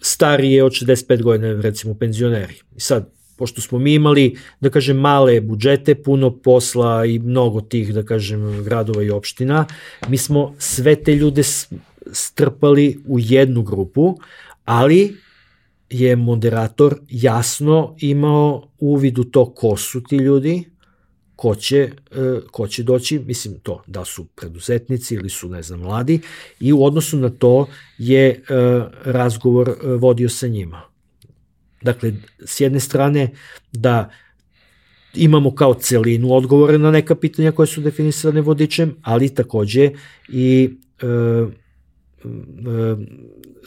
starije 0.01 0.63
od 0.63 0.71
65 0.71 1.21
godina, 1.23 1.61
recimo 1.61 1.93
penzioneri. 1.93 2.53
I 2.75 2.79
sad, 2.79 3.16
pošto 3.37 3.61
smo 3.61 3.79
mi 3.79 3.93
imali, 3.93 4.35
da 4.59 4.69
kažem, 4.69 4.97
male 4.97 5.41
budžete, 5.41 5.95
puno 5.95 6.31
posla 6.31 7.05
i 7.05 7.19
mnogo 7.19 7.61
tih, 7.61 7.93
da 7.93 8.03
kažem, 8.03 8.63
gradova 8.63 9.03
i 9.03 9.09
opština, 9.09 9.65
mi 10.07 10.17
smo 10.17 10.55
sve 10.57 10.95
te 10.95 11.15
ljude 11.15 11.43
strpali 12.11 12.99
u 13.07 13.19
jednu 13.19 13.61
grupu, 13.61 14.17
ali 14.65 15.15
je 15.89 16.15
moderator 16.15 16.99
jasno 17.09 17.95
imao 17.99 18.67
uvid 18.79 19.19
u 19.19 19.23
to 19.23 19.53
ko 19.53 19.77
su 19.77 20.03
ti 20.03 20.15
ljudi, 20.15 20.63
ko 21.35 21.55
će, 21.55 21.77
e, 21.77 21.91
ko 22.51 22.67
će 22.67 22.83
doći, 22.83 23.19
mislim 23.19 23.59
to, 23.59 23.83
da 23.87 24.05
su 24.05 24.25
preduzetnici 24.25 25.15
ili 25.15 25.29
su, 25.29 25.49
ne 25.49 25.63
znam, 25.63 25.79
mladi, 25.79 26.19
i 26.59 26.73
u 26.73 26.83
odnosu 26.83 27.17
na 27.17 27.29
to 27.29 27.67
je 27.97 28.29
e, 28.29 28.43
razgovor 29.05 29.69
e, 29.69 29.87
vodio 29.87 30.29
sa 30.29 30.47
njima. 30.47 30.81
Dakle, 31.87 32.13
s 32.45 32.59
jedne 32.59 32.79
strane 32.79 33.29
da 33.71 34.09
imamo 35.15 35.55
kao 35.55 35.73
celinu 35.73 36.33
odgovore 36.33 36.77
na 36.77 36.91
neka 36.91 37.15
pitanja 37.15 37.51
koje 37.51 37.67
su 37.67 37.81
definisane 37.81 38.41
vodičem, 38.41 38.95
ali 39.01 39.29
takođe 39.29 39.91
i 40.29 40.69
e, 41.01 41.07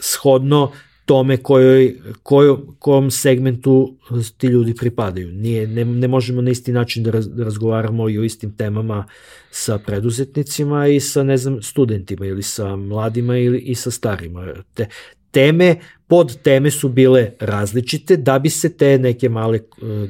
shodno 0.01 0.71
tome 1.05 1.37
kojoj, 1.37 1.95
kojoj, 2.23 2.57
kom 2.79 3.11
segmentu 3.11 3.95
ti 4.37 4.47
ljudi 4.47 4.75
pripadaju. 4.75 5.31
Nije, 5.31 5.67
ne, 5.67 5.85
ne 5.85 6.07
možemo 6.07 6.41
na 6.41 6.51
isti 6.51 6.71
način 6.71 7.03
da, 7.03 7.11
raz, 7.11 7.27
da 7.27 7.43
razgovaramo 7.43 8.09
i 8.09 8.19
o 8.19 8.23
istim 8.23 8.53
temama 8.57 9.05
sa 9.51 9.77
preduzetnicima 9.77 10.87
i 10.87 10.99
sa, 10.99 11.23
ne 11.23 11.37
znam, 11.37 11.61
studentima 11.61 12.25
ili 12.25 12.43
sa 12.43 12.75
mladima 12.75 13.37
ili 13.37 13.59
i 13.59 13.75
sa 13.75 13.91
starima. 13.91 14.53
Te, 14.73 14.87
teme, 15.31 15.75
pod 16.07 16.41
teme 16.41 16.71
su 16.71 16.89
bile 16.89 17.31
različite 17.39 18.17
da 18.17 18.39
bi 18.39 18.49
se 18.49 18.77
te 18.77 18.97
neke 18.99 19.29
male, 19.29 19.59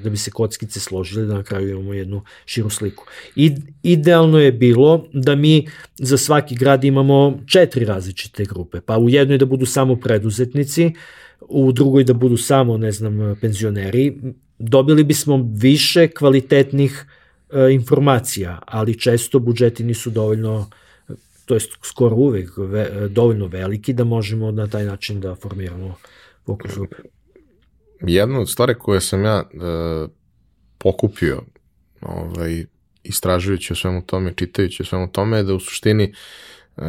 da 0.03 0.09
bi 0.09 0.17
se 0.17 0.31
kockice 0.31 0.79
složile 0.79 1.25
da 1.25 1.33
na 1.33 1.43
kraju 1.43 1.69
imamo 1.69 1.93
jednu 1.93 2.23
širu 2.45 2.69
sliku. 2.69 3.05
I, 3.35 3.51
idealno 3.83 4.39
je 4.39 4.51
bilo 4.51 5.05
da 5.13 5.35
mi 5.35 5.67
za 5.97 6.17
svaki 6.17 6.55
grad 6.55 6.83
imamo 6.83 7.39
četiri 7.47 7.85
različite 7.85 8.45
grupe, 8.45 8.81
pa 8.81 8.97
u 8.97 9.09
jednoj 9.09 9.37
da 9.37 9.45
budu 9.45 9.65
samo 9.65 9.95
preduzetnici, 9.95 10.91
u 11.49 11.71
drugoj 11.71 12.03
da 12.03 12.13
budu 12.13 12.37
samo, 12.37 12.77
ne 12.77 12.91
znam, 12.91 13.35
penzioneri, 13.41 14.17
dobili 14.59 15.03
bismo 15.03 15.49
više 15.53 16.07
kvalitetnih 16.07 17.05
e, 17.49 17.73
informacija, 17.73 18.59
ali 18.65 18.99
često 18.99 19.39
budžeti 19.39 19.83
nisu 19.83 20.09
dovoljno 20.09 20.69
to 21.51 21.55
je 21.55 21.61
skoro 21.83 22.15
uvek 22.15 22.49
ve, 22.57 23.07
dovoljno 23.09 23.47
veliki 23.47 23.93
da 23.93 24.03
možemo 24.03 24.51
na 24.51 24.67
taj 24.67 24.85
način 24.85 25.19
da 25.19 25.35
formiramo 25.35 25.95
fokus 26.45 26.71
grupe. 26.75 26.95
Jedna 28.01 28.39
od 28.39 28.49
stvari 28.49 28.75
koje 28.79 29.01
sam 29.01 29.23
ja 29.23 29.43
e, 29.43 29.47
pokupio 30.77 31.41
ovaj, 32.01 32.65
istražujući 33.03 33.73
o 33.73 33.75
svemu 33.75 34.01
tome, 34.01 34.33
čitajući 34.35 34.83
o 34.83 34.85
svemu 34.85 35.11
tome, 35.11 35.37
je 35.37 35.43
da 35.43 35.53
u 35.53 35.59
suštini 35.59 36.13
e, 36.77 36.83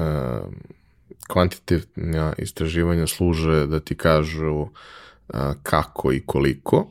kvantitativna 1.27 2.35
istraživanja 2.39 3.07
služe 3.07 3.67
da 3.67 3.81
ti 3.81 3.97
kažu 3.97 4.63
e, 4.63 4.67
kako 5.63 6.13
i 6.13 6.23
koliko, 6.27 6.87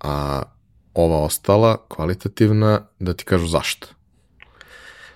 a 0.00 0.42
ova 0.94 1.18
ostala 1.18 1.76
kvalitativna 1.88 2.86
da 2.98 3.14
ti 3.14 3.24
kažu 3.24 3.46
zašto. 3.46 3.95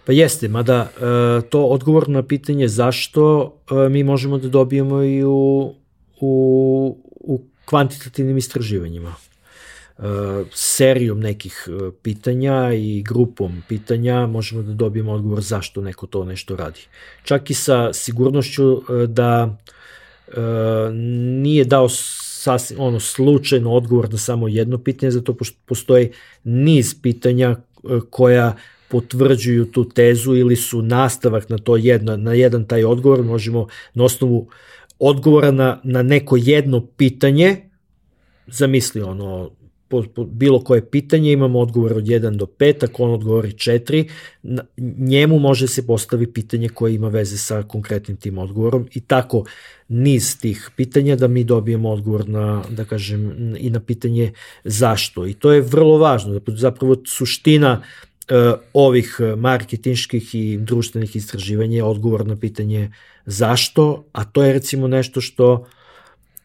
Pa 0.04 0.12
jeste, 0.12 0.48
mada 0.48 0.90
e, 0.90 1.48
to 1.50 1.64
odgovor 1.64 2.08
na 2.08 2.22
pitanje 2.22 2.68
zašto 2.68 3.52
e, 3.70 3.88
mi 3.88 4.04
možemo 4.04 4.38
da 4.38 4.48
dobijemo 4.48 5.02
i 5.02 5.24
u, 5.24 5.74
u, 6.20 6.96
u 7.20 7.42
kvantitativnim 7.64 8.38
istraživanjima. 8.38 9.14
E, 9.14 10.02
serijom 10.52 11.20
nekih 11.20 11.68
pitanja 12.02 12.72
i 12.72 13.02
grupom 13.02 13.62
pitanja 13.68 14.26
možemo 14.26 14.62
da 14.62 14.72
dobijemo 14.72 15.12
odgovor 15.12 15.40
zašto 15.40 15.80
neko 15.80 16.06
to 16.06 16.24
nešto 16.24 16.56
radi. 16.56 16.80
Čak 17.22 17.50
i 17.50 17.54
sa 17.54 17.92
sigurnošću 17.92 18.82
da 19.06 19.56
nije 21.42 21.64
dao 21.64 21.88
sasvim 21.88 22.80
ono 22.80 23.00
slučajno 23.00 23.72
odgovor 23.72 24.10
na 24.10 24.18
samo 24.18 24.48
jedno 24.48 24.78
pitanje, 24.78 25.10
zato 25.10 25.36
postoji 25.66 26.12
niz 26.44 26.94
pitanja 27.02 27.56
koja 28.10 28.56
potvrđuju 28.90 29.64
tu 29.64 29.88
tezu 29.88 30.36
ili 30.36 30.56
su 30.56 30.82
nastavak 30.82 31.48
na 31.48 31.58
to 31.58 31.76
jedno, 31.76 32.16
na 32.16 32.34
jedan 32.34 32.64
taj 32.64 32.84
odgovor, 32.84 33.22
možemo 33.22 33.66
na 33.94 34.04
osnovu 34.04 34.48
odgovora 34.98 35.50
na, 35.50 35.80
na 35.84 36.02
neko 36.02 36.36
jedno 36.36 36.86
pitanje, 36.86 37.56
zamisli 38.46 39.02
ono, 39.02 39.50
po, 39.88 40.04
po, 40.14 40.24
bilo 40.24 40.60
koje 40.64 40.90
pitanje, 40.90 41.32
imamo 41.32 41.58
odgovor 41.58 41.92
od 41.92 42.04
1 42.04 42.36
do 42.36 42.46
5, 42.46 42.84
ako 42.84 43.02
on 43.02 43.10
odgovori 43.10 43.50
4, 43.50 44.08
na, 44.42 44.62
njemu 44.98 45.38
može 45.38 45.68
se 45.68 45.86
postavi 45.86 46.32
pitanje 46.32 46.68
koje 46.68 46.94
ima 46.94 47.08
veze 47.08 47.38
sa 47.38 47.62
konkretnim 47.62 48.16
tim 48.16 48.38
odgovorom 48.38 48.88
i 48.94 49.00
tako 49.00 49.44
niz 49.88 50.38
tih 50.40 50.70
pitanja 50.76 51.16
da 51.16 51.28
mi 51.28 51.44
dobijemo 51.44 51.90
odgovor 51.90 52.28
na, 52.28 52.62
da 52.70 52.84
kažem, 52.84 53.54
i 53.58 53.70
na 53.70 53.80
pitanje 53.80 54.32
zašto. 54.64 55.26
I 55.26 55.34
to 55.34 55.52
je 55.52 55.60
vrlo 55.60 55.98
važno, 55.98 56.40
zapravo 56.46 56.96
suština 57.06 57.82
ovih 58.72 59.16
marketinških 59.36 60.34
i 60.34 60.56
društvenih 60.56 61.16
istraživanja 61.16 61.76
je 61.76 61.84
odgovor 61.84 62.26
na 62.26 62.36
pitanje 62.36 62.90
zašto, 63.26 64.04
a 64.12 64.24
to 64.24 64.42
je 64.42 64.52
recimo 64.52 64.88
nešto 64.88 65.20
što 65.20 65.66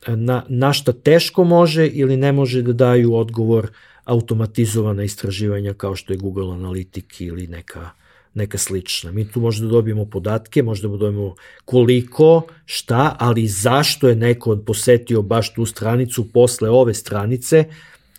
e, 0.08 0.16
na, 0.16 0.44
na 0.50 0.74
šta 0.74 0.94
teško 0.94 1.44
može 1.44 1.88
ili 1.88 2.18
ne 2.18 2.32
može 2.32 2.62
da 2.62 2.74
daju 2.74 3.16
odgovor 3.16 3.68
automatizovana 4.06 5.04
istraživanja 5.04 5.74
kao 5.74 5.96
što 5.96 6.14
je 6.14 6.18
Google 6.18 6.46
Analytic 6.46 7.24
ili 7.24 7.48
neka, 7.48 7.90
neka 8.34 8.58
slična. 8.58 9.12
Mi 9.12 9.32
tu 9.32 9.40
možda 9.40 9.68
dobijemo 9.68 10.06
podatke, 10.06 10.64
možda 10.64 10.88
da 10.88 10.98
dobijemo 10.98 11.36
koliko, 11.66 12.42
šta, 12.66 13.16
ali 13.20 13.48
zašto 13.48 14.10
je 14.10 14.16
neko 14.16 14.58
posetio 14.66 15.22
baš 15.22 15.54
tu 15.54 15.66
stranicu 15.66 16.32
posle 16.34 16.70
ove 16.70 16.94
stranice, 16.94 17.66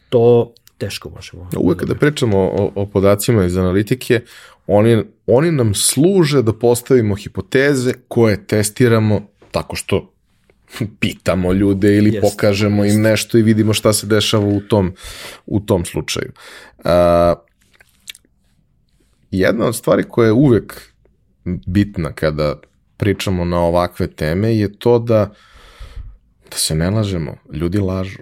to 0.09 0.53
teško 0.79 1.11
možemo. 1.11 1.51
Uvek 1.57 1.79
kada 1.79 1.95
pričamo 1.95 2.39
o, 2.39 2.73
o 2.75 2.87
podacima 2.87 3.45
iz 3.45 3.57
analitike, 3.57 4.21
oni, 4.67 5.05
oni 5.27 5.53
nam 5.53 5.75
služe 5.75 6.43
da 6.43 6.53
postavimo 6.53 7.15
hipoteze 7.15 7.93
koje 8.09 8.47
testiramo 8.47 9.21
tako 9.51 9.77
što 9.77 10.13
pitamo 11.01 11.53
ljude 11.53 11.97
ili 11.97 12.15
jest, 12.15 12.21
pokažemo 12.21 12.85
jest. 12.85 12.97
im 12.97 13.03
nešto 13.03 13.39
i 13.39 13.43
vidimo 13.43 13.75
šta 13.75 13.93
se 13.93 14.07
dešava 14.07 14.47
u 14.47 14.61
tom, 14.61 14.93
u 15.47 15.61
tom 15.61 15.85
slučaju. 15.85 16.33
Uh, 16.79 16.91
jedna 19.31 19.67
od 19.67 19.77
stvari 19.77 20.05
koja 20.09 20.27
je 20.27 20.33
uvek 20.33 20.83
bitna 21.67 22.13
kada 22.13 22.61
pričamo 22.97 23.45
na 23.45 23.61
ovakve 23.61 24.07
teme 24.07 24.57
je 24.57 24.79
to 24.79 24.99
da 24.99 25.35
da 26.51 26.57
se 26.57 26.75
ne 26.75 26.91
lažemo, 26.91 27.37
ljudi 27.53 27.79
lažu. 27.79 28.19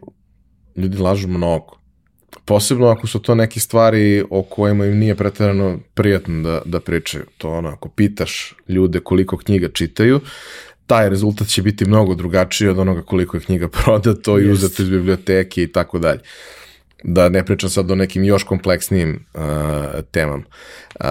Ljudi 0.77 0.99
lažu 0.99 1.29
mnogo. 1.29 1.79
Posebno 2.45 2.87
ako 2.87 3.07
su 3.07 3.19
to 3.19 3.35
neke 3.35 3.61
stvari 3.61 4.25
o 4.31 4.43
kojima 4.43 4.87
im 4.87 4.99
nije 4.99 5.15
pretjerano 5.15 5.79
prijatno 5.95 6.43
da, 6.43 6.63
da 6.65 6.81
pričaju. 6.81 7.25
To 7.39 7.51
ono, 7.51 7.69
ako 7.69 7.89
pitaš 7.89 8.55
ljude 8.69 9.01
koliko 9.01 9.37
knjiga 9.37 9.69
čitaju, 9.69 10.21
taj 10.87 11.09
rezultat 11.11 11.49
će 11.49 11.63
biti 11.63 11.89
mnogo 11.89 12.15
drugačiji 12.15 12.69
od 12.69 12.79
onoga 12.79 13.03
koliko 13.03 13.37
je 13.37 13.41
knjiga 13.41 13.69
prodato 13.85 14.39
i 14.39 14.51
uzeto 14.51 14.83
iz 14.83 14.91
biblioteke 14.91 15.63
i 15.63 15.73
tako 15.73 15.99
dalje. 15.99 16.21
Da 17.05 17.29
ne 17.29 17.45
pričam 17.45 17.71
sad 17.71 17.91
o 17.91 17.95
nekim 17.95 18.25
još 18.25 18.45
kompleksnijim 18.45 19.27
uh, 19.35 19.41
temama. 20.11 20.45
Uh, 21.01 21.07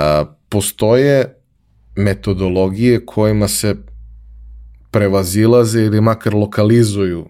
postoje 0.50 1.36
metodologije 1.96 3.06
kojima 3.06 3.48
se 3.48 3.76
prevazilaze 4.92 5.82
ili 5.82 6.02
makar 6.02 6.34
lokalizuju 6.34 7.30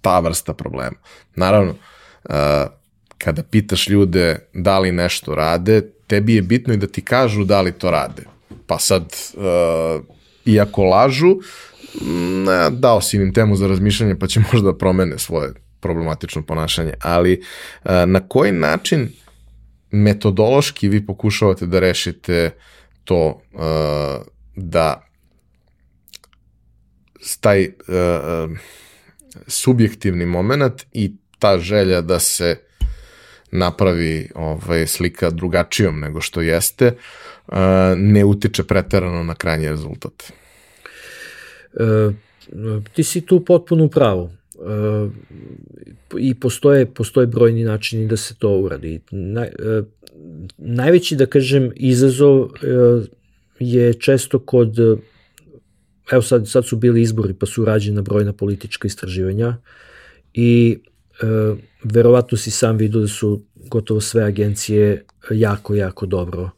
ta 0.00 0.20
vrsta 0.20 0.54
problema. 0.54 0.96
Naravno, 1.36 1.70
uh, 1.70 1.76
kada 3.18 3.42
pitaš 3.42 3.88
ljude 3.88 4.38
da 4.52 4.78
li 4.78 4.92
nešto 4.92 5.34
rade, 5.34 5.82
tebi 6.06 6.34
je 6.34 6.42
bitno 6.42 6.74
i 6.74 6.76
da 6.76 6.86
ti 6.86 7.02
kažu 7.02 7.44
da 7.44 7.60
li 7.60 7.72
to 7.72 7.90
rade. 7.90 8.22
Pa 8.66 8.78
sad, 8.78 9.02
uh, 9.34 10.04
iako 10.44 10.84
lažu, 10.84 11.36
ne, 12.46 12.70
dao 12.70 13.00
si 13.00 13.16
im 13.16 13.32
temu 13.32 13.56
za 13.56 13.66
razmišljanje 13.66 14.18
pa 14.18 14.26
će 14.26 14.40
možda 14.52 14.74
promene 14.78 15.18
svoje 15.18 15.52
problematično 15.80 16.42
ponašanje, 16.42 16.94
ali 17.00 17.42
uh, 17.84 17.90
na 18.06 18.28
koji 18.28 18.52
način 18.52 19.08
metodološki 19.90 20.88
vi 20.88 21.06
pokušavate 21.06 21.66
da 21.66 21.80
rešite 21.80 22.50
to 23.04 23.40
da 24.56 25.06
taj 27.40 27.68
subjektivni 29.46 30.26
moment 30.26 30.86
i 30.92 31.16
ta 31.38 31.58
želja 31.58 32.00
da 32.00 32.18
se 32.18 32.56
napravi 33.50 34.30
ovaj, 34.34 34.86
slika 34.86 35.30
drugačijom 35.30 36.00
nego 36.00 36.20
što 36.20 36.40
jeste, 36.40 36.86
uh, 37.46 37.54
ne 37.96 38.24
utiče 38.24 38.64
preterano 38.64 39.22
na 39.22 39.34
krajnji 39.34 39.68
rezultat. 39.68 40.32
E, 41.74 42.12
ti 42.92 43.04
si 43.04 43.20
tu 43.20 43.44
potpuno 43.44 43.84
u 43.84 43.88
pravu. 43.88 44.30
E, 44.30 45.08
I 46.18 46.34
postoje, 46.34 46.86
postoje 46.86 47.26
brojni 47.26 47.64
načini 47.64 48.08
da 48.08 48.16
se 48.16 48.34
to 48.38 48.50
uradi. 48.50 49.00
Naj, 49.10 49.46
e, 49.46 49.82
najveći, 50.58 51.16
da 51.16 51.26
kažem, 51.26 51.72
izazov 51.76 52.44
e, 52.44 52.48
je 53.58 53.94
često 53.94 54.38
kod 54.38 54.78
evo 56.12 56.22
sad, 56.22 56.48
sad 56.48 56.66
su 56.66 56.76
bili 56.76 57.02
izbori 57.02 57.34
pa 57.34 57.46
su 57.46 57.64
rađena 57.64 58.02
brojna 58.02 58.32
politička 58.32 58.88
istraživanja 58.88 59.56
i 60.34 60.78
e, 60.78 60.90
verovatno 61.84 62.38
si 62.38 62.50
sam 62.50 62.76
vidio 62.76 63.00
da 63.00 63.08
su 63.08 63.42
gotovo 63.70 64.00
sve 64.00 64.24
agencije 64.24 65.04
jako, 65.30 65.74
jako 65.74 66.06
dobro 66.06 66.50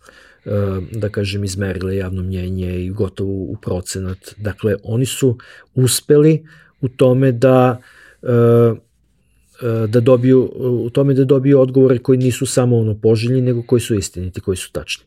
e, 0.45 0.51
da 0.93 1.09
kažem 1.09 1.45
izmerile 1.45 1.97
javno 1.97 2.23
mnjenje 2.23 2.85
i 2.85 2.91
gotovo 2.91 3.33
u 3.33 3.57
procenat. 3.63 4.35
Dakle, 4.37 4.77
oni 4.83 5.07
su 5.07 5.39
uspeli 5.75 6.47
u 6.81 6.89
tome 6.89 7.33
da 7.33 7.81
e, 8.23 8.29
e, 8.29 9.87
da 9.87 10.01
dobiju, 10.01 10.53
u 10.59 10.91
tome 10.91 11.15
da 11.15 11.25
dobiju 11.25 11.61
odgovore 11.61 11.99
koji 11.99 12.19
nisu 12.19 12.47
samo 12.47 12.79
ono 12.79 12.95
poželjni, 12.95 13.41
nego 13.41 13.63
koji 13.63 13.81
su 13.81 13.95
istiniti, 13.95 14.41
koji 14.41 14.57
su 14.57 14.73
tačni. 14.73 15.05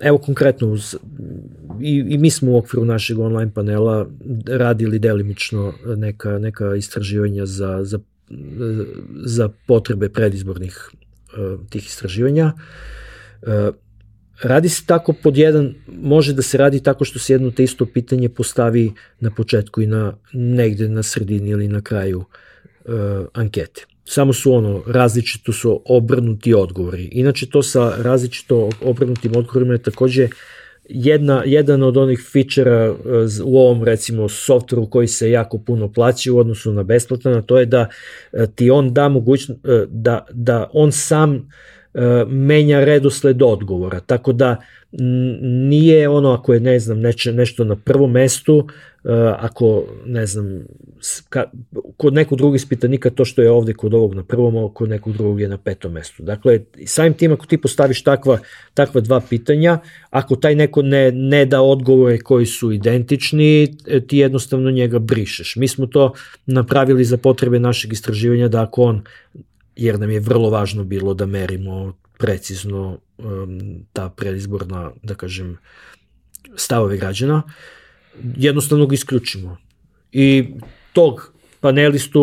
Evo 0.00 0.18
konkretno, 0.18 0.68
uz, 0.68 0.96
i, 1.80 2.04
i 2.08 2.18
mi 2.18 2.30
smo 2.30 2.52
u 2.52 2.56
okviru 2.56 2.84
našeg 2.84 3.18
online 3.18 3.50
panela 3.54 4.06
radili 4.46 4.98
delimično 4.98 5.72
neka, 5.96 6.38
neka 6.38 6.74
istraživanja 6.74 7.46
za, 7.46 7.84
za, 7.84 7.98
za 9.24 9.48
potrebe 9.66 10.08
predizbornih 10.08 10.90
uh, 10.90 11.60
tih 11.70 11.86
istraživanja. 11.86 12.52
Uh, 13.42 13.74
radi 14.42 14.68
se 14.68 14.86
tako 14.86 15.12
pod 15.22 15.36
jedan, 15.36 15.74
može 15.86 16.32
da 16.32 16.42
se 16.42 16.58
radi 16.58 16.82
tako 16.82 17.04
što 17.04 17.18
se 17.18 17.32
jedno 17.32 17.50
te 17.50 17.64
isto 17.64 17.86
pitanje 17.86 18.28
postavi 18.28 18.92
na 19.20 19.30
početku 19.30 19.82
i 19.82 19.86
na 19.86 20.16
negde 20.32 20.88
na 20.88 21.02
sredini 21.02 21.50
ili 21.50 21.68
na 21.68 21.80
kraju 21.80 22.18
uh, 22.18 22.94
ankete 23.32 23.90
samo 24.10 24.32
su 24.32 24.54
ono, 24.54 24.82
različito 24.86 25.52
su 25.52 25.82
obrnuti 25.84 26.54
odgovori. 26.54 27.04
Inače 27.12 27.46
to 27.46 27.62
sa 27.62 27.92
različito 27.98 28.70
obrnutim 28.82 29.36
odgovorima 29.36 29.72
je 29.72 29.82
takođe 29.82 30.28
jedna, 30.90 31.42
jedan 31.46 31.82
od 31.82 31.96
onih 31.96 32.20
fičera 32.32 32.84
e, 32.84 32.94
u 33.44 33.58
ovom 33.58 33.84
recimo 33.84 34.28
softveru 34.28 34.90
koji 34.90 35.08
se 35.08 35.30
jako 35.30 35.58
puno 35.58 35.92
plaća 35.92 36.32
u 36.32 36.38
odnosu 36.38 36.72
na 36.72 36.82
besplatan, 36.82 37.34
a 37.34 37.42
to 37.42 37.58
je 37.58 37.66
da 37.66 37.88
e, 38.32 38.46
ti 38.54 38.70
on 38.70 38.94
da 38.94 39.08
mogućnost, 39.08 39.66
e, 39.66 39.86
da, 39.88 40.26
da 40.32 40.70
on 40.72 40.92
sam 40.92 41.50
menja 42.26 42.84
redosled 42.84 43.42
odgovora, 43.42 44.00
tako 44.00 44.32
da 44.32 44.56
nije 45.42 46.08
ono 46.08 46.32
ako 46.32 46.54
je 46.54 46.60
ne 46.60 46.78
znam 46.78 47.00
neče, 47.00 47.32
nešto 47.32 47.64
na 47.64 47.76
prvom 47.76 48.12
mestu 48.12 48.68
ako, 49.38 49.84
ne 50.06 50.26
znam, 50.26 50.64
ka, 51.28 51.44
kod 51.96 52.14
nekog 52.14 52.38
drugog 52.38 52.56
ispitanika 52.56 53.10
to 53.10 53.24
što 53.24 53.42
je 53.42 53.50
ovde 53.50 53.72
kod 53.72 53.94
ovog 53.94 54.14
na 54.14 54.24
prvom, 54.24 54.56
a 54.56 54.74
kod 54.74 54.88
nekog 54.88 55.12
drugog 55.12 55.40
je 55.40 55.48
na 55.48 55.58
petom 55.58 55.92
mestu. 55.92 56.22
Dakle, 56.22 56.60
samim 56.86 57.14
tim 57.14 57.32
ako 57.32 57.46
ti 57.46 57.60
postaviš 57.60 58.02
takva, 58.02 58.38
takva 58.74 59.00
dva 59.00 59.20
pitanja, 59.20 59.78
ako 60.10 60.36
taj 60.36 60.54
neko 60.54 60.82
ne, 60.82 61.12
ne 61.12 61.44
da 61.46 61.62
odgovore 61.62 62.18
koji 62.18 62.46
su 62.46 62.72
identični, 62.72 63.76
e, 63.86 64.00
ti 64.06 64.18
jednostavno 64.18 64.70
njega 64.70 64.98
brišeš. 64.98 65.56
Mi 65.56 65.68
smo 65.68 65.86
to 65.86 66.12
napravili 66.46 67.04
za 67.04 67.16
potrebe 67.16 67.60
našeg 67.60 67.92
istraživanja 67.92 68.48
da 68.48 68.62
ako 68.62 68.82
on, 68.82 69.02
jer 69.76 69.98
nam 70.00 70.10
je 70.10 70.20
vrlo 70.20 70.50
važno 70.50 70.84
bilo 70.84 71.14
da 71.14 71.26
merimo 71.26 71.94
precizno 72.18 72.98
um, 73.18 73.60
ta 73.92 74.08
predizborna, 74.08 74.90
da 75.02 75.14
kažem, 75.14 75.56
stavove 76.56 76.96
građana, 76.96 77.42
uh, 77.46 77.52
jednostavno 78.36 78.86
ga 78.86 78.94
isključimo. 78.94 79.56
I 80.12 80.48
tog 80.92 81.32
panelistu 81.60 82.22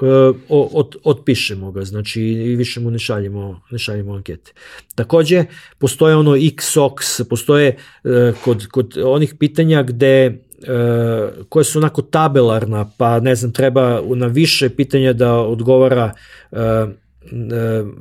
uh, 0.00 0.36
od, 0.48 0.96
otpišemo 1.04 1.72
ga, 1.72 1.84
znači 1.84 2.22
i 2.22 2.56
više 2.56 2.80
mu 2.80 2.90
ne 2.90 2.98
šaljemo, 2.98 3.60
ne 3.70 3.78
šaljemo 3.78 4.14
ankete. 4.14 4.52
Takođe, 4.94 5.44
postoje 5.78 6.16
ono 6.16 6.30
XOX, 6.30 7.24
postoje 7.28 7.76
uh, 8.04 8.10
kod, 8.44 8.66
kod 8.66 8.98
onih 9.04 9.34
pitanja 9.38 9.82
gde 9.82 10.26
uh, 10.28 11.46
koje 11.48 11.64
su 11.64 11.78
onako 11.78 12.02
tabelarna, 12.02 12.90
pa 12.98 13.20
ne 13.20 13.34
znam, 13.34 13.52
treba 13.52 14.02
na 14.14 14.26
više 14.26 14.68
pitanja 14.70 15.12
da 15.12 15.34
odgovara 15.34 16.12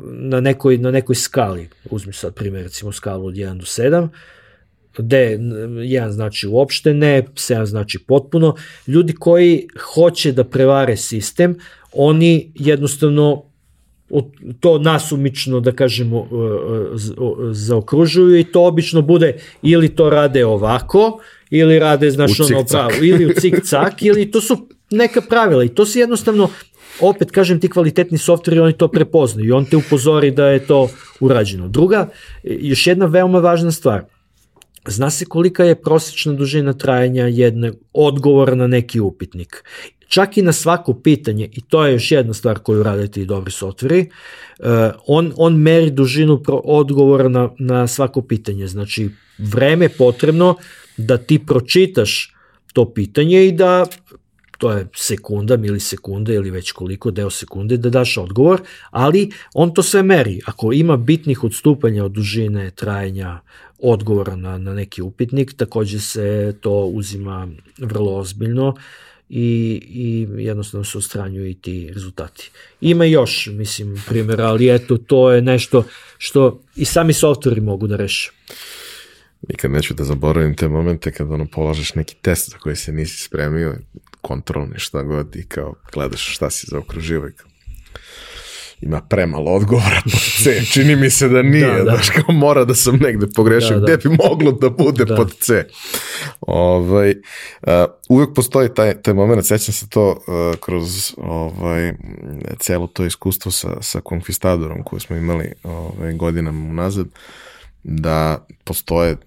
na 0.01 0.41
nekoj, 0.41 0.77
na 0.77 0.91
nekoj 0.91 1.15
skali, 1.15 1.69
uzmi 1.89 2.13
sad 2.13 2.33
primjer, 2.33 2.63
recimo 2.63 2.91
skalu 2.91 3.25
od 3.25 3.33
1 3.33 3.57
do 3.57 3.65
7, 3.65 4.07
D, 4.97 5.39
jedan 5.83 6.11
znači 6.11 6.47
uopšte 6.47 6.93
ne, 6.93 7.23
7 7.33 7.65
znači 7.65 7.99
potpuno. 8.07 8.55
Ljudi 8.87 9.13
koji 9.13 9.67
hoće 9.93 10.31
da 10.31 10.43
prevare 10.43 10.97
sistem, 10.97 11.55
oni 11.93 12.51
jednostavno 12.55 13.43
to 14.59 14.79
nasumično, 14.79 15.59
da 15.59 15.71
kažemo, 15.71 16.17
e, 16.17 16.35
e, 16.35 17.53
zaokružuju 17.53 18.39
i 18.39 18.43
to 18.43 18.65
obično 18.65 19.01
bude 19.01 19.37
ili 19.61 19.95
to 19.95 20.09
rade 20.09 20.45
ovako, 20.45 21.19
ili 21.49 21.79
rade, 21.79 22.11
znaš, 22.11 22.39
ono 22.39 22.65
pravo, 22.65 22.91
ili 23.01 23.25
u 23.25 23.29
cik-cak, 23.29 23.93
ili 24.07 24.31
to 24.31 24.41
su 24.41 24.67
neka 24.91 25.21
pravila 25.21 25.63
i 25.63 25.69
to 25.69 25.85
se 25.85 25.99
jednostavno 25.99 26.49
opet 26.99 27.31
kažem 27.31 27.59
ti 27.59 27.69
kvalitetni 27.69 28.17
softveri 28.17 28.59
oni 28.59 28.73
to 28.73 28.87
prepoznaju 28.87 29.47
i 29.47 29.51
on 29.51 29.65
te 29.65 29.77
upozori 29.77 30.31
da 30.31 30.47
je 30.47 30.67
to 30.67 30.89
urađeno. 31.19 31.67
Druga, 31.67 32.09
još 32.43 32.87
jedna 32.87 33.05
veoma 33.05 33.39
važna 33.39 33.71
stvar, 33.71 34.03
Zna 34.87 35.09
se 35.09 35.25
kolika 35.25 35.63
je 35.63 35.81
prosečna 35.81 36.33
dužina 36.33 36.73
trajanja 36.73 37.27
jednog 37.27 37.75
odgovora 37.93 38.55
na 38.55 38.67
neki 38.67 38.99
upitnik. 38.99 39.63
Čak 40.07 40.37
i 40.37 40.41
na 40.41 40.51
svako 40.51 40.93
pitanje, 40.93 41.49
i 41.51 41.61
to 41.61 41.85
je 41.85 41.93
još 41.93 42.11
jedna 42.11 42.33
stvar 42.33 42.59
koju 42.59 42.83
radite 42.83 43.21
i 43.21 43.25
dobri 43.25 43.51
softveri, 43.51 44.09
uh, 44.59 44.65
on, 45.07 45.33
on 45.37 45.55
meri 45.55 45.89
dužinu 45.89 46.41
odgovora 46.47 47.29
na, 47.29 47.49
na 47.59 47.87
svako 47.87 48.21
pitanje. 48.21 48.67
Znači, 48.67 49.09
vreme 49.37 49.89
potrebno 49.89 50.55
da 50.97 51.17
ti 51.17 51.39
pročitaš 51.45 52.35
to 52.73 52.93
pitanje 52.93 53.47
i 53.47 53.51
da 53.51 53.85
to 54.61 54.71
je 54.71 54.87
sekunda, 54.95 55.57
milisekunde 55.57 56.35
ili 56.35 56.51
već 56.51 56.71
koliko 56.71 57.11
deo 57.11 57.29
sekunde 57.29 57.77
da 57.77 57.89
daš 57.89 58.17
odgovor, 58.17 58.61
ali 58.91 59.31
on 59.53 59.73
to 59.73 59.83
sve 59.83 60.03
meri. 60.03 60.41
Ako 60.45 60.73
ima 60.73 60.97
bitnih 60.97 61.43
odstupanja 61.43 62.05
od 62.05 62.11
dužine 62.11 62.71
trajanja 62.71 63.39
odgovora 63.81 64.35
na, 64.35 64.57
na 64.57 64.73
neki 64.73 65.01
upitnik, 65.01 65.53
takođe 65.53 65.99
se 65.99 66.55
to 66.61 66.71
uzima 66.71 67.47
vrlo 67.77 68.17
ozbiljno 68.17 68.75
i, 69.29 69.81
i 69.89 70.27
jednostavno 70.43 70.83
se 70.83 70.97
ostranjuju 70.97 71.49
i 71.49 71.53
ti 71.53 71.91
rezultati. 71.93 72.51
Ima 72.81 73.05
još, 73.05 73.49
mislim, 73.51 74.03
primjera, 74.07 74.45
ali 74.45 74.75
eto, 74.75 74.97
to 74.97 75.31
je 75.31 75.41
nešto 75.41 75.83
što 76.17 76.61
i 76.75 76.85
sami 76.85 77.13
softveri 77.13 77.61
mogu 77.61 77.87
da 77.87 77.95
reše. 77.95 78.31
Nikad 79.49 79.71
neću 79.71 79.93
da 79.93 80.03
zaboravim 80.03 80.55
te 80.55 80.67
momente 80.67 81.11
kad 81.11 81.31
ono 81.31 81.45
polažeš 81.45 81.95
neki 81.95 82.15
test 82.15 82.49
za 82.51 82.57
koji 82.57 82.75
se 82.75 82.91
nisi 82.91 83.23
spremio, 83.23 83.75
kontrolni 84.21 84.79
šta 84.79 85.03
god 85.03 85.35
i 85.35 85.43
kao 85.43 85.73
gledaš 85.93 86.35
šta 86.35 86.49
si 86.49 86.67
zaokruživo 86.69 87.27
i 87.27 87.31
kao 87.31 87.50
ima 88.81 89.01
premalo 89.01 89.51
odgovora 89.51 90.01
pod 90.03 90.21
C. 90.43 90.65
Čini 90.65 90.95
mi 90.95 91.09
se 91.09 91.27
da 91.27 91.41
nije, 91.41 91.67
da, 91.67 91.83
da. 91.83 91.91
Daš, 91.91 92.09
kao 92.09 92.35
mora 92.35 92.65
da 92.65 92.75
sam 92.75 92.95
negde 92.95 93.27
pogrešio, 93.35 93.79
da, 93.79 93.85
da. 93.85 93.97
gde 93.97 94.09
bi 94.09 94.17
moglo 94.29 94.51
da 94.51 94.69
bude 94.69 95.05
da. 95.05 95.15
pod 95.15 95.35
C. 95.39 95.67
Ovaj, 96.41 97.09
uh, 97.09 97.73
uvek 98.09 98.29
postoji 98.35 98.73
taj, 98.73 99.01
taj 99.01 99.13
moment, 99.13 99.45
sećam 99.45 99.73
se 99.73 99.89
to 99.89 100.09
uh, 100.09 100.59
kroz 100.59 101.13
ovaj, 101.17 101.93
celo 102.59 102.87
to 102.87 103.05
iskustvo 103.05 103.51
sa, 103.51 103.81
sa 103.81 103.99
Conquistadorom 103.99 104.83
koje 104.83 104.99
smo 104.99 105.15
imali 105.15 105.51
ovaj, 105.63 106.13
godinama 106.13 106.69
unazad, 106.69 107.07
da 107.83 108.45
postoje 108.63 109.17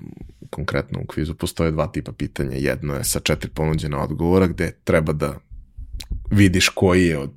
konkretno 0.50 1.00
u 1.02 1.06
kvizu 1.06 1.34
postoje 1.34 1.70
dva 1.70 1.86
tipa 1.86 2.12
pitanja. 2.12 2.56
Jedno 2.56 2.94
je 2.94 3.04
sa 3.04 3.20
četiri 3.20 3.50
ponuđena 3.50 4.02
odgovora 4.02 4.46
gde 4.46 4.72
treba 4.84 5.12
da 5.12 5.34
vidiš 6.30 6.68
koji 6.68 7.06
je 7.06 7.18
od 7.18 7.30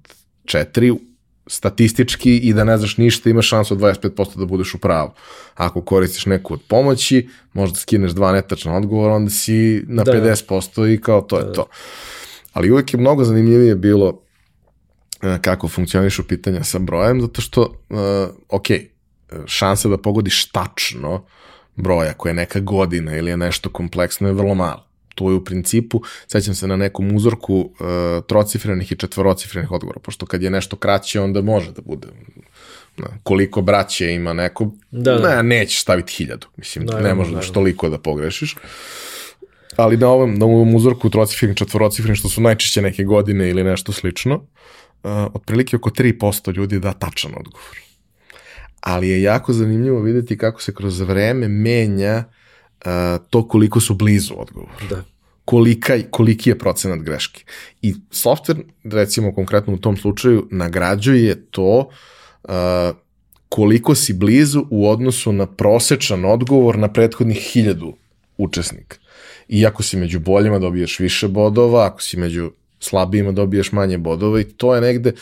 četiri 0.45 0.94
statistički 1.48 2.38
i 2.38 2.53
da 2.53 2.64
ne 2.64 2.78
znaš 2.78 2.98
ništa, 2.98 3.30
imaš 3.30 3.49
šansu 3.49 3.74
od 3.74 3.80
25% 3.80 4.38
da 4.38 4.45
budeš 4.45 4.74
u 4.74 4.78
pravu. 4.78 5.11
Ako 5.56 5.82
koristiš 5.82 6.26
neku 6.26 6.53
od 6.53 6.61
pomoći, 6.68 7.30
možda 7.53 7.80
skineš 7.80 8.11
dva 8.11 8.32
netačna 8.32 8.78
odgovora, 8.78 9.14
onda 9.14 9.30
si 9.30 9.84
na 9.88 10.03
da, 10.03 10.11
50% 10.11 10.82
da. 10.82 10.90
i 10.90 11.02
kao 11.02 11.22
to 11.22 11.38
je 11.38 11.44
da, 11.44 11.48
da. 11.48 11.53
to. 11.53 11.68
Ali 12.53 12.72
uvek 12.72 12.94
je 12.94 12.99
mnogo 12.99 13.24
zanimljivije 13.24 13.76
bilo 13.76 14.22
e, 15.22 15.38
kako 15.41 15.68
funkcionišu 15.68 16.24
pitanja 16.24 16.64
sa 16.64 16.80
brojem, 16.80 17.22
zato 17.22 17.41
što, 17.41 17.61
uh, 17.61 17.98
ok, 18.49 18.68
šansa 19.45 19.90
da 19.90 19.98
pogodiš 19.98 20.45
tačno 20.52 21.26
broja 21.76 22.14
koja 22.14 22.30
je 22.30 22.36
neka 22.36 22.60
godina 22.60 23.18
ili 23.18 23.32
je 23.32 23.38
nešto 23.38 23.69
kompleksno 23.69 24.28
je 24.28 24.34
vrlo 24.34 24.56
malo 24.56 24.87
to 25.18 25.30
je 25.30 25.35
u 25.35 25.44
principu, 25.44 26.02
sećam 26.27 26.56
se 26.56 26.68
na 26.68 26.76
nekom 26.76 27.15
uzorku 27.15 27.56
uh, 27.56 27.88
trocifrenih 28.27 28.91
i 28.91 28.95
četvorocifrenih 28.95 29.72
odgovora, 29.72 29.99
pošto 29.99 30.26
kad 30.26 30.41
je 30.41 30.49
nešto 30.49 30.76
kraće, 30.76 31.22
onda 31.22 31.41
može 31.41 31.72
da 31.72 31.81
bude 31.81 32.07
na, 32.98 33.07
koliko 33.23 33.61
braće 33.61 34.14
ima 34.14 34.34
neko, 34.34 34.72
da, 34.91 35.18
da. 35.18 35.41
ne, 35.41 35.44
nećeš 35.44 35.81
staviti 35.81 36.14
hiljadu, 36.14 36.48
mislim, 36.57 36.85
da, 36.85 36.99
ne 36.99 37.14
možeš 37.14 37.52
toliko 37.52 37.89
da 37.89 37.98
pogrešiš. 37.98 38.56
Ali 39.76 39.98
na 39.98 40.10
ovom, 40.10 40.35
na 40.35 40.45
ovom 40.45 40.76
uzorku 40.76 41.10
trocifrenih, 41.10 41.57
četvorocifrenih, 41.57 42.19
što 42.19 42.30
su 42.30 42.41
najčešće 42.41 42.81
neke 42.81 43.03
godine 43.03 43.49
ili 43.49 43.64
nešto 43.64 43.91
slično, 43.91 44.35
uh, 44.35 45.11
otprilike 45.34 45.76
oko 45.76 45.89
3% 45.89 46.56
ljudi 46.56 46.80
da 46.80 46.94
tačan 46.94 47.31
odgovor. 47.38 47.77
Ali 48.81 49.10
je 49.10 49.22
jako 49.22 49.53
zanimljivo 49.53 50.02
videti 50.02 50.38
kako 50.38 50.61
se 50.61 50.73
kroz 50.73 50.99
vreme 50.99 51.48
menja 51.48 52.23
to 53.30 53.48
koliko 53.48 53.80
su 53.80 53.95
blizu 53.95 54.34
odgovor. 54.38 54.70
Da. 54.90 55.04
Kolika, 55.45 55.98
koliki 56.12 56.49
je 56.49 56.58
procenat 56.60 56.99
greške. 56.99 57.44
I 57.82 57.94
software, 58.12 58.64
recimo 58.84 59.34
konkretno 59.34 59.74
u 59.74 59.78
tom 59.78 59.98
slučaju, 59.98 60.48
nagrađuje 60.52 61.45
to 61.52 61.90
uh, 62.44 62.52
koliko 63.49 63.95
si 63.95 64.14
blizu 64.14 64.66
u 64.70 64.90
odnosu 64.90 65.32
na 65.32 65.45
prosečan 65.45 66.26
odgovor 66.26 66.78
na 66.78 66.94
prethodnih 66.94 67.38
hiljadu 67.38 67.94
učesnika. 68.38 68.98
I 69.48 69.66
ako 69.66 69.84
si 69.84 69.98
među 69.98 70.20
boljima 70.20 70.60
dobiješ 70.60 70.99
više 70.99 71.28
bodova, 71.28 71.86
ako 71.86 72.02
si 72.02 72.18
među 72.18 72.52
slabijima 72.80 73.32
dobiješ 73.32 73.72
manje 73.72 73.98
bodova 73.98 74.40
i 74.40 74.44
to 74.44 74.76
je 74.76 74.82
negde 74.82 75.14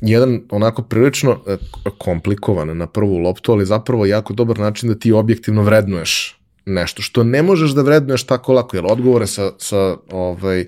jedan 0.00 0.40
onako 0.50 0.82
prilično 0.82 1.40
e, 1.46 1.56
komplikovan 1.98 2.76
na 2.76 2.86
prvu 2.86 3.18
loptu, 3.18 3.52
ali 3.52 3.66
zapravo 3.66 4.06
jako 4.06 4.32
dobar 4.32 4.58
način 4.58 4.88
da 4.88 4.98
ti 4.98 5.12
objektivno 5.12 5.62
vrednuješ 5.62 6.38
nešto, 6.66 7.02
što 7.02 7.24
ne 7.24 7.42
možeš 7.42 7.70
da 7.70 7.82
vrednuješ 7.82 8.26
tako 8.26 8.52
lako, 8.52 8.76
jer 8.76 8.84
odgovore 8.88 9.26
sa, 9.26 9.50
sa 9.58 9.96
ovaj, 10.10 10.60
e, 10.60 10.66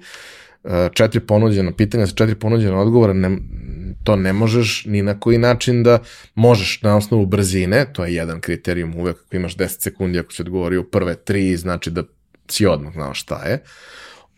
četiri 0.93 1.21
ponuđena 1.21 1.73
pitanja, 1.73 2.07
sa 2.07 2.15
četiri 2.15 2.35
ponuđena 2.35 2.81
odgovora, 2.81 3.13
ne, 3.13 3.39
to 4.05 4.17
ne 4.17 4.33
možeš 4.33 4.85
ni 4.85 5.03
na 5.03 5.21
koji 5.21 5.39
način 5.39 5.83
da 5.83 5.99
možeš 6.35 6.83
na 6.83 6.97
osnovu 6.97 7.27
brzine, 7.27 7.87
to 7.93 8.05
je 8.05 8.15
jedan 8.15 8.41
kriterijum 8.41 8.95
uvek, 8.97 9.17
ako 9.27 9.37
imaš 9.37 9.57
10 9.57 9.83
sekundi, 9.83 10.19
ako 10.19 10.33
si 10.33 10.43
odgovorio 10.43 10.83
prve 10.83 11.15
tri, 11.15 11.57
znači 11.57 11.91
da 11.91 12.03
si 12.49 12.67
odmah 12.67 12.93
znao 12.93 13.15
šta 13.15 13.45
je. 13.45 13.63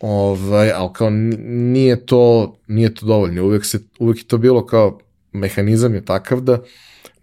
Ovaj, 0.02 0.72
ali 0.72 0.90
kao 0.92 1.10
nije 1.10 2.06
to, 2.06 2.56
nije 2.66 2.94
to 2.94 3.06
dovoljno. 3.06 3.44
Uvek, 3.44 3.64
se, 3.64 3.78
uvek 3.98 4.18
je 4.18 4.24
to 4.24 4.38
bilo 4.38 4.66
kao 4.66 4.98
mehanizam 5.32 5.94
je 5.94 6.04
takav 6.04 6.40
da 6.40 6.58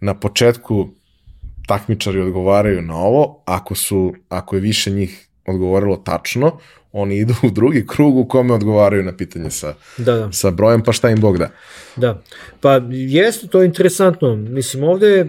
na 0.00 0.14
početku 0.14 0.88
takmičari 1.66 2.20
odgovaraju 2.20 2.82
na 2.82 2.96
ovo, 2.96 3.42
ako 3.44 3.74
su, 3.74 4.14
ako 4.28 4.56
je 4.56 4.60
više 4.60 4.90
njih 4.90 5.28
odgovorilo 5.46 5.96
tačno, 5.96 6.58
oni 6.92 7.18
idu 7.18 7.34
u 7.42 7.50
drugi 7.50 7.86
krug 7.86 8.16
u 8.16 8.28
kome 8.28 8.54
odgovaraju 8.54 9.02
na 9.02 9.16
pitanje 9.16 9.50
sa, 9.50 9.74
da, 9.98 10.14
da. 10.14 10.32
sa 10.32 10.50
brojem, 10.50 10.82
pa 10.82 10.92
šta 10.92 11.10
im 11.10 11.20
Bog 11.20 11.38
da. 11.38 11.50
Da, 11.96 12.22
pa 12.60 12.80
jeste 12.90 13.46
to 13.46 13.62
interesantno. 13.62 14.36
Mislim, 14.36 14.84
ovde 14.84 15.26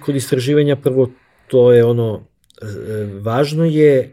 kod 0.00 0.16
istraživanja 0.16 0.76
prvo 0.76 1.10
to 1.46 1.72
je 1.72 1.84
ono, 1.84 2.22
e, 2.62 2.66
važno 3.20 3.64
je 3.64 3.98
e, 3.98 4.10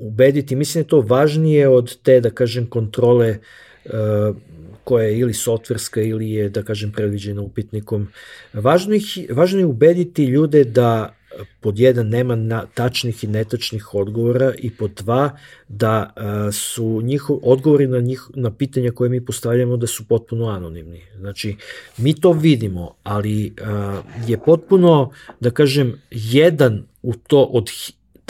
ubediti, 0.00 0.56
mislim 0.56 0.82
da 0.82 0.86
je 0.86 0.88
to 0.88 1.00
važnije 1.00 1.68
od 1.68 1.96
te, 2.02 2.20
da 2.20 2.30
kažem, 2.30 2.66
kontrole 2.66 3.38
uh, 3.84 4.36
koja 4.84 5.04
je 5.06 5.18
ili 5.18 5.34
softverska 5.34 6.02
ili 6.02 6.30
je, 6.30 6.48
da 6.48 6.62
kažem, 6.62 6.92
predviđena 6.92 7.42
upitnikom. 7.42 8.08
Važno, 8.52 8.94
ih, 8.94 9.30
važno 9.30 9.58
je 9.58 9.66
ubediti 9.66 10.24
ljude 10.24 10.64
da 10.64 11.14
pod 11.60 11.78
jedan 11.78 12.08
nema 12.08 12.36
na, 12.36 12.64
tačnih 12.74 13.24
i 13.24 13.26
netačnih 13.26 13.94
odgovora 13.94 14.52
i 14.58 14.70
pod 14.70 14.90
dva 14.90 15.36
da 15.68 16.12
a, 16.16 16.52
su 16.52 17.00
njihov, 17.02 17.38
odgovori 17.42 17.86
na, 17.86 18.00
njih, 18.00 18.22
na 18.34 18.50
pitanja 18.50 18.90
koje 18.90 19.10
mi 19.10 19.24
postavljamo 19.24 19.76
da 19.76 19.86
su 19.86 20.08
potpuno 20.08 20.48
anonimni. 20.48 21.02
Znači, 21.18 21.56
mi 21.96 22.14
to 22.20 22.32
vidimo, 22.32 22.94
ali 23.02 23.52
a, 23.62 24.02
je 24.26 24.38
potpuno, 24.38 25.10
da 25.40 25.50
kažem, 25.50 26.00
jedan 26.10 26.82
u 27.02 27.14
to 27.14 27.42
od 27.42 27.70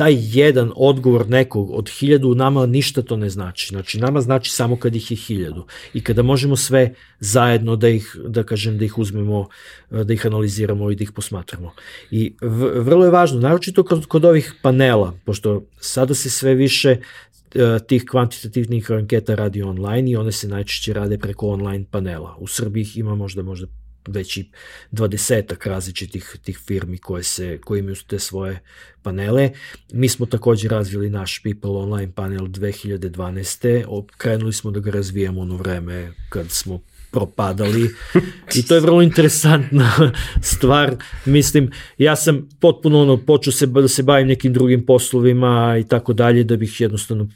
taj 0.01 0.17
jedan 0.19 0.73
odgovor 0.77 1.29
nekog 1.29 1.71
od 1.71 1.89
hiljadu 1.89 2.35
nama 2.35 2.67
ništa 2.67 3.03
to 3.03 3.17
ne 3.17 3.29
znači. 3.31 3.67
Znači 3.69 3.99
nama 4.01 4.21
znači 4.21 4.51
samo 4.51 4.77
kad 4.77 4.97
ih 4.97 5.11
je 5.11 5.17
hiljadu 5.17 5.67
i 5.95 6.01
kada 6.05 6.23
možemo 6.23 6.57
sve 6.57 6.95
zajedno 7.19 7.77
da 7.77 7.89
ih, 7.89 8.17
da 8.25 8.43
kažem, 8.43 8.79
da 8.79 8.85
ih 8.85 8.99
uzmemo, 8.99 9.49
da 9.91 10.13
ih 10.13 10.27
analiziramo 10.27 10.91
i 10.91 10.97
da 10.97 11.03
ih 11.03 11.13
posmatramo. 11.13 11.73
I 12.11 12.33
vrlo 12.81 13.05
je 13.05 13.11
važno, 13.11 13.41
naročito 13.41 13.85
kod, 13.85 14.07
kod 14.07 14.25
ovih 14.25 14.55
panela, 14.63 15.13
pošto 15.25 15.63
sada 15.81 16.15
se 16.15 16.31
sve 16.31 16.55
više 16.55 16.97
e, 16.97 17.79
tih 17.89 18.05
kvantitativnih 18.11 18.91
anketa 18.91 19.35
radi 19.35 19.63
online 19.63 20.11
i 20.11 20.17
one 20.17 20.33
se 20.33 20.49
najčešće 20.49 20.93
rade 20.93 21.19
preko 21.19 21.49
online 21.49 21.85
panela. 21.91 22.37
U 22.39 22.47
Srbiji 22.47 22.83
ih 22.83 22.97
ima 22.97 23.15
možda 23.15 23.43
možda 23.43 23.67
već 24.09 24.37
i 24.37 24.51
dvadesetak 24.91 25.67
različitih 25.67 26.37
tih 26.43 26.59
firmi 26.67 26.99
koje, 26.99 27.23
se, 27.23 27.59
koje 27.65 27.79
imaju 27.79 27.97
te 28.07 28.19
svoje 28.19 28.61
panele. 29.03 29.51
Mi 29.93 30.09
smo 30.09 30.27
takođe 30.27 30.69
razvili 30.69 31.11
naš 31.11 31.43
People 31.43 31.71
Online 31.71 32.13
panel 32.13 32.47
2012. 32.47 34.05
Krenuli 34.17 34.53
smo 34.53 34.71
da 34.71 34.81
ga 34.81 34.91
razvijamo 34.91 35.41
ono 35.41 35.57
vreme 35.57 36.13
kad 36.29 36.51
smo 36.51 36.81
propadali 37.11 37.91
i 38.59 38.67
to 38.67 38.75
je 38.75 38.81
vrlo 38.81 39.03
interesantna 39.03 40.13
stvar. 40.53 40.97
Mislim, 41.25 41.71
ja 41.99 42.17
sam 42.17 42.49
potpuno 42.61 43.03
ono, 43.03 43.17
počeo 43.17 43.53
se, 43.53 43.67
da 43.67 43.89
se 43.89 44.03
bavim 44.03 44.29
nekim 44.29 44.53
drugim 44.53 44.87
poslovima 44.87 45.77
i 45.81 45.89
tako 45.89 46.13
dalje 46.13 46.45
da 46.45 46.57
bih 46.57 46.81
jednostavno 46.81 47.29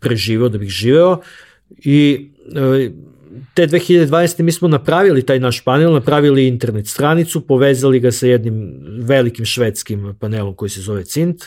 preživeo, 0.00 0.48
da 0.48 0.58
bih 0.58 0.68
živeo 0.68 1.20
i 1.70 2.30
e, 2.56 2.90
te 3.54 3.66
2020. 3.66 4.42
mi 4.42 4.52
smo 4.52 4.68
napravili 4.68 5.26
taj 5.26 5.40
naš 5.40 5.60
panel, 5.60 5.92
napravili 5.92 6.46
internet 6.46 6.86
stranicu, 6.86 7.40
povezali 7.40 8.00
ga 8.00 8.12
sa 8.12 8.26
jednim 8.26 8.80
velikim 8.98 9.44
švedskim 9.44 10.14
panelom 10.20 10.54
koji 10.54 10.70
se 10.70 10.80
zove 10.80 11.04
Cint. 11.04 11.44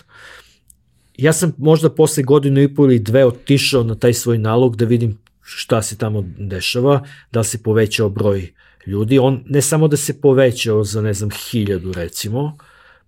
Ja 1.17 1.33
sam 1.33 1.53
možda 1.57 1.89
posle 1.89 2.23
godinu 2.23 2.61
i 2.61 2.75
pol 2.75 2.85
ili 2.85 2.99
dve 2.99 3.25
otišao 3.25 3.83
na 3.83 3.95
taj 3.95 4.13
svoj 4.13 4.37
nalog 4.37 4.75
da 4.75 4.85
vidim 4.85 5.17
šta 5.41 5.81
se 5.81 5.97
tamo 5.97 6.23
dešava, 6.37 7.03
da 7.31 7.43
se 7.43 7.63
povećao 7.63 8.09
broj 8.09 8.51
ljudi. 8.85 9.19
On 9.19 9.43
ne 9.45 9.61
samo 9.61 9.87
da 9.87 9.97
se 9.97 10.21
povećao 10.21 10.83
za, 10.83 11.01
ne 11.01 11.13
znam, 11.13 11.29
hiljadu 11.31 11.93
recimo, 11.93 12.57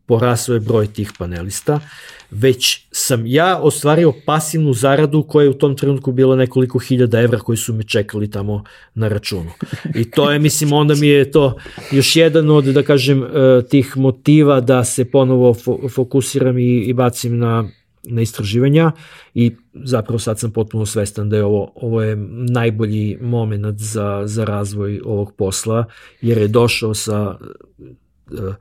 porasao 0.07 0.53
je 0.53 0.59
broj 0.59 0.87
tih 0.87 1.11
panelista, 1.19 1.79
već 2.31 2.87
sam 2.91 3.25
ja 3.25 3.59
ostvario 3.61 4.13
pasivnu 4.25 4.73
zaradu 4.73 5.23
koja 5.23 5.43
je 5.43 5.49
u 5.49 5.53
tom 5.53 5.75
trenutku 5.75 6.11
bila 6.11 6.35
nekoliko 6.35 6.79
hiljada 6.79 7.21
evra 7.21 7.39
koji 7.39 7.57
su 7.57 7.73
me 7.73 7.83
čekali 7.83 8.31
tamo 8.31 8.63
na 8.93 9.07
računu. 9.07 9.51
I 9.95 10.11
to 10.11 10.31
je, 10.31 10.39
mislim, 10.39 10.73
onda 10.73 10.95
mi 10.95 11.07
je 11.07 11.31
to 11.31 11.57
još 11.91 12.15
jedan 12.15 12.49
od, 12.49 12.65
da 12.65 12.83
kažem, 12.83 13.23
e, 13.23 13.27
tih 13.69 13.97
motiva 13.97 14.61
da 14.61 14.83
se 14.83 15.05
ponovo 15.05 15.55
fokusiram 15.89 16.57
i, 16.57 16.77
i 16.77 16.93
bacim 16.93 17.37
na 17.37 17.69
na 18.09 18.21
istraživanja 18.21 18.91
i 19.33 19.55
zapravo 19.73 20.19
sad 20.19 20.39
sam 20.39 20.51
potpuno 20.51 20.85
svestan 20.85 21.29
da 21.29 21.35
je 21.35 21.43
ovo, 21.43 21.71
ovo 21.75 22.01
je 22.01 22.15
najbolji 22.49 23.17
moment 23.21 23.79
za, 23.79 24.21
za 24.25 24.45
razvoj 24.45 25.01
ovog 25.05 25.33
posla 25.35 25.85
jer 26.21 26.37
je 26.37 26.47
došao 26.47 26.93
sa 26.93 27.37
uh, 28.31 28.55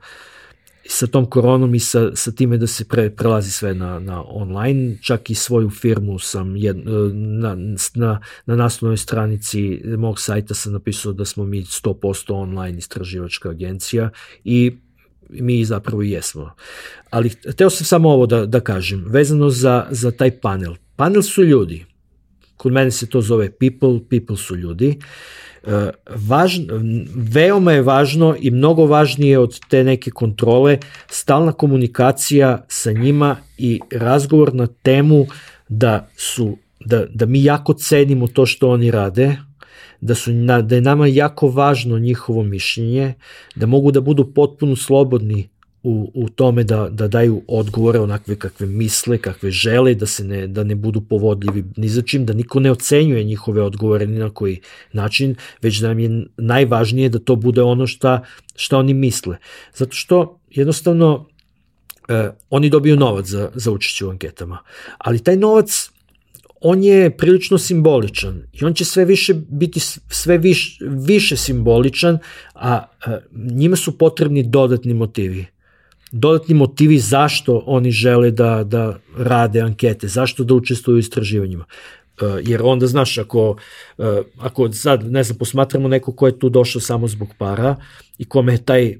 sa 0.87 1.07
tom 1.07 1.25
koronom 1.25 1.75
i 1.75 1.79
sa, 1.79 2.15
sa 2.15 2.31
time 2.31 2.57
da 2.57 2.67
se 2.67 2.85
pre, 2.85 3.09
prelazi 3.09 3.51
sve 3.51 3.73
na, 3.73 3.99
na 3.99 4.23
online, 4.27 4.97
čak 5.01 5.29
i 5.29 5.35
svoju 5.35 5.69
firmu 5.69 6.19
sam 6.19 6.55
jed, 6.55 6.77
na, 7.13 7.55
na, 7.95 8.19
na 8.45 8.55
naslovnoj 8.55 8.97
stranici 8.97 9.81
mog 9.97 10.19
sajta 10.19 10.53
sam 10.53 10.73
napisao 10.73 11.13
da 11.13 11.25
smo 11.25 11.43
mi 11.43 11.63
100% 11.63 12.33
online 12.33 12.77
istraživačka 12.77 13.49
agencija 13.49 14.09
i 14.43 14.77
mi 15.29 15.65
zapravo 15.65 16.03
i 16.03 16.11
jesmo. 16.11 16.51
Ali 17.09 17.29
hteo 17.29 17.69
sam 17.69 17.85
samo 17.85 18.09
ovo 18.09 18.25
da, 18.25 18.45
da 18.45 18.59
kažem, 18.59 19.05
vezano 19.07 19.49
za, 19.49 19.87
za 19.91 20.11
taj 20.11 20.39
panel. 20.39 20.75
Panel 20.95 21.21
su 21.21 21.43
ljudi, 21.43 21.85
kod 22.57 22.73
mene 22.73 22.91
se 22.91 23.09
to 23.09 23.21
zove 23.21 23.51
people, 23.51 23.99
people 24.09 24.37
su 24.37 24.55
ljudi, 24.55 24.89
e, 24.89 24.97
važno, 26.15 26.79
veoma 27.15 27.73
je 27.73 27.81
važno 27.81 28.35
i 28.39 28.51
mnogo 28.51 28.85
važnije 28.85 29.39
od 29.39 29.59
te 29.69 29.83
neke 29.83 30.11
kontrole 30.11 30.77
stalna 31.09 31.51
komunikacija 31.51 32.65
sa 32.67 32.91
njima 32.91 33.35
i 33.57 33.79
razgovor 33.91 34.53
na 34.53 34.67
temu 34.67 35.25
da 35.69 36.07
su 36.17 36.57
da, 36.79 37.05
da 37.13 37.25
mi 37.25 37.43
jako 37.43 37.73
cenimo 37.73 38.27
to 38.27 38.45
što 38.45 38.69
oni 38.69 38.91
rade, 38.91 39.35
da, 40.01 40.15
su, 40.15 40.31
da 40.63 40.75
je 40.75 40.81
nama 40.81 41.07
jako 41.07 41.47
važno 41.47 41.99
njihovo 41.99 42.43
mišljenje, 42.43 43.13
da 43.55 43.65
mogu 43.65 43.91
da 43.91 44.01
budu 44.01 44.33
potpuno 44.33 44.75
slobodni 44.75 45.49
u, 45.83 46.11
u 46.13 46.29
tome 46.29 46.63
da, 46.63 46.89
da 46.89 47.07
daju 47.07 47.41
odgovore 47.47 47.99
onakve 47.99 48.35
kakve 48.35 48.67
misle, 48.67 49.17
kakve 49.17 49.51
žele, 49.51 49.93
da 49.95 50.05
se 50.05 50.23
ne, 50.23 50.47
da 50.47 50.63
ne 50.63 50.75
budu 50.75 51.01
povodljivi 51.01 51.63
ni 51.77 51.89
za 51.89 52.01
čim, 52.01 52.25
da 52.25 52.33
niko 52.33 52.59
ne 52.59 52.71
ocenjuje 52.71 53.23
njihove 53.23 53.61
odgovore 53.61 54.07
ni 54.07 54.19
na 54.19 54.29
koji 54.29 54.61
način, 54.93 55.35
već 55.61 55.79
da 55.79 55.87
nam 55.87 55.99
je 55.99 56.25
najvažnije 56.37 57.09
da 57.09 57.19
to 57.19 57.35
bude 57.35 57.61
ono 57.61 57.87
šta, 57.87 58.23
šta 58.55 58.77
oni 58.77 58.93
misle. 58.93 59.37
Zato 59.73 59.95
što 59.95 60.39
jednostavno 60.51 61.27
eh, 62.07 62.31
oni 62.49 62.69
dobiju 62.69 62.95
novac 62.95 63.25
za, 63.25 63.49
za 63.55 63.71
učešće 63.71 64.05
u 64.05 64.09
anketama, 64.09 64.57
ali 64.97 65.23
taj 65.23 65.35
novac 65.35 65.89
on 66.61 66.83
je 66.83 67.17
prilično 67.17 67.57
simboličan 67.57 68.43
i 68.53 68.65
on 68.65 68.73
će 68.73 68.85
sve 68.85 69.05
više 69.05 69.33
biti 69.33 69.79
sve 70.09 70.37
više, 70.37 70.85
više 70.85 71.37
simboličan, 71.37 72.17
a, 72.53 72.85
a 73.05 73.17
njima 73.31 73.75
su 73.75 73.97
potrebni 73.97 74.43
dodatni 74.43 74.93
motivi 74.93 75.45
dodatni 76.11 76.55
motivi 76.55 76.99
zašto 76.99 77.63
oni 77.65 77.91
žele 77.91 78.31
da, 78.31 78.63
da 78.63 78.99
rade 79.17 79.61
ankete, 79.61 80.07
zašto 80.07 80.43
da 80.43 80.53
učestvuju 80.53 80.95
u 80.95 80.99
istraživanjima. 80.99 81.65
E, 82.21 82.25
jer 82.43 82.61
onda, 82.63 82.87
znaš, 82.87 83.17
ako, 83.17 83.57
e, 83.97 84.21
ako 84.39 84.71
sad, 84.71 85.11
ne 85.11 85.23
znam, 85.23 85.37
posmatramo 85.37 85.87
neko 85.87 86.11
ko 86.11 86.27
je 86.27 86.39
tu 86.39 86.49
došao 86.49 86.81
samo 86.81 87.07
zbog 87.07 87.27
para 87.37 87.75
i 88.17 88.25
kome 88.25 88.53
je 88.53 88.65
taj 88.65 88.87
e, 88.87 88.97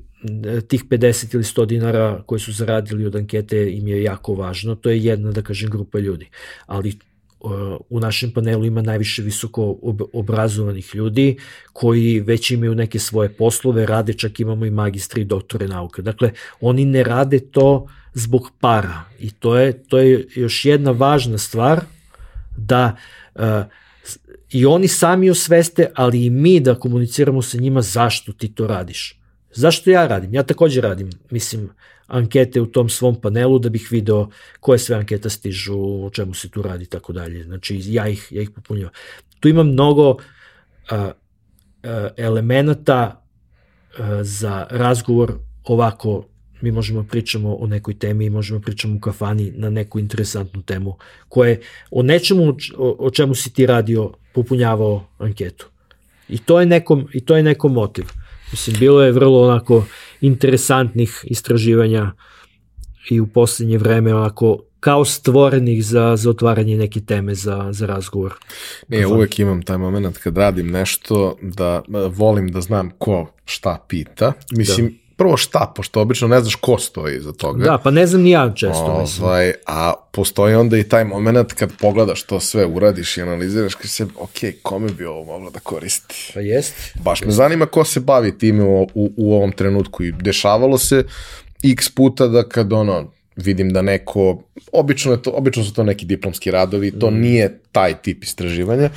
tih 0.67 0.85
50 0.85 1.35
ili 1.35 1.43
100 1.43 1.65
dinara 1.65 2.23
koje 2.25 2.39
su 2.39 2.51
zaradili 2.51 3.05
od 3.05 3.15
ankete 3.15 3.71
im 3.71 3.87
je 3.87 4.03
jako 4.03 4.33
važno, 4.33 4.75
to 4.75 4.89
je 4.89 5.03
jedna, 5.03 5.31
da 5.31 5.41
kažem, 5.41 5.69
grupa 5.69 5.99
ljudi. 5.99 6.29
Ali 6.65 6.93
u 7.89 7.99
našem 7.99 8.31
panelu 8.31 8.65
ima 8.65 8.81
najviše 8.81 9.21
visoko 9.21 9.77
obrazovanih 10.13 10.95
ljudi 10.95 11.37
koji 11.73 12.19
već 12.19 12.51
imaju 12.51 12.75
neke 12.75 12.99
svoje 12.99 13.29
poslove, 13.29 13.85
rade, 13.85 14.13
čak 14.13 14.39
imamo 14.39 14.65
i 14.65 14.71
magistri 14.71 15.21
i 15.21 15.25
doktore 15.25 15.67
nauke. 15.67 16.01
Dakle, 16.01 16.31
oni 16.61 16.85
ne 16.85 17.03
rade 17.03 17.39
to 17.39 17.87
zbog 18.13 18.51
para 18.59 19.03
i 19.19 19.31
to 19.31 19.57
je, 19.57 19.83
to 19.83 19.97
je 19.97 20.27
još 20.35 20.65
jedna 20.65 20.91
važna 20.91 21.37
stvar 21.37 21.81
da 22.57 22.95
uh, 23.35 23.41
i 24.51 24.65
oni 24.65 24.87
sami 24.87 25.29
osveste, 25.29 25.91
ali 25.95 26.25
i 26.25 26.29
mi 26.29 26.59
da 26.59 26.75
komuniciramo 26.75 27.41
sa 27.41 27.57
njima 27.57 27.81
zašto 27.81 28.33
ti 28.33 28.55
to 28.55 28.67
radiš. 28.67 29.19
Zašto 29.53 29.89
ja 29.89 30.07
radim? 30.07 30.33
Ja 30.33 30.43
takođe 30.43 30.81
radim, 30.81 31.09
mislim, 31.31 31.69
ankete 32.07 32.61
u 32.61 32.65
tom 32.65 32.89
svom 32.89 33.21
panelu 33.21 33.59
da 33.59 33.69
bih 33.69 33.87
video 33.91 34.29
koje 34.59 34.79
sve 34.79 34.95
anketa 34.95 35.29
stižu, 35.29 36.05
o 36.05 36.09
čemu 36.09 36.33
se 36.33 36.49
tu 36.49 36.61
radi 36.61 36.83
i 36.83 36.87
tako 36.87 37.13
dalje. 37.13 37.43
Znači, 37.43 37.81
ja 37.85 38.07
ih, 38.07 38.27
ja 38.31 38.41
ih 38.41 38.49
popunjam. 38.49 38.89
Tu 39.39 39.47
ima 39.49 39.63
mnogo 39.63 40.09
uh, 40.09 40.17
uh, 40.91 41.09
elemenata 42.17 43.23
uh, 43.99 44.05
za 44.21 44.67
razgovor 44.69 45.33
ovako 45.63 46.25
mi 46.61 46.71
možemo 46.71 47.03
pričamo 47.03 47.55
o 47.55 47.67
nekoj 47.67 47.99
temi, 47.99 48.29
možemo 48.29 48.59
pričamo 48.61 48.95
u 48.95 48.99
kafani 48.99 49.51
na 49.55 49.69
neku 49.69 49.99
interesantnu 49.99 50.61
temu, 50.61 50.97
koje 51.29 51.61
o 51.91 52.03
nečemu 52.03 52.57
o 52.77 53.09
čemu 53.09 53.35
si 53.35 53.53
ti 53.53 53.65
radio, 53.65 54.13
popunjavao 54.33 55.07
anketu. 55.17 55.69
I 56.29 56.37
to 56.37 56.59
je 56.59 56.65
nekom, 56.65 57.07
i 57.13 57.25
to 57.25 57.37
je 57.37 57.43
nekom 57.43 57.73
motiv. 57.73 58.05
Mislim, 58.51 58.75
bilo 58.79 59.03
je 59.03 59.11
vrlo 59.11 59.43
onako 59.43 59.85
interesantnih 60.21 61.19
istraživanja 61.23 62.11
i 63.09 63.19
u 63.19 63.27
poslednje 63.27 63.77
vreme 63.77 64.15
onako 64.15 64.63
kao 64.79 65.05
stvorenih 65.05 65.85
za, 65.85 66.15
za 66.15 66.29
otvaranje 66.29 66.77
neke 66.77 66.99
teme 67.01 67.35
za, 67.35 67.67
za 67.71 67.85
razgovor. 67.85 68.33
Ne, 68.87 68.99
ja 68.99 69.07
uvek 69.07 69.39
imam 69.39 69.61
taj 69.61 69.77
moment 69.77 70.17
kad 70.17 70.37
radim 70.37 70.71
nešto 70.71 71.37
da 71.41 71.81
volim 72.09 72.51
da 72.51 72.61
znam 72.61 72.91
ko 72.97 73.33
šta 73.45 73.85
pita. 73.87 74.33
Mislim, 74.51 74.87
da 74.87 75.06
prvo 75.17 75.37
šta, 75.37 75.73
pošto 75.75 76.01
obično 76.01 76.27
ne 76.27 76.41
znaš 76.41 76.55
ko 76.55 76.77
stoji 76.77 77.17
iza 77.17 77.33
toga. 77.33 77.63
Da, 77.63 77.77
pa 77.77 77.91
ne 77.91 78.07
znam 78.07 78.21
ni 78.21 78.29
ja 78.29 78.53
često. 78.55 79.05
Ovaj, 79.21 79.53
a 79.65 79.93
postoji 80.11 80.55
onda 80.55 80.77
i 80.77 80.83
taj 80.83 81.05
moment 81.05 81.53
kad 81.53 81.71
pogledaš 81.79 82.23
to 82.23 82.39
sve, 82.39 82.65
uradiš 82.65 83.17
i 83.17 83.21
analiziraš, 83.21 83.75
kad 83.75 83.89
se, 83.89 84.07
ok, 84.19 84.37
kome 84.61 84.89
bi 84.91 85.05
ovo 85.05 85.25
moglo 85.25 85.49
da 85.49 85.59
koristi? 85.59 86.31
Pa 86.33 86.39
jest. 86.39 86.73
Baš 87.03 87.21
me 87.21 87.31
zanima 87.31 87.65
ko 87.65 87.83
se 87.83 87.99
bavi 87.99 88.37
time 88.37 88.63
u, 88.63 88.81
u, 88.93 89.13
u 89.17 89.35
ovom 89.35 89.51
trenutku 89.51 90.03
i 90.03 90.11
dešavalo 90.11 90.77
se 90.77 91.03
x 91.63 91.89
puta 91.89 92.27
da 92.27 92.49
kad 92.49 92.73
ono, 92.73 93.11
vidim 93.35 93.73
da 93.73 93.81
neko, 93.81 94.43
obično, 94.71 95.11
je 95.11 95.21
to, 95.21 95.31
obično 95.31 95.63
su 95.63 95.73
to 95.73 95.83
neki 95.83 96.05
diplomski 96.05 96.51
radovi, 96.51 96.99
to 96.99 97.11
mm. 97.11 97.19
nije 97.19 97.59
taj 97.71 98.01
tip 98.01 98.23
istraživanja, 98.23 98.89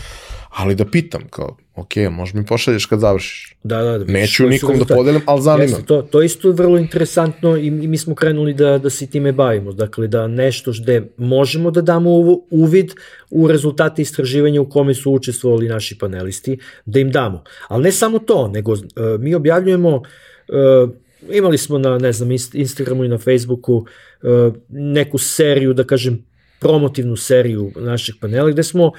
ali 0.49 0.75
da 0.75 0.85
pitam, 0.85 1.23
kao, 1.31 1.57
ok, 1.75 1.97
možeš 2.11 2.35
mi 2.35 2.47
pošalješ 2.47 2.87
kad 2.87 3.01
završiš. 3.01 3.57
Da, 3.63 3.83
da, 3.83 3.99
da. 3.99 4.13
Neću 4.13 4.47
nikom 4.47 4.79
da 4.79 4.85
podelim, 4.85 5.23
ali 5.27 5.43
zanima. 5.43 5.63
Jeste, 5.63 5.83
to, 5.83 6.03
to 6.03 6.23
isto 6.23 6.53
vrlo 6.53 6.79
interesantno 6.79 7.57
i, 7.57 7.67
i 7.67 7.71
mi 7.71 7.99
smo 7.99 8.15
krenuli 8.15 8.55
da, 8.55 8.79
da 8.79 8.91
se 8.91 9.07
time 9.07 9.33
bavimo. 9.33 9.73
Dakle, 9.73 10.09
da 10.09 10.27
nešto 10.27 10.73
gde 10.83 11.03
možemo 11.17 11.71
da 11.71 11.81
damo 11.81 12.11
uvid 12.51 12.93
u 13.31 13.49
rezultate 13.49 14.03
istraživanja 14.03 14.61
u 14.61 14.69
kome 14.69 14.95
su 14.95 15.13
učestvovali 15.13 15.69
naši 15.69 15.99
panelisti, 15.99 16.59
da 16.85 17.01
im 17.01 17.11
damo. 17.11 17.45
Ali 17.69 17.83
ne 17.83 17.93
samo 17.93 18.19
to, 18.19 18.49
nego 18.49 18.73
uh, 18.73 18.79
mi 19.19 19.35
objavljujemo 19.35 19.97
uh, 19.97 20.91
imali 21.31 21.59
smo 21.59 21.79
na, 21.79 21.99
ne 21.99 22.13
znam, 22.13 22.31
Instagramu 22.53 23.05
i 23.05 23.09
na 23.09 23.19
Facebooku 23.19 23.75
uh, 23.75 24.55
neku 24.69 25.19
seriju, 25.19 25.75
da 25.75 25.85
kažem, 25.85 26.30
promotivnu 26.61 27.17
seriju 27.17 27.73
našeg 27.77 28.15
panela 28.21 28.51
gde 28.51 28.63
smo 28.63 28.87
uh, 28.87 28.93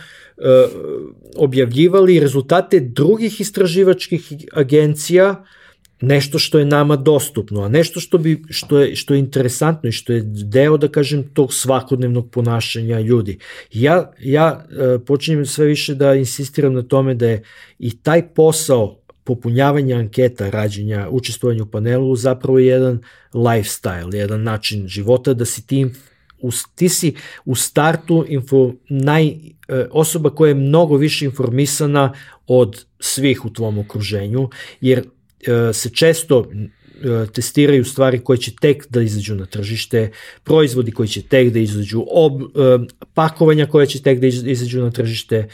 objavljivali 1.36 2.20
rezultate 2.20 2.80
drugih 2.80 3.42
istraživačkih 3.42 4.34
agencija 4.54 5.44
nešto 6.02 6.40
što 6.40 6.60
je 6.60 6.66
nama 6.66 6.96
dostupno, 6.96 7.62
a 7.62 7.70
nešto 7.70 8.00
što, 8.00 8.18
bi, 8.18 8.44
što, 8.50 8.80
je, 8.80 8.96
što 8.96 9.14
je 9.14 9.20
interesantno 9.20 9.90
i 9.90 9.92
što 9.92 10.14
je 10.14 10.22
deo, 10.26 10.78
da 10.78 10.88
kažem, 10.88 11.24
tog 11.34 11.54
svakodnevnog 11.54 12.32
ponašanja 12.32 13.00
ljudi. 13.00 13.38
Ja, 13.74 14.12
ja 14.20 14.66
uh, 14.66 15.02
počinjem 15.06 15.46
sve 15.46 15.66
više 15.66 15.96
da 15.96 16.16
insistiram 16.16 16.74
na 16.74 16.82
tome 16.82 17.14
da 17.14 17.30
je 17.30 17.44
i 17.80 17.98
taj 17.98 18.34
posao 18.34 19.02
popunjavanja 19.24 19.98
anketa, 19.98 20.50
rađenja, 20.50 21.08
učestvovanja 21.10 21.64
u 21.64 21.72
panelu 21.72 22.16
zapravo 22.16 22.60
jedan 22.60 23.00
lifestyle, 23.34 24.16
jedan 24.16 24.44
način 24.44 24.88
života 24.88 25.34
da 25.34 25.46
si 25.46 25.68
ti 25.68 25.86
u, 26.42 26.52
ti 26.76 26.90
si 26.90 27.16
u 27.46 27.56
startu 27.56 28.26
info, 28.28 28.74
naj, 28.90 29.28
e, 29.28 29.36
osoba 29.92 30.30
koja 30.30 30.50
je 30.50 30.56
mnogo 30.56 30.98
više 30.98 31.26
informisana 31.26 32.14
od 32.48 32.86
svih 33.00 33.46
u 33.46 33.50
tvom 33.50 33.78
okruženju, 33.78 34.50
jer 34.82 35.00
e, 35.00 35.74
se 35.74 35.90
često 35.90 36.52
testiraju 37.34 37.86
stvari 37.86 38.20
koje 38.20 38.38
će 38.38 38.52
tek 38.62 38.88
da 38.90 39.02
izađu 39.02 39.36
na 39.36 39.46
tržište, 39.46 40.12
proizvodi 40.44 40.92
koji 40.92 41.08
će 41.08 41.22
tek 41.22 41.54
da 41.54 41.60
izađu, 41.60 42.06
ob, 42.08 42.42
e, 42.42 42.46
pakovanja 43.14 43.66
koje 43.66 43.88
će 43.88 44.02
tek 44.02 44.20
da 44.20 44.28
izađu 44.28 44.82
na 44.82 44.92
tržište, 44.92 45.36
e, 45.36 45.48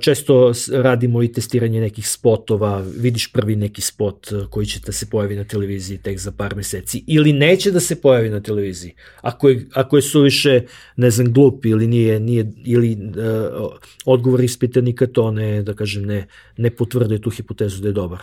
često 0.00 0.52
radimo 0.72 1.22
i 1.22 1.32
testiranje 1.32 1.80
nekih 1.80 2.08
spotova, 2.08 2.84
vidiš 2.96 3.32
prvi 3.32 3.56
neki 3.56 3.80
spot 3.80 4.28
koji 4.50 4.66
će 4.66 4.80
da 4.86 4.92
se 4.92 5.06
pojavi 5.10 5.36
na 5.36 5.44
televiziji 5.44 5.98
tek 5.98 6.18
za 6.18 6.32
par 6.32 6.56
meseci 6.56 7.04
ili 7.06 7.32
neće 7.32 7.70
da 7.70 7.80
se 7.80 8.00
pojavi 8.00 8.30
na 8.30 8.40
televiziji. 8.40 8.94
Ako 9.20 9.48
je, 9.48 9.66
ako 9.72 9.96
je 9.96 10.02
suviše, 10.02 10.62
ne 10.96 11.10
znam, 11.10 11.32
glup 11.32 11.66
ili 11.66 11.86
nije, 11.86 12.20
nije 12.20 12.52
ili 12.64 12.92
uh, 12.92 13.72
odgovor 14.04 14.44
ispitanika 14.44 15.06
to 15.06 15.30
ne, 15.30 15.62
da 15.62 15.74
kažem, 15.74 16.04
ne, 16.04 16.26
ne 16.56 16.70
potvrde 16.70 17.20
tu 17.20 17.30
hipotezu 17.30 17.82
da 17.82 17.88
je 17.88 17.92
dobar 17.92 18.20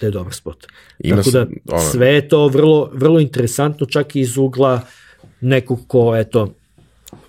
da 0.00 0.06
je 0.06 0.10
dobar 0.10 0.34
spot. 0.34 0.66
Ima 0.98 1.16
Tako 1.16 1.30
da 1.30 1.46
ono... 1.70 1.80
sve 1.80 2.08
je 2.08 2.28
to 2.28 2.48
vrlo, 2.48 2.90
vrlo 2.92 3.20
interesantno 3.20 3.86
čak 3.86 4.16
i 4.16 4.20
iz 4.20 4.36
ugla 4.36 4.80
nekog 5.40 5.80
ko 5.86 6.16
eto, 6.16 6.54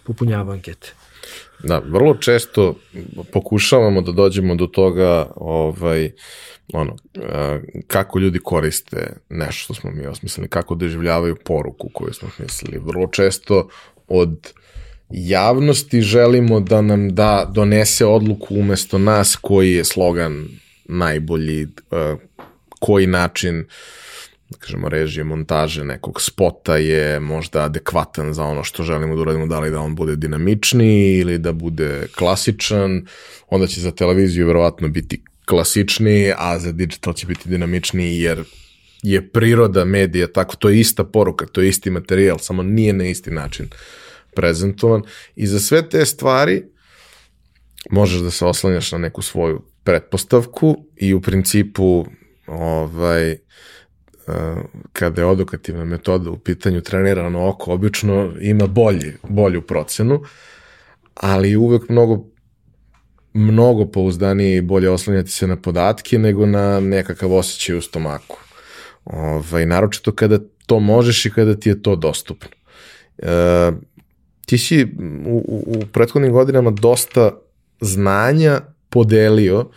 popunjava 0.03 0.53
ankete. 0.53 0.93
Da, 1.63 1.81
vrlo 1.85 2.15
često 2.15 2.75
pokušavamo 3.33 4.01
da 4.01 4.11
dođemo 4.11 4.55
do 4.55 4.67
toga 4.67 5.31
ovaj, 5.35 6.11
ono, 6.73 6.95
kako 7.87 8.19
ljudi 8.19 8.39
koriste 8.39 9.17
nešto 9.29 9.63
što 9.63 9.73
smo 9.73 9.91
mi 9.91 10.05
osmislili, 10.05 10.47
kako 10.49 10.75
doživljavaju 10.75 11.35
poruku 11.45 11.89
koju 11.93 12.13
smo 12.13 12.29
smislili. 12.35 12.79
Vrlo 12.85 13.07
često 13.07 13.69
od 14.07 14.53
javnosti 15.09 16.01
želimo 16.01 16.59
da 16.59 16.81
nam 16.81 17.15
da 17.15 17.51
donese 17.53 18.05
odluku 18.05 18.55
umesto 18.55 18.97
nas 18.97 19.35
koji 19.35 19.73
je 19.73 19.85
slogan 19.85 20.47
najbolji, 20.85 21.67
koji 22.79 23.07
način 23.07 23.65
da 24.49 24.57
kažemo, 24.57 24.89
režije, 24.89 25.23
montaže 25.23 25.83
nekog 25.83 26.21
spota 26.21 26.77
je 26.77 27.19
možda 27.19 27.63
adekvatan 27.63 28.33
za 28.33 28.43
ono 28.43 28.63
što 28.63 28.83
želimo 28.83 29.15
da 29.15 29.21
uradimo, 29.21 29.47
da 29.47 29.59
li 29.59 29.71
da 29.71 29.79
on 29.79 29.95
bude 29.95 30.15
dinamičniji 30.15 31.17
ili 31.17 31.37
da 31.37 31.53
bude 31.53 32.07
klasičan, 32.17 33.05
onda 33.47 33.67
će 33.67 33.81
za 33.81 33.91
televiziju 33.91 34.47
verovatno 34.47 34.87
biti 34.87 35.23
klasičniji, 35.45 36.33
a 36.37 36.59
za 36.59 36.71
digital 36.71 37.13
će 37.13 37.27
biti 37.27 37.49
dinamičniji 37.49 38.21
jer 38.21 38.43
je 39.03 39.29
priroda 39.29 39.85
medija 39.85 40.27
tako, 40.27 40.55
to 40.55 40.69
je 40.69 40.79
ista 40.79 41.03
poruka, 41.03 41.45
to 41.45 41.61
je 41.61 41.69
isti 41.69 41.89
materijal, 41.89 42.37
samo 42.37 42.63
nije 42.63 42.93
na 42.93 43.05
isti 43.05 43.31
način 43.31 43.69
prezentovan. 44.35 45.03
I 45.35 45.47
za 45.47 45.59
sve 45.59 45.89
te 45.89 46.05
stvari 46.05 46.63
možeš 47.89 48.21
da 48.21 48.31
se 48.31 48.45
oslanjaš 48.45 48.91
na 48.91 48.97
neku 48.97 49.21
svoju 49.21 49.61
pretpostavku 49.83 50.85
i 50.95 51.13
u 51.13 51.21
principu 51.21 52.05
ovaj, 52.49 53.37
kada 54.93 55.21
je 55.21 55.27
odokativna 55.27 55.85
metoda 55.85 56.29
u 56.29 56.37
pitanju 56.37 56.81
trenirano 56.81 57.47
oko, 57.47 57.73
obično 57.73 58.33
ima 58.41 58.67
bolji, 58.67 59.13
bolju 59.29 59.61
procenu, 59.61 60.21
ali 61.15 61.55
uvek 61.55 61.89
mnogo 61.89 62.25
mnogo 63.33 63.85
pouzdanije 63.85 64.57
i 64.57 64.61
bolje 64.61 64.89
oslanjati 64.89 65.31
se 65.31 65.47
na 65.47 65.55
podatke 65.55 66.19
nego 66.19 66.45
na 66.45 66.79
nekakav 66.79 67.33
osjećaj 67.33 67.75
u 67.75 67.81
stomaku. 67.81 68.37
Ovaj, 69.05 69.65
naročito 69.65 70.11
kada 70.11 70.39
to 70.65 70.79
možeš 70.79 71.25
i 71.25 71.31
kada 71.31 71.55
ti 71.55 71.69
je 71.69 71.81
to 71.81 71.95
dostupno. 71.95 72.49
E, 73.17 73.71
ti 74.45 74.57
si 74.57 74.83
u, 75.25 75.37
u, 75.47 75.77
u 75.77 75.85
prethodnim 75.93 76.31
godinama 76.31 76.71
dosta 76.71 77.31
znanja 77.81 78.61
podelio, 78.89 79.69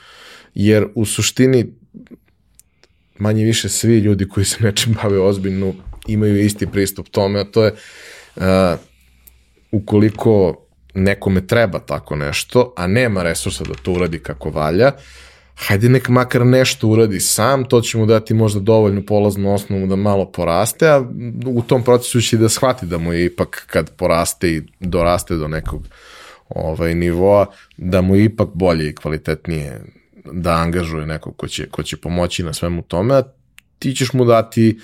jer 0.54 0.88
u 0.94 1.04
suštini 1.04 1.74
manje 3.22 3.44
više 3.44 3.68
svi 3.68 3.98
ljudi 3.98 4.28
koji 4.28 4.44
se 4.44 4.64
nečim 4.64 4.96
bave 5.02 5.20
ozbiljno 5.20 5.74
imaju 6.06 6.44
isti 6.44 6.66
pristup 6.66 7.08
tome, 7.08 7.40
a 7.40 7.44
to 7.44 7.64
je 7.64 7.72
uh, 8.36 8.42
ukoliko 9.72 10.56
nekome 10.94 11.46
treba 11.46 11.78
tako 11.78 12.16
nešto, 12.16 12.72
a 12.76 12.86
nema 12.86 13.22
resursa 13.22 13.64
da 13.64 13.74
to 13.74 13.92
uradi 13.92 14.18
kako 14.18 14.50
valja, 14.50 14.92
hajde 15.54 15.88
nek 15.88 16.08
makar 16.08 16.46
nešto 16.46 16.88
uradi 16.88 17.20
sam, 17.20 17.64
to 17.64 17.80
će 17.80 17.98
mu 17.98 18.06
dati 18.06 18.34
možda 18.34 18.60
dovoljnu 18.60 19.06
polaznu 19.06 19.54
osnovu 19.54 19.86
da 19.86 19.96
malo 19.96 20.26
poraste, 20.32 20.88
a 20.88 21.04
u 21.46 21.62
tom 21.62 21.84
procesu 21.84 22.20
će 22.20 22.36
da 22.36 22.48
shvati 22.48 22.86
da 22.86 22.98
mu 22.98 23.12
je 23.12 23.24
ipak 23.24 23.66
kad 23.70 23.96
poraste 23.96 24.48
i 24.48 24.62
doraste 24.80 25.36
do 25.36 25.48
nekog 25.48 25.86
ovaj, 26.48 26.94
nivoa, 26.94 27.46
da 27.76 28.00
mu 28.00 28.16
je 28.16 28.24
ipak 28.24 28.48
bolje 28.54 28.88
i 28.88 28.94
kvalitetnije 28.94 29.80
da 30.24 30.52
angažuje 30.52 31.06
nekog 31.06 31.36
ko 31.36 31.48
će, 31.48 31.68
ko 31.68 31.82
će 31.82 31.96
pomoći 31.96 32.42
na 32.42 32.52
svemu 32.52 32.82
tome, 32.82 33.14
a 33.14 33.22
ti 33.78 33.94
ćeš 33.94 34.12
mu 34.12 34.24
dati 34.24 34.78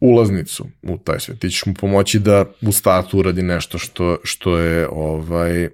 ulaznicu 0.00 0.66
u 0.82 0.98
taj 0.98 1.20
svet. 1.20 1.38
Ti 1.38 1.50
ćeš 1.50 1.66
mu 1.66 1.74
pomoći 1.74 2.18
da 2.18 2.44
u 2.62 2.72
startu 2.72 3.18
uradi 3.18 3.42
nešto 3.42 3.78
što, 3.78 4.16
što 4.22 4.58
je 4.58 4.88
ovaj, 4.88 5.68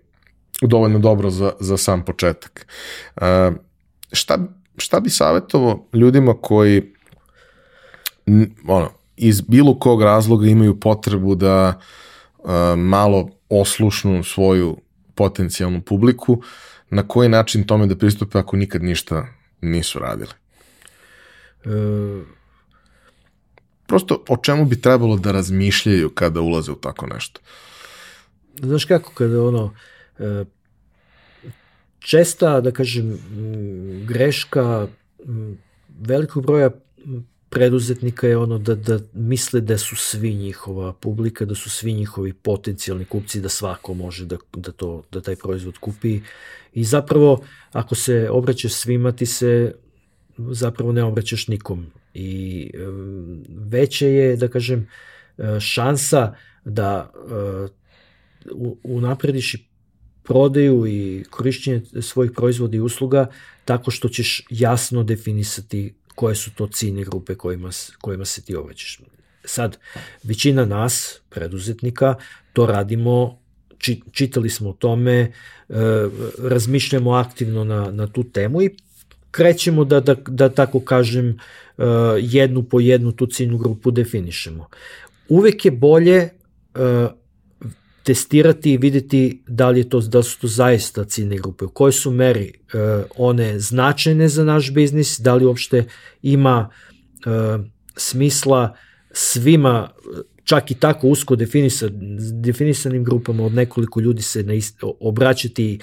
dovoljno 0.62 0.98
dobro 0.98 1.30
za, 1.30 1.52
za 1.60 1.76
sam 1.76 2.04
početak. 2.04 2.66
Uh, 3.16 3.22
šta, 4.12 4.38
šta 4.76 5.00
bi 5.00 5.10
savjetovo 5.10 5.88
ljudima 5.92 6.34
koji 6.40 6.92
ono, 8.68 8.90
iz 9.16 9.40
bilo 9.40 9.78
kog 9.78 10.02
razloga 10.02 10.46
imaju 10.46 10.80
potrebu 10.80 11.34
da 11.34 11.80
uh, 12.38 12.50
malo 12.76 13.28
oslušnu 13.48 14.24
svoju 14.24 14.76
potencijalnu 15.14 15.80
publiku, 15.80 16.42
na 16.90 17.08
koji 17.08 17.28
način 17.28 17.64
tome 17.64 17.86
da 17.86 17.96
pristupe 17.96 18.38
ako 18.38 18.56
nikad 18.56 18.82
ništa 18.82 19.26
nisu 19.60 19.98
radili? 19.98 20.30
E... 21.64 21.70
Prosto 23.86 24.24
o 24.28 24.36
čemu 24.36 24.64
bi 24.64 24.80
trebalo 24.80 25.16
da 25.16 25.32
razmišljaju 25.32 26.10
kada 26.10 26.40
ulaze 26.40 26.72
u 26.72 26.76
tako 26.76 27.06
nešto? 27.06 27.40
Znaš 28.58 28.84
kako, 28.84 29.12
kada 29.14 29.42
ono, 29.42 29.74
e, 30.18 30.44
česta, 31.98 32.60
da 32.60 32.70
kažem, 32.70 33.18
greška 34.06 34.88
velikog 36.00 36.46
broja 36.46 36.70
preduzetnika 37.50 38.26
je 38.26 38.36
ono 38.36 38.58
da, 38.58 38.74
da 38.74 38.98
misle 39.12 39.60
da 39.60 39.78
su 39.78 39.96
svi 39.96 40.34
njihova 40.34 40.92
publika, 40.92 41.44
da 41.44 41.54
su 41.54 41.70
svi 41.70 41.92
njihovi 41.92 42.32
potencijalni 42.32 43.04
kupci, 43.04 43.40
da 43.40 43.48
svako 43.48 43.94
može 43.94 44.26
da, 44.26 44.36
da, 44.56 44.72
to, 44.72 45.02
da 45.12 45.20
taj 45.20 45.36
proizvod 45.36 45.78
kupi. 45.78 46.20
I 46.72 46.84
zapravo, 46.84 47.44
ako 47.72 47.94
se 47.94 48.28
obraćaš 48.30 48.72
svima, 48.72 49.12
ti 49.12 49.26
se 49.26 49.74
zapravo 50.38 50.92
ne 50.92 51.04
obraćaš 51.04 51.48
nikom. 51.48 51.86
I 52.14 52.70
veće 53.48 54.08
je, 54.08 54.36
da 54.36 54.48
kažem, 54.48 54.88
e, 55.38 55.60
šansa 55.60 56.34
da 56.64 57.12
e, 57.14 57.68
unaprediš 58.82 59.54
i 59.54 59.64
prodaju 60.22 60.86
i 60.86 61.24
korišćenje 61.30 61.82
svojih 62.00 62.32
proizvoda 62.36 62.76
i 62.76 62.80
usluga 62.80 63.26
tako 63.64 63.90
što 63.90 64.08
ćeš 64.08 64.46
jasno 64.50 65.02
definisati 65.02 65.94
koje 66.14 66.34
su 66.34 66.50
to 66.54 66.66
ciljne 66.66 67.04
grupe 67.04 67.34
kojima, 67.34 67.70
kojima 68.00 68.24
se 68.24 68.42
ti 68.42 68.54
obraćaš. 68.54 69.00
Sad, 69.44 69.78
većina 70.22 70.64
nas, 70.64 71.20
preduzetnika, 71.28 72.14
to 72.52 72.66
radimo, 72.66 73.39
či, 73.80 74.00
čitali 74.12 74.50
smo 74.50 74.70
o 74.70 74.72
tome, 74.72 75.20
e, 75.20 75.30
razmišljamo 76.38 77.10
aktivno 77.10 77.64
na, 77.64 77.90
na 77.90 78.06
tu 78.06 78.24
temu 78.24 78.62
i 78.62 78.70
krećemo 79.30 79.84
da, 79.84 80.00
da, 80.00 80.14
da 80.14 80.48
tako 80.48 80.80
kažem, 80.80 81.28
e, 81.28 81.84
jednu 82.20 82.62
po 82.62 82.80
jednu 82.80 83.12
tu 83.12 83.26
ciljnu 83.26 83.58
grupu 83.58 83.90
definišemo. 83.90 84.66
Uvek 85.28 85.64
je 85.64 85.70
bolje 85.70 86.16
e, 86.16 86.30
testirati 88.04 88.72
i 88.72 88.78
videti 88.78 89.42
da 89.46 89.70
li, 89.70 89.80
je 89.80 89.88
to, 89.88 90.00
da 90.00 90.22
su 90.22 90.40
to 90.40 90.46
zaista 90.46 91.04
ciljne 91.04 91.36
grupe, 91.38 91.64
u 91.64 91.68
kojoj 91.68 91.92
su 91.92 92.10
meri 92.10 92.52
one 93.16 93.58
značajne 93.58 94.28
za 94.28 94.44
naš 94.44 94.72
biznis, 94.74 95.18
da 95.20 95.34
li 95.34 95.44
uopšte 95.44 95.84
ima 96.22 96.70
smisla 97.96 98.76
svima, 99.12 99.90
čak 100.50 100.70
i 100.70 100.74
tako 100.74 101.08
usko 101.08 101.36
definisan, 101.36 101.90
definisanim 102.42 103.04
grupama 103.04 103.44
od 103.44 103.54
nekoliko 103.54 104.00
ljudi 104.00 104.22
se 104.22 104.42
na 104.42 104.54
ist, 104.54 104.82
obraćati 105.00 105.78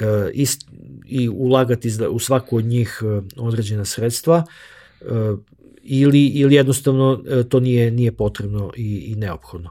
e, 0.00 0.30
ist, 0.32 0.66
i 1.06 1.28
ulagati 1.28 1.90
u 2.10 2.18
svaku 2.18 2.56
od 2.56 2.64
njih 2.64 3.02
e, 3.02 3.20
određena 3.36 3.84
sredstva 3.84 4.44
e, 5.00 5.04
ili, 5.82 6.26
ili 6.26 6.54
jednostavno 6.54 7.22
e, 7.28 7.44
to 7.48 7.60
nije, 7.60 7.90
nije 7.90 8.12
potrebno 8.12 8.72
i, 8.76 9.12
i 9.12 9.14
neophodno. 9.14 9.70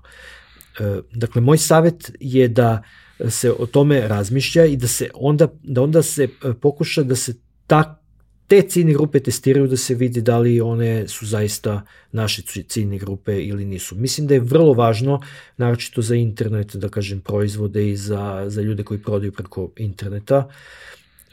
E, 0.80 1.02
dakle, 1.12 1.42
moj 1.42 1.58
savet 1.58 2.12
je 2.20 2.48
da 2.48 2.84
se 3.30 3.52
o 3.52 3.66
tome 3.66 4.08
razmišlja 4.08 4.66
i 4.66 4.78
da 4.78 4.88
se 4.88 5.10
onda, 5.14 5.48
da 5.64 5.82
onda 5.82 6.04
se 6.04 6.28
pokuša 6.62 7.04
da 7.04 7.16
se 7.16 7.36
ta, 7.68 8.02
te 8.48 8.62
ciljne 8.62 8.94
grupe 8.94 9.20
testiraju 9.20 9.68
da 9.68 9.78
se 9.78 9.96
vidi 9.96 10.22
da 10.22 10.38
li 10.38 10.62
one 10.62 11.08
su 11.08 11.26
zaista 11.26 11.82
naše 12.12 12.42
ciljne 12.42 12.98
grupe 12.98 13.44
ili 13.44 13.66
nisu. 13.66 13.96
Mislim 13.96 14.28
da 14.28 14.34
je 14.34 14.40
vrlo 14.40 14.74
važno, 14.74 15.22
naročito 15.58 16.02
za 16.02 16.16
internet, 16.16 16.76
da 16.76 16.90
kažem, 16.90 17.22
proizvode 17.22 17.90
i 17.90 17.96
za, 17.96 18.46
za 18.48 18.62
ljude 18.62 18.84
koji 18.84 19.02
prodaju 19.02 19.32
preko 19.32 19.70
interneta, 19.78 20.50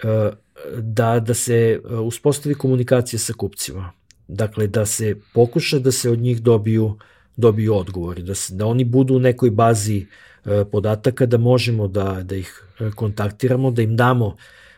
e, 0.03 0.31
da, 0.78 1.20
da 1.20 1.35
se 1.35 1.81
uspostavi 2.03 2.55
komunikacija 2.55 3.19
sa 3.19 3.32
kupcima. 3.32 3.93
Dakle, 4.28 4.66
da 4.66 4.86
se 4.86 5.16
pokuša 5.35 5.78
da 5.78 5.93
se 5.93 6.11
od 6.11 6.19
njih 6.19 6.43
dobiju 6.43 6.97
dobiju 7.36 7.77
odgovori, 7.77 8.23
da, 8.23 8.35
se, 8.35 8.55
da 8.55 8.66
oni 8.66 8.85
budu 8.85 9.16
u 9.16 9.19
nekoj 9.19 9.51
bazi 9.51 10.07
e, 10.45 10.65
podataka, 10.73 11.27
da 11.27 11.39
možemo 11.39 11.89
da, 11.89 12.23
da 12.23 12.36
ih 12.36 12.65
e, 12.81 12.91
kontaktiramo, 12.95 13.70
da 13.70 13.82
im 13.82 13.97
damo 13.97 14.36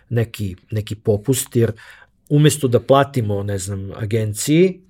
neki, 0.09 0.57
neki 0.71 0.95
popust, 0.95 1.57
jer 1.57 1.73
umesto 2.29 2.69
da 2.69 2.81
platimo, 2.81 3.43
ne 3.43 3.59
znam, 3.59 3.91
agenciji, 3.97 4.81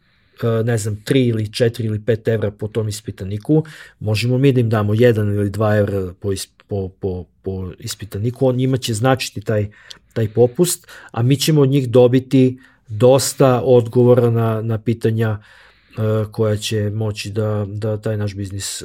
e, 0.43 0.65
ne 0.65 0.79
znam, 0.79 0.97
3 1.07 1.29
ili 1.29 1.47
4 1.47 1.85
ili 1.85 1.99
5 1.99 2.35
evra 2.35 2.51
po 2.51 2.69
tom 2.69 2.89
ispitaniku, 2.89 3.65
možemo 4.01 4.39
mi 4.39 4.53
da 4.53 4.61
im 4.61 4.71
damo 4.71 4.95
1 4.95 5.35
ili 5.35 5.51
2 5.51 5.79
evra 5.79 6.15
po, 6.21 6.33
po, 6.69 6.89
po, 6.89 7.25
po 7.43 7.73
ispitaniku, 7.79 8.47
on 8.47 8.57
njima 8.57 8.77
će 8.77 8.95
značiti 8.95 9.41
taj, 9.41 9.71
taj 10.13 10.29
popust, 10.29 10.87
a 11.11 11.23
mi 11.23 11.37
ćemo 11.37 11.61
od 11.61 11.69
njih 11.69 11.91
dobiti 11.91 12.59
dosta 12.89 13.61
odgovora 13.65 14.31
na, 14.31 14.63
na 14.63 14.79
pitanja 14.79 15.39
uh, 15.39 16.33
koja 16.33 16.57
će 16.57 16.91
moći 16.91 17.31
da, 17.31 17.67
da 17.69 17.97
taj 18.01 18.17
naš 18.17 18.35
biznis 18.35 18.83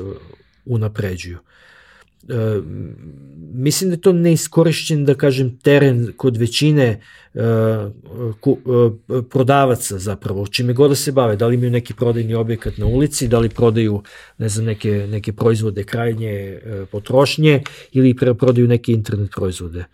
unapređuju. 0.66 1.38
Mislim 3.54 3.90
da 3.90 3.94
je 3.94 4.02
to 4.02 4.14
neiskorišćen, 4.14 5.06
da 5.06 5.14
kažem, 5.14 5.58
teren 5.58 6.14
kod 6.18 6.38
većine 6.38 7.02
e, 7.34 7.40
ku, 8.40 8.58
prodavaca 9.30 10.00
zapravo, 10.00 10.48
čime 10.48 10.74
god 10.74 10.92
da 10.92 10.96
se 10.96 11.12
bave, 11.12 11.36
da 11.36 11.48
li 11.48 11.56
imaju 11.56 11.72
neki 11.72 11.94
prodajni 11.94 12.34
objekat 12.34 12.78
na 12.78 12.86
ulici, 12.86 13.28
da 13.28 13.40
li 13.40 13.50
prodaju, 13.50 14.04
ne 14.38 14.50
znam, 14.50 14.66
neke, 14.66 15.08
neke 15.10 15.34
proizvode 15.34 15.84
krajnje 15.84 16.60
potrošnje 16.92 17.64
ili 17.92 18.16
prodaju 18.40 18.68
neke 18.68 18.92
internet 18.92 19.32
proizvode. 19.36 19.86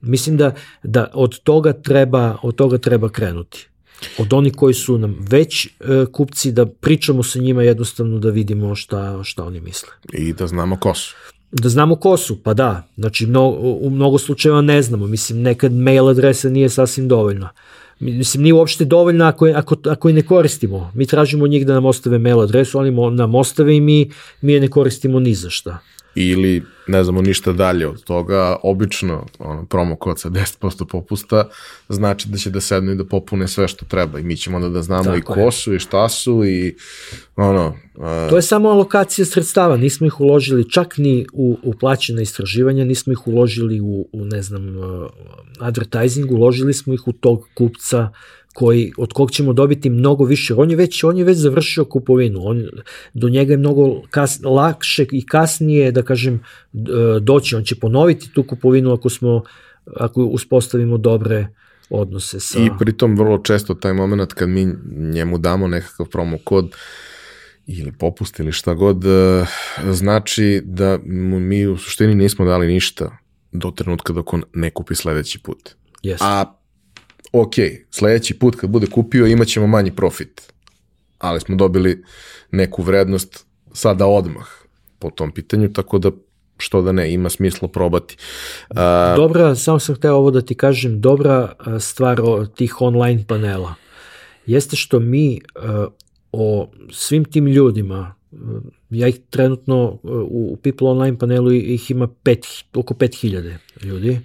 Mislim 0.00 0.36
da, 0.36 0.54
da 0.82 1.10
od 1.14 1.40
toga 1.40 1.72
treba, 1.72 2.36
od 2.42 2.54
toga 2.54 2.78
treba 2.78 3.08
krenuti 3.08 3.68
od 4.18 4.32
onih 4.32 4.52
koji 4.56 4.74
su 4.74 4.98
nam 4.98 5.16
već 5.30 5.66
e, 5.66 5.70
kupci, 6.12 6.52
da 6.52 6.66
pričamo 6.66 7.22
sa 7.22 7.38
njima 7.38 7.62
jednostavno 7.62 8.18
da 8.18 8.30
vidimo 8.30 8.74
šta, 8.74 9.24
šta 9.24 9.44
oni 9.44 9.60
misle. 9.60 9.88
I 10.12 10.32
da 10.32 10.46
znamo 10.46 10.76
ko 10.76 10.94
su. 10.94 11.14
Da 11.52 11.68
znamo 11.68 11.96
ko 11.96 12.16
su, 12.16 12.42
pa 12.42 12.54
da. 12.54 12.88
Znači, 12.96 13.26
mno, 13.26 13.48
u 13.60 13.90
mnogo 13.90 14.18
slučajeva 14.18 14.60
ne 14.60 14.82
znamo. 14.82 15.06
Mislim, 15.06 15.42
nekad 15.42 15.72
mail 15.72 16.08
adresa 16.08 16.48
nije 16.48 16.68
sasvim 16.68 17.08
dovoljna. 17.08 17.48
Mislim, 18.00 18.42
nije 18.42 18.54
uopšte 18.54 18.84
dovoljno 18.84 19.24
ako, 19.24 19.46
je, 19.46 19.54
ako, 19.54 19.76
ako 19.88 20.08
je 20.08 20.14
ne 20.14 20.22
koristimo. 20.22 20.90
Mi 20.94 21.06
tražimo 21.06 21.44
od 21.44 21.50
njih 21.50 21.66
da 21.66 21.74
nam 21.74 21.84
ostave 21.84 22.18
mail 22.18 22.40
adresu, 22.40 22.78
oni 22.78 23.16
nam 23.16 23.34
ostave 23.34 23.76
i 23.76 23.80
mi, 23.80 24.10
mi 24.40 24.52
je 24.52 24.60
ne 24.60 24.68
koristimo 24.68 25.20
ni 25.20 25.34
za 25.34 25.50
šta 25.50 25.78
ili 26.16 26.62
ne 26.86 27.04
znamo 27.04 27.22
ništa 27.22 27.52
dalje 27.52 27.88
od 27.88 28.04
toga, 28.04 28.56
obično 28.62 29.26
ono, 29.38 29.66
promo 29.66 29.96
kod 29.96 30.20
sa 30.20 30.30
10% 30.30 30.86
popusta 30.90 31.48
znači 31.88 32.28
da 32.28 32.38
će 32.38 32.50
da 32.50 32.60
sednu 32.60 32.92
i 32.92 32.96
da 32.96 33.04
popune 33.04 33.48
sve 33.48 33.68
što 33.68 33.84
treba 33.84 34.18
i 34.18 34.22
mi 34.22 34.36
ćemo 34.36 34.56
onda 34.56 34.68
da 34.68 34.82
znamo 34.82 35.04
Tako 35.04 35.16
i 35.16 35.20
ko 35.20 35.40
je. 35.40 35.52
su 35.52 35.74
i 35.74 35.78
šta 35.78 36.08
su 36.08 36.44
i 36.44 36.76
ono... 37.36 37.66
Uh... 37.94 38.30
To 38.30 38.36
je 38.36 38.42
samo 38.42 38.68
alokacija 38.68 39.24
sredstava, 39.24 39.76
nismo 39.76 40.06
ih 40.06 40.20
uložili 40.20 40.70
čak 40.70 40.98
ni 40.98 41.26
u, 41.32 41.58
u 41.62 41.74
plaćene 41.74 42.22
istraživanja, 42.22 42.84
nismo 42.84 43.12
ih 43.12 43.26
uložili 43.26 43.80
u, 43.80 44.08
u 44.12 44.24
ne 44.24 44.42
znam, 44.42 44.76
uh, 44.76 44.84
advertising, 45.58 46.32
uložili 46.32 46.74
smo 46.74 46.94
ih 46.94 47.08
u 47.08 47.12
tog 47.12 47.48
kupca 47.54 48.10
koji, 48.56 48.92
od 48.98 49.12
kog 49.12 49.30
ćemo 49.30 49.52
dobiti 49.52 49.90
mnogo 49.90 50.24
više. 50.24 50.54
On 50.54 50.70
je 50.70 50.76
već, 50.76 51.04
on 51.04 51.18
je 51.18 51.24
već 51.24 51.38
završio 51.38 51.84
kupovinu. 51.84 52.40
On, 52.42 52.62
do 53.14 53.28
njega 53.28 53.52
je 53.52 53.56
mnogo 53.56 54.02
kas, 54.10 54.40
lakše 54.44 55.06
i 55.12 55.26
kasnije, 55.26 55.92
da 55.92 56.02
kažem, 56.02 56.40
doći. 57.20 57.56
On 57.56 57.64
će 57.64 57.74
ponoviti 57.74 58.32
tu 58.32 58.42
kupovinu 58.42 58.92
ako 58.92 59.08
smo, 59.08 59.42
ako 59.96 60.24
uspostavimo 60.24 60.98
dobre 60.98 61.48
odnose 61.90 62.40
sa... 62.40 62.58
I 62.58 62.70
pritom 62.78 63.16
vrlo 63.16 63.38
često 63.38 63.74
taj 63.74 63.92
moment 63.92 64.32
kad 64.32 64.48
mi 64.48 64.66
njemu 65.12 65.38
damo 65.38 65.68
nekakav 65.68 66.06
promo 66.06 66.38
kod, 66.44 66.72
ili 67.66 67.92
popust 67.92 68.38
ili 68.38 68.52
šta 68.52 68.74
god, 68.74 69.04
e, 69.04 69.44
znači 69.90 70.62
da 70.64 70.98
mu 71.06 71.40
mi 71.40 71.66
u 71.66 71.76
suštini 71.76 72.14
nismo 72.14 72.44
dali 72.44 72.66
ništa 72.66 73.18
do 73.52 73.70
trenutka 73.70 74.12
dok 74.12 74.32
on 74.32 74.42
ne 74.54 74.70
kupi 74.70 74.94
sledeći 74.94 75.38
put. 75.38 75.74
Yes. 76.02 76.16
A 76.20 76.56
ok, 77.40 77.54
sledeći 77.90 78.38
put 78.38 78.56
kad 78.56 78.70
bude 78.70 78.86
kupio 78.86 79.26
imat 79.26 79.48
ćemo 79.48 79.66
manji 79.66 79.90
profit, 79.96 80.52
ali 81.18 81.40
smo 81.40 81.56
dobili 81.56 82.04
neku 82.50 82.82
vrednost 82.82 83.46
sada 83.72 84.06
odmah 84.06 84.46
po 84.98 85.10
tom 85.10 85.32
pitanju, 85.32 85.72
tako 85.72 85.98
da 85.98 86.10
što 86.58 86.82
da 86.82 86.92
ne, 86.92 87.12
ima 87.12 87.30
smisla 87.30 87.68
probati. 87.68 88.16
Uh, 88.70 88.76
dobra, 89.16 89.54
samo 89.54 89.78
sam 89.78 89.94
hteo 89.94 90.14
ovo 90.14 90.30
da 90.30 90.40
ti 90.40 90.54
kažem, 90.54 91.00
dobra 91.00 91.52
stvar 91.80 92.20
o 92.20 92.46
tih 92.46 92.80
online 92.80 93.24
panela 93.28 93.74
jeste 94.46 94.76
što 94.76 95.00
mi 95.00 95.40
uh, 95.54 95.92
o 96.32 96.70
svim 96.90 97.24
tim 97.24 97.46
ljudima, 97.46 98.14
ja 98.90 99.08
ih 99.08 99.18
trenutno 99.30 99.98
u 100.28 100.58
People 100.62 100.88
Online 100.88 101.18
panelu 101.18 101.52
ih 101.52 101.90
ima 101.90 102.08
pet, 102.22 102.46
oko 102.74 102.94
5000 102.94 103.56
ljudi. 103.82 104.20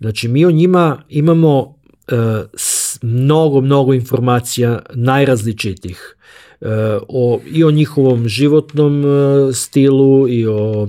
Znači 0.00 0.28
mi 0.28 0.44
o 0.44 0.50
njima 0.50 1.02
imamo 1.08 1.79
mnogo, 3.02 3.60
mnogo 3.60 3.94
informacija 3.94 4.82
najrazličitih 4.94 6.16
e, 6.60 6.66
o, 7.08 7.40
i 7.52 7.64
o 7.64 7.70
njihovom 7.70 8.28
životnom 8.28 9.04
e, 9.04 9.52
stilu 9.52 10.28
i 10.28 10.46
o 10.46 10.88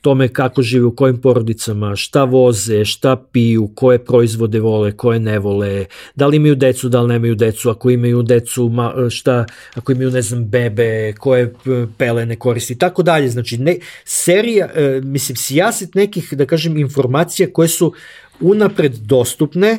tome 0.00 0.28
kako 0.28 0.62
žive 0.62 0.84
u 0.84 0.96
kojim 0.96 1.20
porodicama, 1.20 1.96
šta 1.96 2.24
voze, 2.24 2.84
šta 2.84 3.16
piju, 3.32 3.70
koje 3.74 4.04
proizvode 4.04 4.60
vole, 4.60 4.92
koje 4.92 5.20
ne 5.20 5.38
vole, 5.38 5.84
da 6.14 6.26
li 6.26 6.36
imaju 6.36 6.54
decu, 6.54 6.88
da 6.88 7.00
li 7.00 7.08
nemaju 7.08 7.34
decu, 7.34 7.70
ako 7.70 7.90
imaju 7.90 8.22
decu, 8.22 8.70
šta, 9.10 9.44
ako 9.74 9.92
imaju, 9.92 10.10
ne 10.10 10.22
znam, 10.22 10.44
bebe, 10.44 11.12
koje 11.18 11.54
pelene 11.98 12.36
koristi, 12.36 12.78
tako 12.78 13.02
dalje. 13.02 13.28
Znači, 13.28 13.58
ne, 13.58 13.78
serija, 14.04 14.68
mislim, 15.02 15.36
sijaset 15.36 15.94
nekih, 15.94 16.32
da 16.32 16.46
kažem, 16.46 16.76
informacija 16.76 17.48
koje 17.52 17.68
su 17.68 17.92
unapred 18.40 18.92
dostupne, 18.92 19.78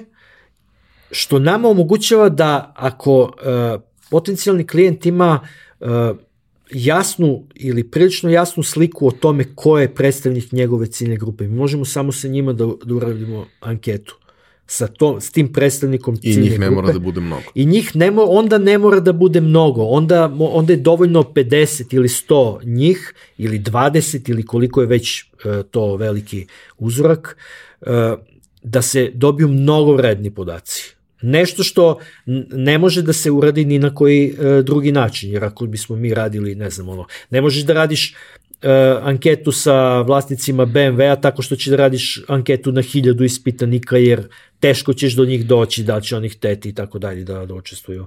što 1.11 1.39
nama 1.39 1.69
omogućava 1.69 2.29
da 2.29 2.73
ako 2.75 3.21
uh, 3.23 3.81
potencijalni 4.09 4.67
klijent 4.67 5.05
ima 5.05 5.39
uh, 5.79 5.87
jasnu 6.71 7.43
ili 7.55 7.83
prilično 7.83 8.29
jasnu 8.29 8.63
sliku 8.63 9.07
o 9.07 9.11
tome 9.11 9.55
ko 9.55 9.79
je 9.79 9.95
predstavnik 9.95 10.51
njegove 10.51 10.87
ciljne 10.87 11.17
grupe. 11.17 11.47
Mi 11.47 11.55
možemo 11.55 11.85
samo 11.85 12.11
sa 12.11 12.27
njima 12.27 12.53
da, 12.53 12.67
da 12.85 12.95
uradimo 12.95 13.45
anketu 13.59 14.17
sa, 14.71 14.87
to, 14.87 15.19
s 15.21 15.31
tim 15.31 15.51
predstavnikom 15.53 16.15
ciljne 16.17 16.35
grupe. 16.35 16.47
I 16.47 16.49
njih 16.49 16.59
ne 16.59 16.67
grupe. 16.67 16.81
mora 16.81 16.93
da 16.93 16.99
bude 16.99 17.21
mnogo. 17.21 17.51
I 17.55 17.65
njih 17.65 17.95
ne 17.95 18.11
mora, 18.11 18.27
onda 18.29 18.57
ne 18.57 18.77
mora 18.77 18.99
da 18.99 19.13
bude 19.13 19.41
mnogo. 19.41 19.83
Onda, 19.83 20.31
onda 20.39 20.73
je 20.73 20.77
dovoljno 20.77 21.23
50 21.23 21.95
ili 21.95 22.07
100 22.07 22.65
njih 22.65 23.13
ili 23.37 23.59
20 23.59 24.29
ili 24.29 24.45
koliko 24.45 24.81
je 24.81 24.87
već 24.87 25.23
uh, 25.23 25.65
to 25.71 25.95
veliki 25.95 26.45
uzorak. 26.77 27.37
Uh, 27.81 27.91
da 28.63 28.81
se 28.81 29.11
dobiju 29.13 29.47
mnogo 29.47 29.95
vredni 29.95 30.31
podaci. 30.31 30.95
Nešto 31.21 31.63
što 31.63 31.97
ne 32.51 32.77
može 32.77 33.01
da 33.01 33.13
se 33.13 33.31
uradi 33.31 33.65
ni 33.65 33.79
na 33.79 33.95
koji 33.95 34.27
e, 34.27 34.61
drugi 34.61 34.91
način, 34.91 35.31
jer 35.31 35.43
ako 35.43 35.65
bismo 35.65 35.95
mi 35.95 36.13
radili, 36.13 36.55
ne 36.55 36.69
znam, 36.69 36.89
ono, 36.89 37.05
ne 37.29 37.41
možeš 37.41 37.63
da 37.63 37.73
radiš 37.73 38.15
anketu 39.01 39.51
sa 39.51 40.01
vlasnicima 40.01 40.65
BMW-a 40.65 41.15
tako 41.15 41.41
što 41.41 41.55
ćeš 41.55 41.67
da 41.67 41.75
radiš 41.75 42.21
anketu 42.27 42.71
na 42.71 42.81
hiljadu 42.81 43.23
ispitanika, 43.23 43.97
jer 43.97 44.27
teško 44.59 44.93
ćeš 44.93 45.15
do 45.15 45.25
njih 45.25 45.45
doći, 45.45 45.83
da 45.83 46.01
će 46.01 46.17
onih 46.17 46.35
teti 46.35 46.69
i 46.69 46.73
tako 46.73 46.99
dalje 46.99 47.23
da, 47.23 47.45
da 47.45 47.53
učestvuju 47.53 48.05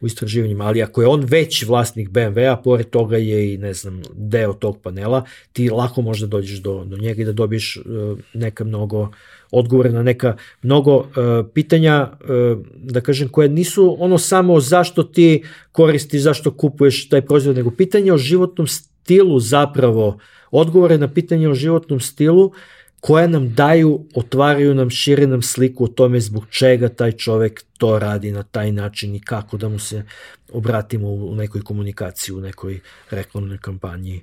u 0.00 0.06
istraživanjima, 0.06 0.64
ali 0.64 0.82
ako 0.82 1.02
je 1.02 1.08
on 1.08 1.24
već 1.24 1.64
vlasnik 1.64 2.08
BMW-a, 2.08 2.56
pored 2.56 2.90
toga 2.90 3.16
je 3.16 3.54
i, 3.54 3.58
ne 3.58 3.74
znam, 3.74 4.02
deo 4.12 4.52
tog 4.52 4.78
panela, 4.82 5.24
ti 5.52 5.70
lako 5.70 6.02
možda 6.02 6.26
dođeš 6.26 6.58
do, 6.58 6.84
do 6.84 6.96
njega 6.96 7.22
i 7.22 7.24
da 7.24 7.32
dobiješ 7.32 7.76
uh, 7.76 8.18
neka 8.34 8.64
mnogo 8.64 9.08
odgovore 9.50 9.90
na 9.90 10.02
neka 10.02 10.36
mnogo 10.62 10.96
uh, 10.96 11.06
pitanja, 11.54 12.10
uh, 12.12 12.64
da 12.74 13.00
kažem, 13.00 13.28
koje 13.28 13.48
nisu 13.48 13.96
ono 13.98 14.18
samo 14.18 14.60
zašto 14.60 15.02
ti 15.02 15.42
koristiš, 15.72 16.20
zašto 16.20 16.50
kupuješ 16.50 17.08
taj 17.08 17.22
proizvod, 17.22 17.56
nego 17.56 17.70
pitanje 17.70 18.12
o 18.12 18.18
životnom 18.18 18.66
stilu 18.66 18.93
zapravo, 19.40 20.18
odgovore 20.50 20.98
na 20.98 21.08
pitanje 21.08 21.48
o 21.48 21.54
životnom 21.54 22.00
stilu, 22.00 22.52
koje 23.00 23.28
nam 23.28 23.54
daju, 23.54 24.06
otvaraju 24.14 24.74
nam, 24.74 24.90
šire 24.90 25.26
nam 25.26 25.42
sliku 25.42 25.84
o 25.84 25.88
tome 25.88 26.20
zbog 26.20 26.46
čega 26.50 26.88
taj 26.88 27.12
čovek 27.12 27.64
to 27.78 27.98
radi 27.98 28.32
na 28.32 28.42
taj 28.42 28.72
način 28.72 29.14
i 29.14 29.20
kako 29.20 29.56
da 29.56 29.68
mu 29.68 29.78
se 29.78 30.04
obratimo 30.52 31.08
u 31.08 31.34
nekoj 31.34 31.62
komunikaciji, 31.62 32.34
u 32.34 32.40
nekoj 32.40 32.80
reklamnoj 33.10 33.58
kampanji 33.58 34.22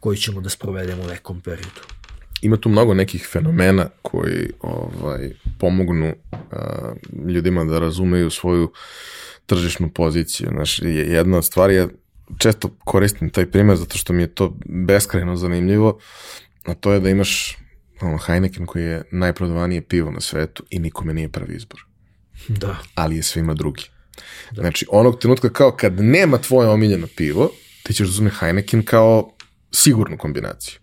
koju 0.00 0.16
ćemo 0.16 0.40
da 0.40 0.48
sprovedemo 0.48 1.02
u 1.02 1.06
nekom 1.06 1.40
periodu. 1.40 1.80
Ima 2.42 2.56
tu 2.56 2.68
mnogo 2.68 2.94
nekih 2.94 3.28
fenomena 3.32 3.86
koji 4.02 4.50
ovaj, 4.60 5.30
pomognu 5.58 6.14
a, 6.32 6.92
ljudima 7.28 7.64
da 7.64 7.78
razumeju 7.78 8.30
svoju 8.30 8.72
tržišnu 9.46 9.90
poziciju. 9.90 10.48
Znaš, 10.52 10.78
jedna 10.82 11.38
od 11.38 11.44
stvari 11.44 11.74
je, 11.74 11.88
često 12.38 12.68
koristim 12.84 13.30
taj 13.30 13.50
primer 13.50 13.76
zato 13.76 13.98
što 13.98 14.12
mi 14.12 14.22
je 14.22 14.34
to 14.34 14.56
beskrajno 14.64 15.36
zanimljivo, 15.36 15.98
a 16.64 16.74
to 16.74 16.92
je 16.92 17.00
da 17.00 17.10
imaš 17.10 17.56
ono, 18.00 18.18
Heineken 18.18 18.66
koji 18.66 18.84
je 18.84 19.02
najprodavanije 19.10 19.82
pivo 19.82 20.10
na 20.10 20.20
svetu 20.20 20.64
i 20.70 20.78
nikome 20.78 21.14
nije 21.14 21.28
prvi 21.28 21.56
izbor. 21.56 21.80
Da. 22.48 22.76
Ali 22.94 23.16
je 23.16 23.22
svima 23.22 23.54
drugi. 23.54 23.84
Da. 24.50 24.62
Znači, 24.62 24.86
onog 24.90 25.18
trenutka 25.18 25.48
kao 25.48 25.70
kad 25.70 26.00
nema 26.00 26.38
tvoje 26.38 26.68
omiljeno 26.68 27.06
pivo, 27.16 27.50
ti 27.82 27.94
ćeš 27.94 28.06
da 28.06 28.10
uzme 28.10 28.30
Heineken 28.40 28.84
kao 28.84 29.32
sigurnu 29.70 30.18
kombinaciju. 30.18 30.78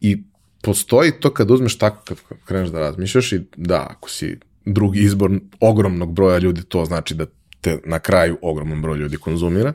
I 0.00 0.22
postoji 0.62 1.12
to 1.20 1.34
kad 1.34 1.50
uzmeš 1.50 1.78
tako, 1.78 2.02
kad 2.04 2.18
kreneš 2.44 2.68
da 2.68 2.80
razmišljaš 2.80 3.32
i 3.32 3.40
da, 3.56 3.86
ako 3.90 4.10
si 4.10 4.38
drugi 4.64 5.00
izbor 5.00 5.30
ogromnog 5.60 6.12
broja 6.12 6.38
ljudi, 6.38 6.64
to 6.64 6.84
znači 6.84 7.14
da 7.14 7.26
te 7.60 7.78
na 7.84 7.98
kraju 7.98 8.38
ogromnom 8.42 8.82
broj 8.82 8.98
ljudi 8.98 9.16
konzumira. 9.16 9.72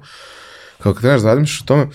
Kako 0.77 0.99
kreneš 0.99 1.21
da 1.21 1.27
razmišljaš 1.27 1.61
o 1.61 1.65
tome, 1.65 1.87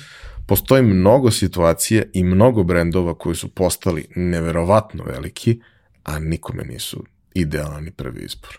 postoji 0.46 0.82
mnogo 0.82 1.30
situacija 1.30 2.02
i 2.12 2.24
mnogo 2.24 2.64
brendova 2.64 3.14
koji 3.14 3.36
su 3.36 3.48
postali 3.48 4.06
neverovatno 4.16 5.04
veliki, 5.04 5.60
a 6.04 6.18
nikome 6.18 6.64
nisu 6.64 7.04
idealan 7.34 7.86
i 7.86 7.90
prvi 7.90 8.24
izbor. 8.24 8.58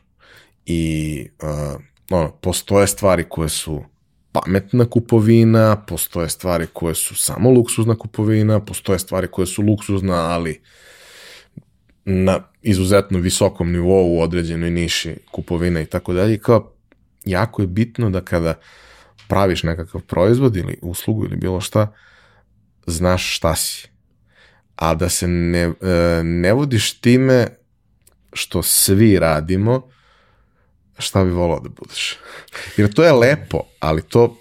I 0.66 1.26
uh, 1.42 1.82
ono, 2.10 2.32
postoje 2.32 2.88
stvari 2.88 3.26
koje 3.30 3.50
su 3.50 3.84
pametna 4.32 4.86
kupovina, 4.86 5.76
postoje 5.88 6.30
stvari 6.30 6.68
koje 6.74 6.96
su 6.96 7.16
samo 7.16 7.50
luksuzna 7.52 7.96
kupovina, 7.96 8.60
postoje 8.60 9.00
stvari 9.00 9.28
koje 9.28 9.46
su 9.46 9.62
luksuzna, 9.62 10.16
ali 10.16 10.62
na 12.06 12.40
izuzetno 12.62 13.20
visokom 13.20 13.72
nivou 13.72 14.16
u 14.16 14.22
određenoj 14.22 14.72
niši 14.72 15.16
kupovina 15.32 15.82
i 15.82 15.86
tako 15.86 16.14
dalje. 16.14 16.38
Kao, 16.38 16.74
jako 17.26 17.62
je 17.62 17.68
bitno 17.68 18.10
da 18.10 18.22
kada 18.22 18.60
praviš 19.30 19.64
nekakav 19.64 20.02
proizvod 20.02 20.56
ili 20.56 20.80
uslugu 20.82 21.26
ili 21.26 21.38
bilo 21.38 21.62
šta, 21.62 21.94
znaš 22.88 23.36
šta 23.36 23.56
si. 23.56 23.88
A 24.76 24.96
da 24.96 25.10
se 25.10 25.28
ne, 25.28 25.62
e, 25.62 25.74
ne 26.24 26.54
vodiš 26.54 27.00
time 27.00 27.48
što 28.34 28.64
svi 28.64 29.20
radimo, 29.20 29.90
šta 30.98 31.24
bi 31.24 31.32
volao 31.32 31.60
da 31.60 31.70
budeš. 31.70 32.18
Jer 32.78 32.94
to 32.94 33.04
je 33.04 33.12
lepo, 33.12 33.62
ali 33.80 34.02
to 34.02 34.38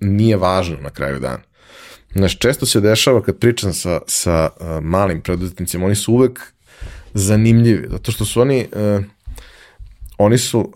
nije 0.00 0.36
važno 0.36 0.76
na 0.80 0.90
kraju 0.90 1.20
dana. 1.20 1.42
Znaš, 2.14 2.38
često 2.38 2.66
se 2.66 2.80
dešava 2.80 3.22
kad 3.22 3.38
pričam 3.38 3.72
sa, 3.72 4.00
sa 4.06 4.50
uh, 4.60 4.66
malim 4.82 5.20
preduzetnicima, 5.20 5.86
oni 5.86 5.94
su 5.94 6.12
uvek 6.12 6.40
zanimljivi, 7.14 7.88
zato 7.90 8.12
što 8.12 8.24
su 8.24 8.40
oni, 8.40 8.68
uh, 8.72 9.04
oni 10.18 10.38
su, 10.38 10.58
uh, 10.60 10.66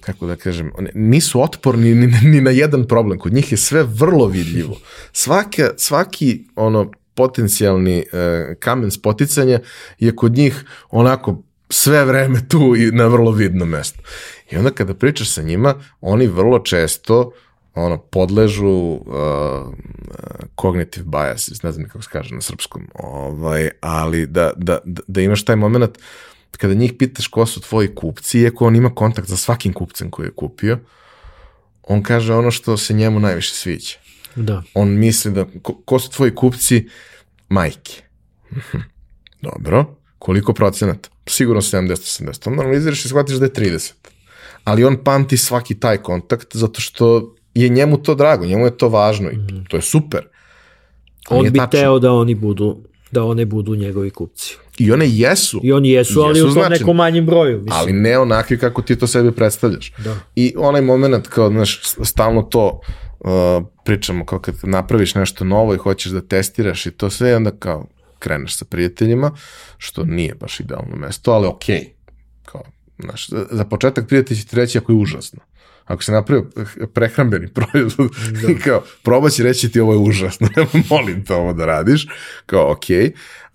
kako 0.00 0.26
da 0.26 0.36
kažem, 0.36 0.72
oni 0.74 0.90
nisu 0.94 1.42
otporni 1.42 1.94
ni, 1.94 2.06
ni 2.22 2.40
na 2.40 2.50
jedan 2.50 2.88
problem, 2.88 3.18
kod 3.18 3.32
njih 3.32 3.52
je 3.52 3.58
sve 3.58 3.82
vrlo 3.82 4.26
vidljivo. 4.26 4.76
Svaki, 5.12 5.62
svaki 5.76 6.44
ono, 6.56 6.90
potencijalni 7.14 7.98
uh, 8.12 8.56
kamen 8.58 8.90
spoticanja 8.90 9.60
je 9.98 10.16
kod 10.16 10.32
njih 10.32 10.64
onako 10.90 11.42
sve 11.68 12.04
vreme 12.04 12.48
tu 12.48 12.74
i 12.76 12.90
na 12.90 13.06
vrlo 13.06 13.30
vidnom 13.30 13.68
mestu. 13.68 14.00
I 14.50 14.56
onda 14.56 14.70
kada 14.70 14.94
pričaš 14.94 15.30
sa 15.30 15.42
njima, 15.42 15.74
oni 16.00 16.26
vrlo 16.26 16.58
često 16.58 17.32
ono, 17.74 17.98
podležu 17.98 18.68
uh, 18.68 19.02
cognitive 20.60 21.06
bias, 21.06 21.62
ne 21.62 21.72
znam 21.72 21.86
kako 21.86 22.02
se 22.02 22.08
kaže 22.12 22.34
na 22.34 22.40
srpskom, 22.40 22.88
ovaj, 22.94 23.70
ali 23.80 24.26
da, 24.26 24.52
da, 24.56 24.78
da 24.84 25.20
imaš 25.20 25.44
taj 25.44 25.56
moment 25.56 25.98
kada 26.56 26.74
njih 26.74 26.92
pitaš 26.98 27.26
ko 27.26 27.46
su 27.46 27.60
tvoji 27.60 27.94
kupci, 27.94 28.40
iako 28.40 28.66
on 28.66 28.76
ima 28.76 28.94
kontakt 28.94 29.28
sa 29.28 29.36
svakim 29.36 29.72
kupcem 29.72 30.10
koji 30.10 30.26
je 30.26 30.32
kupio, 30.32 30.78
on 31.82 32.02
kaže 32.02 32.34
ono 32.34 32.50
što 32.50 32.76
se 32.76 32.94
njemu 32.94 33.20
najviše 33.20 33.54
sviđa. 33.54 33.94
Da. 34.36 34.62
On 34.74 34.88
misli 34.88 35.32
da, 35.32 35.46
ko, 35.62 35.74
ko 35.84 35.98
su 35.98 36.10
tvoji 36.10 36.34
kupci? 36.34 36.88
Majke. 37.48 38.02
Dobro. 39.42 39.96
Koliko 40.18 40.52
procenata? 40.52 41.08
Sigurno 41.26 41.62
70-80. 41.62 42.48
Onda 42.48 42.62
analiziraš 42.62 43.04
i 43.04 43.08
shvatiš 43.08 43.36
da 43.36 43.44
je 43.44 43.52
30. 43.52 43.92
Ali 44.64 44.84
on 44.84 45.04
pamti 45.04 45.36
svaki 45.36 45.74
taj 45.74 45.98
kontakt 45.98 46.56
zato 46.56 46.80
što 46.80 47.34
je 47.54 47.68
njemu 47.68 48.02
to 48.02 48.14
drago, 48.14 48.46
njemu 48.46 48.64
je 48.64 48.76
to 48.76 48.88
važno 48.88 49.30
i 49.30 49.36
mm. 49.36 49.64
to 49.68 49.76
je 49.76 49.82
super. 49.82 50.28
On 51.28 51.44
bi 51.50 51.58
tačno. 51.58 51.80
teo 51.80 51.98
da 51.98 52.12
oni 52.12 52.34
budu 52.34 52.82
da 53.12 53.24
one 53.24 53.44
budu 53.44 53.74
njegovi 53.74 54.10
kupci. 54.10 54.56
I 54.82 54.92
one 54.92 55.06
jesu. 55.08 55.60
I 55.62 55.72
oni 55.72 55.90
jesu, 55.90 56.20
ali 56.20 56.38
jesu 56.38 56.50
u 56.50 56.54
tom 56.54 56.70
nekom 56.70 56.96
manjem 56.96 57.26
broju. 57.26 57.56
Mislim. 57.56 57.72
Ali 57.74 57.92
ne 57.92 58.18
onakvi 58.18 58.58
kako 58.58 58.82
ti 58.82 58.96
to 58.96 59.06
sebi 59.06 59.32
predstavljaš. 59.32 59.92
Da. 59.98 60.16
I 60.34 60.54
onaj 60.56 60.82
moment 60.82 61.28
kao, 61.28 61.50
znaš, 61.50 61.80
stalno 62.02 62.42
to 62.42 62.80
uh, 63.20 63.30
pričamo, 63.84 64.26
kao 64.26 64.38
kad 64.38 64.54
napraviš 64.62 65.14
nešto 65.14 65.44
novo 65.44 65.74
i 65.74 65.78
hoćeš 65.78 66.12
da 66.12 66.20
testiraš 66.20 66.86
i 66.86 66.90
to 66.90 67.10
sve, 67.10 67.36
onda 67.36 67.50
kao 67.50 67.86
kreneš 68.18 68.56
sa 68.56 68.64
prijateljima, 68.64 69.30
što 69.78 70.04
nije 70.04 70.34
baš 70.34 70.60
idealno 70.60 70.96
mesto, 70.96 71.32
ali 71.32 71.46
okej. 71.46 71.76
Okay. 71.76 71.88
Kao, 72.44 72.62
znaš, 72.98 73.28
za 73.50 73.64
početak 73.64 74.08
prijatelj 74.08 74.36
će 74.36 74.46
ti 74.46 74.56
reći 74.56 74.78
ako 74.78 74.92
je 74.92 74.96
užasno 74.96 75.40
ako 75.84 76.02
se 76.02 76.12
napravio 76.12 76.50
prehrambeni 76.94 77.48
proizvod 77.56 78.10
da. 78.42 78.52
i 78.52 78.58
kao, 78.58 78.82
probaći 79.02 79.42
reći 79.42 79.72
ti 79.72 79.80
ovo 79.80 79.92
je 79.92 79.98
užasno, 79.98 80.48
molim 80.90 81.24
te 81.24 81.34
ovo 81.34 81.52
da 81.52 81.66
radiš, 81.66 82.06
kao 82.46 82.72
okej, 82.72 82.96
okay 82.96 83.12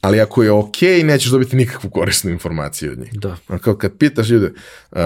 ali 0.07 0.21
ako 0.21 0.43
je 0.43 0.51
ok, 0.51 0.81
nećeš 1.03 1.31
dobiti 1.31 1.55
nikakvu 1.55 1.89
korisnu 1.89 2.31
informaciju 2.31 2.91
od 2.91 2.99
njih. 2.99 3.09
Da. 3.13 3.37
Kao 3.61 3.75
kad 3.75 3.97
pitaš 3.97 4.29
ljude, 4.29 4.51
uh, 4.91 4.99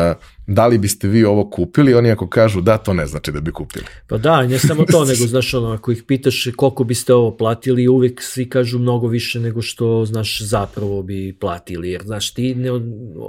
da 0.47 0.67
li 0.67 0.77
biste 0.77 1.07
vi 1.07 1.23
ovo 1.23 1.49
kupili, 1.49 1.93
oni 1.93 2.11
ako 2.11 2.27
kažu 2.27 2.61
da, 2.61 2.77
to 2.77 2.93
ne 2.93 3.05
znači 3.05 3.31
da 3.31 3.41
bi 3.41 3.51
kupili. 3.51 3.85
Pa 4.07 4.17
da, 4.17 4.47
ne 4.47 4.59
samo 4.59 4.85
to, 4.85 5.05
nego 5.05 5.27
znaš 5.27 5.53
ono, 5.53 5.71
ako 5.71 5.91
ih 5.91 6.03
pitaš 6.03 6.47
koliko 6.55 6.83
biste 6.83 7.13
ovo 7.13 7.37
platili, 7.37 7.87
uvijek 7.87 8.21
svi 8.21 8.49
kažu 8.49 8.79
mnogo 8.79 9.07
više 9.07 9.39
nego 9.39 9.61
što, 9.61 10.05
znaš, 10.05 10.41
zapravo 10.41 11.03
bi 11.03 11.37
platili, 11.39 11.89
jer, 11.89 12.01
znaš, 12.03 12.33
ti 12.33 12.55
ne, 12.55 12.69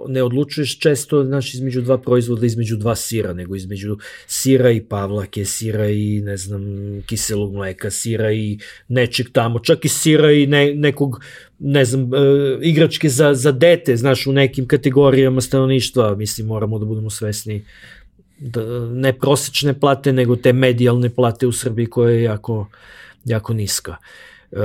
ne 0.09 0.23
odlučuješ 0.23 0.79
često, 0.79 1.25
znaš, 1.25 1.55
između 1.55 1.81
dva 1.81 1.99
proizvoda, 1.99 2.47
između 2.47 2.77
dva 2.77 2.97
sira, 2.97 3.33
nego 3.33 3.57
između 3.57 3.97
sira 4.27 4.71
i 4.71 4.81
pavlake, 4.81 5.45
sira 5.45 5.89
i, 5.89 6.21
ne 6.21 6.37
znam, 6.37 6.63
kiselog 7.07 7.55
mleka, 7.55 7.91
sira 7.91 8.33
i 8.33 8.59
nečeg 8.89 9.27
tamo, 9.33 9.59
čak 9.59 9.85
i 9.85 9.89
sira 9.89 10.33
i 10.33 10.47
ne, 10.47 10.75
nekog 10.75 11.21
ne 11.65 11.85
znam, 11.85 12.15
e, 12.15 12.19
igračke 12.63 13.09
za, 13.09 13.35
za 13.35 13.53
dete, 13.53 13.97
znaš, 13.97 14.27
u 14.27 14.33
nekim 14.33 14.67
kategorijama 14.69 15.41
stanovništva, 15.41 16.15
mislim, 16.17 16.47
moramo 16.47 16.79
da 16.79 16.85
budemo 16.85 17.11
svesni 17.11 17.65
da, 18.39 18.63
ne 18.87 19.13
prosečne 19.13 19.81
plate, 19.81 20.13
nego 20.13 20.37
te 20.37 20.53
medijalne 20.53 21.11
plate 21.11 21.47
u 21.47 21.53
Srbiji 21.53 21.87
koja 21.87 22.11
je 22.11 22.23
jako, 22.23 22.67
jako 23.25 23.55
niska. 23.55 23.97
E, 24.53 24.57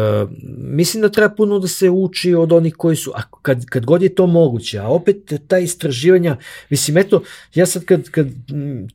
mislim 0.58 1.02
da 1.02 1.10
treba 1.10 1.36
puno 1.36 1.60
da 1.60 1.68
se 1.68 1.90
uči 1.90 2.34
od 2.34 2.52
onih 2.52 2.76
koji 2.76 2.96
su, 2.96 3.12
a 3.16 3.22
kad, 3.42 3.66
kad 3.66 3.86
god 3.86 4.02
je 4.02 4.16
to 4.16 4.28
moguće, 4.28 4.80
a 4.80 4.88
opet 4.88 5.34
ta 5.48 5.60
istraživanja, 5.60 6.38
mislim, 6.70 6.98
eto, 6.98 7.22
ja 7.56 7.66
sad 7.66 7.86
kad, 7.86 8.10
kad 8.10 8.28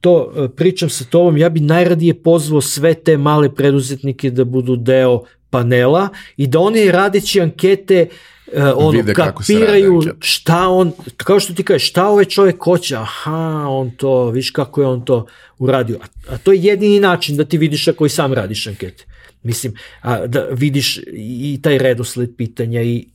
to 0.00 0.32
e, 0.36 0.48
pričam 0.48 0.90
sa 0.90 1.04
tobom, 1.04 1.36
ja 1.36 1.48
bi 1.48 1.60
najradije 1.60 2.14
pozvao 2.14 2.60
sve 2.60 2.94
te 2.94 3.16
male 3.16 3.54
preduzetnike 3.54 4.30
da 4.30 4.44
budu 4.44 4.76
deo 4.76 5.22
panela 5.52 6.08
i 6.36 6.46
da 6.46 6.60
oni 6.60 6.90
radeći 6.90 7.40
ankete 7.40 8.06
uh, 8.46 8.62
ono, 8.76 8.90
Vide 8.90 9.14
kapiraju 9.14 10.02
šta 10.20 10.68
on, 10.68 10.92
kao 11.16 11.40
što 11.40 11.54
ti 11.54 11.62
kažeš, 11.62 11.88
šta 11.88 12.08
ovaj 12.08 12.24
čovjek 12.24 12.64
hoće, 12.64 12.96
aha, 12.96 13.66
on 13.68 13.90
to, 13.90 14.30
viš 14.30 14.50
kako 14.50 14.80
je 14.80 14.86
on 14.86 15.04
to 15.04 15.26
uradio. 15.58 15.98
A, 16.02 16.34
a 16.34 16.38
to 16.38 16.52
je 16.52 16.62
jedini 16.62 17.00
način 17.00 17.36
da 17.36 17.44
ti 17.44 17.58
vidiš 17.58 17.88
ako 17.88 18.06
i 18.06 18.08
sam 18.08 18.32
radiš 18.32 18.66
ankete. 18.66 19.04
Mislim, 19.42 19.74
a, 20.00 20.26
da 20.26 20.46
vidiš 20.50 21.00
i 21.12 21.60
taj 21.62 21.78
redosled 21.78 22.36
pitanja 22.36 22.82
i 22.82 23.06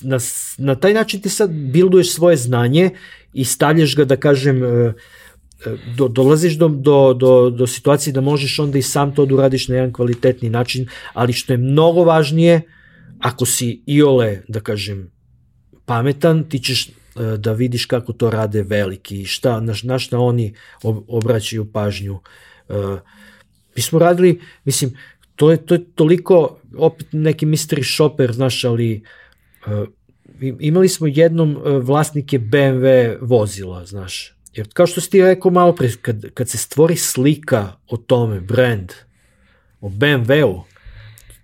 na, 0.00 0.18
na 0.58 0.74
taj 0.74 0.94
način 0.94 1.20
ti 1.20 1.28
sad 1.28 1.50
bilduješ 1.50 2.14
svoje 2.14 2.36
znanje 2.36 2.90
i 3.32 3.44
stavljaš 3.44 3.96
ga, 3.96 4.04
da 4.04 4.16
kažem, 4.16 4.62
uh, 4.62 4.92
do, 5.96 6.08
dolaziš 6.08 6.54
do, 6.58 6.68
do, 6.68 7.14
do, 7.14 7.50
do 7.50 7.66
situacije 7.66 8.12
da 8.12 8.20
možeš 8.20 8.58
onda 8.58 8.78
i 8.78 8.82
sam 8.82 9.14
to 9.14 9.26
da 9.26 9.34
uradiš 9.34 9.68
na 9.68 9.74
jedan 9.74 9.92
kvalitetni 9.92 10.50
način, 10.50 10.86
ali 11.12 11.32
što 11.32 11.52
je 11.52 11.56
mnogo 11.56 12.04
važnije, 12.04 12.62
ako 13.18 13.46
si 13.46 13.82
iole, 13.86 14.42
da 14.48 14.60
kažem, 14.60 15.10
pametan, 15.84 16.44
ti 16.48 16.58
ćeš 16.58 16.88
e, 16.88 16.92
da 17.38 17.52
vidiš 17.52 17.86
kako 17.86 18.12
to 18.12 18.30
rade 18.30 18.62
veliki, 18.62 19.24
šta, 19.24 19.60
na, 19.60 19.74
na 19.82 19.98
šta 19.98 20.18
oni 20.18 20.54
obraćaju 21.08 21.72
pažnju. 21.72 22.20
E, 22.68 22.74
mi 23.76 23.82
smo 23.82 23.98
radili, 23.98 24.40
mislim, 24.64 24.94
to 25.36 25.50
je, 25.50 25.66
to 25.66 25.74
je 25.74 25.84
toliko, 25.94 26.58
opet 26.76 27.06
neki 27.12 27.46
mystery 27.46 27.94
shopper, 27.94 28.32
znaš, 28.32 28.64
ali 28.64 29.02
e, 29.66 29.84
imali 30.60 30.88
smo 30.88 31.06
jednom 31.06 31.56
vlasnike 31.82 32.38
BMW 32.38 33.16
vozila, 33.20 33.84
znaš, 33.86 34.37
Jer 34.58 34.68
kao 34.72 34.86
što 34.86 35.00
si 35.00 35.10
ti 35.10 35.22
rekao 35.22 35.50
malo 35.50 35.74
pre, 35.74 35.88
kad, 36.02 36.30
kad 36.34 36.48
se 36.48 36.58
stvori 36.58 36.96
slika 36.96 37.72
o 37.88 37.96
tome, 37.96 38.40
brand, 38.40 38.92
o 39.80 39.88
BMW-u, 39.88 40.62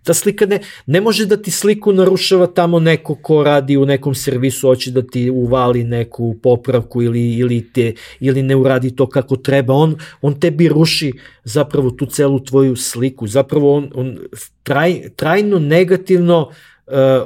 ta 0.02 0.14
slika 0.14 0.46
ne, 0.46 0.58
ne 0.86 1.00
može 1.00 1.26
da 1.26 1.36
ti 1.36 1.50
sliku 1.50 1.92
narušava 1.92 2.46
tamo 2.46 2.80
neko 2.80 3.14
ko 3.14 3.44
radi 3.44 3.76
u 3.76 3.86
nekom 3.86 4.14
servisu, 4.14 4.68
hoće 4.68 4.90
da 4.90 5.02
ti 5.02 5.30
uvali 5.30 5.84
neku 5.84 6.36
popravku 6.42 7.02
ili, 7.02 7.32
ili, 7.34 7.72
te, 7.72 7.94
ili 8.20 8.42
ne 8.42 8.56
uradi 8.56 8.96
to 8.96 9.08
kako 9.08 9.36
treba. 9.36 9.74
On, 9.74 9.96
on 10.22 10.40
tebi 10.40 10.68
ruši 10.68 11.12
zapravo 11.44 11.90
tu 11.90 12.06
celu 12.06 12.40
tvoju 12.40 12.76
sliku. 12.76 13.26
Zapravo 13.26 13.76
on, 13.76 13.90
on 13.94 14.18
traj, 14.62 15.08
trajno 15.16 15.58
negativno 15.58 16.40
uh, 16.40 16.54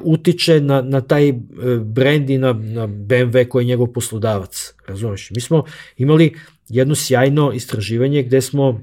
utiče 0.03 0.61
na, 0.61 0.83
na 0.83 1.01
taj 1.01 1.31
uh, 1.31 1.39
brand 1.83 2.31
i 2.31 2.39
na, 2.39 2.53
na 2.53 2.87
BMW 2.87 3.49
koji 3.49 3.65
je 3.65 3.67
njegov 3.67 3.87
poslodavac. 3.87 4.75
Razumeš? 4.87 5.31
Mi 5.31 5.41
smo 5.41 5.65
imali 5.97 6.35
jedno 6.69 6.95
sjajno 6.95 7.53
istraživanje 7.53 8.23
gde 8.23 8.41
smo 8.41 8.81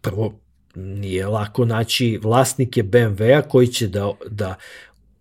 prvo 0.00 0.34
nije 0.74 1.26
lako 1.26 1.64
naći 1.64 2.18
vlasnike 2.22 2.82
BMW-a 2.82 3.42
koji 3.42 3.66
će 3.66 3.88
da, 3.88 4.12
da 4.30 4.54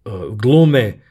uh, 0.06 0.38
glume 0.38 1.08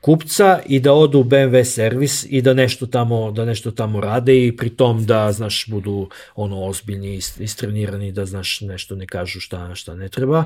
kupca 0.00 0.60
i 0.66 0.80
da 0.80 0.92
odu 0.92 1.18
u 1.18 1.24
BMW 1.24 1.64
servis 1.64 2.26
i 2.28 2.42
da 2.42 2.54
nešto 2.54 2.86
tamo 2.86 3.30
da 3.30 3.44
nešto 3.44 3.70
tamo 3.70 4.00
rade 4.00 4.46
i 4.46 4.56
pritom 4.56 5.06
da 5.06 5.32
znaš 5.32 5.66
budu 5.68 6.08
ono 6.34 6.64
ozbiljni 6.64 7.20
istrenirani 7.38 8.12
da 8.12 8.26
znaš 8.26 8.60
nešto 8.60 8.96
ne 8.96 9.06
kažu 9.06 9.40
šta 9.40 9.74
šta 9.74 9.94
ne 9.94 10.08
treba 10.08 10.44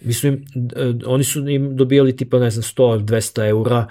Mislim, 0.00 0.44
e, 0.76 0.92
oni 1.06 1.24
su 1.24 1.48
im 1.48 1.76
dobijali 1.76 2.16
tipa, 2.16 2.38
ne 2.38 2.50
znam, 2.50 2.62
100-200 2.62 3.48
eura 3.48 3.86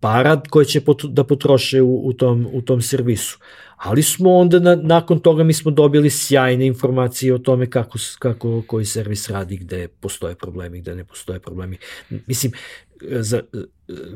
para 0.00 0.40
koje 0.50 0.64
će 0.64 0.80
pot, 0.80 1.04
da 1.04 1.24
potroše 1.24 1.82
u, 1.82 2.06
u, 2.06 2.12
tom, 2.12 2.46
u 2.52 2.62
tom 2.62 2.82
servisu. 2.82 3.38
Ali 3.76 4.02
smo 4.02 4.36
onda 4.36 4.58
na, 4.58 4.74
nakon 4.76 5.20
toga 5.20 5.44
mi 5.44 5.52
smo 5.52 5.70
dobili 5.70 6.10
sjajne 6.10 6.66
informacije 6.66 7.34
o 7.34 7.38
tome 7.38 7.70
kako, 7.70 7.98
kako 8.18 8.62
koji 8.66 8.84
servis 8.84 9.30
radi, 9.30 9.56
gde 9.56 9.88
postoje 9.88 10.34
problemi, 10.34 10.80
gde 10.80 10.94
ne 10.94 11.04
postoje 11.04 11.40
problemi. 11.40 11.78
Mislim, 12.26 12.52
za, 13.00 13.42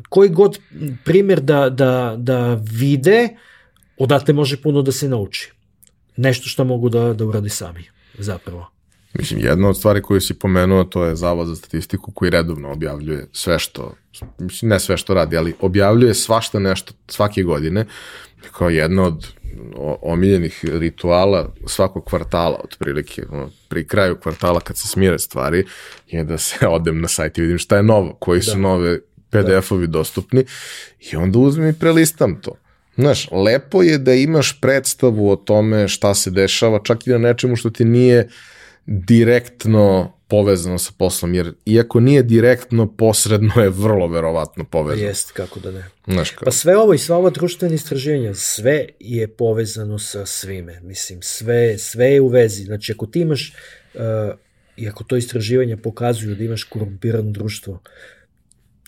koji 0.09 0.31
god 0.31 0.59
primer 1.05 1.41
da, 1.41 1.71
da, 1.71 2.15
da 2.19 2.55
vide, 2.55 3.29
odatle 3.99 4.35
može 4.35 4.63
puno 4.63 4.83
da 4.83 4.93
se 4.93 5.09
nauči. 5.09 5.53
Nešto 6.17 6.49
što 6.49 6.65
mogu 6.65 6.89
da, 6.89 7.13
da 7.13 7.25
uradi 7.25 7.49
sami, 7.49 7.85
zapravo. 8.19 8.76
Mislim, 9.19 9.41
jedna 9.41 9.69
od 9.69 9.77
stvari 9.77 10.03
koju 10.03 10.21
si 10.21 10.35
pomenuo, 10.35 10.85
to 10.85 11.05
je 11.05 11.17
Zavod 11.17 11.47
za 11.49 11.57
statistiku 11.57 12.13
koji 12.13 12.31
redovno 12.31 12.73
objavljuje 12.73 13.27
sve 13.33 13.59
što, 13.59 13.95
mislim, 14.39 14.69
ne 14.69 14.81
sve 14.81 14.97
što 14.97 15.15
radi, 15.15 15.37
ali 15.37 15.55
objavljuje 15.61 16.15
svašta 16.15 16.59
nešto 16.59 16.95
svake 17.09 17.43
godine, 17.43 17.87
kao 18.53 18.71
jedna 18.71 19.03
od 19.03 19.27
omiljenih 20.03 20.65
rituala 20.65 21.55
svakog 21.67 22.05
kvartala, 22.05 22.61
otprilike, 22.65 23.23
pri 23.69 23.87
kraju 23.87 24.17
kvartala 24.17 24.61
kad 24.61 24.79
se 24.79 24.89
smire 24.89 25.19
stvari, 25.19 25.65
je 26.07 26.25
da 26.25 26.39
se 26.39 26.67
odem 26.77 27.01
na 27.01 27.09
sajt 27.09 27.39
i 27.39 27.41
vidim 27.41 27.59
šta 27.59 27.77
je 27.77 27.83
novo, 27.83 28.17
koji 28.21 28.43
su 28.43 28.51
da. 28.51 28.59
nove 28.59 28.99
PDF-ovi 29.31 29.87
da. 29.87 29.93
dostupni 29.93 30.45
i 31.13 31.17
onda 31.17 31.39
uzmem 31.39 31.69
i 31.69 31.79
prelistam 31.79 32.41
to. 32.41 32.57
Znaš, 32.97 33.29
lepo 33.33 33.83
je 33.83 33.99
da 33.99 34.15
imaš 34.15 34.61
predstavu 34.61 35.31
o 35.31 35.37
tome 35.37 35.89
šta 35.89 36.15
se 36.15 36.31
dešava, 36.31 36.81
čak 36.85 37.07
i 37.07 37.11
na 37.11 37.19
nečemu 37.19 37.57
što 37.57 37.71
ti 37.71 37.85
nije 37.85 38.29
direktno 38.87 40.13
povezano 40.29 40.79
sa 40.79 40.93
poslom, 40.99 41.35
jer 41.35 41.53
iako 41.67 42.01
nije 42.01 42.23
direktno, 42.23 42.97
posredno 42.97 43.63
je 43.63 43.71
vrlo 43.71 44.09
verovatno 44.09 44.65
povezano. 44.65 45.09
Jeste, 45.09 45.33
kako 45.37 45.61
da 45.61 45.71
ne. 45.71 45.85
Znaš 46.07 46.31
kako? 46.31 46.45
Pa 46.45 46.51
sve 46.51 46.77
ovo 46.77 46.95
i 46.95 46.99
sva 46.99 47.17
ova 47.17 47.31
društvena 47.31 47.75
istraženja, 47.75 48.35
sve 48.35 48.87
je 49.01 49.29
povezano 49.29 49.99
sa 49.99 50.27
svime. 50.27 50.81
Mislim, 50.81 51.23
sve, 51.23 51.79
sve 51.79 52.07
je 52.07 52.21
u 52.21 52.29
vezi. 52.29 52.65
Znači, 52.65 52.93
ako 52.93 53.07
ti 53.07 53.21
imaš, 53.21 53.55
uh, 53.95 54.01
i 54.77 54.89
ako 54.89 55.05
to 55.05 55.17
istraživanja 55.17 55.77
pokazuju 55.77 56.35
da 56.35 56.45
imaš 56.45 56.65
korumpirano 56.65 57.31
društvo, 57.31 57.83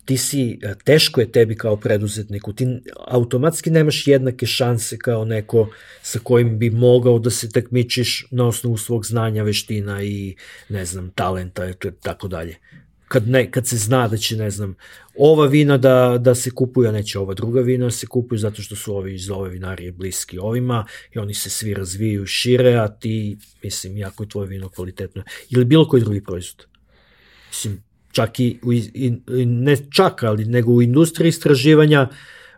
ti 0.08 0.16
si, 0.16 0.58
e, 0.62 0.74
teško 0.84 1.20
je 1.20 1.32
tebi 1.32 1.56
kao 1.56 1.76
preduzetniku, 1.76 2.52
ti 2.52 2.66
automatski 3.06 3.70
nemaš 3.70 4.06
jednake 4.06 4.46
šanse 4.46 4.98
kao 4.98 5.24
neko 5.24 5.68
sa 6.02 6.18
kojim 6.18 6.58
bi 6.58 6.70
mogao 6.70 7.18
da 7.18 7.30
se 7.30 7.50
takmičiš 7.50 8.26
na 8.30 8.46
osnovu 8.46 8.76
svog 8.76 9.06
znanja, 9.06 9.42
veština 9.42 10.02
i, 10.02 10.36
ne 10.68 10.84
znam, 10.84 11.10
talenta, 11.10 11.72
tako 12.02 12.28
dalje. 12.28 12.56
Kad, 13.08 13.28
ne, 13.28 13.50
kad 13.50 13.66
se 13.66 13.76
zna 13.76 14.08
da 14.08 14.16
će, 14.16 14.36
ne 14.36 14.50
znam, 14.50 14.74
ova 15.16 15.46
vina 15.46 15.76
da, 15.76 16.16
da 16.20 16.34
se 16.34 16.50
kupuje, 16.50 16.88
a 16.88 16.92
neće 16.92 17.18
ova 17.18 17.34
druga 17.34 17.60
vina 17.60 17.84
da 17.84 17.90
se 17.90 18.06
kupuju 18.06 18.38
zato 18.38 18.62
što 18.62 18.76
su 18.76 18.94
ovi 18.96 19.14
iz 19.14 19.30
ove 19.30 19.50
vinarije 19.50 19.92
bliski 19.92 20.38
ovima 20.38 20.86
i 21.14 21.18
oni 21.18 21.34
se 21.34 21.50
svi 21.50 21.74
razvijaju 21.74 22.26
šire, 22.26 22.74
a 22.74 22.88
ti, 22.88 23.36
mislim, 23.62 23.96
jako 23.96 24.22
je 24.22 24.28
tvoje 24.28 24.48
vino 24.48 24.68
kvalitetno. 24.68 25.22
Ili 25.50 25.64
bilo 25.64 25.88
koji 25.88 26.02
drugi 26.02 26.24
proizvod. 26.24 26.66
Mislim, 27.48 27.87
čak 28.12 28.40
i, 28.40 28.58
u, 28.62 28.72
i, 28.72 29.20
ne 29.46 29.76
čak, 29.90 30.22
ali 30.22 30.44
nego 30.44 30.72
u 30.72 30.82
industriji 30.82 31.28
istraživanja 31.28 32.08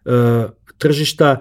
e, 0.05 0.11
tržišta 0.79 1.41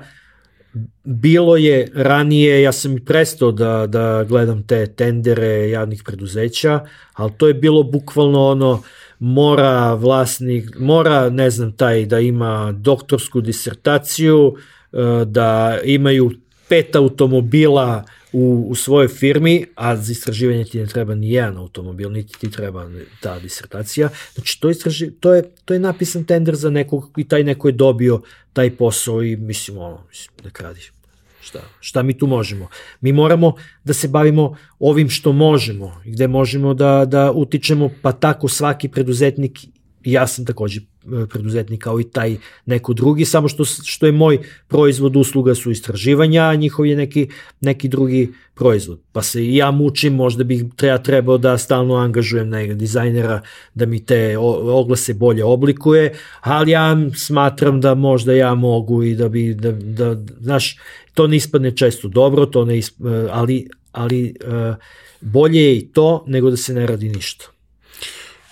bilo 1.03 1.57
je 1.57 1.91
ranije, 1.94 2.61
ja 2.61 2.72
sam 2.72 2.98
i 2.98 3.06
prestao 3.06 3.52
da, 3.52 3.88
da 3.88 4.23
gledam 4.23 4.64
te 4.64 4.88
tendere 4.88 5.69
javnih 5.69 6.03
preduzeća, 6.06 6.80
ali 7.14 7.31
to 7.38 7.48
je 7.48 7.53
bilo 7.53 7.84
bukvalno 7.84 8.48
ono, 8.48 8.84
mora 9.19 9.94
vlasnik, 9.94 10.80
mora, 10.80 11.30
ne 11.30 11.49
znam, 11.49 11.72
taj 11.72 12.06
da 12.06 12.19
ima 12.19 12.72
doktorsku 12.72 13.41
disertaciju, 13.41 14.56
e, 14.94 14.98
da 15.26 15.80
imaju 15.84 16.31
pet 16.69 16.95
automobila 16.95 18.03
u, 18.34 18.65
u 18.69 18.76
svojoj 18.76 19.07
firmi, 19.07 19.65
a 19.76 19.95
za 19.95 20.11
istraživanje 20.11 20.65
ti 20.65 20.80
ne 20.80 20.85
treba 20.85 21.15
ni 21.15 21.31
jedan 21.31 21.57
automobil, 21.57 22.11
niti 22.11 22.39
ti 22.39 22.51
treba 22.51 22.89
ta 23.22 23.39
disertacija. 23.39 24.10
Znači, 24.34 24.60
to, 24.60 24.69
istraži, 24.69 25.11
to, 25.11 25.34
je, 25.34 25.43
to 25.65 25.73
je 25.73 25.80
napisan 25.80 26.23
tender 26.23 26.56
za 26.56 26.69
nekog 26.69 27.11
i 27.18 27.27
taj 27.27 27.43
neko 27.43 27.68
je 27.68 27.72
dobio 27.72 28.22
taj 28.53 28.76
posao 28.76 29.23
i 29.23 29.35
mislim, 29.35 29.77
ono, 29.77 30.03
mislim, 30.10 30.34
da 30.43 30.49
kradiš. 30.49 30.91
Šta, 31.41 31.60
šta 31.80 32.03
mi 32.03 32.18
tu 32.18 32.27
možemo? 32.27 32.68
Mi 33.01 33.11
moramo 33.11 33.53
da 33.84 33.93
se 33.93 34.07
bavimo 34.07 34.57
ovim 34.80 35.10
što 35.10 35.31
možemo, 35.31 36.01
gde 36.06 36.27
možemo 36.27 36.73
da, 36.73 37.06
da 37.06 37.31
utičemo, 37.31 37.89
pa 38.01 38.11
tako 38.11 38.47
svaki 38.47 38.89
preduzetnik 38.89 39.60
ja 40.04 40.28
sam 40.28 40.46
takođe 40.46 40.80
e, 40.80 40.84
preduzetnik 41.30 41.84
kao 41.84 42.00
i 42.00 42.04
taj 42.04 42.38
neko 42.66 42.94
drugi, 42.94 43.26
samo 43.26 43.48
što, 43.48 43.66
što 43.66 44.06
je 44.06 44.12
moj 44.12 44.40
proizvod 44.68 45.16
usluga 45.16 45.56
su 45.56 45.72
istraživanja, 45.72 46.44
a 46.44 46.56
njihov 46.56 46.86
je 46.86 46.96
neki, 46.96 47.28
neki 47.62 47.88
drugi 47.88 48.34
proizvod. 48.56 49.00
Pa 49.12 49.22
se 49.22 49.46
i 49.46 49.56
ja 49.56 49.72
mučim, 49.72 50.16
možda 50.16 50.44
bih 50.44 50.64
treba, 50.76 50.98
trebao 50.98 51.38
da 51.38 51.58
stalno 51.58 51.96
angažujem 51.96 52.50
nekog 52.50 52.78
dizajnera 52.78 53.42
da 53.74 53.86
mi 53.86 54.06
te 54.06 54.38
oglase 54.38 55.14
bolje 55.14 55.44
oblikuje, 55.44 56.14
ali 56.42 56.72
ja 56.72 56.98
smatram 57.16 57.82
da 57.82 57.96
možda 57.96 58.34
ja 58.34 58.56
mogu 58.56 59.04
i 59.04 59.16
da 59.16 59.30
bi, 59.30 59.54
da, 59.54 59.72
da 59.72 60.16
znaš, 60.40 60.78
to 61.14 61.28
ne 61.28 61.38
ispadne 61.38 61.76
često 61.76 62.08
dobro, 62.08 62.46
to 62.46 62.66
ne 62.66 62.78
ispadne, 62.78 63.28
ali, 63.32 63.68
ali 63.92 64.28
e, 64.28 64.76
bolje 65.22 65.64
je 65.64 65.78
i 65.78 65.88
to 65.88 66.24
nego 66.28 66.50
da 66.50 66.58
se 66.58 66.74
ne 66.74 66.88
radi 66.88 67.10
ništa. 67.10 67.46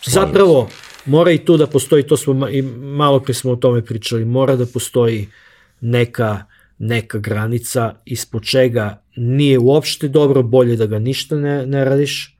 Zapravo, 0.06 0.70
mora 1.08 1.32
i 1.32 1.38
tu 1.38 1.58
da 1.58 1.68
postoji, 1.68 2.04
to 2.04 2.18
smo 2.18 2.50
i 2.50 2.62
malo 2.62 3.20
pre 3.20 3.34
smo 3.34 3.52
o 3.52 3.56
tome 3.56 3.86
pričali, 3.86 4.26
mora 4.26 4.56
da 4.56 4.66
postoji 4.66 5.28
neka, 5.82 6.44
neka 6.78 7.20
granica 7.20 7.94
ispod 8.06 8.44
čega 8.44 9.02
nije 9.16 9.60
uopšte 9.60 10.08
dobro, 10.08 10.44
bolje 10.44 10.76
da 10.76 10.86
ga 10.86 11.00
ništa 11.00 11.36
ne, 11.36 11.66
ne 11.66 11.86
radiš, 11.86 12.38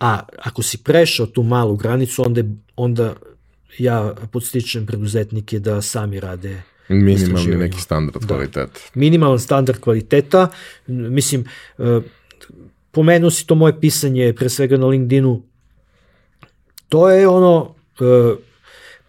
a 0.00 0.20
ako 0.38 0.62
si 0.62 0.78
prešao 0.78 1.26
tu 1.26 1.42
malu 1.42 1.76
granicu, 1.76 2.22
onda, 2.26 2.42
onda 2.76 3.14
ja 3.78 4.14
podstičem 4.32 4.86
preduzetnike 4.86 5.58
da 5.58 5.82
sami 5.82 6.20
rade 6.20 6.62
Minimalni 6.88 7.56
neki 7.56 7.80
standard 7.80 8.20
da. 8.20 8.26
kvaliteta. 8.26 8.80
Minimalan 8.94 9.38
standard 9.38 9.80
kvaliteta, 9.80 10.48
mislim, 10.86 11.44
e, 11.78 12.00
pomenuo 12.90 13.30
si 13.30 13.46
to 13.46 13.54
moje 13.54 13.80
pisanje 13.80 14.32
pre 14.32 14.48
svega 14.48 14.76
na 14.76 14.86
LinkedInu, 14.86 15.42
To 16.88 17.10
je 17.10 17.28
ono 17.28 17.74
e, 18.00 18.04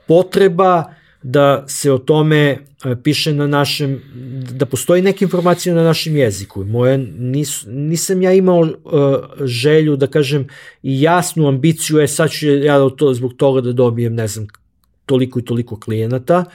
potreba 0.08 0.94
da 1.24 1.66
se 1.68 1.92
o 1.92 1.98
tome 1.98 2.38
e, 2.38 2.58
piše 3.04 3.34
na 3.34 3.48
našem, 3.48 4.02
da 4.52 4.66
postoji 4.66 5.02
neka 5.02 5.26
informacija 5.26 5.76
na 5.76 5.84
našem 5.84 6.16
jeziku. 6.16 6.64
Moje, 6.64 6.98
nis, 6.98 7.64
nisam 7.68 8.22
ja 8.22 8.34
imao 8.34 8.60
uh, 8.60 8.70
želju 9.44 9.96
da 9.96 10.08
kažem 10.08 10.48
i 10.84 11.02
jasnu 11.02 11.48
ambiciju, 11.48 11.98
je 11.98 12.08
sad 12.08 12.32
ću 12.32 12.48
ja 12.48 12.90
to, 12.90 13.14
zbog 13.14 13.34
toga 13.34 13.62
da 13.62 13.72
dobijem, 13.72 14.16
ne 14.16 14.28
znam, 14.28 14.48
toliko 15.06 15.40
i 15.40 15.46
toliko 15.46 15.80
klijenata, 15.80 16.46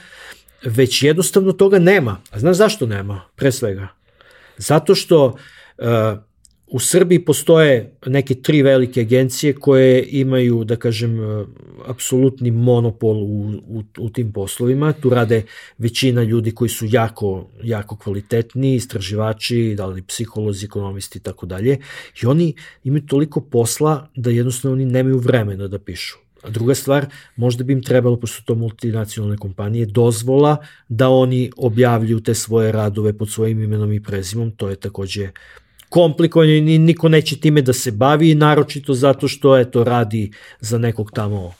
već 0.63 1.03
jednostavno 1.03 1.51
toga 1.51 1.79
nema. 1.79 2.17
A 2.31 2.39
znaš 2.39 2.57
zašto 2.57 2.85
nema? 2.85 3.21
Pre 3.35 3.51
svega. 3.51 3.87
Zato 4.57 4.95
što 4.95 5.25
uh, 5.25 5.85
U 6.73 6.79
Srbiji 6.79 7.19
postoje 7.25 7.93
neke 8.05 8.35
tri 8.35 8.61
velike 8.61 9.01
agencije 9.01 9.53
koje 9.53 10.05
imaju, 10.09 10.63
da 10.63 10.75
kažem, 10.75 11.19
e, 11.19 11.45
apsolutni 11.87 12.51
monopol 12.51 13.17
u, 13.17 13.51
u, 13.67 13.83
u 13.97 14.09
tim 14.09 14.31
poslovima. 14.33 14.93
Tu 14.93 15.09
rade 15.09 15.43
većina 15.77 16.23
ljudi 16.23 16.51
koji 16.51 16.69
su 16.69 16.85
jako, 16.89 17.49
jako 17.63 17.97
kvalitetni, 17.97 18.75
istraživači, 18.75 19.75
da 19.77 19.85
li 19.85 20.01
psiholozi, 20.01 20.65
ekonomisti 20.65 21.19
i 21.19 21.21
tako 21.21 21.45
dalje. 21.45 21.77
I 22.23 22.25
oni 22.25 22.53
imaju 22.83 23.05
toliko 23.05 23.41
posla 23.41 24.09
da 24.15 24.29
jednostavno 24.29 24.73
oni 24.73 24.85
nemaju 24.85 25.17
vremena 25.17 25.67
da 25.67 25.79
pišu. 25.79 26.17
A 26.43 26.49
druga 26.49 26.75
stvar, 26.75 27.05
možda 27.35 27.63
bi 27.63 27.73
im 27.73 27.83
trebalo, 27.83 28.19
pošto 28.19 28.43
to 28.45 28.55
multinacionalne 28.55 29.37
kompanije, 29.37 29.85
dozvola 29.85 30.57
da 30.89 31.09
oni 31.09 31.51
objavljuju 31.57 32.19
te 32.19 32.33
svoje 32.33 32.71
radove 32.71 33.13
pod 33.17 33.29
svojim 33.29 33.63
imenom 33.63 33.93
i 33.93 34.03
prezimom, 34.03 34.51
to 34.51 34.69
je 34.69 34.75
takođe 34.75 35.29
komplikovanje 35.93 36.75
i 36.75 36.79
niko 36.79 37.09
neće 37.09 37.37
time 37.39 37.61
da 37.61 37.73
se 37.73 37.91
bavi, 37.91 38.35
naročito 38.35 38.93
zato 38.93 39.27
što 39.27 39.57
je 39.57 39.71
to 39.71 39.83
radi 39.83 40.31
za 40.59 40.77
nekog 40.77 41.11
tamo 41.11 41.53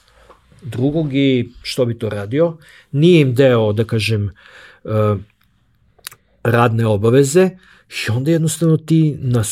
drugog 0.62 1.14
i 1.14 1.50
što 1.62 1.86
bi 1.86 1.98
to 2.00 2.10
radio. 2.10 2.58
Nije 2.92 3.22
im 3.22 3.36
deo, 3.36 3.74
da 3.74 3.84
kažem, 3.84 4.32
uh, 4.84 4.92
radne 6.44 6.88
obaveze 6.88 7.50
i 7.90 8.12
onda 8.12 8.32
jednostavno 8.32 8.78
ti, 8.78 9.16
na, 9.22 9.44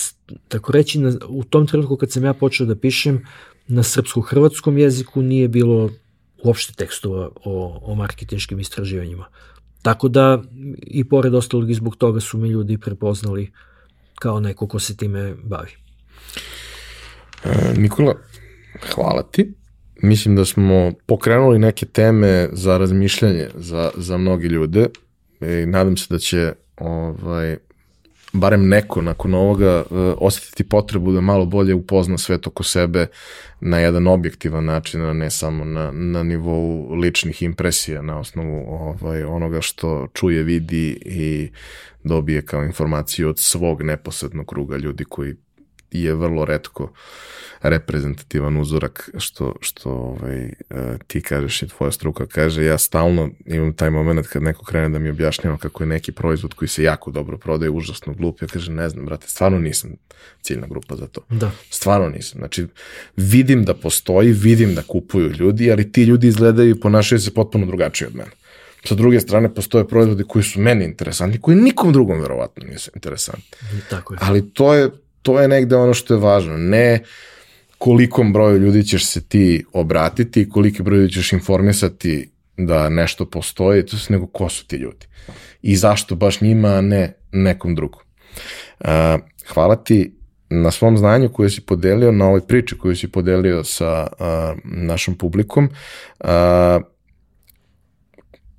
tako 0.47 0.71
reći, 0.71 0.99
na, 0.99 1.13
u 1.27 1.43
tom 1.43 1.67
trenutku 1.67 1.95
kad 1.95 2.11
sam 2.11 2.25
ja 2.25 2.33
počeo 2.33 2.65
da 2.65 2.75
pišem, 2.75 3.21
na 3.67 3.83
srpsko-hrvatskom 3.83 4.77
jeziku 4.77 5.21
nije 5.21 5.47
bilo 5.47 5.89
uopšte 6.43 6.73
tekstova 6.73 7.29
o, 7.45 7.79
o 7.83 7.95
marketinškim 7.95 8.59
istraživanjima. 8.59 9.25
Tako 9.81 10.07
da, 10.07 10.41
i 10.81 11.03
pored 11.03 11.35
ostalog 11.35 11.69
i 11.69 11.73
zbog 11.73 11.95
toga 11.95 12.19
su 12.19 12.37
mi 12.37 12.49
ljudi 12.49 12.77
prepoznali 12.77 13.43
uh, 13.43 13.70
kao 14.21 14.39
neko 14.39 14.67
ko 14.67 14.79
se 14.79 14.97
time 14.97 15.33
bavi. 15.43 15.71
E, 17.43 17.73
Nikola, 17.77 18.15
hvala 18.95 19.23
ti. 19.23 19.53
Mislim 20.01 20.35
da 20.35 20.45
smo 20.45 20.91
pokrenuli 21.05 21.59
neke 21.59 21.85
teme 21.85 22.49
za 22.51 22.77
razmišljanje 22.77 23.49
za, 23.55 23.91
za 23.97 24.17
mnogi 24.17 24.47
ljude 24.47 24.87
i 25.41 25.65
nadam 25.65 25.97
se 25.97 26.05
da 26.09 26.19
će 26.19 26.53
ovaj, 26.77 27.57
barem 28.33 28.67
neko 28.67 29.01
nakon 29.01 29.33
ovoga 29.33 29.83
uh, 29.89 29.97
osetiti 30.17 30.63
potrebu 30.63 31.11
da 31.11 31.21
malo 31.21 31.45
bolje 31.45 31.73
upozna 31.73 32.17
svet 32.17 32.47
oko 32.47 32.63
sebe 32.63 33.07
na 33.59 33.79
jedan 33.79 34.07
objektivan 34.07 34.65
način, 34.65 35.01
a 35.01 35.13
ne 35.13 35.29
samo 35.29 35.65
na, 35.65 35.91
na 35.91 36.23
nivou 36.23 36.93
ličnih 36.95 37.43
impresija, 37.43 38.01
na 38.01 38.19
osnovu 38.19 38.65
ovaj, 38.67 39.23
onoga 39.23 39.61
što 39.61 40.07
čuje, 40.13 40.43
vidi 40.43 40.97
i 41.05 41.51
dobije 42.03 42.41
kao 42.41 42.63
informaciju 42.63 43.29
od 43.29 43.39
svog 43.39 43.81
neposrednog 43.81 44.45
kruga 44.45 44.77
ljudi 44.77 45.03
koji 45.03 45.35
je 45.91 46.15
vrlo 46.15 46.45
redko 46.45 46.91
reprezentativan 47.61 48.57
uzorak 48.57 49.09
što, 49.17 49.55
što 49.61 49.89
ovaj, 49.89 50.43
e, 50.45 50.51
ti 51.07 51.21
kažeš 51.21 51.61
i 51.61 51.67
tvoja 51.67 51.91
struka 51.91 52.25
kaže, 52.25 52.65
ja 52.65 52.77
stalno 52.77 53.29
imam 53.45 53.73
taj 53.73 53.89
moment 53.89 54.27
kad 54.27 54.43
neko 54.43 54.65
krene 54.65 54.89
da 54.89 54.99
mi 54.99 55.09
objašnjava 55.09 55.57
kako 55.57 55.83
je 55.83 55.87
neki 55.87 56.11
proizvod 56.11 56.53
koji 56.53 56.69
se 56.69 56.83
jako 56.83 57.11
dobro 57.11 57.37
prodaje, 57.37 57.69
užasno 57.69 58.13
glup, 58.13 58.41
ja 58.41 58.47
kažem, 58.47 58.75
ne 58.75 58.89
znam, 58.89 59.05
brate, 59.05 59.27
stvarno 59.27 59.59
nisam 59.59 59.91
ciljna 60.41 60.67
grupa 60.67 60.95
za 60.95 61.07
to. 61.07 61.21
Da. 61.29 61.51
Stvarno 61.69 62.09
nisam. 62.09 62.39
Znači, 62.39 62.67
vidim 63.15 63.65
da 63.65 63.73
postoji, 63.73 64.31
vidim 64.31 64.75
da 64.75 64.83
kupuju 64.83 65.31
ljudi, 65.31 65.71
ali 65.71 65.91
ti 65.91 66.03
ljudi 66.03 66.27
izgledaju 66.27 66.69
i 66.69 66.79
ponašaju 66.79 67.19
se 67.19 67.33
potpuno 67.33 67.65
drugačije 67.65 68.07
od 68.07 68.15
mene. 68.15 68.31
Sa 68.85 68.95
druge 68.95 69.19
strane, 69.19 69.53
postoje 69.53 69.87
proizvodi 69.87 70.23
koji 70.27 70.43
su 70.43 70.59
meni 70.59 70.85
interesantni, 70.85 71.41
koji 71.41 71.57
nikom 71.57 71.93
drugom 71.93 72.21
verovatno 72.21 72.63
nisu 72.67 72.91
interesantni. 72.95 73.43
Tako 73.89 74.13
je. 74.13 74.17
Ali 74.21 74.53
to 74.53 74.73
je, 74.73 74.89
to 75.21 75.39
je 75.39 75.47
negde 75.47 75.75
ono 75.75 75.93
što 75.93 76.13
je 76.13 76.19
važno. 76.19 76.57
Ne 76.57 77.03
kolikom 77.77 78.33
broju 78.33 78.57
ljudi 78.57 78.83
ćeš 78.83 79.05
se 79.05 79.27
ti 79.27 79.65
obratiti, 79.73 80.49
koliki 80.49 80.83
broj 80.83 80.99
ljudi 80.99 81.13
ćeš 81.13 81.33
informisati 81.33 82.29
da 82.57 82.89
nešto 82.89 83.25
postoji, 83.25 83.85
to 83.85 83.97
se 83.97 84.13
nego 84.13 84.27
ko 84.27 84.49
su 84.49 84.67
ti 84.67 84.75
ljudi. 84.75 85.05
I 85.61 85.75
zašto 85.75 86.15
baš 86.15 86.41
njima, 86.41 86.67
a 86.67 86.81
ne 86.81 87.13
nekom 87.31 87.75
drugom. 87.75 88.01
Uh, 88.79 88.87
hvala 89.53 89.75
ti 89.75 90.15
na 90.49 90.71
svom 90.71 90.97
znanju 90.97 91.29
koje 91.29 91.49
si 91.49 91.61
podelio, 91.61 92.11
na 92.11 92.27
ovoj 92.27 92.41
priči 92.41 92.77
koju 92.77 92.95
si 92.95 93.11
podelio 93.11 93.63
sa 93.63 94.07
uh, 94.11 94.59
našom 94.63 95.15
publikom. 95.15 95.69
Uh, 96.19 96.27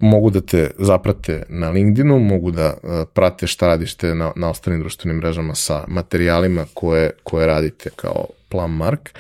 mogu 0.02 0.30
da 0.30 0.40
te 0.40 0.70
zaprate 0.78 1.42
na 1.48 1.70
LinkedInu, 1.70 2.18
mogu 2.18 2.50
da 2.50 2.74
uh, 2.82 2.90
prate 3.14 3.46
šta 3.46 3.66
radište 3.66 4.14
na, 4.14 4.32
na 4.36 4.50
ostalim 4.50 4.80
društvenim 4.80 5.16
mrežama 5.16 5.54
sa 5.54 5.84
materijalima 5.88 6.66
koje, 6.74 7.10
koje 7.22 7.46
radite 7.46 7.90
kao 7.96 8.26
Plum 8.48 8.76
Mark. 8.76 9.10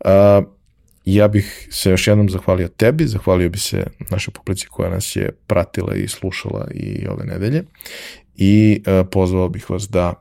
Uh, 0.00 0.10
ja 1.04 1.28
bih 1.28 1.68
se 1.70 1.90
još 1.90 2.06
jednom 2.06 2.30
zahvalio 2.30 2.68
tebi, 2.68 3.06
zahvalio 3.06 3.48
bi 3.48 3.58
se 3.58 3.86
našoj 4.10 4.34
publici 4.34 4.66
koja 4.66 4.90
nas 4.90 5.16
je 5.16 5.30
pratila 5.46 5.94
i 5.94 6.08
slušala 6.08 6.68
i 6.74 7.06
ove 7.08 7.24
nedelje 7.24 7.64
i 8.36 8.82
uh, 8.86 9.06
pozvao 9.10 9.48
bih 9.48 9.70
vas 9.70 9.88
da 9.88 10.14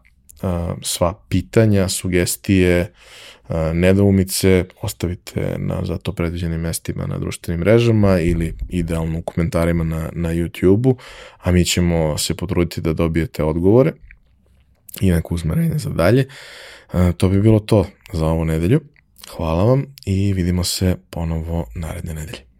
sva 0.81 1.13
pitanja, 1.29 1.89
sugestije, 1.89 2.81
uh, 2.81 2.87
nedoumice 3.73 4.65
ostavite 4.81 5.55
na 5.57 5.81
za 5.83 5.97
to 5.97 6.11
predviđenim 6.11 6.61
mestima 6.61 7.07
na 7.07 7.17
društvenim 7.17 7.59
mrežama 7.59 8.19
ili 8.19 8.53
idealno 8.69 9.19
u 9.19 9.21
komentarima 9.21 9.83
na, 9.83 10.09
na 10.13 10.29
YouTube-u, 10.29 10.97
a 11.37 11.51
mi 11.51 11.65
ćemo 11.65 12.17
se 12.17 12.35
potruditi 12.35 12.81
da 12.81 12.93
dobijete 12.93 13.43
odgovore 13.43 13.93
i 15.01 15.11
neko 15.11 15.35
uzmerenje 15.35 15.77
za 15.77 15.89
dalje. 15.89 16.27
To 17.17 17.29
bi 17.29 17.41
bilo 17.41 17.59
to 17.59 17.85
za 18.13 18.25
ovu 18.25 18.45
nedelju. 18.45 18.81
Hvala 19.29 19.63
vam 19.63 19.85
i 20.05 20.33
vidimo 20.33 20.63
se 20.63 20.95
ponovo 21.09 21.65
naredne 21.75 22.13
nedelje. 22.13 22.50